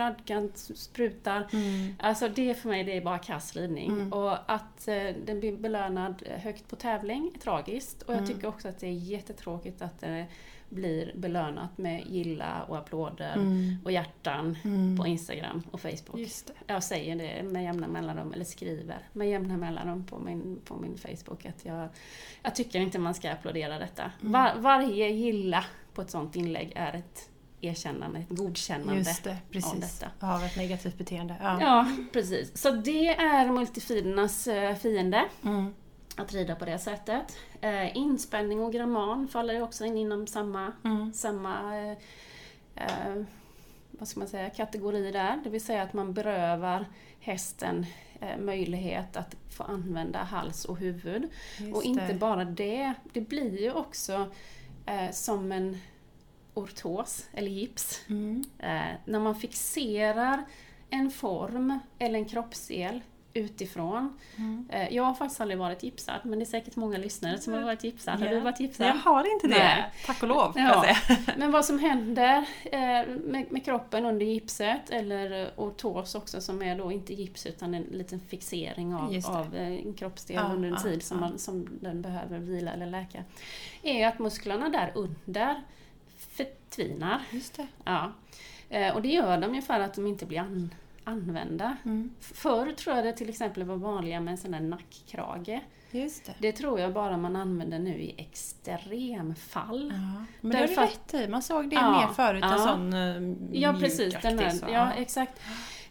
fradgan 0.00 0.52
sprutar. 0.54 1.46
Mm. 1.52 1.94
Alltså 1.98 2.28
det 2.28 2.54
för 2.54 2.68
mig 2.68 2.84
det 2.84 2.96
är 2.96 3.00
bara 3.00 3.18
kass 3.18 3.56
ridning. 3.56 4.12
Och 4.12 4.52
att 4.52 4.88
eh, 4.88 4.94
den 5.26 5.40
blir 5.40 5.56
belönad 5.56 6.22
högt 6.36 6.68
på 6.68 6.76
tävling 6.76 7.30
är 7.34 7.38
tragiskt. 7.38 8.02
Och 8.02 8.14
jag 8.14 8.18
Mm. 8.22 8.30
tycker 8.34 8.48
också 8.48 8.68
att 8.68 8.78
det 8.78 8.86
är 8.86 8.92
jättetråkigt 8.92 9.82
att 9.82 10.00
det 10.00 10.26
blir 10.68 11.12
belönat 11.16 11.78
med 11.78 12.04
gilla 12.06 12.62
och 12.68 12.78
applåder 12.78 13.32
Mm. 13.34 13.76
och 13.84 13.92
hjärtan 13.92 14.56
på 15.00 15.06
Instagram 15.06 15.62
och 15.70 15.80
Facebook. 15.80 16.28
Jag 16.66 16.82
säger 16.82 17.16
det 17.16 17.42
med 17.42 17.64
jämna 17.64 17.88
mellanrum, 17.88 18.32
eller 18.32 18.44
skriver 18.44 18.98
med 19.12 19.30
jämna 19.30 19.56
mellanrum 19.56 20.04
på 20.06 20.18
min, 20.18 20.60
på 20.64 20.76
min 20.76 20.98
Facebook 20.98 21.46
att 21.46 21.64
jag, 21.64 21.88
jag 22.42 22.54
tycker 22.54 22.80
inte 22.80 22.98
man 22.98 23.14
ska 23.14 23.30
applådera 23.32 23.78
detta. 23.78 24.10
Mm. 24.20 24.32
Var, 24.32 24.52
varje 24.56 25.08
gilla 25.08 25.64
på 25.94 26.02
ett 26.02 26.10
sånt 26.10 26.36
inlägg 26.36 26.72
är 26.76 26.92
ett 26.94 27.29
erkännande, 27.60 28.18
ett 28.18 28.28
godkännande 28.28 28.94
Just 28.98 29.24
det, 29.24 29.30
av 29.30 29.36
precis. 29.50 29.98
detta. 29.98 30.26
Av 30.34 30.42
ett 30.44 30.56
negativt 30.56 30.98
beteende. 30.98 31.36
Ja. 31.40 31.58
Ja, 31.60 31.86
precis. 32.12 32.58
Så 32.62 32.70
det 32.70 33.08
är 33.08 33.46
multifidernas 33.52 34.46
eh, 34.46 34.76
fiende. 34.76 35.24
Mm. 35.44 35.74
Att 36.16 36.32
rida 36.32 36.54
på 36.54 36.64
det 36.64 36.78
sättet. 36.78 37.36
Eh, 37.60 37.96
inspänning 37.96 38.60
och 38.60 38.72
gramman 38.72 39.28
faller 39.28 39.54
ju 39.54 39.62
också 39.62 39.84
in 39.84 39.96
inom 39.96 40.26
samma, 40.26 40.72
Mm. 40.84 41.12
samma 41.12 41.76
eh, 41.76 41.96
eh, 42.74 43.22
vad 43.90 44.08
ska 44.08 44.20
man 44.20 44.28
säga, 44.28 44.50
kategori 44.50 45.12
där. 45.12 45.40
Det 45.44 45.50
vill 45.50 45.64
säga 45.64 45.82
att 45.82 45.92
man 45.92 46.12
berövar 46.14 46.86
hästen 47.20 47.86
eh, 48.20 48.38
möjlighet 48.38 49.16
att 49.16 49.36
få 49.56 49.62
använda 49.62 50.18
hals 50.18 50.64
och 50.64 50.76
huvud. 50.78 51.28
Just 51.58 51.76
och 51.76 51.82
inte 51.82 52.06
det. 52.06 52.14
bara 52.14 52.44
det, 52.44 52.94
det 53.12 53.20
blir 53.20 53.60
ju 53.60 53.72
också 53.72 54.26
eh, 54.86 55.10
som 55.12 55.52
en 55.52 55.78
ortos 56.62 57.26
eller 57.32 57.50
gips. 57.50 58.00
Mm. 58.08 58.44
Eh, 58.58 58.96
när 59.04 59.18
man 59.20 59.34
fixerar 59.34 60.44
en 60.90 61.10
form 61.10 61.78
eller 61.98 62.18
en 62.18 62.24
kroppsdel 62.24 63.00
utifrån. 63.34 64.18
Mm. 64.36 64.68
Eh, 64.72 64.94
jag 64.94 65.02
har 65.02 65.14
faktiskt 65.14 65.40
aldrig 65.40 65.58
varit 65.58 65.82
gipsad, 65.82 66.20
men 66.22 66.38
det 66.38 66.42
är 66.42 66.46
säkert 66.46 66.76
många 66.76 66.98
lyssnare 66.98 67.38
som 67.38 67.52
har 67.52 67.60
varit 67.60 67.84
gipsad. 67.84 68.18
Har 68.18 68.26
Ja. 68.26 68.32
du 68.32 68.40
varit 68.40 68.60
gipsad? 68.60 68.86
Jag 68.86 68.94
har 68.94 69.32
inte 69.34 69.46
det. 69.48 69.58
Nej. 69.58 69.84
Tack 70.06 70.22
och 70.22 70.28
lov, 70.28 70.52
Ja. 70.56 70.96
Men 71.36 71.50
vad 71.50 71.64
som 71.64 71.78
händer 71.78 72.44
eh, 72.64 72.80
med, 73.24 73.46
med 73.52 73.64
kroppen 73.64 74.04
under 74.06 74.26
gipset, 74.26 74.90
eller 74.90 75.42
eh, 75.42 75.48
ortos 75.56 76.14
också 76.14 76.40
som 76.40 76.62
är 76.62 76.78
då 76.78 76.92
inte 76.92 77.14
gips 77.14 77.46
utan 77.46 77.74
en 77.74 77.82
liten 77.82 78.20
fixering 78.20 78.94
av, 78.94 79.20
av 79.26 79.56
eh, 79.56 79.68
en 79.86 79.94
kroppsdel 79.94 80.36
Ja, 80.36 80.52
under 80.54 80.68
en 80.68 80.74
ja, 80.74 80.80
tid 80.80 81.02
som, 81.02 81.16
ja. 81.16 81.20
man, 81.28 81.38
som 81.38 81.68
den 81.80 82.02
behöver 82.02 82.38
vila 82.38 82.72
eller 82.72 82.86
läka. 82.86 83.24
Är 83.82 84.06
att 84.08 84.18
musklerna 84.18 84.68
där 84.68 84.92
under 84.94 85.62
förtvinar. 86.44 87.22
Just 87.30 87.54
det. 87.54 87.66
Ja. 87.84 88.12
Eh, 88.68 88.94
och 88.94 89.02
det 89.02 89.08
gör 89.08 89.38
de 89.38 89.54
ju 89.54 89.62
för 89.62 89.80
att 89.80 89.94
de 89.94 90.06
inte 90.06 90.26
blir 90.26 90.38
an, 90.38 90.74
använda. 91.04 91.76
Mm. 91.84 92.10
Förr 92.20 92.72
tror 92.72 92.96
jag 92.96 93.04
det 93.04 93.12
till 93.12 93.28
exempel 93.28 93.64
var 93.64 93.76
vanliga 93.76 94.20
med 94.20 94.32
en 94.32 94.38
sån 94.38 94.50
där 94.50 94.60
nackkrage. 94.60 95.60
Just 95.90 96.26
det. 96.26 96.34
Det 96.38 96.52
tror 96.52 96.80
jag 96.80 96.92
bara 96.92 97.16
man 97.16 97.36
använder 97.36 97.78
nu 97.78 98.00
i 98.00 98.14
extremfall. 98.18 99.92
Ja. 99.94 100.24
Men 100.40 100.50
det 100.50 100.58
har 100.58 100.66
du 100.66 100.74
Därför 100.74 100.82
rätt 100.82 101.14
i. 101.14 101.28
Man 101.28 101.42
såg 101.42 101.70
det 101.70 101.76
Ja, 101.76 102.00
mer 102.00 102.14
förut. 102.14 102.44
En 102.44 102.50
ja. 102.50 102.58
sån 102.58 102.94
uh, 102.94 103.36
Ja 103.52 103.72
precis, 103.80 104.16
den 104.22 104.38
här, 104.38 104.52
ja 104.68 104.92
exakt. 104.92 105.40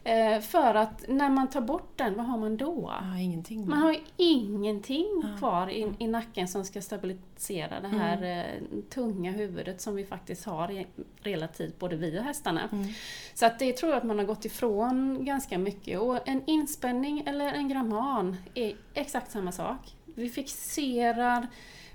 Eh, 0.03 0.39
för 0.41 0.75
att 0.75 1.05
när 1.07 1.29
man 1.29 1.49
tar 1.49 1.61
bort 1.61 1.91
den, 1.95 2.15
vad 2.15 2.25
har 2.25 2.37
man 2.37 2.57
då? 2.57 2.93
Ja, 3.01 3.19
ingenting. 3.19 3.69
Man 3.69 3.77
har 3.79 3.91
ju 3.93 3.99
ingenting 4.17 5.21
Ja. 5.23 5.37
kvar 5.37 5.69
i, 5.69 5.93
i 5.99 6.07
nacken 6.07 6.47
som 6.47 6.65
ska 6.65 6.81
stabilisera 6.81 7.79
det 7.79 7.87
här 7.87 8.23
eh, 8.23 8.79
tunga 8.89 9.31
huvudet 9.31 9.81
som 9.81 9.95
vi 9.95 10.05
faktiskt 10.05 10.45
har 10.45 10.85
relativt 11.21 11.79
både 11.79 11.95
vi 11.95 12.19
och 12.19 12.23
hästarna. 12.23 12.69
Mm. 12.71 12.87
Så 13.33 13.45
att 13.45 13.59
det 13.59 13.73
tror 13.73 13.91
jag 13.91 13.97
att 13.97 14.03
man 14.03 14.19
har 14.19 14.25
gått 14.25 14.45
ifrån 14.45 15.25
ganska 15.25 15.57
mycket. 15.57 15.99
Och 15.99 16.27
en 16.27 16.41
inspänning 16.45 17.23
eller 17.27 17.53
en 17.53 17.69
gramman 17.69 18.37
är 18.55 18.75
exakt 18.93 19.31
samma 19.31 19.51
sak. 19.51 19.95
Vi 20.05 20.29
fixerar 20.29 21.47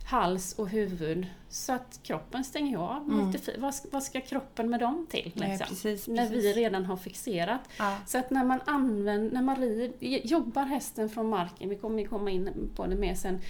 hals 0.07 0.53
och 0.59 0.69
huvud 0.69 1.27
så 1.49 1.73
att 1.73 2.01
kroppen 2.03 2.45
stänger 2.45 2.79
av. 2.79 3.03
Mm. 3.03 3.33
Vad, 3.59 3.75
ska- 3.75 3.89
vad 3.93 4.03
ska 4.03 4.21
kroppen 4.21 4.71
med 4.71 4.81
dem 4.81 5.07
till? 5.11 5.33
Nej, 5.35 5.49
Liksom? 5.51 5.69
precis, 5.69 6.09
När 6.09 6.29
vi 6.29 6.35
precis. 6.35 6.57
redan 6.57 6.85
har 6.85 6.97
fixerat. 6.97 7.61
Ja. 7.79 7.99
Så 8.07 8.19
att 8.19 8.31
när 8.31 8.45
man 8.45 8.61
använder, 8.65 9.31
när 9.35 9.43
man 9.43 9.57
rider, 9.57 9.93
jobbar 10.27 10.65
hästen 10.65 11.09
från 11.09 11.29
marken, 11.29 11.69
vi 11.69 11.77
kommer 11.77 12.05
komma 12.05 12.31
in 12.31 12.71
på 12.77 12.87
det 12.87 12.97
mer 12.97 13.15
sen, 13.15 13.41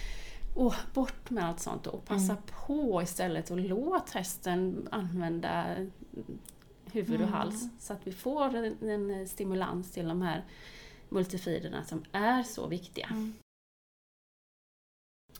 och 0.55 0.73
bort 0.93 1.29
med 1.29 1.45
allt 1.45 1.59
sånt 1.59 1.87
och 1.87 2.05
passa 2.05 2.31
Mm. 2.31 2.43
på 2.67 3.01
istället 3.01 3.51
och 3.51 3.57
låt 3.57 4.09
hästen 4.11 4.87
använda 4.91 5.65
huvud 6.91 7.21
och 7.21 7.27
Mm. 7.27 7.33
hals 7.33 7.63
så 7.79 7.93
att 7.93 8.07
vi 8.07 8.11
får 8.11 8.55
en, 8.55 8.89
en 8.89 9.27
stimulans 9.27 9.91
till 9.91 10.07
de 10.07 10.21
här 10.21 10.43
multifiderna 11.09 11.83
som 11.83 12.03
är 12.11 12.43
så 12.43 12.67
viktiga. 12.67 13.07
Mm. 13.11 13.33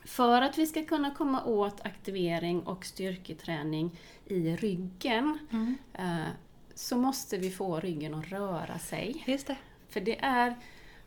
För 0.05 0.41
att 0.41 0.57
vi 0.57 0.67
ska 0.67 0.85
kunna 0.85 1.11
komma 1.11 1.43
åt 1.43 1.85
aktivering 1.85 2.61
och 2.61 2.85
styrketräning 2.85 3.99
i 4.25 4.55
ryggen 4.55 5.39
Mm. 5.51 5.77
eh, 5.93 6.27
så 6.75 6.97
måste 6.97 7.37
vi 7.37 7.51
få 7.51 7.79
ryggen 7.79 8.13
att 8.13 8.27
röra 8.31 8.79
sig. 8.79 9.23
Just 9.27 9.47
det. 9.47 9.57
För 9.89 9.99
det 10.01 10.19
är 10.19 10.55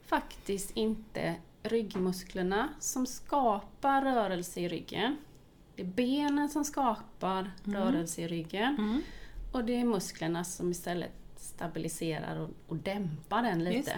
faktiskt 0.06 0.70
inte 0.70 1.34
ryggmusklerna 1.62 2.68
som 2.80 3.06
skapar 3.06 4.02
rörelse 4.02 4.60
i 4.60 4.68
ryggen. 4.68 5.16
Det 5.76 5.82
är 5.82 5.86
benen 5.86 6.48
som 6.48 6.64
skapar 6.64 7.50
rörelse 7.64 8.22
i 8.22 8.28
ryggen. 8.28 8.76
Mm. 8.78 9.02
Och 9.52 9.64
det 9.64 9.80
är 9.80 9.84
musklerna 9.84 10.44
som 10.44 10.70
istället 10.70 11.12
stabiliserar 11.36 12.40
och, 12.40 12.50
och 12.66 12.76
dämpar 12.76 13.42
den 13.42 13.64
lite. 13.64 13.90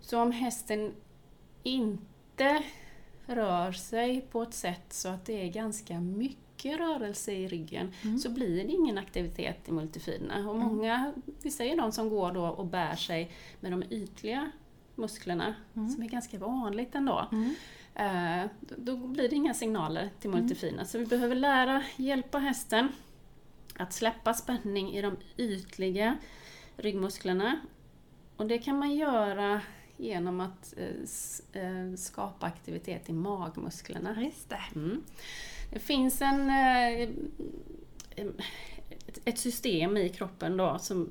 Så 0.00 0.20
om 0.22 0.32
hästen 0.32 0.92
inte 1.62 2.62
rör 3.26 3.72
sig 3.72 4.20
på 4.20 4.42
ett 4.42 4.54
sätt 4.54 4.92
så 4.92 5.08
att 5.08 5.24
det 5.24 5.42
är 5.46 5.52
ganska 5.52 6.00
mycket 6.00 6.78
rörelse 6.78 7.32
i 7.32 7.48
ryggen 7.48 7.92
så 8.18 8.30
blir 8.30 8.64
det 8.64 8.72
ingen 8.72 8.98
aktivitet 8.98 9.68
i 9.68 9.72
multifiderna. 9.72 10.50
Och 10.50 10.56
många, 10.58 11.12
vi 11.42 11.50
säger 11.50 11.76
de 11.76 11.92
som 11.92 12.08
går 12.08 12.32
då 12.32 12.46
och 12.46 12.66
bär 12.66 12.96
sig 12.96 13.30
med 13.60 13.72
de 13.72 13.82
ytliga 13.90 14.50
musklerna, 14.94 15.54
som 15.94 16.02
är 16.02 16.08
ganska 16.08 16.38
vanligt 16.38 16.94
ändå. 16.94 17.28
Eh, 17.94 18.44
då 18.76 18.96
blir 18.96 19.28
det 19.28 19.36
inga 19.36 19.54
signaler 19.54 20.10
till 20.20 20.30
multifina. 20.30 20.84
Så 20.84 20.98
vi 20.98 21.06
behöver 21.06 21.34
lära, 21.36 21.82
hjälpa 21.96 22.38
hästen 22.38 22.88
att 23.76 23.92
släppa 23.92 24.34
spänning 24.34 24.92
i 24.92 25.02
de 25.02 25.16
ytliga 25.36 26.16
ryggmusklerna. 26.76 27.60
Och 28.36 28.46
det 28.46 28.58
kan 28.58 28.78
man 28.78 28.94
göra 28.94 29.60
genom 30.02 30.40
att 30.40 30.74
eh, 30.76 31.62
eh, 31.62 31.94
skapa 31.96 32.46
aktivitet 32.46 33.08
i 33.08 33.12
magmusklerna. 33.12 34.22
Just 34.22 34.48
det. 34.48 34.62
Mm. 34.74 35.02
Det 35.70 35.78
finns 35.78 36.22
en, 36.22 36.50
eh, 36.50 37.08
ett 39.24 39.38
system 39.38 39.96
i 39.96 40.08
kroppen 40.08 40.56
då, 40.56 40.78
som 40.78 41.10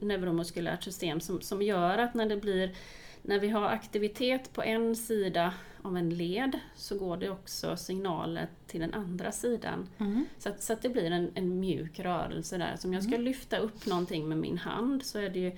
neuromuskulärt 0.00 0.82
system 0.82 1.20
som, 1.20 1.40
som 1.40 1.62
gör 1.62 1.98
att 1.98 2.14
när 2.14 2.26
det 2.26 2.36
blir 2.36 2.74
när 3.22 3.38
vi 3.38 3.48
har 3.48 3.68
aktivitet 3.68 4.52
på 4.52 4.62
en 4.62 4.96
sida 4.96 5.54
av 5.82 5.96
en 5.96 6.10
led 6.10 6.58
så 6.76 6.98
går 6.98 7.16
det 7.16 7.30
också 7.30 7.76
signaler 7.76 8.48
till 8.66 8.80
den 8.80 8.94
andra 8.94 9.32
sidan. 9.32 9.88
Mm. 9.98 10.24
Så, 10.38 10.48
att, 10.48 10.62
så 10.62 10.72
att 10.72 10.82
det 10.82 10.88
blir 10.88 11.10
en, 11.10 11.30
en 11.34 11.60
mjuk 11.60 12.00
rörelse 12.00 12.58
där. 12.58 12.76
Så 12.76 12.88
om 12.88 12.94
jag 12.94 13.02
ska 13.02 13.14
mm. 13.14 13.24
lyfta 13.24 13.56
upp 13.56 13.86
någonting 13.86 14.28
med 14.28 14.38
min 14.38 14.58
hand 14.58 15.04
så 15.04 15.18
är 15.18 15.30
det 15.30 15.38
ju 15.38 15.52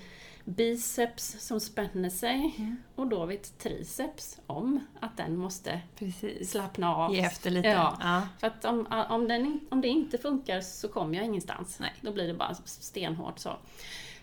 biceps 0.49 1.36
som 1.40 1.61
spänner 1.61 2.11
sig 2.11 2.55
mm. 2.59 2.76
och 2.94 3.07
då 3.07 3.26
vet 3.26 3.59
triceps 3.59 4.40
om 4.46 4.80
att 5.01 5.16
den 5.16 5.36
måste 5.36 5.80
Precis. 5.99 6.51
slappna 6.51 6.96
av. 6.96 7.14
Ge 7.14 7.20
efter 7.20 7.51
lite. 7.51 7.68
Ja. 7.68 7.96
ja. 8.01 8.28
För 8.38 8.46
att 8.46 8.64
om, 8.64 8.86
om, 9.09 9.28
den, 9.28 9.61
om 9.70 9.80
det 9.80 9.88
inte 9.88 10.18
funkar 10.18 10.61
så 10.61 10.88
kommer 10.88 11.14
jag 11.14 11.24
ingenstans. 11.24 11.80
Nej. 11.80 11.94
Då 12.01 12.12
blir 12.12 12.26
det 12.26 12.34
bara 12.34 12.55
stenhårt 12.64 13.38
så. 13.38 13.57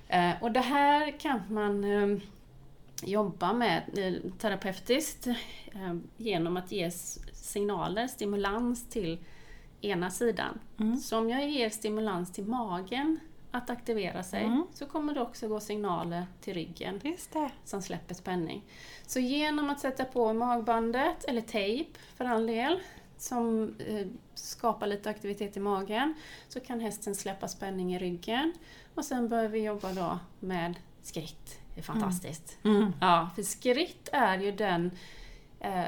Eh, 0.08 0.32
och 0.42 0.52
det 0.52 0.60
här 0.60 1.20
kan 1.20 1.42
man 1.50 1.84
eh, 1.84 2.20
jobba 3.04 3.54
med 3.54 3.84
eh, 3.98 4.32
terapeutiskt 4.40 5.28
eh, 5.28 5.96
genom 6.18 6.58
att 6.58 6.72
ge 6.72 6.92
signaler, 7.34 8.08
stimulans 8.08 8.90
till 8.90 9.18
ena 9.82 10.12
sidan. 10.12 10.60
Mm. 10.80 10.98
Så 10.98 11.18
om 11.18 11.30
jag 11.30 11.50
ger 11.50 11.70
stimulans 11.70 12.34
till 12.34 12.46
magen 12.46 13.20
att 13.56 13.70
aktivera 13.70 14.24
sig 14.24 14.44
mm. 14.44 14.64
så 14.74 14.86
kommer 14.86 15.14
det 15.14 15.22
också 15.22 15.48
gå 15.48 15.60
signaler 15.60 16.26
till 16.42 16.54
ryggen 16.54 17.02
som 17.66 17.82
släpper 17.82 18.16
spänning. 18.16 18.64
Så 19.06 19.20
genom 19.20 19.70
att 19.70 19.80
sätta 19.80 20.06
på 20.06 20.34
magbandet, 20.34 21.24
eller 21.24 21.42
tejp 21.42 22.00
för 22.16 22.26
all 22.26 22.48
del, 22.48 22.80
som 23.18 23.76
eh, 23.80 24.08
skapar 24.36 24.88
lite 24.88 25.10
aktivitet 25.10 25.58
i 25.58 25.60
magen, 25.60 26.14
så 26.48 26.60
kan 26.60 26.80
hästen 26.80 27.16
släppa 27.16 27.48
spänning 27.48 27.96
i 27.96 28.00
ryggen. 28.00 28.54
Och 28.96 29.06
sen 29.06 29.30
börjar 29.30 29.50
vi 29.50 29.64
jobba 29.64 29.94
då 29.94 30.20
med 30.40 30.76
skritt. 31.02 31.60
Det 31.74 31.80
är 31.80 31.84
fantastiskt. 31.84 32.58
Mm. 32.64 32.78
Mm. 32.78 32.94
Ja, 33.02 33.30
för 33.36 33.44
skritt 33.44 34.10
är 34.12 34.38
ju 34.38 34.52
den 34.52 34.92
eh, 35.60 35.86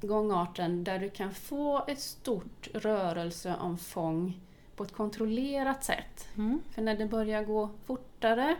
gångarten 0.00 0.84
där 0.84 0.98
du 0.98 1.10
kan 1.10 1.34
få 1.34 1.84
ett 1.88 2.00
stort 2.00 2.68
rörelseomfång 2.74 4.40
på 4.80 4.84
ett 4.84 4.92
kontrollerat 4.92 5.84
sätt. 5.84 6.28
Mm. 6.36 6.60
För 6.70 6.82
när 6.82 6.96
det 6.96 7.06
börjar 7.06 7.44
gå 7.44 7.70
fortare 7.84 8.56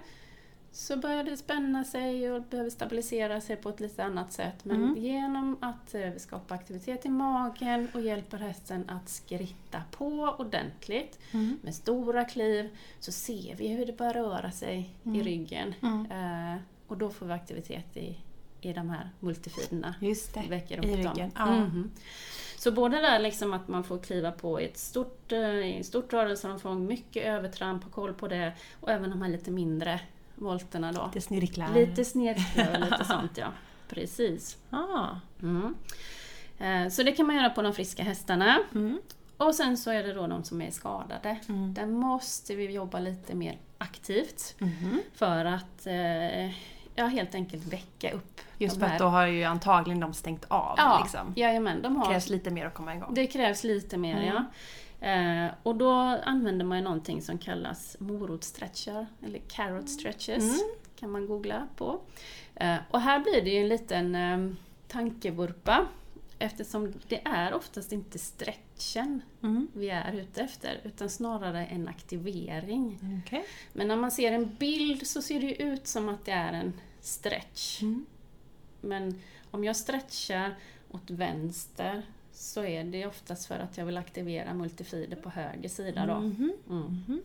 så 0.73 0.97
börjar 0.97 1.25
det 1.25 1.37
spänna 1.37 1.85
sig 1.85 2.33
och 2.33 2.43
behöver 2.43 2.71
stabilisera 2.71 3.41
sig 3.41 3.57
på 3.57 3.69
ett 3.69 3.81
lite 3.81 4.05
annat 4.05 4.33
sätt. 4.33 4.65
Men 4.65 4.77
mm. 4.77 4.97
genom 4.97 5.57
att 5.61 5.95
eh, 5.95 6.11
skapa 6.17 6.55
aktivitet 6.55 7.07
i 7.07 7.09
magen 7.09 7.89
och 7.95 8.01
hjälper 8.01 8.39
hästen 8.39 8.91
att 8.91 9.09
skritta 9.09 9.83
på 9.91 10.35
ordentligt 10.39 11.19
mm. 11.31 11.59
med 11.63 11.75
stora 11.75 12.25
kliv 12.25 12.77
så 12.99 13.13
ser 13.13 13.57
vi 13.57 13.69
hur 13.69 13.87
det 13.87 13.99
börjar 13.99 14.15
röra 14.15 14.51
sig 14.51 14.95
mm. 15.05 15.21
i 15.21 15.23
ryggen. 15.23 15.75
Mm. 15.83 16.11
Eh, 16.55 16.61
och 16.87 16.99
då 16.99 17.11
får 17.11 17.27
vi 17.27 17.33
aktivitet 17.33 17.97
i, 17.97 18.17
i 18.61 18.73
de 18.73 18.91
här 18.91 19.11
multifiderna. 19.21 19.95
Just 20.01 20.35
det, 20.35 20.41
i 20.71 20.79
ryggen. 20.79 21.33
Ja. 21.37 21.67
Så 22.61 22.73
både 22.73 23.01
där 23.01 23.19
liksom 23.19 23.53
att 23.53 23.69
man 23.69 23.85
får 23.85 23.99
kliva 23.99 24.33
på 24.33 24.59
ett 24.59 24.79
stort, 24.79 25.33
eh, 25.33 25.83
stort 25.83 26.13
rörelseomfång, 26.13 26.87
mycket 26.87 27.27
övertramp, 27.27 27.85
ha 27.85 27.91
koll 27.91 28.15
på 28.15 28.29
det 28.29 28.53
och 28.81 28.91
även 28.91 29.11
de 29.11 29.23
här 29.23 29.29
lite 29.29 29.51
mindre 29.51 30.01
volterna 30.35 30.93
då. 30.93 31.07
Lite 31.07 31.21
snirklar. 31.21 31.75
Lite 31.75 32.05
snirklar 32.05 32.75
och 32.75 32.81
lite 32.81 33.05
sånt 33.09 33.39
ja. 33.39 33.47
Precis. 33.89 34.59
Ah. 34.71 35.09
Mm. 35.43 35.75
Eh, 36.59 36.91
så 36.91 37.03
det 37.03 37.13
kan 37.13 37.27
man 37.27 37.37
göra 37.37 37.51
på 37.51 37.63
de 37.63 37.73
friska 37.73 38.03
hästarna. 38.03 38.59
Mm. 38.75 39.01
Och 39.37 39.55
sen 39.55 39.77
så 39.77 39.91
är 39.91 40.03
det 40.03 40.13
då 40.13 40.27
de 40.27 40.45
som 40.45 40.63
är 40.63 40.71
skadade. 40.71 41.37
Mm. 41.49 41.75
Där 41.75 41.87
måste 41.87 42.55
vi 42.55 42.73
jobba 42.73 42.99
lite 42.99 43.35
mer 43.35 43.59
aktivt 43.79 44.55
mm. 44.61 45.01
för 45.15 45.45
att 45.45 45.87
eh, 45.87 46.55
ja, 47.01 47.07
helt 47.07 47.35
enkelt 47.35 47.65
väcka 47.73 48.13
upp 48.13 48.41
Just 48.59 48.79
för 48.79 48.87
att 48.87 48.99
då 48.99 49.05
har 49.05 49.27
ju 49.27 49.45
antagligen 49.45 50.01
de 50.01 50.15
stängt 50.15 50.45
av. 50.49 50.75
Ja, 50.77 51.01
liksom. 51.03 51.33
jajamän, 51.37 51.83
de 51.83 51.97
har, 51.97 52.05
det 52.05 52.11
krävs 52.11 52.29
lite 52.29 52.51
mer 52.51 52.67
att 52.67 52.75
komma 52.75 52.95
igång. 52.95 53.15
Det 53.15 53.27
krävs 53.27 53.65
lite 53.65 53.97
mer, 53.97 54.17
mm. 54.17 54.27
ja. 54.27 54.45
Eh, 55.07 55.51
och 55.63 55.77
då 55.77 55.91
använder 56.25 56.65
man 56.65 56.79
ju 56.79 56.85
någonting 56.85 57.23
som 57.23 57.39
kallas 57.39 57.97
morotstretcher, 58.01 59.07
eller 59.27 59.39
carrot 59.39 59.89
stretches, 59.89 60.45
mm. 60.45 60.75
kan 60.97 61.11
man 61.11 61.27
googla 61.27 61.67
på. 61.77 62.01
Eh, 62.55 62.77
och 62.91 63.01
här 63.01 63.19
blir 63.19 63.43
det 63.43 63.51
ju 63.51 63.61
en 63.61 63.69
liten 63.69 64.15
eh, 64.15 64.55
tankevurpa 64.89 65.87
eftersom 66.39 66.93
det 67.09 67.21
är 67.25 67.55
oftast 67.55 67.93
inte 67.93 68.19
stretchen 68.19 69.23
mm. 69.43 69.69
vi 69.73 69.91
är 69.91 70.13
ute 70.13 70.41
efter, 70.43 70.81
utan 70.85 71.11
snarare 71.11 71.67
en 71.67 71.89
aktivering. 71.89 72.99
Okay. 73.27 73.43
Men 73.73 73.89
när 73.89 73.97
man 73.97 74.11
ser 74.11 74.33
en 74.33 74.55
bild 74.55 75.07
så 75.07 75.23
ser 75.23 75.41
det 75.41 75.63
ut 75.63 75.87
som 75.87 76.09
att 76.09 76.25
det 76.25 76.33
är 76.33 76.53
en 76.53 76.73
stretch. 77.01 77.83
Mm. 77.83 78.07
Men 78.81 79.21
om 79.51 79.65
jag 79.65 79.77
stretchar 79.77 80.55
åt 80.91 81.11
vänster 81.11 82.03
så 82.33 82.65
är 82.65 82.85
det 82.85 83.07
oftast 83.07 83.47
för 83.47 83.59
att 83.59 83.79
jag 83.79 83.85
vill 83.85 83.97
aktivera 83.97 84.55
multifider 84.55 85.17
på 85.17 85.31
höger 85.31 85.69
sida 85.69 86.07
då. 86.07 86.15
Mm. 86.15 86.53
Mm. 86.69 87.23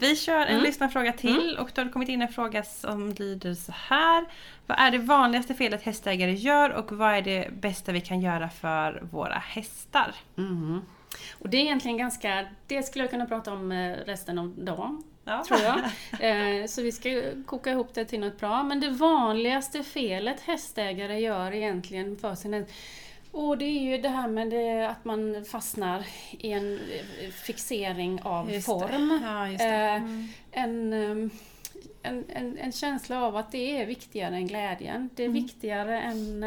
Vi 0.00 0.16
kör 0.16 0.40
en 0.40 0.48
mm. 0.48 0.62
lyssnarfråga 0.62 1.12
till 1.12 1.50
mm. 1.50 1.62
och 1.62 1.70
då 1.74 1.80
har 1.80 1.86
det 1.86 1.92
kommit 1.92 2.08
in 2.08 2.22
en 2.22 2.28
fråga 2.28 2.62
som 2.62 3.12
lyder 3.12 3.54
så 3.54 3.72
här. 3.76 4.24
Vad 4.66 4.78
är 4.78 4.90
det 4.90 4.98
vanligaste 4.98 5.54
felet 5.54 5.82
hästägare 5.82 6.32
gör 6.32 6.70
och 6.70 6.92
vad 6.92 7.14
är 7.14 7.22
det 7.22 7.50
bästa 7.52 7.92
vi 7.92 8.00
kan 8.00 8.20
göra 8.20 8.48
för 8.48 9.08
våra 9.10 9.38
hästar? 9.38 10.14
Mm. 10.36 10.80
Och 11.32 11.48
det 11.48 11.56
är 11.56 11.60
egentligen 11.60 11.98
ganska, 11.98 12.48
det 12.66 12.82
skulle 12.82 13.04
jag 13.04 13.10
kunna 13.10 13.26
prata 13.26 13.52
om 13.52 13.72
eh, 13.72 13.96
resten 13.96 14.38
av 14.38 14.48
dagen. 14.48 15.02
Ja. 15.24 15.44
Tror 15.44 15.60
jag. 15.60 15.80
Eh, 16.20 16.66
så 16.66 16.82
vi 16.82 16.92
ska 16.92 17.22
koka 17.46 17.70
ihop 17.70 17.94
det 17.94 18.04
till 18.04 18.20
något 18.20 18.40
bra. 18.40 18.62
Men 18.62 18.80
det 18.80 18.90
vanligaste 18.90 19.82
felet 19.82 20.40
hästägare 20.40 21.20
gör 21.20 21.52
egentligen 21.52 22.16
för 22.16 22.34
sin 22.34 22.66
och 23.34 23.58
det 23.58 23.64
är 23.64 23.80
ju 23.80 23.98
det 23.98 24.08
här 24.08 24.28
med 24.28 24.50
det, 24.50 24.88
att 24.88 25.04
man 25.04 25.44
fastnar 25.44 26.06
i 26.30 26.52
en 26.52 26.74
eh, 26.74 27.30
fixering 27.30 28.22
av 28.22 28.52
just 28.52 28.66
form. 28.66 29.20
Ja, 29.24 29.48
eh, 29.48 29.94
mm. 29.94 30.28
en, 30.50 30.92
ehm, 30.92 31.30
en, 32.02 32.24
en, 32.28 32.58
en, 32.58 32.72
känsla 32.72 33.22
av 33.22 33.36
att 33.36 33.52
det 33.52 33.80
är 33.80 33.86
viktigare 33.86 34.36
än 34.36 34.46
glädjen. 34.46 35.10
Det 35.14 35.22
är 35.22 35.28
mm. 35.28 35.42
viktigare 35.42 36.00
än 36.00 36.44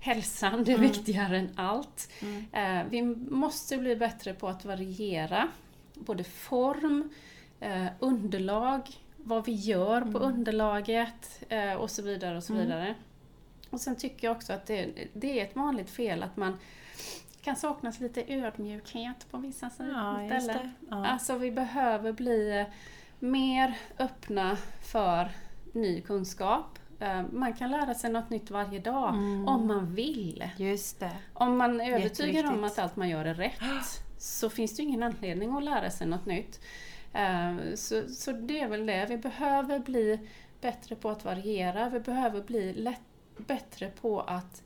hälsan, 0.00 0.64
det 0.64 0.72
är 0.72 0.78
mm. 0.78 0.90
viktigare 0.90 1.38
än 1.38 1.50
allt. 1.56 2.10
Mm. 2.20 2.90
Vi 2.90 3.02
måste 3.30 3.78
bli 3.78 3.96
bättre 3.96 4.34
på 4.34 4.48
att 4.48 4.64
variera 4.64 5.48
både 5.94 6.24
form, 6.24 7.10
eh, 7.62 7.86
underlag, 7.98 8.80
vad 9.16 9.46
vi 9.46 9.52
gör 9.52 10.00
på 10.00 10.18
mm. 10.18 10.22
underlaget 10.22 11.44
eh, 11.48 11.74
och 11.74 11.90
så 11.90 12.02
vidare. 12.02 12.36
och 12.36 12.44
så 12.44 12.52
mm. 12.52 12.64
vidare. 12.64 12.94
Och 13.70 13.80
sen 13.80 13.96
tycker 13.96 14.26
jag 14.26 14.36
också 14.36 14.52
att 14.52 14.66
det, 14.66 15.08
det 15.12 15.40
är 15.40 15.44
ett 15.44 15.56
vanligt 15.56 15.90
fel 15.90 16.22
att 16.22 16.36
man 16.36 16.58
kan 17.42 17.56
saknas 17.56 18.00
lite 18.00 18.34
ödmjukhet 18.34 19.30
på 19.30 19.38
vissa 19.38 19.70
ställen. 19.70 20.72
Ja. 20.90 21.06
Alltså 21.06 21.38
vi 21.38 21.50
behöver 21.50 22.12
bli 22.12 22.66
mer 23.18 23.78
öppna 23.98 24.56
för 24.80 25.30
ny 25.72 26.00
kunskap. 26.00 26.78
Eh, 27.00 27.22
man 27.32 27.52
kan 27.52 27.70
lära 27.70 27.94
sig 27.94 28.10
något 28.10 28.30
nytt 28.30 28.50
varje 28.50 28.78
dag 28.78 29.14
mm. 29.14 29.48
om 29.48 29.66
man 29.66 29.94
vill. 29.94 30.50
Just 30.56 31.00
det. 31.00 31.16
Om 31.32 31.56
man 31.56 31.80
är 31.80 31.92
övertygad 31.92 32.46
om 32.46 32.64
att 32.64 32.78
allt 32.78 32.96
man 32.96 33.08
gör 33.08 33.24
är 33.24 33.34
rätt 33.34 33.60
så 34.22 34.50
finns 34.50 34.76
det 34.76 34.82
ingen 34.82 35.02
anledning 35.02 35.56
att 35.56 35.64
lära 35.64 35.90
sig 35.90 36.06
något 36.06 36.26
nytt. 36.26 36.60
Eh, 37.12 37.74
så, 37.74 38.08
så 38.08 38.32
det 38.32 38.60
är 38.60 38.68
väl 38.68 38.86
det, 38.86 39.06
vi 39.08 39.18
behöver 39.18 39.78
bli 39.78 40.28
bättre 40.60 40.96
på 40.96 41.10
att 41.10 41.24
variera, 41.24 41.88
vi 41.88 42.00
behöver 42.00 42.42
bli 42.42 42.72
lätt 42.72 43.00
bättre 43.36 43.90
på 44.00 44.20
att 44.20 44.62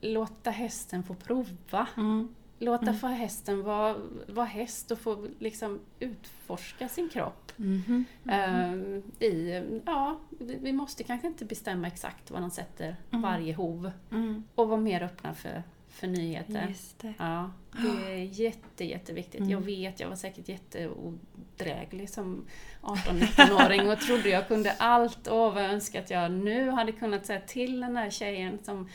låta 0.00 0.50
hästen 0.50 1.02
få 1.02 1.14
prova. 1.14 1.88
Mm. 1.96 2.34
Låta 2.58 2.86
mm. 2.86 2.98
få 2.98 3.06
hästen 3.06 3.62
vara, 3.62 3.96
vara 4.28 4.46
häst 4.46 4.90
och 4.90 4.98
få 4.98 5.26
liksom 5.38 5.80
utforska 5.98 6.88
sin 6.88 7.08
kropp. 7.08 7.52
Mm. 7.58 8.04
Mm. 8.28 9.02
I, 9.18 9.62
ja, 9.86 10.20
vi 10.38 10.72
måste 10.72 11.04
kanske 11.04 11.26
inte 11.26 11.44
bestämma 11.44 11.86
exakt 11.86 12.30
vad 12.30 12.40
de 12.40 12.50
sätter 12.50 12.96
mm. 13.10 13.22
varje 13.22 13.54
hov. 13.54 13.90
Mm. 14.10 14.44
Och 14.54 14.68
vara 14.68 14.80
mer 14.80 15.02
öppna 15.02 15.34
för, 15.34 15.62
för 15.90 16.06
nyheter. 16.06 16.66
Just 16.68 16.98
det. 16.98 17.14
Ja, 17.18 17.50
det 17.72 18.12
är 18.12 18.40
jätte, 18.40 18.84
jätteviktigt. 18.84 19.48
Jag 19.48 19.60
vet, 19.60 20.00
jag 20.00 20.08
var 20.08 20.16
säkert 20.16 20.48
jätteodräglig 20.48 22.10
som 22.10 22.44
18-19-åring 22.82 23.90
och 23.90 24.00
trodde 24.00 24.28
jag 24.28 24.48
kunde 24.48 24.72
allt 24.72 25.26
och 25.26 25.54
vad 25.54 25.64
jag 25.64 25.72
önskar 25.72 26.00
att 26.00 26.10
jag 26.10 26.32
nu 26.32 26.70
hade 26.70 26.92
kunnat 26.92 27.26
säga 27.26 27.40
till 27.40 27.80
den 27.80 27.96
här 27.96 28.10
tjejen 28.10 28.58
som 28.62 28.88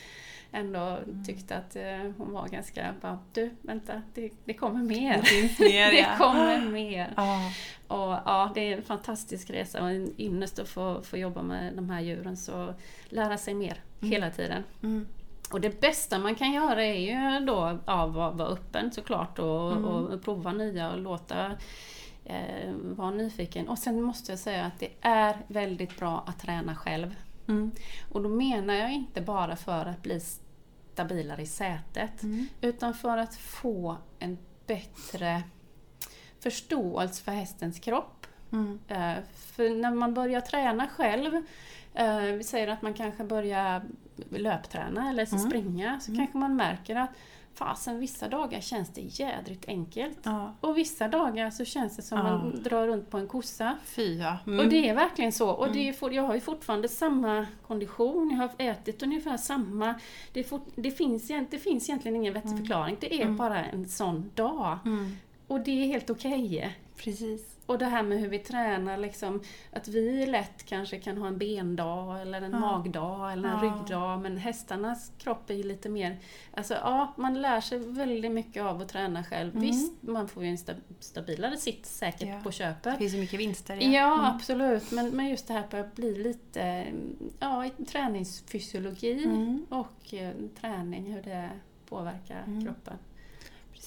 ändå 0.51 0.99
tyckte 1.26 1.55
att 1.55 1.76
eh, 1.76 2.11
hon 2.17 2.31
var 2.31 2.47
ganska 2.47 2.93
bara, 3.01 3.19
du 3.34 3.49
vänta, 3.61 4.01
det, 4.13 4.31
det 4.45 4.53
kommer 4.53 4.84
mer. 4.84 5.17
Det 5.17 5.26
finns 5.26 5.59
mer, 5.59 5.91
det 5.91 6.17
kommer 6.17 6.72
mer. 6.72 7.13
Ja. 7.17 7.51
Och 7.88 8.19
ja, 8.26 8.51
det 8.55 8.73
är 8.73 8.77
en 8.77 8.84
fantastisk 8.84 9.49
resa 9.49 9.84
och 9.84 9.89
en 9.89 10.13
ynnest 10.17 10.59
att 10.59 10.69
få, 10.69 11.01
få 11.01 11.17
jobba 11.17 11.41
med 11.41 11.73
de 11.73 11.89
här 11.89 12.01
djuren 12.01 12.38
så 12.38 12.73
lära 13.09 13.38
sig 13.38 13.53
mer 13.53 13.81
hela 14.01 14.31
tiden. 14.31 14.63
Mm. 14.84 15.07
Och 15.56 15.61
det 15.61 15.82
bästa 15.82 16.19
man 16.19 16.36
kan 16.36 16.52
göra 16.53 16.84
är 16.86 16.94
ju 17.40 17.45
då 17.45 17.80
ja, 17.86 18.06
vara, 18.06 18.32
vara 18.32 18.48
öppen 18.48 18.91
såklart 18.91 19.40
och, 19.40 19.72
Mm. 19.72 19.86
och 19.86 20.22
prova 20.23 20.52
nya 20.52 20.91
och 20.91 20.99
låta 20.99 21.52
eh, 22.26 22.72
vara 22.73 23.11
nyfiken. 23.11 23.68
Och 23.68 23.77
sen 23.80 24.02
måste 24.02 24.32
jag 24.32 24.40
säga 24.40 24.65
att 24.65 24.80
det 24.80 24.90
är 25.02 25.38
väldigt 25.48 25.98
bra 25.99 26.23
att 26.27 26.40
träna 26.40 26.76
själv. 26.76 27.15
Mm. 27.48 27.72
Och 28.11 28.23
då 28.23 28.30
menar 28.30 28.73
jag 28.73 28.94
inte 28.94 29.22
bara 29.22 29.56
för 29.56 29.86
att 29.86 30.02
bli 30.02 30.19
stabilare 30.94 31.41
i 31.41 31.45
sätet 31.45 32.22
utan 32.61 32.94
för 32.94 33.18
att 33.18 33.36
få 33.36 33.98
en 34.19 34.38
bättre 34.68 35.44
förståelse 36.40 37.23
för 37.23 37.32
hästens 37.32 37.80
kropp. 37.80 38.27
Mm. 38.52 38.80
Eh, 38.88 39.14
För 39.36 39.69
när 39.69 39.91
man 39.91 40.14
börjar 40.14 40.41
träna 40.41 40.88
själv, 40.88 41.41
vi 42.38 42.43
säger 42.43 42.67
att 42.67 42.81
man 42.81 42.93
kanske 42.93 43.23
börjar 43.23 43.81
löpträna 44.30 45.09
eller 45.09 45.34
Mm. 45.34 45.39
springa, 45.49 45.99
så 45.99 46.15
kanske 46.15 46.38
man 46.38 46.55
märker 46.55 46.95
att 46.95 47.09
fasen 47.53 47.99
vissa 47.99 48.27
dagar 48.27 48.61
känns 48.61 48.89
det 48.93 49.01
jädrigt 49.01 49.65
enkelt. 49.67 50.19
Ja. 50.23 50.53
Och 50.61 50.77
vissa 50.77 51.07
dagar 51.07 51.49
så 51.49 51.65
känns 51.65 51.95
det 51.95 52.01
som 52.01 52.17
Ja. 52.17 52.23
man 52.23 52.63
drar 52.63 52.88
runt 52.88 53.09
på 53.09 53.17
en 53.17 53.27
kossa. 53.27 53.77
Fy 53.85 54.17
ja. 54.17 54.38
Mm. 54.47 54.59
Och 54.59 54.67
det 54.72 54.89
är 54.89 54.95
verkligen 54.95 55.31
så. 55.31 55.49
Och 55.49 55.72
det 55.73 55.89
är, 55.89 55.93
for- 55.93 56.13
jag 56.13 56.23
har 56.23 56.34
ju 56.35 56.39
fortfarande 56.41 56.89
samma 56.89 57.45
kondition, 57.67 58.30
jag 58.31 58.38
har 58.38 58.72
ätit 58.72 59.03
ungefär 59.03 59.38
samma. 59.38 59.95
Det, 60.34 60.43
fort, 60.43 60.67
det, 60.76 60.91
finns, 60.91 61.27
det 61.51 61.59
finns 61.59 61.89
egentligen 61.89 62.15
ingen 62.15 62.34
vettig 62.34 62.57
förklaring, 62.57 62.97
det 62.99 63.22
är 63.22 63.27
bara 63.30 63.65
en 63.65 63.88
sån 63.88 64.31
dag. 64.35 64.77
Mm. 64.85 65.17
Och 65.47 65.59
det 65.59 65.72
är 65.72 65.85
helt 65.88 66.09
okej. 66.09 66.76
Precis. 66.97 67.55
Och 67.65 67.77
det 67.77 67.85
här 67.85 68.03
med 68.03 68.19
hur 68.19 68.27
vi 68.29 68.39
tränar, 68.39 68.97
liksom, 68.97 69.41
att 69.73 69.87
vi 69.87 70.25
lätt 70.25 70.65
kanske 70.65 70.99
kan 70.99 71.17
ha 71.17 71.27
en 71.27 71.37
bendag 71.37 72.21
eller 72.21 72.41
en 72.41 72.51
Ja. 72.51 72.59
magdag 72.59 73.33
eller 73.33 73.49
en 73.49 73.59
Ja. 73.65 73.69
ryggdag 73.79 74.21
men 74.21 74.37
hästarnas 74.37 75.11
kropp 75.17 75.49
är 75.49 75.53
ju 75.53 75.63
lite 75.63 75.89
mer... 75.89 76.17
Alltså 76.53 76.73
ja, 76.73 77.13
man 77.17 77.41
lär 77.41 77.61
sig 77.61 77.79
väldigt 77.79 78.31
mycket 78.31 78.63
av 78.63 78.81
att 78.81 78.89
träna 78.89 79.23
själv. 79.23 79.49
Mm. 79.55 79.61
Visst, 79.61 79.93
man 80.03 80.27
får 80.27 80.43
ju 80.43 80.49
en 80.49 80.55
sta- 80.57 80.81
stabilare 80.99 81.57
sitt 81.57 81.85
säkert 81.85 82.27
Ja. 82.29 82.39
på 82.43 82.49
Det 82.49 82.55
köpet. 82.55 82.97
finns 82.97 83.13
ju 83.13 83.19
mycket 83.19 83.39
vinster 83.39 83.75
Ja, 83.93 84.13
Mm. 84.13 84.25
absolut. 84.25 84.91
Men, 84.91 85.09
men 85.09 85.27
just 85.27 85.47
det 85.47 85.53
här 85.53 85.79
att 85.79 85.95
bli 85.95 86.23
lite 86.23 86.85
ja, 87.39 87.69
träningsfysiologi 87.87 89.23
Mm. 89.25 89.65
och 89.69 90.13
eh, 90.13 90.31
träning, 90.61 91.13
hur 91.13 91.21
det 91.21 91.49
påverkar 91.89 92.43
Mm. 92.47 92.65
kroppen. 92.65 92.93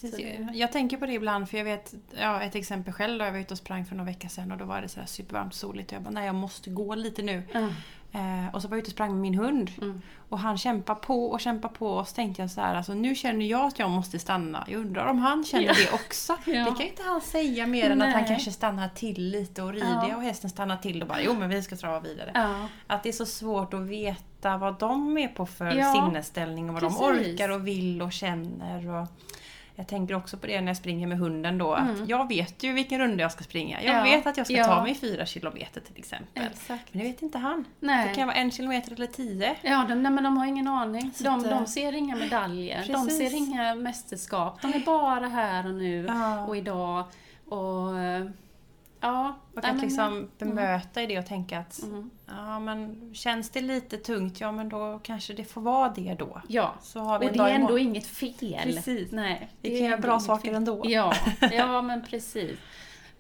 Precis. 0.01 0.17
Det- 0.17 0.49
Jag 0.55 0.73
tänker 0.73 0.97
på 0.97 1.07
det 1.07 1.13
ibland 1.13 1.49
för 1.49 1.59
jag 1.59 1.65
vet, 1.65 1.95
ja, 2.21 2.43
ett 2.43 2.55
exempel 2.55 2.93
själv 2.93 3.19
då, 3.19 3.25
jag 3.25 3.33
var 3.33 3.39
ute 3.39 3.55
och 3.55 3.59
sprang 3.59 3.85
för 3.87 3.95
några 3.95 4.07
veckor 4.11 4.29
sedan 4.29 4.53
och 4.53 4.59
då 4.59 4.65
var 4.65 4.81
det 4.81 4.89
så 4.89 5.01
supervarmt 5.07 5.55
soligt 5.55 5.91
och 5.91 5.97
jag 5.97 6.03
bara 6.03 6.11
nej 6.11 6.27
jag 6.27 6.35
måste 6.35 6.71
gå 6.71 6.95
lite 6.95 7.23
nu. 7.23 7.43
Ja. 7.53 7.69
Eh, 8.13 8.55
och 8.55 8.63
så 8.63 8.69
var 8.69 8.77
jag 8.77 8.83
ute 8.83 8.89
och 8.89 8.93
sprang 8.93 9.11
med 9.13 9.21
min 9.21 9.35
hund 9.35 9.71
Mm. 9.83 10.03
och 10.29 10.39
han 10.39 10.59
kämpar 10.59 10.95
på 10.95 11.27
och 11.31 11.41
kämpar 11.41 11.69
på 11.69 11.89
och 11.91 12.09
så 12.09 12.15
tänkte 12.15 12.43
jag 12.43 12.51
så 12.51 12.61
här, 12.61 12.75
alltså 12.75 12.95
nu 12.95 13.15
känner 13.15 13.47
jag 13.47 13.65
att 13.67 13.79
jag 13.79 13.91
måste 13.91 14.19
stanna. 14.19 14.65
Jag 14.69 14.81
undrar 14.81 15.07
om 15.07 15.19
han 15.19 15.45
känner 15.45 15.65
Ja. 15.67 15.73
det 15.73 15.93
också. 15.93 16.37
Ja. 16.47 16.53
Det 16.53 16.65
kan 16.71 16.79
ju 16.79 16.89
inte 16.89 17.03
han 17.03 17.21
säga 17.21 17.67
mer 17.67 17.91
än 17.91 18.03
att 18.03 18.13
han 18.13 18.21
Nej. 18.23 18.29
kanske 18.29 18.53
stannar 18.53 18.89
till 18.89 19.23
lite 19.31 19.63
och 19.63 19.73
rider 19.73 20.07
Ja. 20.11 20.17
och 20.17 20.23
hästen 20.23 20.51
stannar 20.51 20.77
till 20.77 21.03
och 21.03 21.09
bara 21.09 21.23
jo 21.23 21.35
men 21.35 21.49
vi 21.49 21.63
ska 21.63 21.77
trava 21.77 22.01
vidare. 22.01 22.31
Ja. 22.35 22.69
Att 22.87 23.03
det 23.03 23.09
är 23.09 23.13
så 23.13 23.27
svårt 23.27 23.75
att 23.75 23.81
veta 23.81 24.57
vad 24.57 24.79
de 24.79 25.19
är 25.19 25.29
på 25.29 25.47
för 25.47 25.71
sinnesställning 25.95 26.69
och 26.69 26.75
vad 26.75 26.83
precis. 26.83 26.99
de 27.01 27.05
orkar 27.07 27.49
och 27.49 27.67
vill 27.67 28.03
och 28.03 28.13
känner. 28.13 28.89
Och 28.89 29.07
jag 29.79 29.87
tänker 29.89 30.15
också 30.15 30.37
på 30.37 30.47
det 30.47 30.61
när 30.61 30.67
jag 30.69 30.77
springer 30.77 31.07
med 31.07 31.19
hunden 31.19 31.59
då. 31.59 31.73
Att 31.73 32.09
jag 32.09 32.29
vet 32.29 32.63
ju 32.63 32.73
vilken 32.73 32.99
runda 33.01 33.23
jag 33.23 33.33
ska 33.33 33.45
springa. 33.45 33.83
Jag 33.83 33.95
Mm. 33.95 34.07
Ja, 34.11 34.17
vet 34.17 34.27
att 34.27 34.37
jag 34.37 34.47
ska 34.47 34.57
ja. 34.57 34.65
ta 34.65 34.83
mig 34.83 34.95
fyra 34.95 35.27
kilometer 35.27 35.81
till 35.81 35.99
exempel. 35.99 36.45
Exakt. 36.53 36.95
Men 36.95 37.03
det 37.03 37.09
vet 37.11 37.23
inte 37.23 37.39
han. 37.39 37.65
Nej. 37.81 38.09
Det 38.09 38.15
kan 38.15 38.27
vara 38.27 38.37
en 38.37 38.51
kilometer 38.51 38.93
eller 38.93 39.07
tio. 39.07 39.57
Ja, 39.63 39.85
de, 39.89 40.03
nej, 40.03 40.13
men 40.13 40.25
de 40.25 40.37
har 40.37 40.47
ingen 40.47 40.69
aning. 40.69 41.11
Så 41.15 41.25
De, 41.25 41.43
de 41.43 41.67
ser 41.67 41.93
inga 41.93 42.17
medaljer, 42.17 42.85
de 42.87 42.93
precis. 43.07 43.19
ser 43.31 43.37
inga 43.37 43.75
mästerskap. 43.75 44.63
De 44.63 44.75
är 44.75 44.81
bara 44.87 45.29
här 45.29 45.67
och 45.67 45.75
nu 45.75 46.05
Ja. 46.09 46.47
och 46.47 46.57
idag. 46.57 47.05
Och 47.49 47.99
eh, 47.99 48.25
ja, 49.01 49.39
Och 49.55 49.63
nej, 49.63 49.73
att 49.73 49.81
liksom 49.83 50.29
bemöta 50.39 51.03
i 51.03 51.07
det 51.07 51.19
och 51.19 51.27
tänka 51.27 51.59
att 51.59 51.83
Mm. 51.83 52.11
ja 52.27 52.61
men 52.61 53.11
känns 53.15 53.51
det 53.51 53.61
lite 53.61 53.97
tungt, 53.97 54.41
ja 54.41 54.53
men 54.53 54.69
då 54.69 55.01
kanske 55.03 55.33
det 55.35 55.45
får 55.45 55.61
vara 55.61 55.89
det 55.97 56.15
då. 56.19 56.43
Ja, 56.49 56.75
Så 56.83 57.01
har 57.01 57.19
vi 57.19 57.29
och 57.29 57.33
det 57.33 57.39
är 57.43 57.49
ändå 57.49 57.79
inget 57.79 58.07
fel. 58.07 58.63
Precis. 58.63 59.13
Nej, 59.13 59.49
Vi 59.63 59.71
det 59.71 59.77
kan 59.79 59.87
är 59.87 59.91
göra 59.91 60.01
bra 60.01 60.21
saker 60.21 60.49
fel. 60.49 60.55
ändå. 60.55 60.83
Ja, 60.85 61.15
ja 61.53 61.83
men 61.83 62.05
precis. 62.05 62.59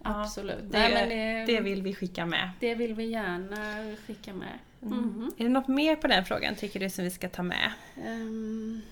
Ja, 0.02 0.20
Absolut. 0.22 0.58
Det, 0.72 0.78
nej, 0.78 0.94
men 0.94 1.08
det, 1.08 1.54
det 1.54 1.60
vill 1.60 1.82
vi 1.82 1.94
skicka 1.94 2.26
med. 2.26 2.50
det 2.60 2.74
vill 2.74 2.94
vi 2.94 3.04
gärna 3.10 3.96
skicka 4.06 4.32
med. 4.34 4.58
Mhm. 4.80 5.32
Är 5.38 5.42
det 5.44 5.50
något 5.50 5.68
mer 5.68 5.96
på 5.96 6.06
den 6.06 6.24
frågan 6.24 6.54
tycker 6.54 6.80
du 6.80 6.90
som 6.90 7.04
vi 7.04 7.10
ska 7.10 7.28
ta 7.28 7.42
med? 7.42 7.72
Ehm, 8.06 8.82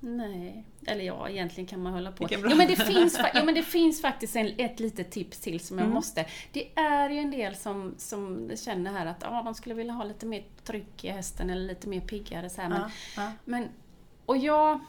nej, 0.00 0.64
eller 0.86 1.04
ja, 1.04 1.28
egentligen 1.28 1.66
kan 1.68 1.82
man 1.82 1.92
hålla 1.92 2.12
på. 2.12 2.26
Jo 2.30 2.56
men, 2.56 2.68
det 2.68 2.76
finns, 2.76 3.18
jo, 3.34 3.44
men 3.44 3.54
det 3.54 3.62
finns 3.78 4.00
faktiskt 4.02 4.36
en, 4.36 4.52
ett 4.58 4.80
litet 4.80 5.10
tips 5.10 5.38
till 5.40 5.60
som 5.60 5.78
jag 5.78 5.84
Mm. 5.84 5.94
måste. 5.94 6.24
Det 6.52 6.68
är 6.78 7.10
ju 7.10 7.18
en 7.18 7.30
del 7.30 7.56
som, 7.56 7.94
som 7.98 8.50
känner 8.56 8.92
här 8.92 9.06
att 9.06 9.24
ah, 9.24 9.42
de 9.42 9.54
skulle 9.54 9.74
vilja 9.74 9.92
ha 9.92 10.04
lite 10.04 10.26
mer 10.26 10.44
tryck 10.64 11.04
i 11.04 11.08
hästen 11.08 11.50
eller 11.50 11.62
lite 11.66 11.88
mer 11.88 12.00
piggare 12.00 12.50
så 12.50 12.60
här, 12.62 12.68
men, 12.68 12.80
Ja, 12.80 12.90
ja. 13.16 13.32
men, 13.44 13.68
och 14.26 14.36
jag, 14.36 14.80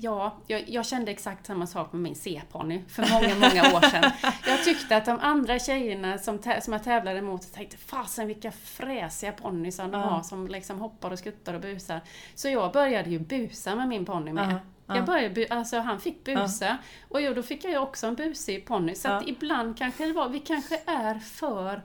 ja, 0.00 0.36
jag, 0.46 0.68
jag 0.68 0.86
kände 0.86 1.10
exakt 1.10 1.46
samma 1.46 1.66
sak 1.66 1.92
med 1.92 2.02
min 2.02 2.14
C-ponny 2.14 2.82
för 2.88 3.02
många, 3.12 3.34
många 3.34 3.76
år 3.76 3.80
sedan. 3.90 4.10
Jag 4.46 4.64
tyckte 4.64 4.96
att 4.96 5.04
de 5.04 5.18
andra 5.20 5.58
tjejerna 5.58 6.18
som, 6.18 6.38
som 6.60 6.72
jag 6.72 6.84
tävlade 6.84 7.22
mot 7.22 7.52
tänkte 7.52 7.76
fasen 7.76 8.26
vilka 8.26 8.52
fräsiga 8.52 9.32
ponnysar 9.32 9.84
de 9.88 9.92
Ja. 10.00 10.06
har 10.06 10.22
som 10.22 10.48
liksom 10.48 10.78
hoppar 10.80 11.10
och 11.10 11.18
skuttar 11.18 11.54
och 11.54 11.60
busar. 11.60 12.00
Så 12.34 12.48
jag 12.48 12.72
började 12.72 13.10
ju 13.10 13.18
busa 13.18 13.74
med 13.74 13.88
min 13.88 14.04
ponny 14.04 14.32
med. 14.32 14.58
Ja. 14.86 14.96
Jag 14.96 15.04
började, 15.04 15.46
alltså 15.50 15.78
han 15.78 16.00
fick 16.00 16.24
busa 16.24 16.78
och 17.08 17.22
jo, 17.22 17.34
då 17.34 17.42
fick 17.42 17.64
jag 17.64 17.82
också 17.82 18.06
en 18.06 18.14
busig 18.14 18.66
ponny. 18.66 18.94
Så 18.94 19.08
att 19.08 19.28
ibland 19.28 19.78
kanske 19.78 20.06
det 20.06 20.12
var, 20.12 20.28
vi 20.28 20.38
kanske 20.38 20.80
är 20.86 21.14
för 21.14 21.82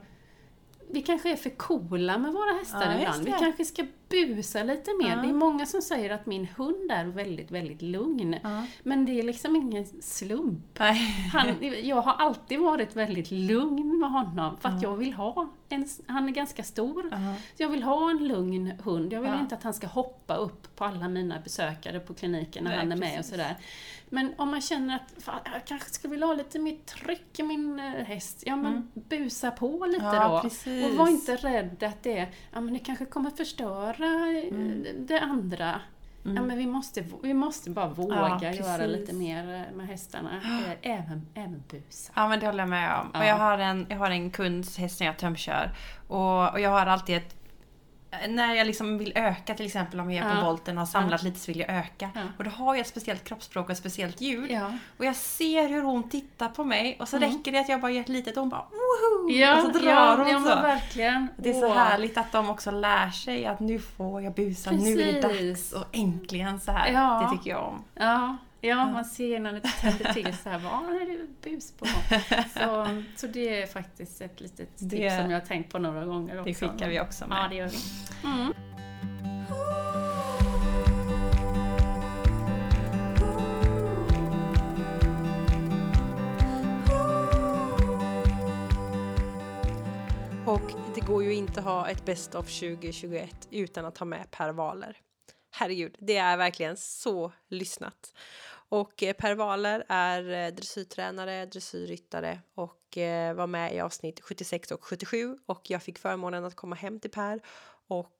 vi 0.90 1.02
kanske 1.02 1.32
är 1.32 1.36
för 1.36 1.50
coola 1.50 2.18
med 2.18 2.32
våra 2.32 2.58
hästar 2.58 2.92
Ja, 2.92 2.98
ibland. 2.98 3.24
Vi 3.24 3.32
kanske 3.32 3.64
ska 3.64 3.86
busa 4.08 4.62
lite 4.62 4.90
mer. 5.02 5.10
Ja. 5.16 5.22
Det 5.22 5.28
är 5.28 5.32
många 5.32 5.66
som 5.66 5.82
säger 5.82 6.10
att 6.10 6.26
min 6.26 6.46
hund 6.56 6.90
är 6.92 7.04
väldigt, 7.04 7.50
väldigt 7.50 7.82
lugn. 7.82 8.36
Ja. 8.42 8.66
Men 8.82 9.04
det 9.06 9.18
är 9.18 9.22
liksom 9.22 9.56
ingen 9.56 9.86
slump. 10.02 10.78
Han, 11.32 11.48
jag 11.82 12.02
har 12.02 12.12
alltid 12.12 12.58
varit 12.60 12.96
väldigt 12.96 13.30
lugn 13.30 13.98
med 14.00 14.10
honom 14.10 14.56
för 14.60 14.68
att 14.68 14.82
jag 14.82 14.96
vill 14.96 15.12
ha 15.12 15.48
en, 15.68 15.88
han 16.06 16.28
är 16.28 16.32
ganska 16.32 16.62
stor. 16.62 17.08
Ja. 17.10 17.34
Jag 17.56 17.68
vill 17.68 17.82
ha 17.82 18.10
en 18.10 18.28
lugn 18.28 18.72
hund. 18.84 19.12
Jag 19.12 19.20
vill 19.20 19.30
Ja. 19.30 19.40
inte 19.40 19.54
att 19.54 19.62
han 19.62 19.74
ska 19.74 19.86
hoppa 19.86 20.34
upp 20.36 20.76
på 20.76 20.84
alla 20.84 21.08
mina 21.08 21.40
besökare 21.40 22.00
på 22.00 22.14
kliniken 22.14 22.64
när 22.64 22.70
Nej, 22.70 22.78
han 22.78 22.92
är 22.92 22.96
med 22.96 23.08
och 23.10 23.16
precis. 23.16 23.30
sådär. 23.30 23.56
Men 24.08 24.34
om 24.38 24.50
man 24.50 24.60
känner 24.60 24.96
att 24.96 25.22
fan, 25.24 25.40
jag 25.52 25.64
kanske 25.64 25.90
skulle 25.90 26.10
vilja 26.10 26.26
ha 26.26 26.34
lite 26.34 26.58
mer 26.58 26.76
tryck 26.76 27.38
i 27.38 27.42
min 27.42 27.78
eh, 27.80 27.84
häst, 27.84 28.42
ja 28.46 28.56
men 28.56 28.90
busa 28.94 29.50
på 29.50 29.86
lite 29.86 30.04
Mm. 30.04 30.14
Ja, 30.14 30.28
då. 30.28 30.40
precis. 30.48 30.84
Och 30.86 30.96
var 30.96 31.08
inte 31.08 31.36
rädd 31.36 31.82
att 31.82 32.02
det, 32.02 32.26
ja, 32.52 32.60
men 32.60 32.74
det 32.74 32.78
kanske 32.80 33.04
kommer 33.04 33.30
förstöra 33.30 33.93
eh, 34.00 34.48
Mm. 34.52 34.84
det 35.06 35.20
andra. 35.20 35.80
Ja, 36.26 36.42
men 36.42 36.58
vi 36.58 36.66
måste, 36.66 37.04
vi 37.22 37.34
måste 37.34 37.70
bara 37.70 37.88
våga 37.88 38.38
Ja, 38.42 38.52
göra 38.52 38.86
lite 38.86 39.12
mer 39.14 39.54
eh, 39.70 39.76
med 39.76 39.86
hästarna. 39.86 40.30
Eh, 40.82 40.90
Även, 40.92 41.26
även 41.34 41.62
busa. 41.70 42.12
Ja 42.16 42.28
men 42.28 42.40
det 42.40 42.46
håller 42.46 42.58
jag 42.58 42.68
med 42.68 43.00
om. 43.00 43.10
Ja. 43.14 43.18
Och 43.20 43.26
jag, 43.26 43.36
har 43.36 43.58
en, 43.58 43.86
jag 43.88 43.96
har 43.98 44.10
en 44.10 44.30
kunds 44.30 44.78
häst 44.78 44.96
som 44.98 45.06
jag 45.06 45.16
tömkör. 45.18 45.70
Och, 46.08 46.52
och 46.52 46.60
jag 46.60 46.70
har 46.70 46.86
alltid 46.86 47.16
ett 47.16 47.36
när 48.28 48.54
jag 48.54 48.66
liksom 48.66 48.98
vill 48.98 49.12
öka 49.14 49.54
till 49.54 49.66
exempel 49.66 50.00
om 50.00 50.10
jag 50.10 50.26
är 50.26 50.30
på 50.34 50.38
Ja. 50.40 50.44
volten 50.44 50.78
och 50.78 50.80
har 50.80 50.86
samlat 50.86 51.22
lite 51.22 51.38
så 51.38 51.52
vill 51.52 51.60
jag 51.60 51.70
öka. 51.70 52.10
Ja. 52.14 52.20
Och 52.38 52.44
då 52.44 52.50
har 52.50 52.74
jag 52.74 52.80
ett 52.80 52.86
speciellt 52.86 53.24
kroppsspråk 53.24 53.64
och 53.64 53.70
ett 53.70 53.78
speciellt 53.78 54.20
ljud. 54.20 54.50
Ja. 54.50 54.72
Och 54.98 55.04
jag 55.04 55.16
ser 55.16 55.68
hur 55.68 55.82
hon 55.82 56.08
tittar 56.10 56.48
på 56.48 56.64
mig 56.64 56.96
och 57.00 57.08
så 57.08 57.16
Mm. 57.16 57.30
räcker 57.32 57.52
det 57.52 57.58
att 57.60 57.68
jag 57.68 57.80
bara 57.80 57.90
gör 57.92 58.00
ett 58.00 58.08
litet 58.08 58.36
och 58.36 58.40
hon 58.42 58.50
bara 58.50 58.64
woho! 58.70 59.30
Ja, 59.30 59.56
och 59.56 59.62
så 59.62 59.78
drar 59.78 59.90
ja, 59.90 60.14
hon 60.16 60.28
ja, 60.28 60.38
så. 60.40 60.44
verkligen. 60.62 61.28
Det 61.36 61.50
är 61.50 61.54
så 61.60 61.66
Åh. 61.66 61.74
härligt 61.74 62.18
att 62.18 62.32
de 62.32 62.50
också 62.50 62.70
lär 62.70 63.10
sig 63.10 63.46
att 63.46 63.60
nu 63.60 63.78
får 63.78 64.22
jag 64.22 64.34
busa, 64.34 64.70
nu 64.70 65.00
är 65.00 65.12
det 65.12 65.22
Precis. 65.28 65.70
dags 65.70 65.72
och 65.72 65.96
äntligen 65.96 66.60
så 66.60 66.72
här. 66.72 66.92
Ja. 66.92 67.28
Det 67.30 67.36
tycker 67.38 67.50
jag 67.50 67.64
om. 67.64 67.84
Ja, 67.94 68.36
ja, 68.68 68.86
man 68.90 69.04
ser 69.04 69.40
när 69.40 69.52
det 69.52 69.60
tänder 69.60 70.12
till 70.12 70.36
så 70.36 70.48
här, 70.50 70.58
vad 70.58 70.96
är 71.02 71.06
det 71.18 71.50
bus 71.50 71.72
på? 71.72 71.86
Så, 72.60 73.02
så 73.16 73.26
det 73.26 73.62
är 73.62 73.66
faktiskt 73.66 74.20
ett 74.20 74.40
litet 74.40 74.58
tips 74.78 74.90
Det- 74.90 75.20
som 75.20 75.30
jag 75.30 75.40
har 75.40 75.46
tänkt 75.46 75.72
på 75.72 75.78
några 75.78 76.04
gånger 76.04 76.40
också. 76.40 76.44
Det 76.48 76.54
skickar 76.54 76.88
vi 76.88 77.00
också 77.00 77.26
med. 77.26 77.38
Ja, 77.38 77.48
det 77.48 77.54
gör 77.56 77.68
vi. 77.68 77.78
Mm. 78.28 78.52
Och 90.46 90.72
det 90.94 91.00
går 91.00 91.24
ju 91.24 91.34
inte 91.34 91.60
att 91.60 91.66
ha 91.66 91.88
ett 91.88 92.04
Best 92.04 92.34
of 92.34 92.46
2021 92.46 93.48
utan 93.50 93.84
att 93.84 93.98
ha 93.98 94.06
med 94.06 94.30
Per 94.30 94.52
Waler. 94.52 94.96
herregud, 95.50 95.96
det 95.98 96.16
är 96.16 96.36
verkligen 96.36 96.76
så 96.76 97.32
lyssnat. 97.48 98.14
Och 98.74 99.02
eh, 99.02 99.12
Per 99.12 99.34
Waler 99.34 99.84
är 99.88 100.46
eh, 100.46 100.54
dressyrtränare, 100.54 101.46
dressyrryttare 101.46 102.40
och 102.54 102.98
eh, 102.98 103.34
var 103.34 103.46
med 103.46 103.74
i 103.74 103.80
avsnitt 103.80 104.20
76 104.20 104.70
och 104.70 104.84
77 104.84 105.38
och 105.46 105.70
jag 105.70 105.82
fick 105.82 105.98
förmånen 105.98 106.44
att 106.44 106.54
komma 106.54 106.76
hem 106.76 107.00
till 107.00 107.10
Per 107.10 107.40
och 107.88 108.10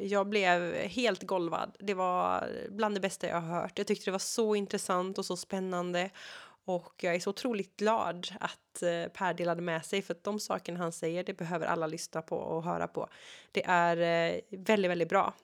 jag 0.00 0.28
blev 0.28 0.74
helt 0.74 1.22
golvad. 1.22 1.76
Det 1.78 1.94
var 1.94 2.48
bland 2.70 2.96
det 2.96 3.00
bästa 3.00 3.28
jag 3.28 3.40
har 3.40 3.60
hört. 3.60 3.78
Jag 3.78 3.86
tyckte 3.86 4.04
det 4.04 4.10
var 4.10 4.18
så 4.18 4.54
intressant 4.54 5.18
och 5.18 5.26
så 5.26 5.36
spännande 5.36 6.10
och 6.64 6.94
jag 7.00 7.14
är 7.14 7.20
så 7.20 7.30
otroligt 7.30 7.76
glad 7.76 8.28
att 8.40 8.82
Per 9.12 9.34
delade 9.34 9.62
med 9.62 9.84
sig 9.84 10.02
för 10.02 10.14
att 10.14 10.24
de 10.24 10.40
sakerna 10.40 10.78
han 10.78 10.92
säger 10.92 11.24
det 11.24 11.34
behöver 11.34 11.66
alla 11.66 11.86
lyssna 11.86 12.22
på 12.22 12.36
och 12.36 12.64
höra 12.64 12.88
på. 12.88 13.08
Det 13.52 13.64
är 13.64 13.96
väldigt, 14.50 14.90
väldigt 14.90 15.08
bra. 15.08 15.34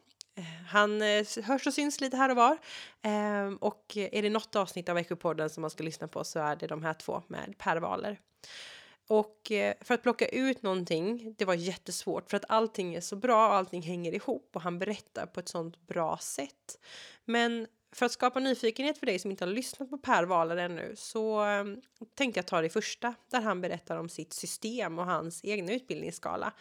Han 0.68 1.02
eh, 1.02 1.26
hörs 1.42 1.66
och 1.66 1.74
syns 1.74 2.00
lite 2.00 2.16
här 2.16 2.30
och 2.30 2.36
var. 2.36 2.58
Ehm, 3.02 3.56
och 3.56 3.96
är 3.96 4.22
det 4.22 4.30
något 4.30 4.56
avsnitt 4.56 4.88
av 4.88 4.98
Ekopodden 4.98 5.50
som 5.50 5.60
man 5.60 5.70
ska 5.70 5.84
lyssna 5.84 6.08
på 6.08 6.24
så 6.24 6.38
är 6.38 6.56
det 6.56 6.66
de 6.66 6.82
här 6.82 6.94
två 6.94 7.22
med 7.28 7.54
Per 7.58 7.76
Waller. 7.76 8.18
Och 9.08 9.52
eh, 9.52 9.74
för 9.80 9.94
att 9.94 10.02
plocka 10.02 10.28
ut 10.28 10.62
någonting, 10.62 11.34
det 11.38 11.44
var 11.44 11.54
jättesvårt 11.54 12.30
för 12.30 12.36
att 12.36 12.44
allting 12.48 12.94
är 12.94 13.00
så 13.00 13.16
bra 13.16 13.48
och 13.48 13.54
allting 13.54 13.82
hänger 13.82 14.14
ihop 14.14 14.50
och 14.52 14.62
han 14.62 14.78
berättar 14.78 15.26
på 15.26 15.40
ett 15.40 15.48
sånt 15.48 15.86
bra 15.86 16.18
sätt. 16.18 16.78
Men 17.24 17.66
för 17.92 18.06
att 18.06 18.12
skapa 18.12 18.40
nyfikenhet 18.40 18.98
för 18.98 19.06
dig 19.06 19.18
som 19.18 19.30
inte 19.30 19.44
har 19.44 19.52
lyssnat 19.52 19.90
på 19.90 19.98
Per 19.98 20.24
Wahlöö 20.24 20.60
ännu 20.60 20.92
så 20.96 21.40
ehm, 21.40 21.80
tänkte 22.14 22.38
jag 22.38 22.46
ta 22.46 22.60
det 22.60 22.68
första 22.68 23.14
där 23.30 23.40
han 23.40 23.60
berättar 23.60 23.96
om 23.96 24.08
sitt 24.08 24.32
system 24.32 24.98
och 24.98 25.06
hans 25.06 25.44
egna 25.44 25.72
utbildningsskala 25.72 26.52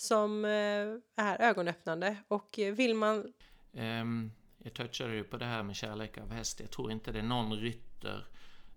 som 0.00 0.44
uh, 0.44 0.98
är 1.16 1.40
ögonöppnande 1.40 2.16
och 2.28 2.58
vill 2.72 2.94
man... 2.94 3.32
Um, 3.72 4.32
jag 4.58 4.74
touchade 4.74 5.14
ju 5.14 5.24
på 5.24 5.36
det 5.36 5.44
här 5.44 5.62
med 5.62 5.76
kärlek 5.76 6.18
av 6.18 6.32
häst. 6.32 6.60
Jag 6.60 6.70
tror 6.70 6.92
inte 6.92 7.12
det 7.12 7.18
är 7.18 7.22
någon 7.22 7.56
rytter 7.56 8.26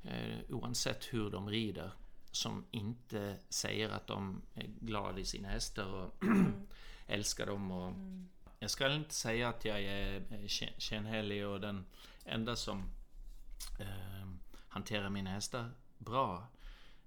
uh, 0.06 0.56
oavsett 0.56 1.14
hur 1.14 1.30
de 1.30 1.50
rider 1.50 1.92
som 2.32 2.66
inte 2.72 3.36
säger 3.50 3.90
att 3.90 4.08
de 4.08 4.42
är 4.54 4.68
glada 4.80 5.20
i 5.20 5.26
sina 5.26 5.48
hästar 5.48 5.94
och 5.94 6.24
älskar 7.08 7.46
dem 7.46 7.72
och 7.72 7.88
mm 7.88 8.28
jag 8.62 8.70
ska 8.70 8.94
inte 8.94 9.14
säga 9.14 9.50
att 9.50 9.66
jag 9.66 9.82
är 9.82 10.22
Kenhelig 10.78 11.48
och 11.48 11.62
den 11.62 11.86
enda 12.26 12.56
som 12.56 12.84
eh, 13.80 14.28
hanterar 14.68 15.10
mina 15.10 15.30
hästar 15.30 15.72
bra. 15.98 16.48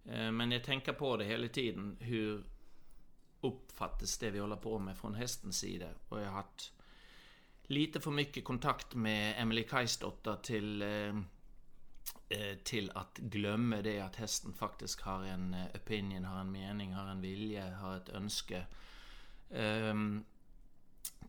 Eh, 0.05 0.31
men 0.31 0.53
jag 0.53 0.65
tänker 0.65 0.93
på 0.93 1.17
det 1.17 1.25
hela 1.25 1.49
tiden. 1.49 1.97
Hur 2.01 2.45
uppfattas 3.45 4.19
det 4.19 4.31
vi 4.31 4.39
håller 4.39 4.57
på 4.57 4.79
med 4.79 4.99
från 4.99 5.15
hästens 5.15 5.59
sida? 5.59 5.89
Och 6.09 6.21
jag 6.21 6.27
har 6.27 6.33
haft 6.33 6.73
lite 7.67 8.01
för 8.01 8.11
mycket 8.11 8.45
kontakt 8.45 8.95
med 8.95 9.43
Emily 9.43 9.63
Kajsdotter 9.63 10.37
till 10.37 10.83
eh, 10.83 11.17
eh, 12.29 12.57
till 12.63 12.91
att 12.95 13.19
glömma 13.19 13.83
det 13.83 14.01
att 14.01 14.17
hästen 14.17 14.53
faktiskt 14.53 15.01
har 15.01 15.25
en 15.25 15.55
eh, 15.55 15.67
opinion, 15.75 16.25
har 16.25 16.41
en 16.41 16.53
mening, 16.53 16.93
har 16.93 17.07
en 17.07 17.21
vilja, 17.21 17.77
har 17.77 17.97
ett 17.97 18.09
önske. 18.09 18.67
Um, 19.49 20.25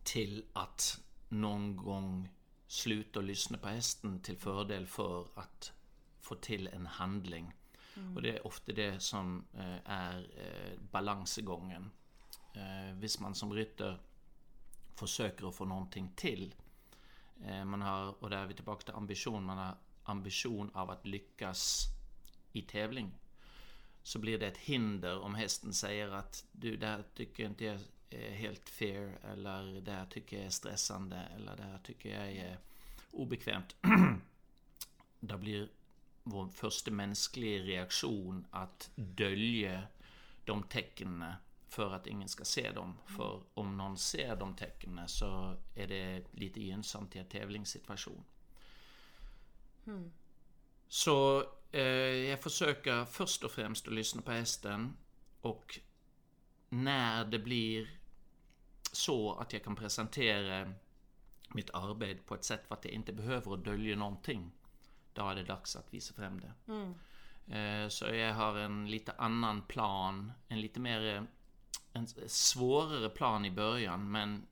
till 0.02 0.44
att 0.52 1.00
någon 1.28 1.76
gång 1.76 2.28
sluta 2.66 3.20
lyssna 3.20 3.58
på 3.58 3.68
hästen 3.68 4.20
till 4.20 4.36
fördel 4.36 4.86
för 4.86 5.26
att 5.34 5.72
få 6.20 6.34
till 6.34 6.68
en 6.68 6.86
handling. 6.86 7.54
Mm. 7.96 8.16
Och 8.16 8.22
det 8.22 8.36
är 8.36 8.46
ofta 8.46 8.72
det 8.72 9.02
som 9.02 9.44
är 9.84 10.26
balansgången. 10.90 11.90
Eh, 12.56 12.94
Visst 12.94 13.20
man 13.20 13.34
som 13.34 13.52
rytter 13.52 13.98
försöker 14.94 15.48
att 15.48 15.54
få 15.54 15.64
någonting 15.64 16.12
till. 16.16 16.54
Eh, 17.44 17.64
man 17.64 17.82
har, 17.82 18.22
och 18.22 18.30
där 18.30 18.36
är 18.36 18.46
vi 18.46 18.54
tillbaka 18.54 18.84
till 18.84 18.94
ambition, 18.94 19.44
man 19.44 19.58
har 19.58 19.76
ambition 20.02 20.70
av 20.74 20.90
att 20.90 21.06
lyckas 21.06 21.84
i 22.52 22.62
tävling. 22.62 23.12
Så 24.02 24.18
blir 24.18 24.38
det 24.38 24.46
ett 24.46 24.58
hinder 24.58 25.20
om 25.20 25.34
hästen 25.34 25.72
säger 25.72 26.08
att 26.08 26.44
du, 26.52 26.76
det 26.76 26.86
här 26.86 27.04
tycker 27.14 27.44
inte 27.44 27.64
jag 27.64 27.80
är 28.10 28.30
helt 28.30 28.68
fair 28.68 29.18
eller 29.24 29.80
det 29.80 29.92
här 29.92 30.06
tycker 30.06 30.36
jag 30.36 30.46
är 30.46 30.50
stressande 30.50 31.16
eller 31.16 31.56
det 31.56 31.62
här 31.62 31.78
tycker 31.78 32.20
jag 32.20 32.32
är 32.32 32.58
obekvämt. 33.10 33.76
Där 35.20 35.36
blir 35.38 35.68
vår 36.22 36.48
första 36.48 36.90
mänskliga 36.90 37.62
reaktion 37.62 38.46
att 38.50 38.90
dölja 38.94 39.82
de 40.44 40.62
tecknen 40.62 41.24
för 41.76 41.94
att 41.94 42.06
ingen 42.06 42.28
ska 42.28 42.44
se 42.44 42.70
dem. 42.70 42.98
För 43.06 43.42
om 43.54 43.76
någon 43.76 43.98
ser 43.98 44.36
de 44.36 44.56
tecknen 44.56 45.08
så 45.08 45.56
är 45.74 45.86
det 45.86 46.24
lite 46.32 46.60
gynnsamt 46.60 47.16
i 47.16 47.18
en 47.18 47.28
tävlingssituation. 47.28 48.24
Mm. 49.86 50.12
Så 50.88 51.44
eh, 51.72 51.82
jag 52.30 52.40
försöker 52.40 53.04
först 53.04 53.44
och 53.44 53.50
främst 53.50 53.86
att 53.86 53.94
lyssna 53.94 54.22
på 54.22 54.30
hästen 54.30 54.96
och 55.40 55.80
när 56.68 57.24
det 57.24 57.38
blir 57.38 57.90
så 58.92 59.34
att 59.34 59.52
jag 59.52 59.64
kan 59.64 59.76
presentera 59.76 60.72
mitt 61.48 61.70
arbete 61.70 62.22
på 62.22 62.34
ett 62.34 62.44
sätt 62.44 62.66
för 62.68 62.74
att 62.74 62.84
jag 62.84 62.94
inte 62.94 63.12
behöver 63.12 63.56
dölja 63.56 63.96
någonting. 63.96 64.52
Då 65.12 65.28
är 65.28 65.34
det 65.34 65.44
dags 65.44 65.76
att 65.76 65.94
visa 65.94 66.14
fram 66.14 66.40
det. 66.40 66.52
Mm. 66.72 66.94
Eh, 67.48 67.88
så 67.88 68.04
jag 68.04 68.34
har 68.34 68.56
en 68.56 68.90
lite 68.90 69.12
annan 69.18 69.62
plan, 69.62 70.32
en 70.48 70.60
lite 70.60 70.80
mer 70.80 71.26
en 71.96 72.28
svårare 72.28 73.08
plan 73.08 73.44
i 73.44 73.50
början 73.50 74.10
men 74.10 74.46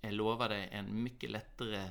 jag 0.00 0.12
lovade 0.12 0.56
en 0.56 1.02
mycket 1.02 1.30
lättare 1.30 1.90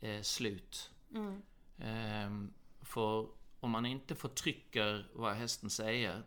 eh, 0.00 0.22
slut. 0.22 0.90
Mm. 1.14 1.42
Ehm, 1.78 2.52
för 2.80 3.28
om 3.60 3.70
man 3.70 3.86
inte 3.86 4.14
förtrycker 4.14 5.06
vad 5.12 5.34
hästen 5.34 5.70
säger 5.70 6.22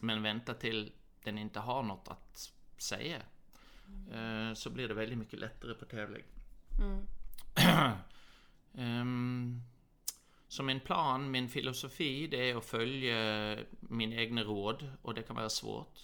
men 0.00 0.22
väntar 0.22 0.54
till 0.54 0.92
den 1.24 1.38
inte 1.38 1.60
har 1.60 1.82
något 1.82 2.08
att 2.08 2.52
säga. 2.76 3.22
Mm. 4.12 4.56
Så 4.56 4.70
blir 4.70 4.88
det 4.88 4.94
väldigt 4.94 5.18
mycket 5.18 5.38
lättare 5.38 5.74
på 5.74 5.84
tävling. 5.84 6.24
Mm. 6.80 7.06
um, 8.72 9.62
så 10.48 10.62
min 10.62 10.80
plan, 10.80 11.30
min 11.30 11.48
filosofi, 11.48 12.26
det 12.26 12.50
är 12.50 12.56
att 12.56 12.64
följa 12.64 13.58
min 13.80 14.12
egna 14.12 14.42
råd 14.42 14.92
och 15.02 15.14
det 15.14 15.22
kan 15.22 15.36
vara 15.36 15.48
svårt. 15.48 15.98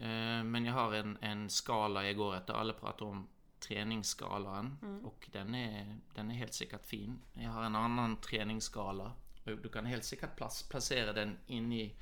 Uh, 0.00 0.44
men 0.44 0.64
jag 0.64 0.72
har 0.72 0.92
en, 0.92 1.18
en 1.20 1.50
skala 1.50 2.06
jag 2.06 2.16
går 2.16 2.36
efter. 2.36 2.54
Alla 2.54 2.72
pratar 2.72 3.06
om 3.06 3.28
träningsskalan 3.60 4.78
mm. 4.82 5.06
och 5.06 5.28
den 5.32 5.54
är, 5.54 5.96
den 6.14 6.30
är 6.30 6.34
helt 6.34 6.54
säkert 6.54 6.86
fin. 6.86 7.18
Jag 7.34 7.50
har 7.50 7.62
en 7.62 7.76
annan 7.76 8.16
träningsskala. 8.16 9.12
Du 9.44 9.68
kan 9.68 9.86
helt 9.86 10.04
säkert 10.04 10.36
placera 10.70 11.12
den 11.12 11.38
in 11.46 11.72
i 11.72 11.94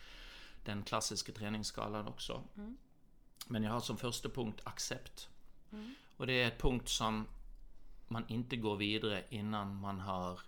den 0.64 0.82
klassiska 0.82 1.32
träningsskalan 1.32 2.06
också. 2.06 2.42
Mm. 2.56 2.76
Men 3.46 3.62
jag 3.62 3.72
har 3.72 3.80
som 3.80 3.96
första 3.96 4.28
punkt 4.28 4.60
accept. 4.64 5.28
Mm. 5.72 5.94
Och 6.16 6.26
det 6.26 6.32
är 6.32 6.48
ett 6.48 6.60
punkt 6.60 6.88
som 6.88 7.26
man 8.08 8.28
inte 8.28 8.56
går 8.56 8.76
vidare 8.76 9.24
innan 9.28 9.76
man 9.76 10.00
har 10.00 10.40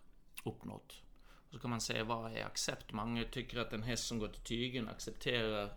uppnått. 0.45 1.03
Och 1.49 1.53
så 1.53 1.59
kan 1.59 1.71
man 1.71 1.81
säga, 1.81 2.05
vad 2.05 2.33
är 2.33 2.45
accept? 2.45 2.93
Många 2.93 3.25
tycker 3.25 3.59
att 3.59 3.73
en 3.73 3.83
häst 3.83 4.07
som 4.07 4.19
går 4.19 4.29
till 4.29 4.43
tygen 4.43 4.89
accepterar 4.89 5.73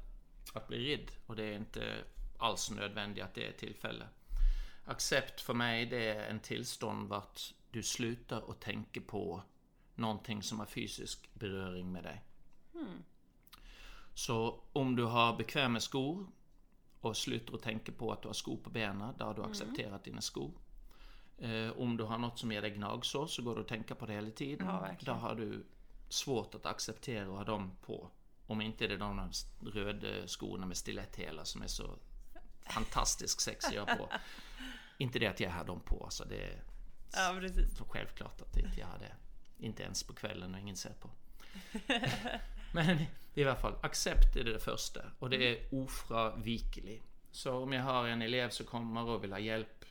att 0.53 0.67
bli 0.67 0.77
ridd. 0.77 1.11
Och 1.25 1.35
det 1.35 1.43
är 1.43 1.55
inte 1.55 2.03
alls 2.37 2.71
nödvändigt 2.71 3.23
att 3.23 3.33
det 3.33 3.47
är 3.47 3.51
tillfälle. 3.51 4.07
Accept 4.85 5.41
för 5.41 5.53
mig, 5.53 5.85
det 5.85 6.09
är 6.09 6.29
en 6.29 6.39
tillstånd 6.39 7.09
vart 7.09 7.53
du 7.71 7.83
slutar 7.83 8.51
att 8.51 8.61
tänka 8.61 9.01
på 9.01 9.43
någonting 9.95 10.43
som 10.43 10.59
har 10.59 10.65
fysisk 10.65 11.29
beröring 11.33 11.91
med 11.91 12.03
dig. 12.03 12.23
Mm. 12.73 13.03
Så 14.13 14.63
om 14.73 14.95
du 14.95 15.03
har 15.03 15.37
bekväma 15.37 15.79
skor 15.79 16.27
och 17.01 17.17
slutar 17.17 17.53
att 17.53 17.61
tänka 17.61 17.91
på 17.91 18.11
att 18.11 18.21
du 18.21 18.27
har 18.29 18.33
skor 18.33 18.57
på 18.57 18.69
benen, 18.69 19.13
då 19.17 19.25
har 19.25 19.33
du 19.33 19.41
mm. 19.41 19.51
accepterat 19.51 20.03
dina 20.03 20.21
skor. 20.21 20.51
Eh, 21.37 21.71
om 21.77 21.97
du 21.97 22.03
har 22.03 22.17
något 22.17 22.39
som 22.39 22.51
ger 22.51 22.61
dig 22.61 22.71
gnagsår 22.71 23.27
så 23.27 23.41
går 23.41 23.55
du 23.55 23.61
att 23.61 23.67
tänka 23.67 23.95
på 23.95 24.05
det 24.05 24.13
hela 24.13 24.31
tiden. 24.31 24.67
Ja, 24.67 24.95
då 24.99 25.11
har 25.11 25.35
du 25.35 25.65
svårt 26.09 26.55
att 26.55 26.65
acceptera 26.65 27.23
att 27.23 27.37
ha 27.37 27.43
dem 27.43 27.71
på. 27.81 28.09
Om 28.51 28.61
inte 28.61 28.87
det 28.87 28.93
är 28.93 28.97
de 28.97 29.31
röda 29.59 30.27
skorna 30.27 30.65
med 30.65 30.77
stiletthälar 30.77 31.43
som 31.43 31.61
är 31.61 31.67
så 31.67 31.97
fantastiskt 32.73 33.41
sexiga 33.41 33.85
på. 33.85 34.09
inte 34.97 35.19
det 35.19 35.27
att 35.27 35.39
jag 35.39 35.51
har 35.51 35.65
dem 35.65 35.79
på, 35.79 36.03
alltså 36.03 36.25
det 36.25 36.43
är 36.43 36.63
ja, 37.11 37.37
precis. 37.39 37.79
självklart 37.89 38.41
att 38.41 38.57
inte 38.57 38.79
jag 38.79 38.87
har 38.87 38.99
det. 38.99 39.15
Inte 39.65 39.83
ens 39.83 40.03
på 40.03 40.13
kvällen 40.13 40.53
och 40.53 40.59
ingen 40.59 40.75
ser 40.75 40.93
på. 40.93 41.09
Men 42.73 43.05
i 43.33 43.43
alla 43.43 43.55
fall, 43.55 43.75
accept 43.81 44.35
är 44.35 44.43
det 44.43 44.59
första 44.59 45.01
och 45.19 45.29
det 45.29 45.37
är 45.37 45.73
ofravikelig. 45.75 47.03
Så 47.31 47.63
om 47.63 47.73
jag 47.73 47.83
har 47.83 48.07
en 48.07 48.21
elev 48.21 48.49
som 48.49 48.65
kommer 48.65 49.03
och 49.03 49.23
vill 49.23 49.31
ha 49.31 49.39
hjälp 49.39 49.85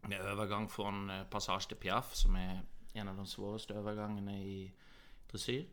med 0.00 0.20
övergång 0.20 0.68
från 0.68 1.10
eh, 1.10 1.24
passage 1.24 1.68
till 1.68 1.76
piaff 1.76 2.14
som 2.14 2.36
är 2.36 2.62
en 2.92 3.08
av 3.08 3.16
de 3.16 3.26
svåraste 3.26 3.74
övergångarna 3.74 4.38
i 4.38 4.72
dressyr 5.30 5.66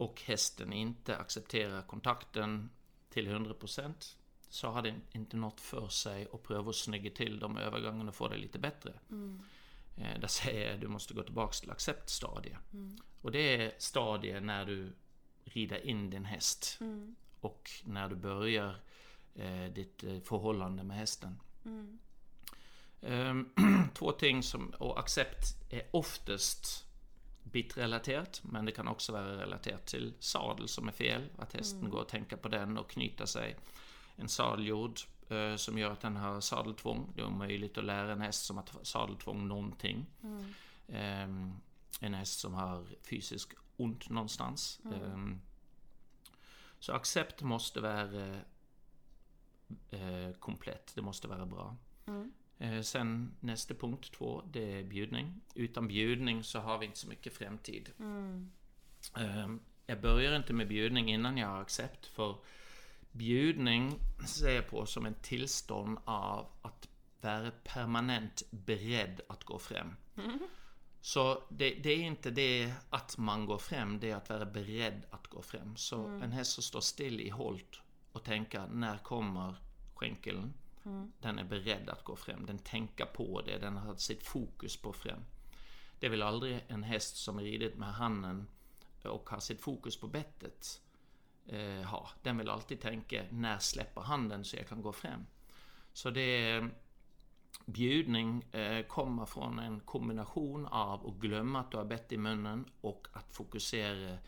och 0.00 0.22
hästen 0.24 0.72
inte 0.72 1.16
accepterar 1.16 1.82
kontakten 1.82 2.70
till 3.10 3.28
100% 3.28 4.16
så 4.48 4.68
har 4.68 4.82
den 4.82 5.02
inte 5.12 5.36
något 5.36 5.60
för 5.60 5.88
sig 5.88 6.28
att 6.32 6.42
pröva 6.42 6.70
att 6.70 6.76
snygga 6.76 7.10
till 7.10 7.38
de 7.38 7.56
övergångarna 7.58 8.08
och 8.08 8.14
få 8.14 8.28
det 8.28 8.36
lite 8.36 8.58
bättre. 8.58 8.92
Mm. 9.10 9.42
Eh, 9.96 10.20
där 10.20 10.28
säger 10.28 10.70
jag 10.70 10.80
du 10.80 10.88
måste 10.88 11.14
gå 11.14 11.22
tillbaka 11.22 11.52
till 11.52 11.70
acceptstadie. 11.70 12.56
Mm. 12.72 12.98
Och 13.20 13.32
det 13.32 13.56
är 13.56 13.72
stadiet 13.78 14.42
när 14.42 14.66
du 14.66 14.92
rider 15.44 15.86
in 15.86 16.10
din 16.10 16.24
häst. 16.24 16.78
Mm. 16.80 17.16
Och 17.40 17.70
när 17.84 18.08
du 18.08 18.16
börjar 18.16 18.76
eh, 19.34 19.64
ditt 19.64 20.04
eh, 20.04 20.20
förhållande 20.20 20.82
med 20.82 20.96
hästen. 20.96 21.40
Mm. 21.64 21.98
Um, 23.00 23.52
två 23.94 24.12
ting 24.12 24.42
som, 24.42 24.70
och 24.78 25.00
accept 25.00 25.44
är 25.70 25.82
oftast 25.90 26.89
bitrelaterat, 27.52 28.40
men 28.44 28.64
det 28.64 28.72
kan 28.72 28.88
också 28.88 29.12
vara 29.12 29.36
relaterat 29.36 29.86
till 29.86 30.14
sadel 30.18 30.68
som 30.68 30.88
är 30.88 30.92
fel. 30.92 31.28
Att 31.38 31.52
hästen 31.52 31.80
mm. 31.80 31.90
går 31.90 32.00
och 32.00 32.08
tänker 32.08 32.36
på 32.36 32.48
den 32.48 32.78
och 32.78 32.90
knyter 32.90 33.26
sig. 33.26 33.56
En 34.16 34.28
sadeljord 34.28 35.00
eh, 35.28 35.56
som 35.56 35.78
gör 35.78 35.90
att 35.90 36.00
den 36.00 36.16
har 36.16 36.40
sadeltvång. 36.40 37.12
Det 37.14 37.20
är 37.20 37.26
omöjligt 37.26 37.78
att 37.78 37.84
lära 37.84 38.12
en 38.12 38.20
häst 38.20 38.44
som 38.44 38.56
har 38.56 38.66
sadeltvång 38.82 39.48
någonting. 39.48 40.06
Mm. 40.22 40.44
Eh, 40.88 41.52
en 42.00 42.14
häst 42.14 42.40
som 42.40 42.54
har 42.54 42.86
fysiskt 43.02 43.54
ont 43.76 44.10
någonstans. 44.10 44.80
Mm. 44.84 45.32
Eh, 45.32 45.38
så 46.78 46.92
accept 46.92 47.42
måste 47.42 47.80
vara 47.80 48.34
eh, 49.90 50.32
komplett, 50.38 50.92
det 50.94 51.02
måste 51.02 51.28
vara 51.28 51.46
bra. 51.46 51.76
Mm. 52.06 52.32
Eh, 52.60 52.80
sen 52.80 53.34
nästa 53.40 53.74
punkt 53.74 54.12
två, 54.12 54.42
det 54.52 54.78
är 54.78 54.82
bjudning. 54.82 55.40
Utan 55.54 55.88
bjudning 55.88 56.44
så 56.44 56.58
har 56.58 56.78
vi 56.78 56.86
inte 56.86 56.98
så 56.98 57.08
mycket 57.08 57.32
framtid. 57.32 57.90
Mm. 57.98 58.50
Eh, 59.16 59.48
jag 59.86 60.00
börjar 60.00 60.36
inte 60.36 60.52
med 60.52 60.68
bjudning 60.68 61.12
innan 61.12 61.38
jag 61.38 61.48
har 61.48 61.60
accept, 61.60 62.06
för 62.06 62.36
bjudning 63.12 63.98
ser 64.26 64.54
jag 64.54 64.68
på 64.68 64.86
som 64.86 65.06
en 65.06 65.14
tillstånd 65.14 65.98
av 66.04 66.46
att 66.62 66.88
vara 67.20 67.50
permanent 67.50 68.42
beredd 68.50 69.20
att 69.28 69.44
gå 69.44 69.58
fram. 69.58 69.96
Mm. 70.16 70.38
Så 71.00 71.42
det, 71.48 71.70
det, 71.70 71.90
är 71.90 72.02
inte 72.02 72.30
det 72.30 72.72
att 72.90 73.18
man 73.18 73.46
går 73.46 73.58
fram, 73.58 74.00
det 74.00 74.10
är 74.10 74.16
att 74.16 74.28
vara 74.28 74.46
beredd 74.46 75.02
att 75.10 75.26
gå 75.26 75.42
fram. 75.42 75.76
Så 75.76 76.06
mm. 76.06 76.22
en 76.22 76.32
häst 76.32 76.52
som 76.52 76.62
står 76.62 76.80
still 76.80 77.20
i 77.20 77.28
holt 77.28 77.80
och 78.12 78.24
tänker 78.24 78.66
när 78.66 78.98
kommer 78.98 79.54
skänkeln? 79.94 80.52
Mm. 80.84 81.12
Den 81.20 81.38
är 81.38 81.44
beredd 81.44 81.88
att 81.88 82.04
gå 82.04 82.16
fram, 82.16 82.46
den 82.46 82.58
tänker 82.58 83.04
på 83.04 83.42
det, 83.46 83.58
den 83.58 83.76
har 83.76 83.94
sitt 83.94 84.22
fokus 84.22 84.76
på 84.76 84.92
fram. 84.92 85.24
Det 85.98 86.06
är 86.06 86.10
väl 86.10 86.22
aldrig 86.22 86.64
en 86.68 86.82
häst 86.82 87.16
som 87.16 87.40
ridit 87.40 87.76
med 87.76 87.92
handen 87.92 88.48
och 89.04 89.30
har 89.30 89.40
sitt 89.40 89.60
fokus 89.60 89.96
på 89.96 90.06
bettet 90.06 90.80
eh, 91.46 91.82
ha. 91.82 92.10
Den 92.22 92.38
vill 92.38 92.48
alltid 92.48 92.80
tänka, 92.80 93.24
när 93.30 93.58
släpper 93.58 94.00
handen 94.00 94.44
så 94.44 94.56
jag 94.56 94.68
kan 94.68 94.82
gå 94.82 94.92
fram? 94.92 95.26
Så 95.92 96.10
det 96.10 96.20
är 96.20 96.70
bjudning 97.66 98.42
eh, 98.42 98.86
kommer 98.86 99.26
från 99.26 99.58
en 99.58 99.80
kombination 99.80 100.66
av 100.66 101.06
att 101.06 101.14
glömma 101.14 101.60
att 101.60 101.70
du 101.70 101.76
har 101.76 101.84
bett 101.84 102.12
i 102.12 102.16
munnen 102.16 102.64
och 102.80 103.08
att 103.12 103.32
fokusera 103.32 104.18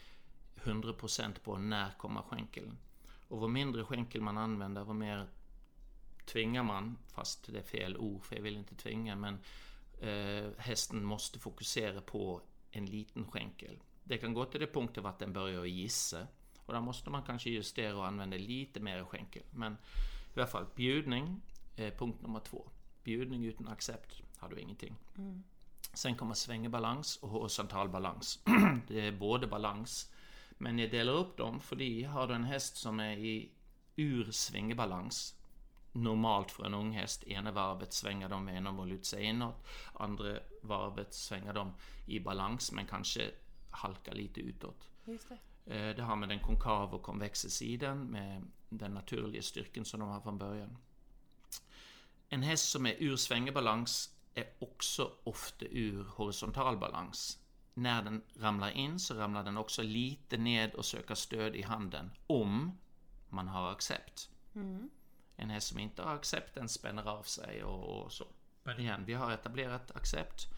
100% 0.56 1.38
på 1.44 1.58
när 1.58 1.90
kommer 1.98 2.22
skänkeln. 2.22 2.78
Och 3.28 3.40
vad 3.40 3.50
mindre 3.50 3.84
skänkel 3.84 4.20
man 4.20 4.38
använder, 4.38 4.84
vad 4.84 4.96
mer 4.96 5.26
tvingar 6.24 6.62
man, 6.62 6.98
fast 7.08 7.52
det 7.52 7.58
är 7.58 7.62
fel 7.62 7.96
ord 7.96 8.24
för 8.24 8.36
jag 8.36 8.42
vill 8.42 8.56
inte 8.56 8.74
tvinga, 8.74 9.16
men 9.16 9.38
eh, 10.00 10.50
hästen 10.58 11.04
måste 11.04 11.38
fokusera 11.38 12.00
på 12.00 12.42
en 12.70 12.86
liten 12.86 13.30
skänkel. 13.30 13.82
Det 14.04 14.18
kan 14.18 14.34
gå 14.34 14.44
till 14.44 14.60
det 14.60 14.66
punkten 14.66 15.06
att 15.06 15.18
den 15.18 15.32
börjar 15.32 15.64
gissa 15.64 16.26
och 16.66 16.74
då 16.74 16.80
måste 16.80 17.10
man 17.10 17.22
kanske 17.22 17.50
justera 17.50 17.96
och 17.96 18.06
använda 18.06 18.36
lite 18.36 18.80
mer 18.80 19.04
skänkel. 19.04 19.42
Men 19.50 19.72
i 20.34 20.38
alla 20.40 20.46
fall 20.46 20.66
bjudning, 20.74 21.40
eh, 21.76 21.94
punkt 21.94 22.22
nummer 22.22 22.40
två. 22.40 22.68
Bjudning 23.04 23.44
utan 23.44 23.68
accept 23.68 24.22
har 24.36 24.48
du 24.48 24.60
ingenting. 24.60 24.96
Mm. 25.18 25.42
Sen 25.94 26.16
kommer 26.16 26.34
svängebalans 26.34 27.16
och 27.16 27.28
horisontal 27.28 27.88
balans. 27.88 28.40
det 28.88 29.00
är 29.00 29.12
både 29.12 29.46
balans, 29.46 30.12
men 30.58 30.78
jag 30.78 30.90
delar 30.90 31.12
upp 31.12 31.36
dem 31.36 31.60
för 31.60 32.06
har 32.06 32.28
du 32.28 32.34
en 32.34 32.44
häst 32.44 32.76
som 32.76 33.00
är 33.00 33.16
i 33.16 33.50
ur 33.96 34.30
svängebalans 34.30 35.41
normalt 35.92 36.50
för 36.50 36.64
en 36.64 36.74
ung 36.74 36.92
häst. 36.92 37.24
Ena 37.24 37.52
varvet 37.52 37.92
svänger 37.92 38.28
de 38.28 38.48
genom 38.48 38.80
att 38.80 38.88
luta 38.88 39.04
sig 39.04 39.24
inåt. 39.24 39.66
Andra 39.94 40.38
varvet 40.62 41.14
svänger 41.14 41.52
de 41.52 41.72
i 42.06 42.20
balans 42.20 42.72
men 42.72 42.86
kanske 42.86 43.30
halkar 43.70 44.14
lite 44.14 44.40
utåt. 44.40 44.88
Just 45.04 45.28
det. 45.28 45.38
Eh, 45.66 45.96
det 45.96 46.02
har 46.02 46.16
med 46.16 46.28
den 46.28 46.40
konkava 46.40 46.96
och 46.96 47.02
konvexa 47.02 47.48
sidan 47.48 48.06
med 48.06 48.42
den 48.68 48.94
naturliga 48.94 49.42
styrkan 49.42 49.84
som 49.84 50.00
de 50.00 50.08
har 50.08 50.20
från 50.20 50.38
början. 50.38 50.78
En 52.28 52.42
häst 52.42 52.70
som 52.70 52.86
är 52.86 52.96
ur 52.98 53.16
svängebalans 53.16 54.16
är 54.34 54.46
också 54.58 55.12
ofta 55.24 55.64
ur 55.64 56.04
horisontal 56.04 56.76
balans. 56.78 57.38
När 57.74 58.02
den 58.02 58.22
ramlar 58.36 58.70
in 58.70 58.98
så 58.98 59.14
ramlar 59.14 59.44
den 59.44 59.56
också 59.56 59.82
lite 59.82 60.36
ned 60.36 60.74
och 60.74 60.84
söker 60.84 61.14
stöd 61.14 61.56
i 61.56 61.62
handen 61.62 62.10
om 62.26 62.78
man 63.28 63.48
har 63.48 63.70
accept. 63.72 64.30
Mm. 64.54 64.90
En 65.42 65.50
häst 65.50 65.68
som 65.68 65.78
inte 65.78 66.02
har 66.02 66.14
accept 66.14 66.54
den 66.54 66.68
spänner 66.68 67.08
av 67.08 67.22
sig 67.22 67.64
och, 67.64 68.02
och 68.02 68.12
så. 68.12 68.24
Men 68.62 68.80
igen, 68.80 69.04
vi 69.06 69.14
har 69.14 69.32
etablerat 69.32 69.96
accept. 69.96 70.48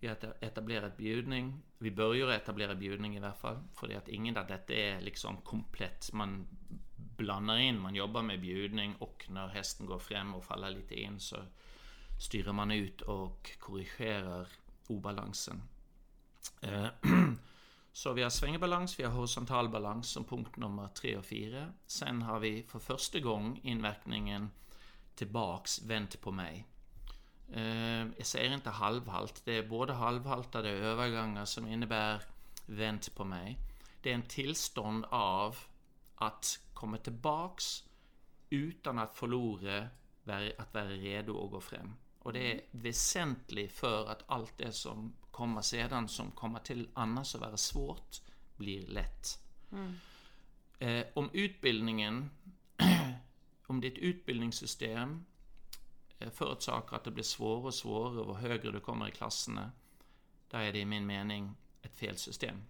Vi 0.00 0.08
har 0.08 0.16
etablerat 0.40 0.96
bjudning. 0.96 1.62
Vi 1.78 1.90
börjar 1.90 2.28
etablera 2.28 2.74
bjudning 2.74 3.14
i 3.14 3.18
alla 3.18 3.32
fall. 3.32 3.58
För 3.74 3.88
det 3.88 3.96
att 3.96 4.08
ingen 4.08 4.36
av 4.36 4.46
detta 4.46 4.72
är 4.72 5.00
liksom 5.00 5.36
komplett. 5.36 6.12
Man 6.12 6.46
blandar 7.16 7.56
in, 7.56 7.80
man 7.80 7.94
jobbar 7.94 8.22
med 8.22 8.40
bjudning 8.40 8.94
och 8.98 9.26
när 9.28 9.48
hästen 9.48 9.86
går 9.86 9.98
fram 9.98 10.34
och 10.34 10.44
faller 10.44 10.70
lite 10.70 10.94
in 10.94 11.20
så 11.20 11.36
styr 12.20 12.52
man 12.52 12.70
ut 12.70 13.00
och 13.00 13.50
korrigerar 13.58 14.48
obalansen. 14.86 15.62
Eh, 16.60 16.86
Så 17.92 18.12
vi 18.12 18.22
har 18.22 18.30
svängebalans, 18.30 19.00
vi 19.00 19.04
har 19.04 19.12
horisontal 19.12 19.68
balans 19.68 20.10
som 20.10 20.24
punkt 20.24 20.56
nummer 20.56 20.88
3 20.88 21.16
och 21.16 21.24
4. 21.24 21.72
Sen 21.86 22.22
har 22.22 22.38
vi 22.38 22.62
för 22.62 22.78
första 22.78 23.18
gången 23.20 23.56
inverkningen 23.62 24.50
tillbaks 25.14 25.82
vänt 25.82 26.20
på 26.20 26.32
mig. 26.32 26.66
Eh, 27.52 28.06
jag 28.16 28.26
säger 28.26 28.54
inte 28.54 28.70
halvhalt, 28.70 29.42
det 29.44 29.58
är 29.58 29.68
både 29.68 29.92
halvhaltade 29.92 30.68
övergångar 30.68 31.44
som 31.44 31.66
innebär 31.66 32.22
vänt 32.66 33.14
på 33.14 33.24
mig. 33.24 33.58
Det 34.02 34.10
är 34.10 34.14
en 34.14 34.28
tillstånd 34.28 35.04
av 35.10 35.56
att 36.14 36.60
komma 36.74 36.96
tillbaks 36.96 37.84
utan 38.50 38.98
att 38.98 39.16
förlora 39.16 39.88
att 40.58 40.74
vara 40.74 40.84
redo 40.84 41.44
att 41.44 41.50
gå 41.50 41.60
fram. 41.60 41.96
Och 42.18 42.32
det 42.32 42.52
är 42.52 42.60
väsentligt 42.70 43.72
för 43.72 44.06
att 44.06 44.24
allt 44.26 44.58
det 44.58 44.72
som 44.72 45.12
kommer 45.40 45.62
sedan, 45.62 46.08
som 46.08 46.30
kommer 46.30 46.58
till 46.58 46.88
annars 46.94 47.34
att 47.34 47.40
vara 47.40 47.56
svårt, 47.56 48.20
blir 48.56 48.86
lätt. 48.86 49.42
Mm. 49.72 49.94
Eh, 50.78 51.06
om 51.14 51.30
utbildningen, 51.32 52.30
om 53.66 53.80
ditt 53.80 53.98
utbildningssystem 53.98 55.24
eh, 56.18 56.30
förorsakar 56.30 56.96
att 56.96 57.04
det 57.04 57.10
blir 57.10 57.24
svårare 57.24 57.66
och 57.66 57.74
svårare 57.74 58.20
och 58.20 58.38
högre 58.38 58.70
du 58.70 58.80
kommer 58.80 59.08
i 59.08 59.10
klasserna, 59.10 59.72
där 60.48 60.60
är 60.60 60.72
det 60.72 60.78
i 60.78 60.84
min 60.84 61.06
mening 61.06 61.56
ett 61.82 61.96
fel 61.96 62.16
system. 62.16 62.62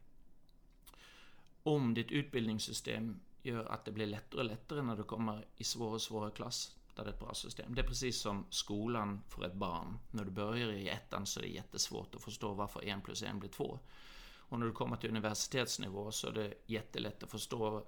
Om 1.63 1.95
ditt 1.95 2.11
utbildningssystem 2.11 3.21
gör 3.43 3.65
att 3.65 3.85
det 3.85 3.93
blir 3.93 4.07
lättare 4.07 4.41
och 4.41 4.47
lättare 4.47 4.83
när 4.83 4.97
du 4.97 5.03
kommer 5.03 5.45
i 5.57 5.65
svårare 5.65 5.95
och 5.95 6.03
svårare 6.03 6.31
klass, 6.31 6.77
där 6.97 7.05
det 7.05 7.11
är 7.11 7.15
ett 7.15 7.21
bra 7.21 7.35
system. 7.35 7.75
Det 7.75 7.81
är 7.81 7.87
precis 7.87 8.21
som 8.21 8.47
skolan 8.51 9.23
för 9.29 9.45
ett 9.45 9.55
barn. 9.55 9.99
När 10.11 10.25
du 10.25 10.31
börjar 10.31 10.73
i 10.73 10.89
ettan 10.89 11.27
så 11.27 11.41
är 11.41 11.45
det 11.45 11.49
jättesvårt 11.49 12.15
att 12.15 12.23
förstå 12.23 12.55
varför 12.55 12.85
en 12.85 13.01
plus 13.01 13.23
en 13.23 13.39
blir 13.39 13.51
två. 13.51 13.79
Och 14.51 14.59
när 14.59 14.67
du 14.67 14.73
kommer 14.73 14.97
till 14.97 15.11
universitetsnivå 15.11 16.13
så 16.13 16.29
är 16.29 16.33
det 16.33 16.55
jättelätt 16.67 17.23
att 17.23 17.31
förstå 17.31 17.87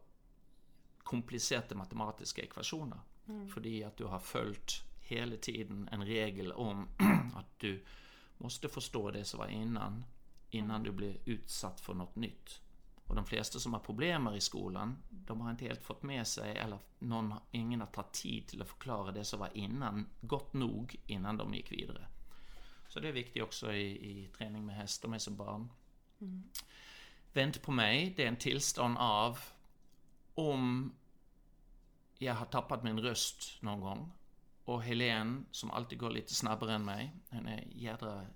komplicerade 0.98 1.74
matematiska 1.74 2.42
ekvationer. 2.42 3.00
Mm. 3.28 3.48
För 3.48 3.86
att 3.86 3.96
du 3.96 4.04
har 4.04 4.18
följt 4.18 4.82
hela 5.00 5.36
tiden 5.36 5.88
en 5.92 6.06
regel 6.06 6.52
om 6.52 6.88
att 7.36 7.58
du 7.58 7.84
måste 8.38 8.68
förstå 8.68 9.10
det 9.10 9.24
som 9.24 9.38
var 9.38 9.48
innan, 9.48 10.04
innan 10.50 10.82
du 10.82 10.92
blir 10.92 11.18
utsatt 11.24 11.80
för 11.80 11.94
något 11.94 12.16
nytt. 12.16 12.60
Och 13.06 13.14
de 13.14 13.26
flesta 13.26 13.58
som 13.58 13.72
har 13.72 13.80
problem 13.80 14.28
i 14.28 14.40
skolan, 14.40 14.98
de 15.10 15.40
har 15.40 15.50
inte 15.50 15.64
helt 15.64 15.82
fått 15.82 16.02
med 16.02 16.26
sig, 16.26 16.56
eller 16.56 16.78
någon, 16.98 17.34
ingen 17.50 17.80
har 17.80 17.86
tagit 17.86 18.12
tid 18.12 18.46
till 18.46 18.62
att 18.62 18.68
förklara 18.68 19.12
det 19.12 19.24
som 19.24 19.40
var 19.40 19.50
innan, 19.54 20.06
gott 20.20 20.52
nog 20.52 20.96
innan 21.06 21.36
de 21.36 21.54
gick 21.54 21.72
vidare. 21.72 22.06
Så 22.88 23.00
det 23.00 23.08
är 23.08 23.12
viktigt 23.12 23.42
också 23.42 23.72
i, 23.72 24.10
i 24.10 24.28
träning 24.28 24.66
med 24.66 24.76
häst, 24.76 25.02
de 25.02 25.12
är 25.12 25.18
som 25.18 25.36
barn. 25.36 25.68
Mm. 26.20 26.42
Vänt 27.32 27.62
på 27.62 27.72
mig, 27.72 28.14
det 28.16 28.24
är 28.24 28.28
en 28.28 28.36
tillstånd 28.36 28.96
av 28.98 29.38
om 30.34 30.92
jag 32.18 32.34
har 32.34 32.46
tappat 32.46 32.82
min 32.82 33.00
röst 33.00 33.62
någon 33.62 33.80
gång 33.80 34.12
och 34.64 34.82
Helen, 34.82 35.46
som 35.50 35.70
alltid 35.70 35.98
går 35.98 36.10
lite 36.10 36.34
snabbare 36.34 36.74
än 36.74 36.84
mig, 36.84 37.12
hon 37.28 37.48
är 37.48 37.64
jädra 37.70 38.26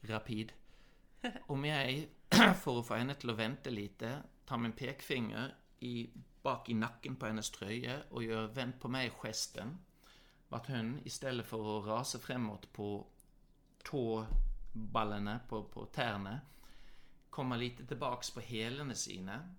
rapid. 0.00 0.52
Om 1.46 1.64
jag 1.64 2.06
för 2.62 2.80
att 2.80 2.86
få 2.86 2.94
henne 2.94 3.14
till 3.14 3.30
att 3.30 3.36
vänta 3.36 3.70
lite, 3.70 4.22
tar 4.44 4.56
min 4.56 4.72
pekfinger 4.72 5.54
i, 5.78 6.10
bak 6.42 6.68
i 6.68 6.74
nacken 6.74 7.16
på 7.16 7.26
hennes 7.26 7.50
tröja 7.50 8.02
och 8.10 8.24
gör 8.24 8.46
vänt 8.46 8.80
på 8.80 8.88
mig 8.88 9.10
gesten. 9.10 9.78
Vart 10.48 10.68
hon 10.68 11.00
istället 11.04 11.46
för 11.46 11.78
att 11.78 11.86
rasa 11.86 12.18
framåt 12.18 12.72
på 12.72 13.06
tåballene 13.84 15.40
på, 15.48 15.64
på 15.64 15.84
tærne. 15.84 16.40
Kommer 17.30 17.56
lite 17.56 17.86
tillbaks 17.86 18.30
på 18.30 18.40
hælene 18.40 18.94
sine. 18.94 19.54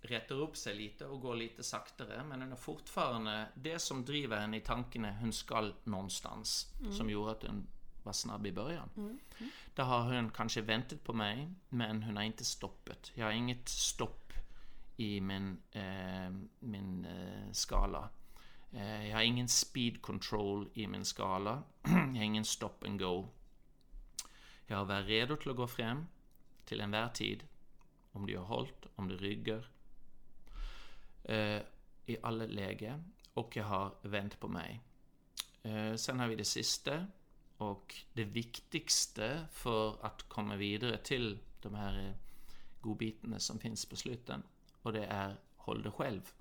Retter 0.00 0.34
upp 0.34 0.56
sig 0.56 0.74
lite 0.74 1.06
och 1.06 1.20
går 1.20 1.36
lite 1.36 1.62
saktare. 1.62 2.24
Men 2.24 2.42
hon 2.42 2.52
är 2.52 2.56
fortfarande 2.56 3.48
det 3.54 3.78
som 3.78 4.04
driver 4.04 4.40
henne 4.40 4.56
i 4.56 4.60
tankene 4.60 5.16
hon 5.20 5.32
skal 5.32 5.74
någonstans. 5.84 6.72
Som 6.96 7.10
gjorde 7.10 7.30
att 7.30 7.42
hon 7.42 7.66
var 8.06 8.12
snabb 8.12 8.46
i 8.46 8.52
början. 8.52 8.90
Mm. 8.96 9.18
Där 9.74 9.84
har 9.84 10.14
hon 10.14 10.30
kanske 10.30 10.60
väntat 10.60 11.04
på 11.04 11.12
mig, 11.12 11.50
men 11.68 12.02
hon 12.02 12.16
har 12.16 12.24
inte 12.24 12.44
stoppat. 12.44 13.12
Jag 13.14 13.26
har 13.26 13.32
inget 13.32 13.68
stopp 13.68 14.32
i 14.96 15.20
min, 15.20 15.62
eh, 15.72 16.30
min 16.58 17.04
eh, 17.04 17.52
skala. 17.52 18.08
Eh, 18.72 19.08
jag 19.08 19.16
har 19.16 19.22
ingen 19.22 19.48
speed 19.48 20.02
control 20.02 20.68
i 20.74 20.86
min 20.86 21.04
skala. 21.04 21.62
jag 21.82 21.92
har 21.92 22.22
ingen 22.22 22.44
stop 22.44 22.84
and 22.84 22.98
go. 22.98 23.28
Jag 24.66 24.76
har 24.76 24.84
varit 24.84 25.06
redo 25.06 25.36
till 25.36 25.50
att 25.50 25.56
gå 25.56 25.66
fram 25.66 26.06
till 26.64 26.80
enhver 26.80 27.08
tid. 27.08 27.44
Om 28.12 28.26
du 28.26 28.38
har 28.38 28.44
hållit, 28.44 28.86
om 28.94 29.08
du 29.08 29.16
rygger. 29.16 29.68
Eh, 31.24 31.60
I 32.06 32.16
alla 32.22 32.46
läge. 32.46 33.02
Och 33.34 33.56
jag 33.56 33.64
har 33.64 33.94
vänt 34.02 34.40
på 34.40 34.48
mig. 34.48 34.80
Eh, 35.62 35.94
sen 35.94 36.20
har 36.20 36.28
vi 36.28 36.36
det 36.36 36.44
sista. 36.44 37.06
Och 37.56 37.94
det 38.12 38.24
viktigaste 38.24 39.46
för 39.52 40.06
att 40.06 40.28
komma 40.28 40.56
vidare 40.56 40.96
till 40.96 41.38
de 41.60 41.74
här 41.74 42.08
eh, 42.08 42.14
godbitarna 42.80 43.38
som 43.38 43.58
finns 43.58 43.86
på 43.86 43.96
slutet. 43.96 44.40
Och 44.82 44.92
det 44.92 45.04
är 45.04 45.36
håll 45.56 45.82
dig 45.82 45.92
själv. 45.92 46.32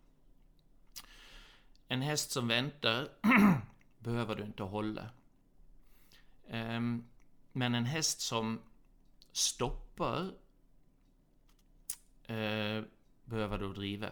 En 1.88 2.02
häst 2.02 2.32
som 2.32 2.48
väntar 2.48 3.10
behöver 4.00 4.36
du 4.36 4.44
inte 4.44 4.64
hålla. 4.64 5.10
Ehm, 6.48 7.08
men 7.52 7.76
en 7.76 7.86
häst 7.86 8.22
som 8.22 8.62
stoppar 9.32 10.32
eh, 12.24 12.84
behöver 13.26 13.58
du 13.58 13.74
driva. 13.74 14.12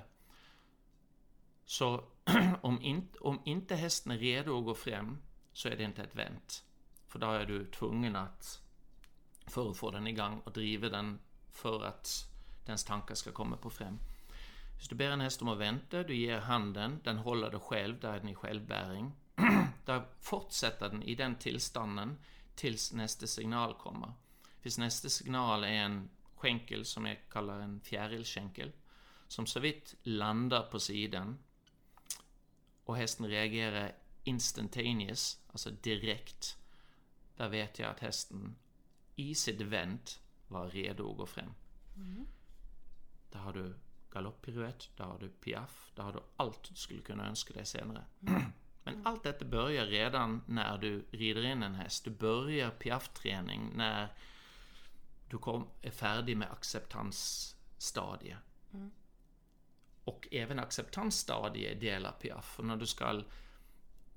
Så 1.65 2.03
om, 2.61 2.81
inte, 2.81 3.19
om 3.19 3.41
inte 3.45 3.75
hästen 3.75 4.11
är 4.11 4.17
redo 4.17 4.57
att 4.57 4.65
gå 4.65 4.75
fram 4.75 5.17
så 5.53 5.69
är 5.69 5.75
det 5.75 5.83
inte 5.83 6.03
ett 6.03 6.15
vänt. 6.15 6.63
För 7.13 7.19
då 7.19 7.31
är 7.31 7.45
du 7.45 7.65
tvungen 7.65 8.15
att, 8.15 8.61
för 9.47 9.69
att 9.69 9.77
få 9.77 9.91
den 9.91 10.07
igång, 10.07 10.39
och 10.39 10.51
driva 10.51 10.89
den 10.89 11.19
för 11.51 11.83
att 11.85 12.27
dens 12.65 12.83
tankar 12.83 13.15
ska 13.15 13.31
komma 13.31 13.57
på 13.57 13.69
fram. 13.69 13.99
Så 14.81 14.89
du 14.89 14.95
ber 14.95 15.09
en 15.09 15.21
häst 15.21 15.41
om 15.41 15.47
att 15.47 15.57
vänta, 15.57 16.03
du 16.03 16.15
ger 16.15 16.39
handen, 16.39 16.99
den 17.03 17.17
håller 17.17 17.51
dig 17.51 17.59
själv, 17.59 17.99
där 17.99 18.13
är 18.13 18.19
den 18.19 18.29
i 18.29 18.35
självbäring. 18.35 19.11
där 19.85 20.03
fortsätter 20.19 20.89
den 20.89 21.03
i 21.03 21.15
den 21.15 21.35
tillstånden 21.35 22.17
tills 22.55 22.93
nästa 22.93 23.27
signal 23.27 23.73
kommer. 23.73 24.13
Tills 24.61 24.77
nästa 24.77 25.09
signal 25.09 25.63
är 25.63 25.67
en 25.67 26.09
skänkel 26.35 26.85
som 26.85 27.05
jag 27.05 27.17
kallar 27.29 27.59
en 27.59 27.81
fjärilskänkel, 27.81 28.71
som 29.27 29.45
så 29.45 29.59
vitt 29.59 29.95
landar 30.03 30.61
på 30.61 30.79
sidan 30.79 31.37
och 32.83 32.97
hästen 32.97 33.27
reagerar 33.27 33.95
instantaneous, 34.23 35.39
alltså 35.51 35.69
direkt, 35.69 36.57
där 37.37 37.49
vet 37.49 37.79
jag 37.79 37.89
att 37.89 37.99
hästen 37.99 38.55
i 39.15 39.35
sitt 39.35 39.61
vänt 39.61 40.19
var 40.47 40.69
redo 40.69 41.11
att 41.11 41.17
gå 41.17 41.25
fram. 41.25 41.53
Där 43.31 43.39
har 43.39 43.53
du 43.53 43.75
galopppiruett, 44.11 44.89
där 44.97 45.03
har 45.05 45.19
du 45.19 45.29
piaff, 45.29 45.91
där 45.95 46.03
har 46.03 46.13
du 46.13 46.19
allt 46.35 46.69
du 46.69 46.75
skulle 46.75 47.01
kunna 47.01 47.27
önska 47.27 47.53
dig 47.53 47.65
senare. 47.65 48.05
Men 48.83 49.07
allt 49.07 49.23
detta 49.23 49.45
börjar 49.45 49.85
redan 49.85 50.41
när 50.47 50.77
du 50.77 51.05
rider 51.11 51.45
in 51.45 51.63
en 51.63 51.75
häst. 51.75 52.03
Du 52.03 52.11
börjar 52.11 52.69
piaffträning 52.69 53.71
när 53.75 54.13
du 55.29 55.37
kom, 55.37 55.67
är 55.81 55.91
färdig 55.91 56.37
med 56.37 56.51
acceptansstadiet. 56.51 58.37
Och 60.03 60.27
även 60.31 60.59
acceptansstadiet 60.59 61.79
delar 61.79 62.11
piaff. 62.11 62.59
Och 62.59 62.65
när 62.65 62.75
du 62.75 62.87
ska 62.87 63.23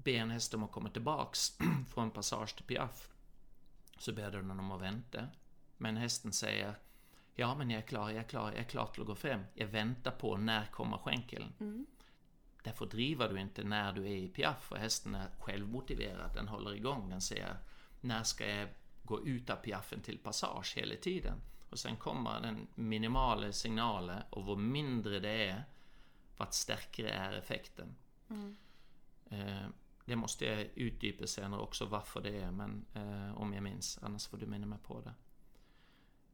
be 0.07 0.17
en 0.17 0.31
häst 0.31 0.55
om 0.55 0.63
att 0.63 0.73
komma 0.73 0.89
tillbaks 0.89 1.59
från 1.95 2.11
passage 2.11 2.57
till 2.57 2.65
piaff 2.65 3.09
så 3.99 4.13
ber 4.13 4.31
den 4.31 4.51
om 4.51 4.71
att 4.71 4.83
vänta. 4.83 5.27
Men 5.77 5.97
hästen 5.97 6.33
säger 6.33 6.75
Ja, 7.35 7.55
men 7.55 7.71
jag 7.71 7.83
är 7.83 7.87
klar, 7.87 8.11
jag 8.11 8.19
är 8.19 8.29
klar, 8.29 8.47
jag 8.47 8.61
är 8.61 8.65
klar 8.65 8.87
till 8.87 9.01
att 9.01 9.07
gå 9.07 9.15
fram. 9.15 9.41
Jag 9.55 9.67
väntar 9.67 10.11
på 10.11 10.37
när 10.37 10.67
kommer 10.67 10.99
skänkeln. 10.99 11.53
Därför 12.63 12.87
driver 12.87 13.29
du 13.29 13.41
inte 13.41 13.65
när 13.65 13.93
du 13.93 14.03
är 14.03 14.17
i 14.17 14.29
piaff 14.29 14.73
och 14.73 14.79
hästen 14.79 15.15
är 15.15 15.29
självmotiverad. 15.39 16.31
Den 16.35 16.49
håller 16.49 16.75
igång, 16.75 17.11
den 17.11 17.21
säger 17.21 17.57
när 18.01 18.23
ska 18.23 18.49
jag 18.49 18.69
gå 19.03 19.27
ut 19.27 19.51
av 19.51 19.57
piaffen 19.57 20.01
till 20.01 20.19
passage 20.19 20.77
hela 20.77 20.95
tiden. 20.95 21.41
Och 21.71 21.79
sen 21.79 21.97
kommer 21.97 22.41
den 22.41 22.67
minimala 22.75 23.53
signalen 23.53 24.23
och 24.31 24.45
vad 24.45 24.59
mindre 24.59 25.21
det 25.21 25.49
är, 25.49 25.65
vad 26.37 26.55
starkare 26.55 27.11
är 27.11 27.33
effekten. 27.33 27.97
Eh, 29.31 29.67
det 30.07 30.17
måste 30.17 30.45
jag 30.45 30.69
utdypa 30.75 31.27
senare 31.27 31.61
också 31.61 31.87
varför 31.87 32.21
det 32.21 32.41
är, 32.41 32.51
men 32.51 32.85
eh, 32.95 33.41
om 33.41 33.53
jag 33.53 33.63
minns, 33.63 33.99
annars 34.03 34.27
får 34.27 34.39
du 34.39 34.47
minna 34.47 34.67
mig 34.67 34.79
på 34.79 35.01
det. 35.01 35.15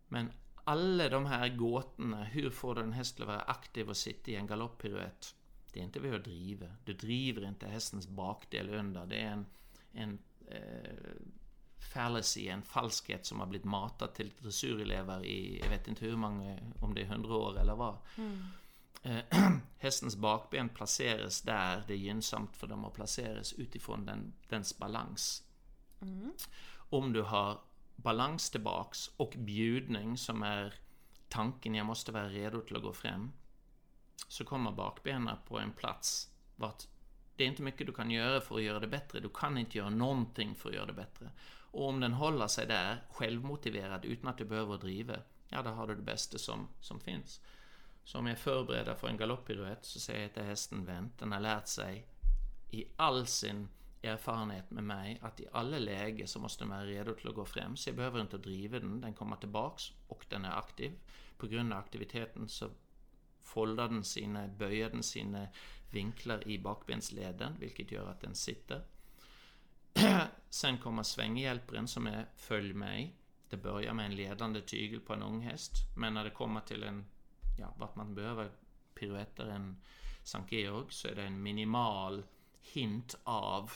Men 0.08 0.32
alla 0.64 1.08
de 1.08 1.26
här 1.26 1.48
gåtorna, 1.48 2.24
hur 2.24 2.50
får 2.50 2.74
du 2.74 2.80
en 2.80 2.92
häst 2.92 3.20
att 3.20 3.26
vara 3.26 3.40
aktiv 3.40 3.88
och 3.88 3.96
sitta 3.96 4.30
i 4.30 4.36
en 4.36 4.46
galopppiruett? 4.46 5.34
Det 5.72 5.80
är 5.80 5.84
inte 5.84 6.00
vid 6.00 6.14
att 6.14 6.24
driva. 6.24 6.66
Du 6.84 6.92
driver 6.92 7.48
inte 7.48 7.66
hästens 7.66 8.08
bakdel 8.08 8.70
under. 8.70 9.06
Det 9.06 9.16
är 9.16 9.32
en, 9.32 9.46
en 9.92 10.18
eh, 10.48 11.22
fallacy, 11.92 12.48
en 12.48 12.62
falskhet 12.62 13.26
som 13.26 13.40
har 13.40 13.46
blivit 13.46 13.64
matad 13.64 14.14
till 14.14 14.32
dressyrelever 14.38 15.24
i, 15.24 15.60
jag 15.62 15.70
vet 15.70 15.88
inte 15.88 16.04
hur 16.04 16.16
många, 16.16 16.58
om 16.80 16.94
det 16.94 17.02
är 17.02 17.06
hundra 17.06 17.34
år 17.34 17.60
eller 17.60 17.74
vad. 17.74 17.96
Mm. 18.16 18.46
hästens 19.78 20.16
bakben 20.16 20.68
placeras 20.68 21.42
där 21.42 21.84
det 21.86 21.92
är 21.92 21.98
gynnsamt 21.98 22.56
för 22.56 22.66
dem 22.66 22.84
att 22.84 22.94
placeras 22.94 23.52
utifrån 23.52 24.06
den, 24.06 24.32
dens 24.48 24.78
balans. 24.78 25.42
Om 26.74 27.12
du 27.12 27.22
har 27.22 27.60
balans 27.96 28.50
tillbaks 28.50 29.10
och 29.16 29.34
bjudning 29.36 30.18
som 30.18 30.42
är 30.42 30.74
tanken 31.28 31.74
jag 31.74 31.86
måste 31.86 32.12
vara 32.12 32.28
redo 32.28 32.60
till 32.60 32.76
att 32.76 32.82
gå 32.82 32.92
fram 32.92 33.32
så 34.28 34.44
kommer 34.44 34.72
bakbenen 34.72 35.36
på 35.48 35.58
en 35.58 35.72
plats 35.72 36.30
vart 36.56 36.86
det 37.36 37.44
är 37.44 37.48
inte 37.48 37.62
mycket 37.62 37.86
du 37.86 37.92
kan 37.92 38.10
göra 38.10 38.40
för 38.40 38.56
att 38.56 38.62
göra 38.62 38.80
det 38.80 38.86
bättre. 38.86 39.20
Du 39.20 39.28
kan 39.28 39.58
inte 39.58 39.78
göra 39.78 39.90
någonting 39.90 40.54
för 40.54 40.68
att 40.68 40.74
göra 40.74 40.86
det 40.86 40.92
bättre. 40.92 41.30
Och 41.44 41.88
om 41.88 42.00
den 42.00 42.12
håller 42.12 42.46
sig 42.46 42.66
där, 42.66 43.02
självmotiverad, 43.10 44.04
utan 44.04 44.30
att 44.30 44.38
du 44.38 44.44
behöver 44.44 44.78
driva, 44.78 45.16
ja, 45.48 45.62
då 45.62 45.70
har 45.70 45.86
du 45.86 45.94
det 45.94 46.02
bästa 46.02 46.38
som, 46.38 46.68
som 46.80 47.00
finns. 47.00 47.40
Så 48.04 48.18
om 48.18 48.26
jag 48.26 48.38
förbereder 48.38 48.94
för 48.94 49.08
en 49.08 49.16
galopppiruett 49.16 49.84
så 49.84 50.00
säger 50.00 50.22
jag 50.22 50.34
till 50.34 50.42
hästen 50.42 50.84
vänt. 50.84 51.18
Den 51.18 51.32
har 51.32 51.40
lärt 51.40 51.66
sig 51.66 52.06
i 52.70 52.84
all 52.96 53.26
sin 53.26 53.68
erfarenhet 54.02 54.70
med 54.70 54.84
mig 54.84 55.18
att 55.22 55.40
i 55.40 55.46
alla 55.52 55.78
lägen 55.78 56.28
så 56.28 56.38
måste 56.38 56.64
den 56.64 56.70
vara 56.70 56.84
redo 56.84 57.14
till 57.14 57.28
att 57.28 57.34
gå 57.34 57.44
fram. 57.44 57.76
Så 57.76 57.88
jag 57.88 57.96
behöver 57.96 58.20
inte 58.20 58.38
driva 58.38 58.78
den, 58.78 59.00
den 59.00 59.14
kommer 59.14 59.36
tillbaks 59.36 59.92
och 60.08 60.26
den 60.28 60.44
är 60.44 60.58
aktiv. 60.58 60.92
På 61.36 61.46
grund 61.46 61.72
av 61.72 61.78
aktiviteten 61.78 62.48
så 62.48 62.70
foldar 63.40 63.88
den 63.88 64.04
sina, 64.04 64.48
böjer 64.48 64.90
den 64.90 65.02
sina 65.02 65.46
vinklar 65.90 66.48
i 66.48 66.58
bakbensleden, 66.58 67.56
vilket 67.58 67.92
gör 67.92 68.10
att 68.10 68.20
den 68.20 68.34
sitter. 68.34 68.84
Sen 70.50 70.78
kommer 70.78 71.02
svänghjälparen 71.02 71.88
som 71.88 72.06
är 72.06 72.26
följ 72.36 72.72
mig. 72.72 73.16
Det 73.48 73.56
börjar 73.56 73.94
med 73.94 74.06
en 74.06 74.16
ledande 74.16 74.60
tygel 74.60 75.00
på 75.00 75.12
en 75.12 75.22
ung 75.22 75.40
häst, 75.40 75.72
men 75.96 76.14
när 76.14 76.24
det 76.24 76.30
kommer 76.30 76.60
till 76.60 76.82
en, 76.82 77.06
ja, 77.58 77.74
vart 77.78 77.96
man 77.96 78.14
behöver 78.14 78.50
piruetter, 78.94 79.46
en 79.46 79.76
Sankt 80.22 80.52
Georg, 80.52 80.86
så 80.88 81.08
är 81.08 81.14
det 81.14 81.22
en 81.22 81.42
minimal 81.42 82.22
hint 82.60 83.14
av 83.24 83.72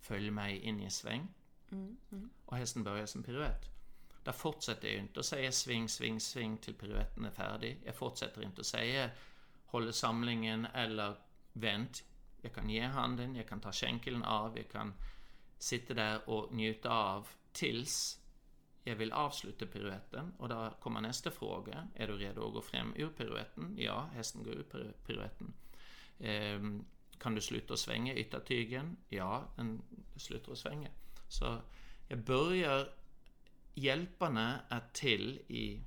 följ 0.00 0.30
mig 0.30 0.58
in 0.58 0.80
i 0.80 0.90
sväng. 0.90 1.28
Och 2.44 2.56
hästen 2.56 2.84
börjar 2.84 3.06
sin 3.06 3.22
piruett. 3.22 3.70
Där 4.24 4.32
fortsätter 4.32 4.88
jag 4.88 4.98
inte 4.98 5.20
att 5.20 5.26
säga 5.26 5.52
sving, 5.52 5.88
sving, 5.88 6.20
sving 6.20 6.58
till 6.58 6.74
piruetten 6.74 7.24
är 7.24 7.30
färdig. 7.30 7.80
Jag 7.84 7.96
fortsätter 7.96 8.42
inte 8.42 8.60
att 8.60 8.66
säga 8.66 9.10
håller 9.66 9.92
samlingen 9.92 10.66
eller 10.66 11.16
vänt. 11.52 12.04
Jag 12.40 12.54
kan 12.54 12.70
ge 12.70 12.82
handen, 12.82 13.36
jag 13.36 13.48
kan 13.48 13.60
ta 13.60 13.72
skänkeln 13.72 14.22
av, 14.22 14.58
jag 14.58 14.70
kan 14.70 14.94
sitta 15.58 15.94
där 15.94 16.28
och 16.28 16.54
njuta 16.54 16.90
av 16.90 17.28
tills 17.52 18.20
jag 18.84 18.96
vill 18.96 19.12
avsluta 19.12 19.66
piruetten 19.66 20.32
och 20.38 20.48
då 20.48 20.74
kommer 20.80 21.00
nästa 21.00 21.30
fråga. 21.30 21.88
Är 21.94 22.06
du 22.06 22.16
redo 22.16 22.46
att 22.46 22.52
gå 22.52 22.60
fram 22.60 22.94
ur 22.96 23.08
piruetten? 23.08 23.74
Ja, 23.78 24.08
hästen 24.12 24.44
går 24.44 24.52
ur 24.52 24.92
piruetten. 25.06 25.52
Ehm, 26.18 26.84
kan 27.18 27.34
du 27.34 27.40
sluta 27.40 27.76
svänga 27.76 28.14
yttertygen? 28.14 28.96
Ja, 29.08 29.44
den 29.56 29.82
slutar 30.16 30.52
att 30.52 30.58
svänga. 30.58 30.88
Så 31.28 31.58
jag 32.08 32.18
börjar 32.18 32.88
hjälparna 33.74 34.60
är 34.68 34.82
till 34.92 35.40
i 35.48 35.80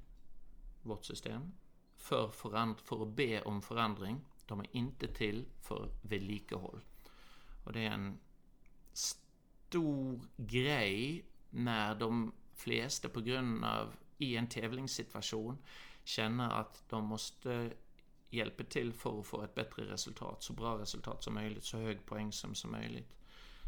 vårt 0.83 1.05
system 1.05 1.51
för, 1.95 2.27
förand- 2.27 2.79
för 2.79 3.01
att 3.03 3.15
be 3.15 3.41
om 3.41 3.61
förändring. 3.61 4.21
De 4.45 4.59
är 4.59 4.67
inte 4.71 5.07
till 5.07 5.45
för 5.61 5.89
vedlikehåll. 6.01 6.81
Och 7.65 7.73
det 7.73 7.79
är 7.79 7.91
en 7.91 8.19
stor 8.93 10.19
grej 10.37 11.25
när 11.49 11.95
de 11.95 12.33
flesta 12.57 13.09
på 13.09 13.21
grund 13.21 13.65
av 13.65 13.95
i 14.17 14.37
en 14.37 14.47
tävlingssituation 14.47 15.57
känner 16.03 16.49
att 16.49 16.83
de 16.89 17.05
måste 17.05 17.71
hjälpa 18.29 18.63
till 18.63 18.93
för 18.93 19.19
att 19.19 19.27
få 19.27 19.43
ett 19.43 19.55
bättre 19.55 19.83
resultat, 19.83 20.43
så 20.43 20.53
bra 20.53 20.77
resultat 20.77 21.23
som 21.23 21.33
möjligt, 21.33 21.63
så 21.63 21.77
hög 21.77 22.05
poäng 22.05 22.31
som, 22.31 22.55
som 22.55 22.71
möjligt. 22.71 23.17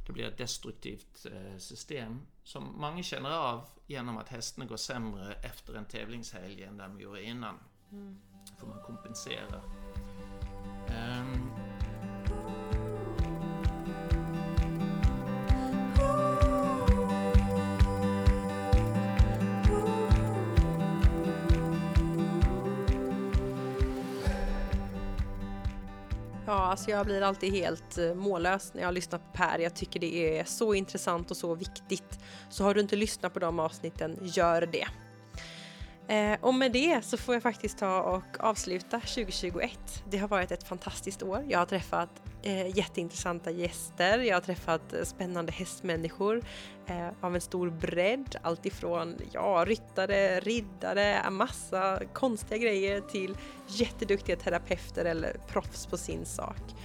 Det 0.08 0.14
blir 0.14 0.26
ett 0.26 0.38
destruktivt 0.38 1.26
eh, 1.26 1.58
system 1.58 2.22
som 2.44 2.64
många 2.78 3.04
känner 3.04 3.30
av 3.30 3.66
genom 3.88 4.18
att 4.18 4.30
hästarna 4.30 4.66
går 4.66 4.78
sämre 4.78 5.34
efter 5.34 5.74
en 5.74 5.86
tävlingshelg 5.86 6.64
än 6.64 6.78
de 6.78 7.00
gjorde 7.00 7.24
innan. 7.24 7.56
Mm. 7.92 8.20
får 8.60 8.68
man 8.68 8.84
kompensera. 8.84 9.62
Um, 10.88 11.69
Ja, 26.50 26.56
alltså 26.56 26.92
jag 26.92 27.06
blir 27.06 27.22
alltid 27.22 27.54
helt 27.54 27.98
eh, 27.98 28.14
mållös 28.14 28.74
när 28.74 28.82
jag 28.82 28.94
lyssnar 28.94 29.20
på 29.20 29.26
Per. 29.34 29.60
Jag 29.60 29.76
tycker 29.76 30.00
det 30.00 30.40
är 30.40 30.44
så 30.44 30.74
intressant 30.74 31.32
och 31.32 31.38
så 31.38 31.56
viktigt. 31.56 32.20
Så 32.50 32.64
har 32.64 32.74
du 32.74 32.82
inte 32.82 32.96
lyssnat 32.96 33.34
på 33.34 33.40
de 33.40 33.60
avsnitten, 33.60 34.18
gör 34.22 34.62
det. 34.62 34.88
Eh, 36.10 36.38
och 36.42 36.54
med 36.54 36.72
det 36.72 37.06
så 37.06 37.18
får 37.18 37.36
jag 37.36 37.44
faktiskt 37.44 37.78
ta 37.78 38.02
och 38.02 38.40
avsluta 38.40 39.00
2021. 39.00 40.04
Det 40.10 40.18
har 40.18 40.28
varit 40.28 40.52
ett 40.52 40.64
fantastiskt 40.64 41.24
år. 41.24 41.46
Jag 41.48 41.60
har 41.60 41.66
träffat 41.66 42.10
eh, 42.42 42.78
jätteintressanta 42.78 43.52
gäster. 43.52 44.20
Jag 44.20 44.36
har 44.36 44.42
träffat 44.42 44.94
eh, 44.94 45.04
spännande 45.04 45.52
hästmänniskor 45.52 46.44
eh, 46.86 47.08
av 47.22 47.36
en 47.36 47.42
stor 47.42 47.70
bredd. 47.70 48.36
Alltifrån 48.42 49.16
ja, 49.32 49.64
ryttare, 49.68 50.40
riddare, 50.40 51.30
massa 51.30 52.02
konstiga 52.14 52.58
grejer 52.58 53.02
till 53.02 53.38
jätteduktiga 53.68 54.36
terapeuter 54.36 55.06
eller 55.06 55.38
proffs 55.48 55.86
på 55.86 55.98
sin 55.98 56.26
sak 56.26 56.76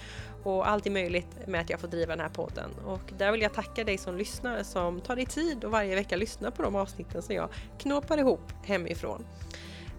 och 0.45 0.69
allt 0.69 0.87
är 0.87 0.91
möjligt 0.91 1.47
med 1.47 1.61
att 1.61 1.71
jag 1.71 1.81
får 1.81 1.89
driva 1.89 2.17
den 2.17 2.21
här 2.21 2.33
podden. 2.33 2.71
Och 2.85 3.13
där 3.19 3.33
vill 3.33 3.43
jag 3.43 3.55
tacka 3.55 3.85
dig 3.85 3.99
som 3.99 4.17
lyssnar 4.17 4.63
som 4.63 5.01
tar 5.01 5.17
dig 5.17 5.27
tid 5.27 5.65
och 5.65 5.71
varje 5.71 5.95
vecka 5.95 6.17
lyssnar 6.17 6.51
på 6.51 6.63
de 6.63 6.77
avsnitten 6.77 7.23
som 7.23 7.35
jag 7.35 7.49
knåpar 7.79 8.19
ihop 8.19 8.53
hemifrån. 8.65 9.25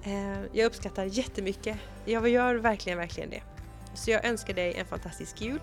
Eh, 0.03 0.39
jag 0.51 0.65
uppskattar 0.65 1.05
jättemycket. 1.05 1.77
Jag 2.05 2.27
gör 2.27 2.55
verkligen, 2.55 2.97
verkligen 2.97 3.30
det. 3.30 3.41
Så 3.93 4.11
jag 4.11 4.26
önskar 4.26 4.53
dig 4.53 4.73
en 4.73 4.85
fantastisk 4.85 5.41
jul, 5.41 5.59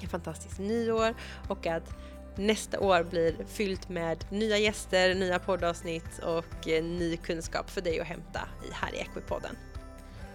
en 0.00 0.08
fantastisk 0.08 0.58
nyår 0.58 1.14
och 1.48 1.66
att 1.66 1.96
nästa 2.36 2.80
år 2.80 3.02
blir 3.02 3.36
fyllt 3.46 3.88
med 3.88 4.24
nya 4.30 4.58
gäster, 4.58 5.14
nya 5.14 5.38
poddavsnitt 5.38 6.18
och 6.22 6.68
eh, 6.68 6.84
ny 6.84 7.16
kunskap 7.16 7.70
för 7.70 7.80
dig 7.80 8.00
att 8.00 8.06
hämta 8.06 8.40
här 8.72 8.94
i 8.94 8.98
Equipodden. 8.98 9.56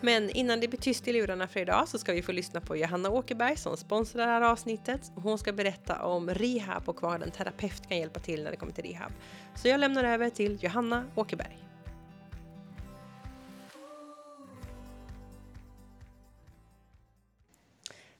Men 0.03 0.29
innan 0.29 0.59
det 0.59 0.67
blir 0.67 0.79
tyst 0.79 1.07
i 1.07 1.13
lurarna 1.13 1.47
för 1.47 1.59
idag 1.59 1.87
så 1.87 1.97
ska 1.97 2.13
vi 2.13 2.21
få 2.21 2.31
lyssna 2.31 2.61
på 2.61 2.77
Johanna 2.77 3.09
Åkerberg 3.09 3.57
som 3.57 3.77
sponsrar 3.77 4.25
det 4.25 4.31
här 4.31 4.41
avsnittet. 4.41 5.11
Hon 5.15 5.37
ska 5.37 5.53
berätta 5.53 6.03
om 6.03 6.29
rehab 6.29 6.89
och 6.89 7.01
vad 7.01 7.23
en 7.23 7.31
terapeut 7.31 7.87
kan 7.89 7.97
hjälpa 7.97 8.19
till 8.19 8.43
när 8.43 8.51
det 8.51 8.57
kommer 8.57 8.73
till 8.73 8.83
rehab. 8.83 9.11
Så 9.55 9.67
jag 9.67 9.79
lämnar 9.79 10.03
över 10.03 10.29
till 10.29 10.57
Johanna 10.61 11.05
Åkerberg. 11.15 11.57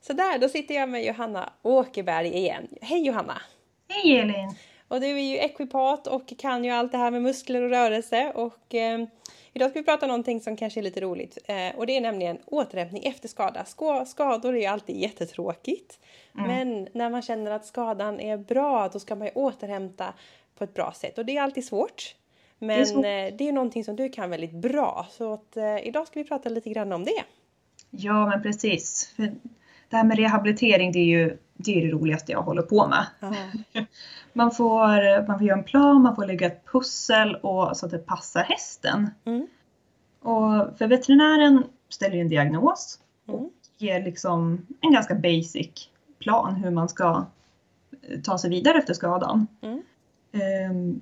Så 0.00 0.12
där, 0.12 0.38
då 0.38 0.48
sitter 0.48 0.74
jag 0.74 0.88
med 0.88 1.04
Johanna 1.04 1.52
Åkerberg 1.62 2.28
igen. 2.28 2.68
Hej 2.80 3.06
Johanna! 3.06 3.42
Hej 3.88 4.18
Elin! 4.18 4.54
Och 4.88 5.00
du 5.00 5.06
är 5.06 5.22
ju 5.22 5.36
ekvipat 5.36 6.06
och 6.06 6.32
kan 6.38 6.64
ju 6.64 6.70
allt 6.70 6.92
det 6.92 6.98
här 6.98 7.10
med 7.10 7.22
muskler 7.22 7.62
och 7.62 7.70
rörelse 7.70 8.32
och 8.34 8.74
eh, 8.74 9.06
Idag 9.54 9.70
ska 9.70 9.78
vi 9.78 9.84
prata 9.84 10.06
om 10.06 10.08
någonting 10.08 10.40
som 10.40 10.56
kanske 10.56 10.80
är 10.80 10.82
lite 10.82 11.00
roligt 11.00 11.38
eh, 11.44 11.76
och 11.76 11.86
det 11.86 11.96
är 11.96 12.00
nämligen 12.00 12.38
återhämtning 12.46 13.04
efter 13.04 13.28
skada. 13.28 13.64
Skador 14.06 14.56
är 14.56 14.70
alltid 14.70 14.96
jättetråkigt. 14.96 15.98
Mm. 16.38 16.46
Men 16.46 16.88
när 16.92 17.10
man 17.10 17.22
känner 17.22 17.50
att 17.50 17.66
skadan 17.66 18.20
är 18.20 18.36
bra 18.36 18.88
då 18.92 18.98
ska 18.98 19.14
man 19.14 19.26
ju 19.26 19.32
återhämta 19.32 20.14
på 20.58 20.64
ett 20.64 20.74
bra 20.74 20.92
sätt 20.92 21.18
och 21.18 21.26
det 21.26 21.36
är 21.36 21.42
alltid 21.42 21.64
svårt. 21.64 22.14
Men 22.58 22.68
det 22.68 22.74
är, 22.74 22.84
svårt. 22.84 23.04
Eh, 23.04 23.36
det 23.38 23.48
är 23.48 23.52
någonting 23.52 23.84
som 23.84 23.96
du 23.96 24.08
kan 24.08 24.30
väldigt 24.30 24.52
bra 24.52 25.06
så 25.10 25.32
att, 25.32 25.56
eh, 25.56 25.86
idag 25.86 26.06
ska 26.06 26.20
vi 26.20 26.28
prata 26.28 26.48
lite 26.48 26.70
grann 26.70 26.92
om 26.92 27.04
det. 27.04 27.22
Ja 27.90 28.26
men 28.26 28.42
precis. 28.42 29.12
För 29.16 29.22
det 29.88 29.96
här 29.96 30.04
med 30.04 30.18
rehabilitering 30.18 30.92
det 30.92 30.98
är 30.98 31.04
ju 31.04 31.38
det, 31.54 31.78
är 31.78 31.86
det 31.86 31.92
roligaste 31.92 32.32
jag 32.32 32.42
håller 32.42 32.62
på 32.62 32.88
med. 32.88 33.06
man, 34.32 34.50
får, 34.50 35.26
man 35.26 35.38
får 35.38 35.46
göra 35.46 35.58
en 35.58 35.64
plan, 35.64 36.02
man 36.02 36.16
får 36.16 36.26
lägga 36.26 36.46
ett 36.46 36.66
pussel 36.72 37.34
och, 37.36 37.76
så 37.76 37.86
att 37.86 37.92
det 37.92 37.98
passar 37.98 38.42
hästen. 38.42 39.10
Mm. 39.24 39.46
Och 40.20 40.78
för 40.78 40.86
veterinären 40.86 41.64
ställer 41.88 42.16
en 42.16 42.28
diagnos 42.28 42.98
och 43.26 43.38
mm. 43.38 43.50
ger 43.78 44.04
liksom 44.04 44.66
en 44.80 44.92
ganska 44.92 45.14
basic 45.14 45.88
plan 46.18 46.54
hur 46.54 46.70
man 46.70 46.88
ska 46.88 47.26
eh, 48.02 48.20
ta 48.20 48.38
sig 48.38 48.50
vidare 48.50 48.78
efter 48.78 48.94
skadan. 48.94 49.46
Mm. 49.60 49.82
Um, 50.70 51.00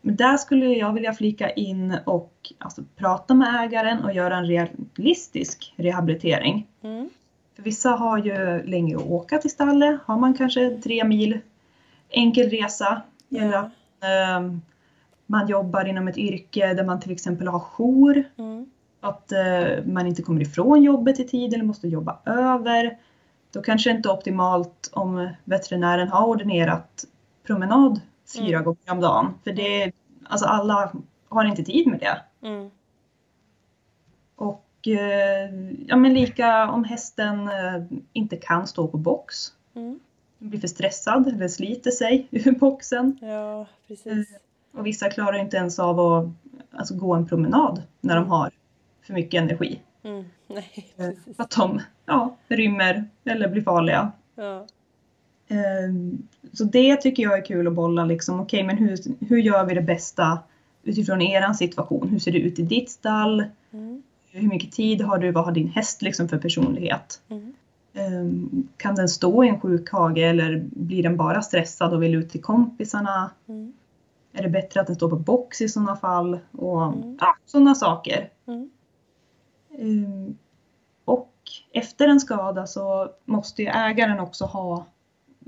men 0.00 0.16
där 0.16 0.36
skulle 0.36 0.66
jag 0.66 0.92
vilja 0.92 1.12
flika 1.12 1.50
in 1.50 1.96
och 2.04 2.52
alltså, 2.58 2.82
prata 2.96 3.34
med 3.34 3.64
ägaren 3.64 4.04
och 4.04 4.14
göra 4.14 4.36
en 4.36 4.46
realistisk 4.46 5.74
rehabilitering. 5.76 6.66
Mm. 6.82 7.10
För 7.56 7.62
vissa 7.62 7.90
har 7.90 8.18
ju 8.18 8.62
längre 8.62 8.96
att 8.96 9.06
åka 9.06 9.38
till 9.38 9.50
stallet. 9.50 10.00
Har 10.04 10.18
man 10.18 10.34
kanske 10.34 10.70
tre 10.70 11.04
mil 11.04 11.38
enkel 12.12 12.50
resa. 12.50 13.02
Yeah. 13.30 13.66
Eller 14.00 14.36
um, 14.38 14.62
man 15.26 15.46
jobbar 15.46 15.84
inom 15.84 16.08
ett 16.08 16.18
yrke 16.18 16.74
där 16.74 16.84
man 16.84 17.00
till 17.00 17.12
exempel 17.12 17.48
har 17.48 17.60
jour. 17.60 18.24
Mm. 18.38 18.70
Att 19.00 19.32
uh, 19.32 19.86
man 19.86 20.06
inte 20.06 20.22
kommer 20.22 20.40
ifrån 20.40 20.82
jobbet 20.82 21.20
i 21.20 21.24
tid 21.24 21.54
eller 21.54 21.64
måste 21.64 21.88
jobba 21.88 22.18
över. 22.24 22.98
Då 23.52 23.62
kanske 23.62 23.90
det 23.90 23.96
inte 23.96 24.08
är 24.08 24.12
optimalt 24.12 24.90
om 24.92 25.30
veterinären 25.44 26.08
har 26.08 26.26
ordinerat 26.26 27.04
promenad 27.46 28.00
fyra 28.34 28.56
mm. 28.56 28.64
gånger 28.64 28.92
om 28.92 29.00
dagen. 29.00 29.34
För 29.44 29.52
det, 29.52 29.92
alltså 30.24 30.46
alla 30.46 30.92
har 31.28 31.44
inte 31.44 31.64
tid 31.64 31.86
med 31.86 32.00
det. 32.00 32.46
Mm. 32.48 32.70
Och 34.36 34.68
uh, 34.86 35.72
ja, 35.86 35.96
men 35.96 36.14
lika 36.14 36.70
om 36.70 36.84
hästen 36.84 37.48
uh, 37.48 37.82
inte 38.12 38.36
kan 38.36 38.66
stå 38.66 38.88
på 38.88 38.96
box. 38.96 39.52
Mm 39.74 40.00
blir 40.48 40.60
för 40.60 40.68
stressad 40.68 41.28
eller 41.28 41.48
sliter 41.48 41.90
sig 41.90 42.28
ur 42.30 42.52
boxen. 42.52 43.18
Ja, 43.20 43.66
precis. 43.88 44.06
Eh, 44.06 44.78
och 44.78 44.86
vissa 44.86 45.10
klarar 45.10 45.38
inte 45.38 45.56
ens 45.56 45.78
av 45.78 46.00
att 46.00 46.28
alltså, 46.70 46.94
gå 46.94 47.14
en 47.14 47.28
promenad 47.28 47.82
när 48.00 48.16
de 48.16 48.26
har 48.26 48.50
för 49.02 49.14
mycket 49.14 49.42
energi. 49.42 49.80
Mm. 50.02 50.24
Nej, 50.46 50.92
eh, 50.96 51.08
att 51.36 51.50
de 51.50 51.80
ja, 52.06 52.36
rymmer 52.48 53.04
eller 53.24 53.48
blir 53.48 53.62
farliga. 53.62 54.12
Ja. 54.34 54.66
Ehm, 55.48 56.28
så 56.52 56.64
det 56.64 56.96
tycker 56.96 57.22
jag 57.22 57.38
är 57.38 57.44
kul 57.44 57.66
att 57.66 57.72
bolla 57.72 58.04
liksom. 58.04 58.40
Okej, 58.40 58.64
okay, 58.64 58.66
men 58.66 58.88
hur, 58.88 58.98
hur 59.26 59.38
gör 59.38 59.64
vi 59.64 59.74
det 59.74 59.82
bästa 59.82 60.38
utifrån 60.82 61.22
er 61.22 61.52
situation? 61.52 62.08
Hur 62.08 62.18
ser 62.18 62.32
det 62.32 62.38
ut 62.38 62.58
i 62.58 62.62
ditt 62.62 62.90
stall? 62.90 63.44
Mm. 63.72 64.02
Hur 64.30 64.48
mycket 64.48 64.72
tid 64.72 65.00
har 65.00 65.18
du? 65.18 65.30
Vad 65.30 65.44
har 65.44 65.52
din 65.52 65.68
häst 65.68 66.02
liksom 66.02 66.28
för 66.28 66.38
personlighet? 66.38 67.20
Mm. 67.28 67.54
Ehm, 67.94 68.68
kan 68.76 68.94
den 68.94 69.08
stå 69.08 69.44
i 69.44 69.48
en 69.48 69.60
sjukhage 69.60 70.18
eller 70.18 70.64
blir 70.70 71.02
den 71.02 71.16
bara 71.16 71.42
stressad 71.42 71.94
och 71.94 72.02
vill 72.02 72.14
ut 72.14 72.30
till 72.30 72.42
kompisarna? 72.42 73.30
Mm. 73.48 73.72
Är 74.32 74.42
det 74.42 74.48
bättre 74.48 74.80
att 74.80 74.86
den 74.86 74.96
står 74.96 75.10
på 75.10 75.16
box 75.16 75.60
i 75.60 75.68
sådana 75.68 75.96
fall? 75.96 76.38
Och 76.52 76.86
mm. 76.86 77.16
ja, 77.20 77.36
sådana 77.46 77.74
saker. 77.74 78.30
Mm. 78.46 78.70
Um, 79.78 80.38
och 81.04 81.32
efter 81.72 82.08
en 82.08 82.20
skada 82.20 82.66
så 82.66 83.10
måste 83.24 83.62
ju 83.62 83.68
ägaren 83.68 84.20
också 84.20 84.44
ha 84.44 84.86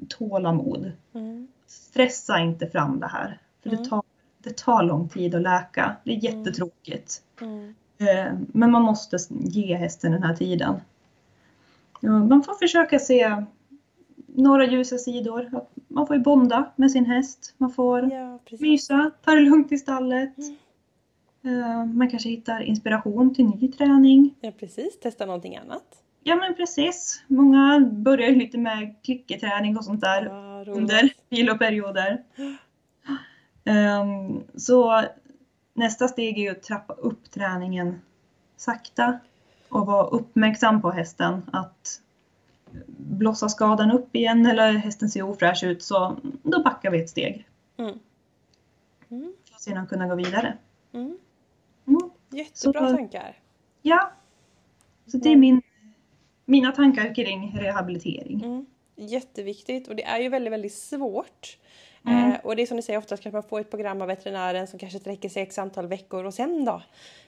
tålamod. 0.09 0.93
Mm. 1.15 1.49
Stressa 1.67 2.39
inte 2.39 2.67
fram 2.67 3.01
det 3.01 3.07
här. 3.07 3.41
För 3.63 3.71
det, 3.71 3.77
mm. 3.77 3.89
tar, 3.89 4.03
det 4.39 4.57
tar 4.57 4.83
lång 4.83 5.09
tid 5.09 5.35
att 5.35 5.43
läka. 5.43 5.97
Det 6.05 6.11
är 6.11 6.29
mm. 6.29 6.39
jättetråkigt. 6.39 7.23
Uh, 7.43 8.39
men 8.53 8.71
man 8.71 8.83
måste 8.83 9.17
ge 9.31 9.77
hästen 9.77 10.13
den 10.13 10.23
här 10.23 10.37
tiden. 10.37 10.81
Man 12.05 12.43
får 12.43 12.55
försöka 12.55 12.99
se 12.99 13.45
några 14.27 14.67
ljusa 14.67 14.99
sidor. 14.99 15.51
Man 15.89 16.07
får 16.07 16.17
ju 16.17 16.23
bonda 16.23 16.73
med 16.77 16.91
sin 16.91 17.07
häst. 17.07 17.55
Man 17.59 17.71
får 17.71 18.13
ja, 18.13 18.39
mysa, 18.61 19.11
ta 19.25 19.31
det 19.31 19.41
lugnt 19.41 19.73
i 19.73 19.79
stallet. 19.79 20.35
Mm. 20.39 20.57
Uh, 21.47 21.85
man 21.85 22.11
kanske 22.11 22.29
hittar 22.29 22.61
inspiration 22.61 23.35
till 23.35 23.45
ny 23.45 23.69
träning. 23.73 24.35
Ja 24.41 24.53
precis, 24.61 25.01
testa 25.01 25.27
någonting 25.27 25.57
annat. 25.57 25.85
Ja 26.23 26.37
men 26.37 26.55
precis. 26.55 27.23
Många 27.27 27.81
börjar 27.93 28.29
ju 28.29 28.35
lite 28.35 28.59
med 28.59 28.95
klicketräning 29.03 29.77
och 29.77 29.85
sånt 29.85 30.01
där 30.01 30.25
ja, 30.25 30.73
under 30.73 31.13
viloperioder. 31.31 32.23
Um, 33.65 34.43
så 34.55 35.03
nästa 35.75 36.09
steg 36.09 36.39
är 36.39 36.43
ju 36.43 36.51
att 36.51 36.63
trappa 36.63 36.93
upp 36.93 37.31
träningen 37.31 38.01
sakta 38.57 39.19
och 39.75 39.87
vara 39.87 40.07
uppmärksam 40.07 40.83
på 40.83 40.91
hästen 40.91 41.43
att 41.53 42.01
blossar 42.87 43.49
skadan 43.49 43.91
upp 43.91 44.17
igen 44.17 44.47
eller 44.47 44.73
hästen 44.73 45.09
ser 45.09 45.23
ofräsch 45.23 45.65
ut 45.65 45.83
så 45.83 46.17
då 46.43 46.63
backar 46.63 46.91
vi 46.91 47.03
ett 47.03 47.11
steg. 47.11 47.49
Mm. 47.77 47.99
Mm. 49.09 49.33
För 49.49 49.55
att 49.55 49.63
sedan 49.63 49.87
kunna 49.87 50.07
gå 50.07 50.15
vidare. 50.15 50.57
Mm. 50.93 51.19
Mm. 51.87 52.11
Jättebra 52.31 52.89
så, 52.89 52.97
tankar. 52.97 53.39
Ja. 53.83 54.11
Så 55.07 55.17
det 55.17 55.29
är 55.29 55.37
min, 55.37 55.63
mina 56.45 56.73
tankar 56.73 57.15
kring 57.15 57.59
rehabilitering. 57.59 58.45
Mm. 58.45 58.67
Jätteviktigt 58.97 59.89
och 59.89 59.97
det 59.97 60.05
är 60.05 60.19
ju 60.19 60.29
väldigt, 60.29 60.53
väldigt 60.53 60.75
svårt. 60.75 61.59
Mm. 62.07 62.33
Eh, 62.33 62.41
och 62.43 62.57
det 62.57 62.63
är 62.63 62.67
som 62.67 62.77
ni 62.77 62.83
säger, 62.83 62.99
oftast 62.99 63.23
kanske 63.23 63.37
man 63.37 63.49
får 63.49 63.61
ett 63.61 63.71
program 63.71 64.03
av 64.03 64.09
veterinären 64.09 64.67
som 64.67 64.79
kanske 64.79 64.99
sträcker 64.99 65.29
sig 65.29 65.43
x 65.43 65.59
antal 65.59 65.87
veckor 65.87 66.25
och 66.25 66.35
sen 66.35 66.65
då? 66.65 66.83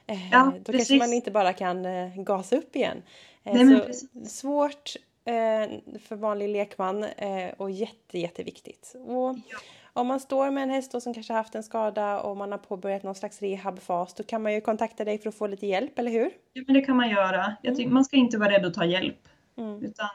Eh, 0.06 0.30
ja, 0.30 0.52
då 0.58 0.72
precis. 0.72 0.88
kanske 0.88 1.06
man 1.06 1.12
inte 1.12 1.30
bara 1.30 1.52
kan 1.52 1.86
eh, 1.86 2.16
gasa 2.16 2.56
upp 2.56 2.76
igen. 2.76 3.02
Eh, 3.44 3.54
Nej, 3.54 3.94
svårt 4.28 4.96
eh, 5.24 5.98
för 6.00 6.16
vanlig 6.16 6.48
lekman 6.48 7.04
eh, 7.04 7.50
och 7.56 7.70
jätte, 7.70 8.18
jätteviktigt. 8.18 8.96
Och 9.06 9.38
ja. 9.48 9.58
Om 9.92 10.06
man 10.06 10.20
står 10.20 10.50
med 10.50 10.62
en 10.62 10.70
häst 10.70 11.02
som 11.02 11.14
kanske 11.14 11.32
haft 11.32 11.54
en 11.54 11.62
skada 11.62 12.20
och 12.20 12.36
man 12.36 12.52
har 12.52 12.58
påbörjat 12.58 13.02
någon 13.02 13.14
slags 13.14 13.42
rehabfas 13.42 14.14
då 14.14 14.22
kan 14.22 14.42
man 14.42 14.54
ju 14.54 14.60
kontakta 14.60 15.04
dig 15.04 15.18
för 15.18 15.28
att 15.28 15.34
få 15.34 15.46
lite 15.46 15.66
hjälp, 15.66 15.98
eller 15.98 16.10
hur? 16.10 16.30
Ja, 16.52 16.62
men 16.66 16.74
det 16.74 16.80
kan 16.80 16.96
man 16.96 17.10
göra. 17.10 17.56
Jag 17.62 17.76
tycker, 17.76 17.90
man 17.90 18.04
ska 18.04 18.16
inte 18.16 18.38
vara 18.38 18.50
rädd 18.50 18.66
att 18.66 18.74
ta 18.74 18.84
hjälp. 18.84 19.28
Mm. 19.56 19.84
Utan 19.84 20.08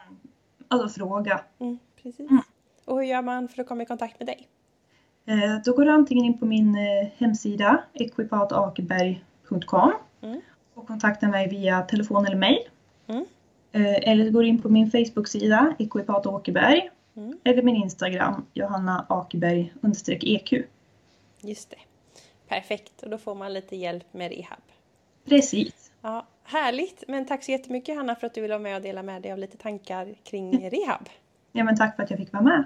alltså 0.68 1.00
fråga. 1.00 1.42
Mm, 1.60 1.80
precis. 2.04 2.30
Och 2.92 2.98
hur 2.98 3.06
gör 3.06 3.22
man 3.22 3.48
för 3.48 3.62
att 3.62 3.68
komma 3.68 3.84
i 3.84 3.86
kontakt 3.86 4.20
med 4.20 4.28
dig? 4.28 4.48
Eh, 5.26 5.58
då 5.66 5.74
går 5.74 5.86
du 5.86 5.92
antingen 5.92 6.26
in 6.26 6.38
på 6.38 6.46
min 6.46 6.76
eh, 6.76 7.08
hemsida 7.18 7.84
equipatakerberg.com 7.94 9.94
mm. 10.22 10.42
och 10.74 10.88
kontaktar 10.88 11.28
mig 11.28 11.50
via 11.50 11.82
telefon 11.82 12.26
eller 12.26 12.38
mejl. 12.38 12.60
Mm. 13.08 13.26
Eh, 13.72 14.10
eller 14.10 14.30
går 14.30 14.46
in 14.46 14.62
på 14.62 14.70
min 14.70 14.92
Facebook-sida 14.92 15.76
Equipat 15.80 16.26
Åkerberg 16.26 16.90
mm. 17.16 17.38
eller 17.44 17.64
min 17.64 17.76
Instagram 17.76 18.46
Johanna 18.54 19.06
Akerberg 19.10 19.74
EQ. 20.08 20.54
Just 21.42 21.70
det. 21.70 21.78
Perfekt, 22.48 23.04
och 23.04 23.10
då 23.10 23.18
får 23.18 23.36
man 23.36 23.54
lite 23.54 23.76
hjälp 23.76 24.14
med 24.14 24.32
rehab. 24.32 24.62
Precis. 25.26 25.92
Ja, 26.02 26.28
härligt, 26.44 27.04
men 27.08 27.26
tack 27.26 27.44
så 27.44 27.52
jättemycket 27.52 27.96
Hanna 27.96 28.16
för 28.16 28.28
att 28.28 28.34
du 28.34 28.42
ville 28.42 28.54
vara 28.54 28.64
med 28.64 28.76
och 28.76 28.82
dela 28.82 29.04
med 29.04 29.22
dig 29.22 29.32
av 29.32 29.38
lite 29.38 29.58
tankar 29.58 30.16
kring 30.24 30.70
rehab. 30.70 31.10
Ja, 31.52 31.64
men 31.64 31.78
tack 31.78 31.96
för 31.96 32.04
att 32.04 32.10
jag 32.10 32.20
fick 32.20 32.34
vara 32.34 32.44
med. 32.44 32.64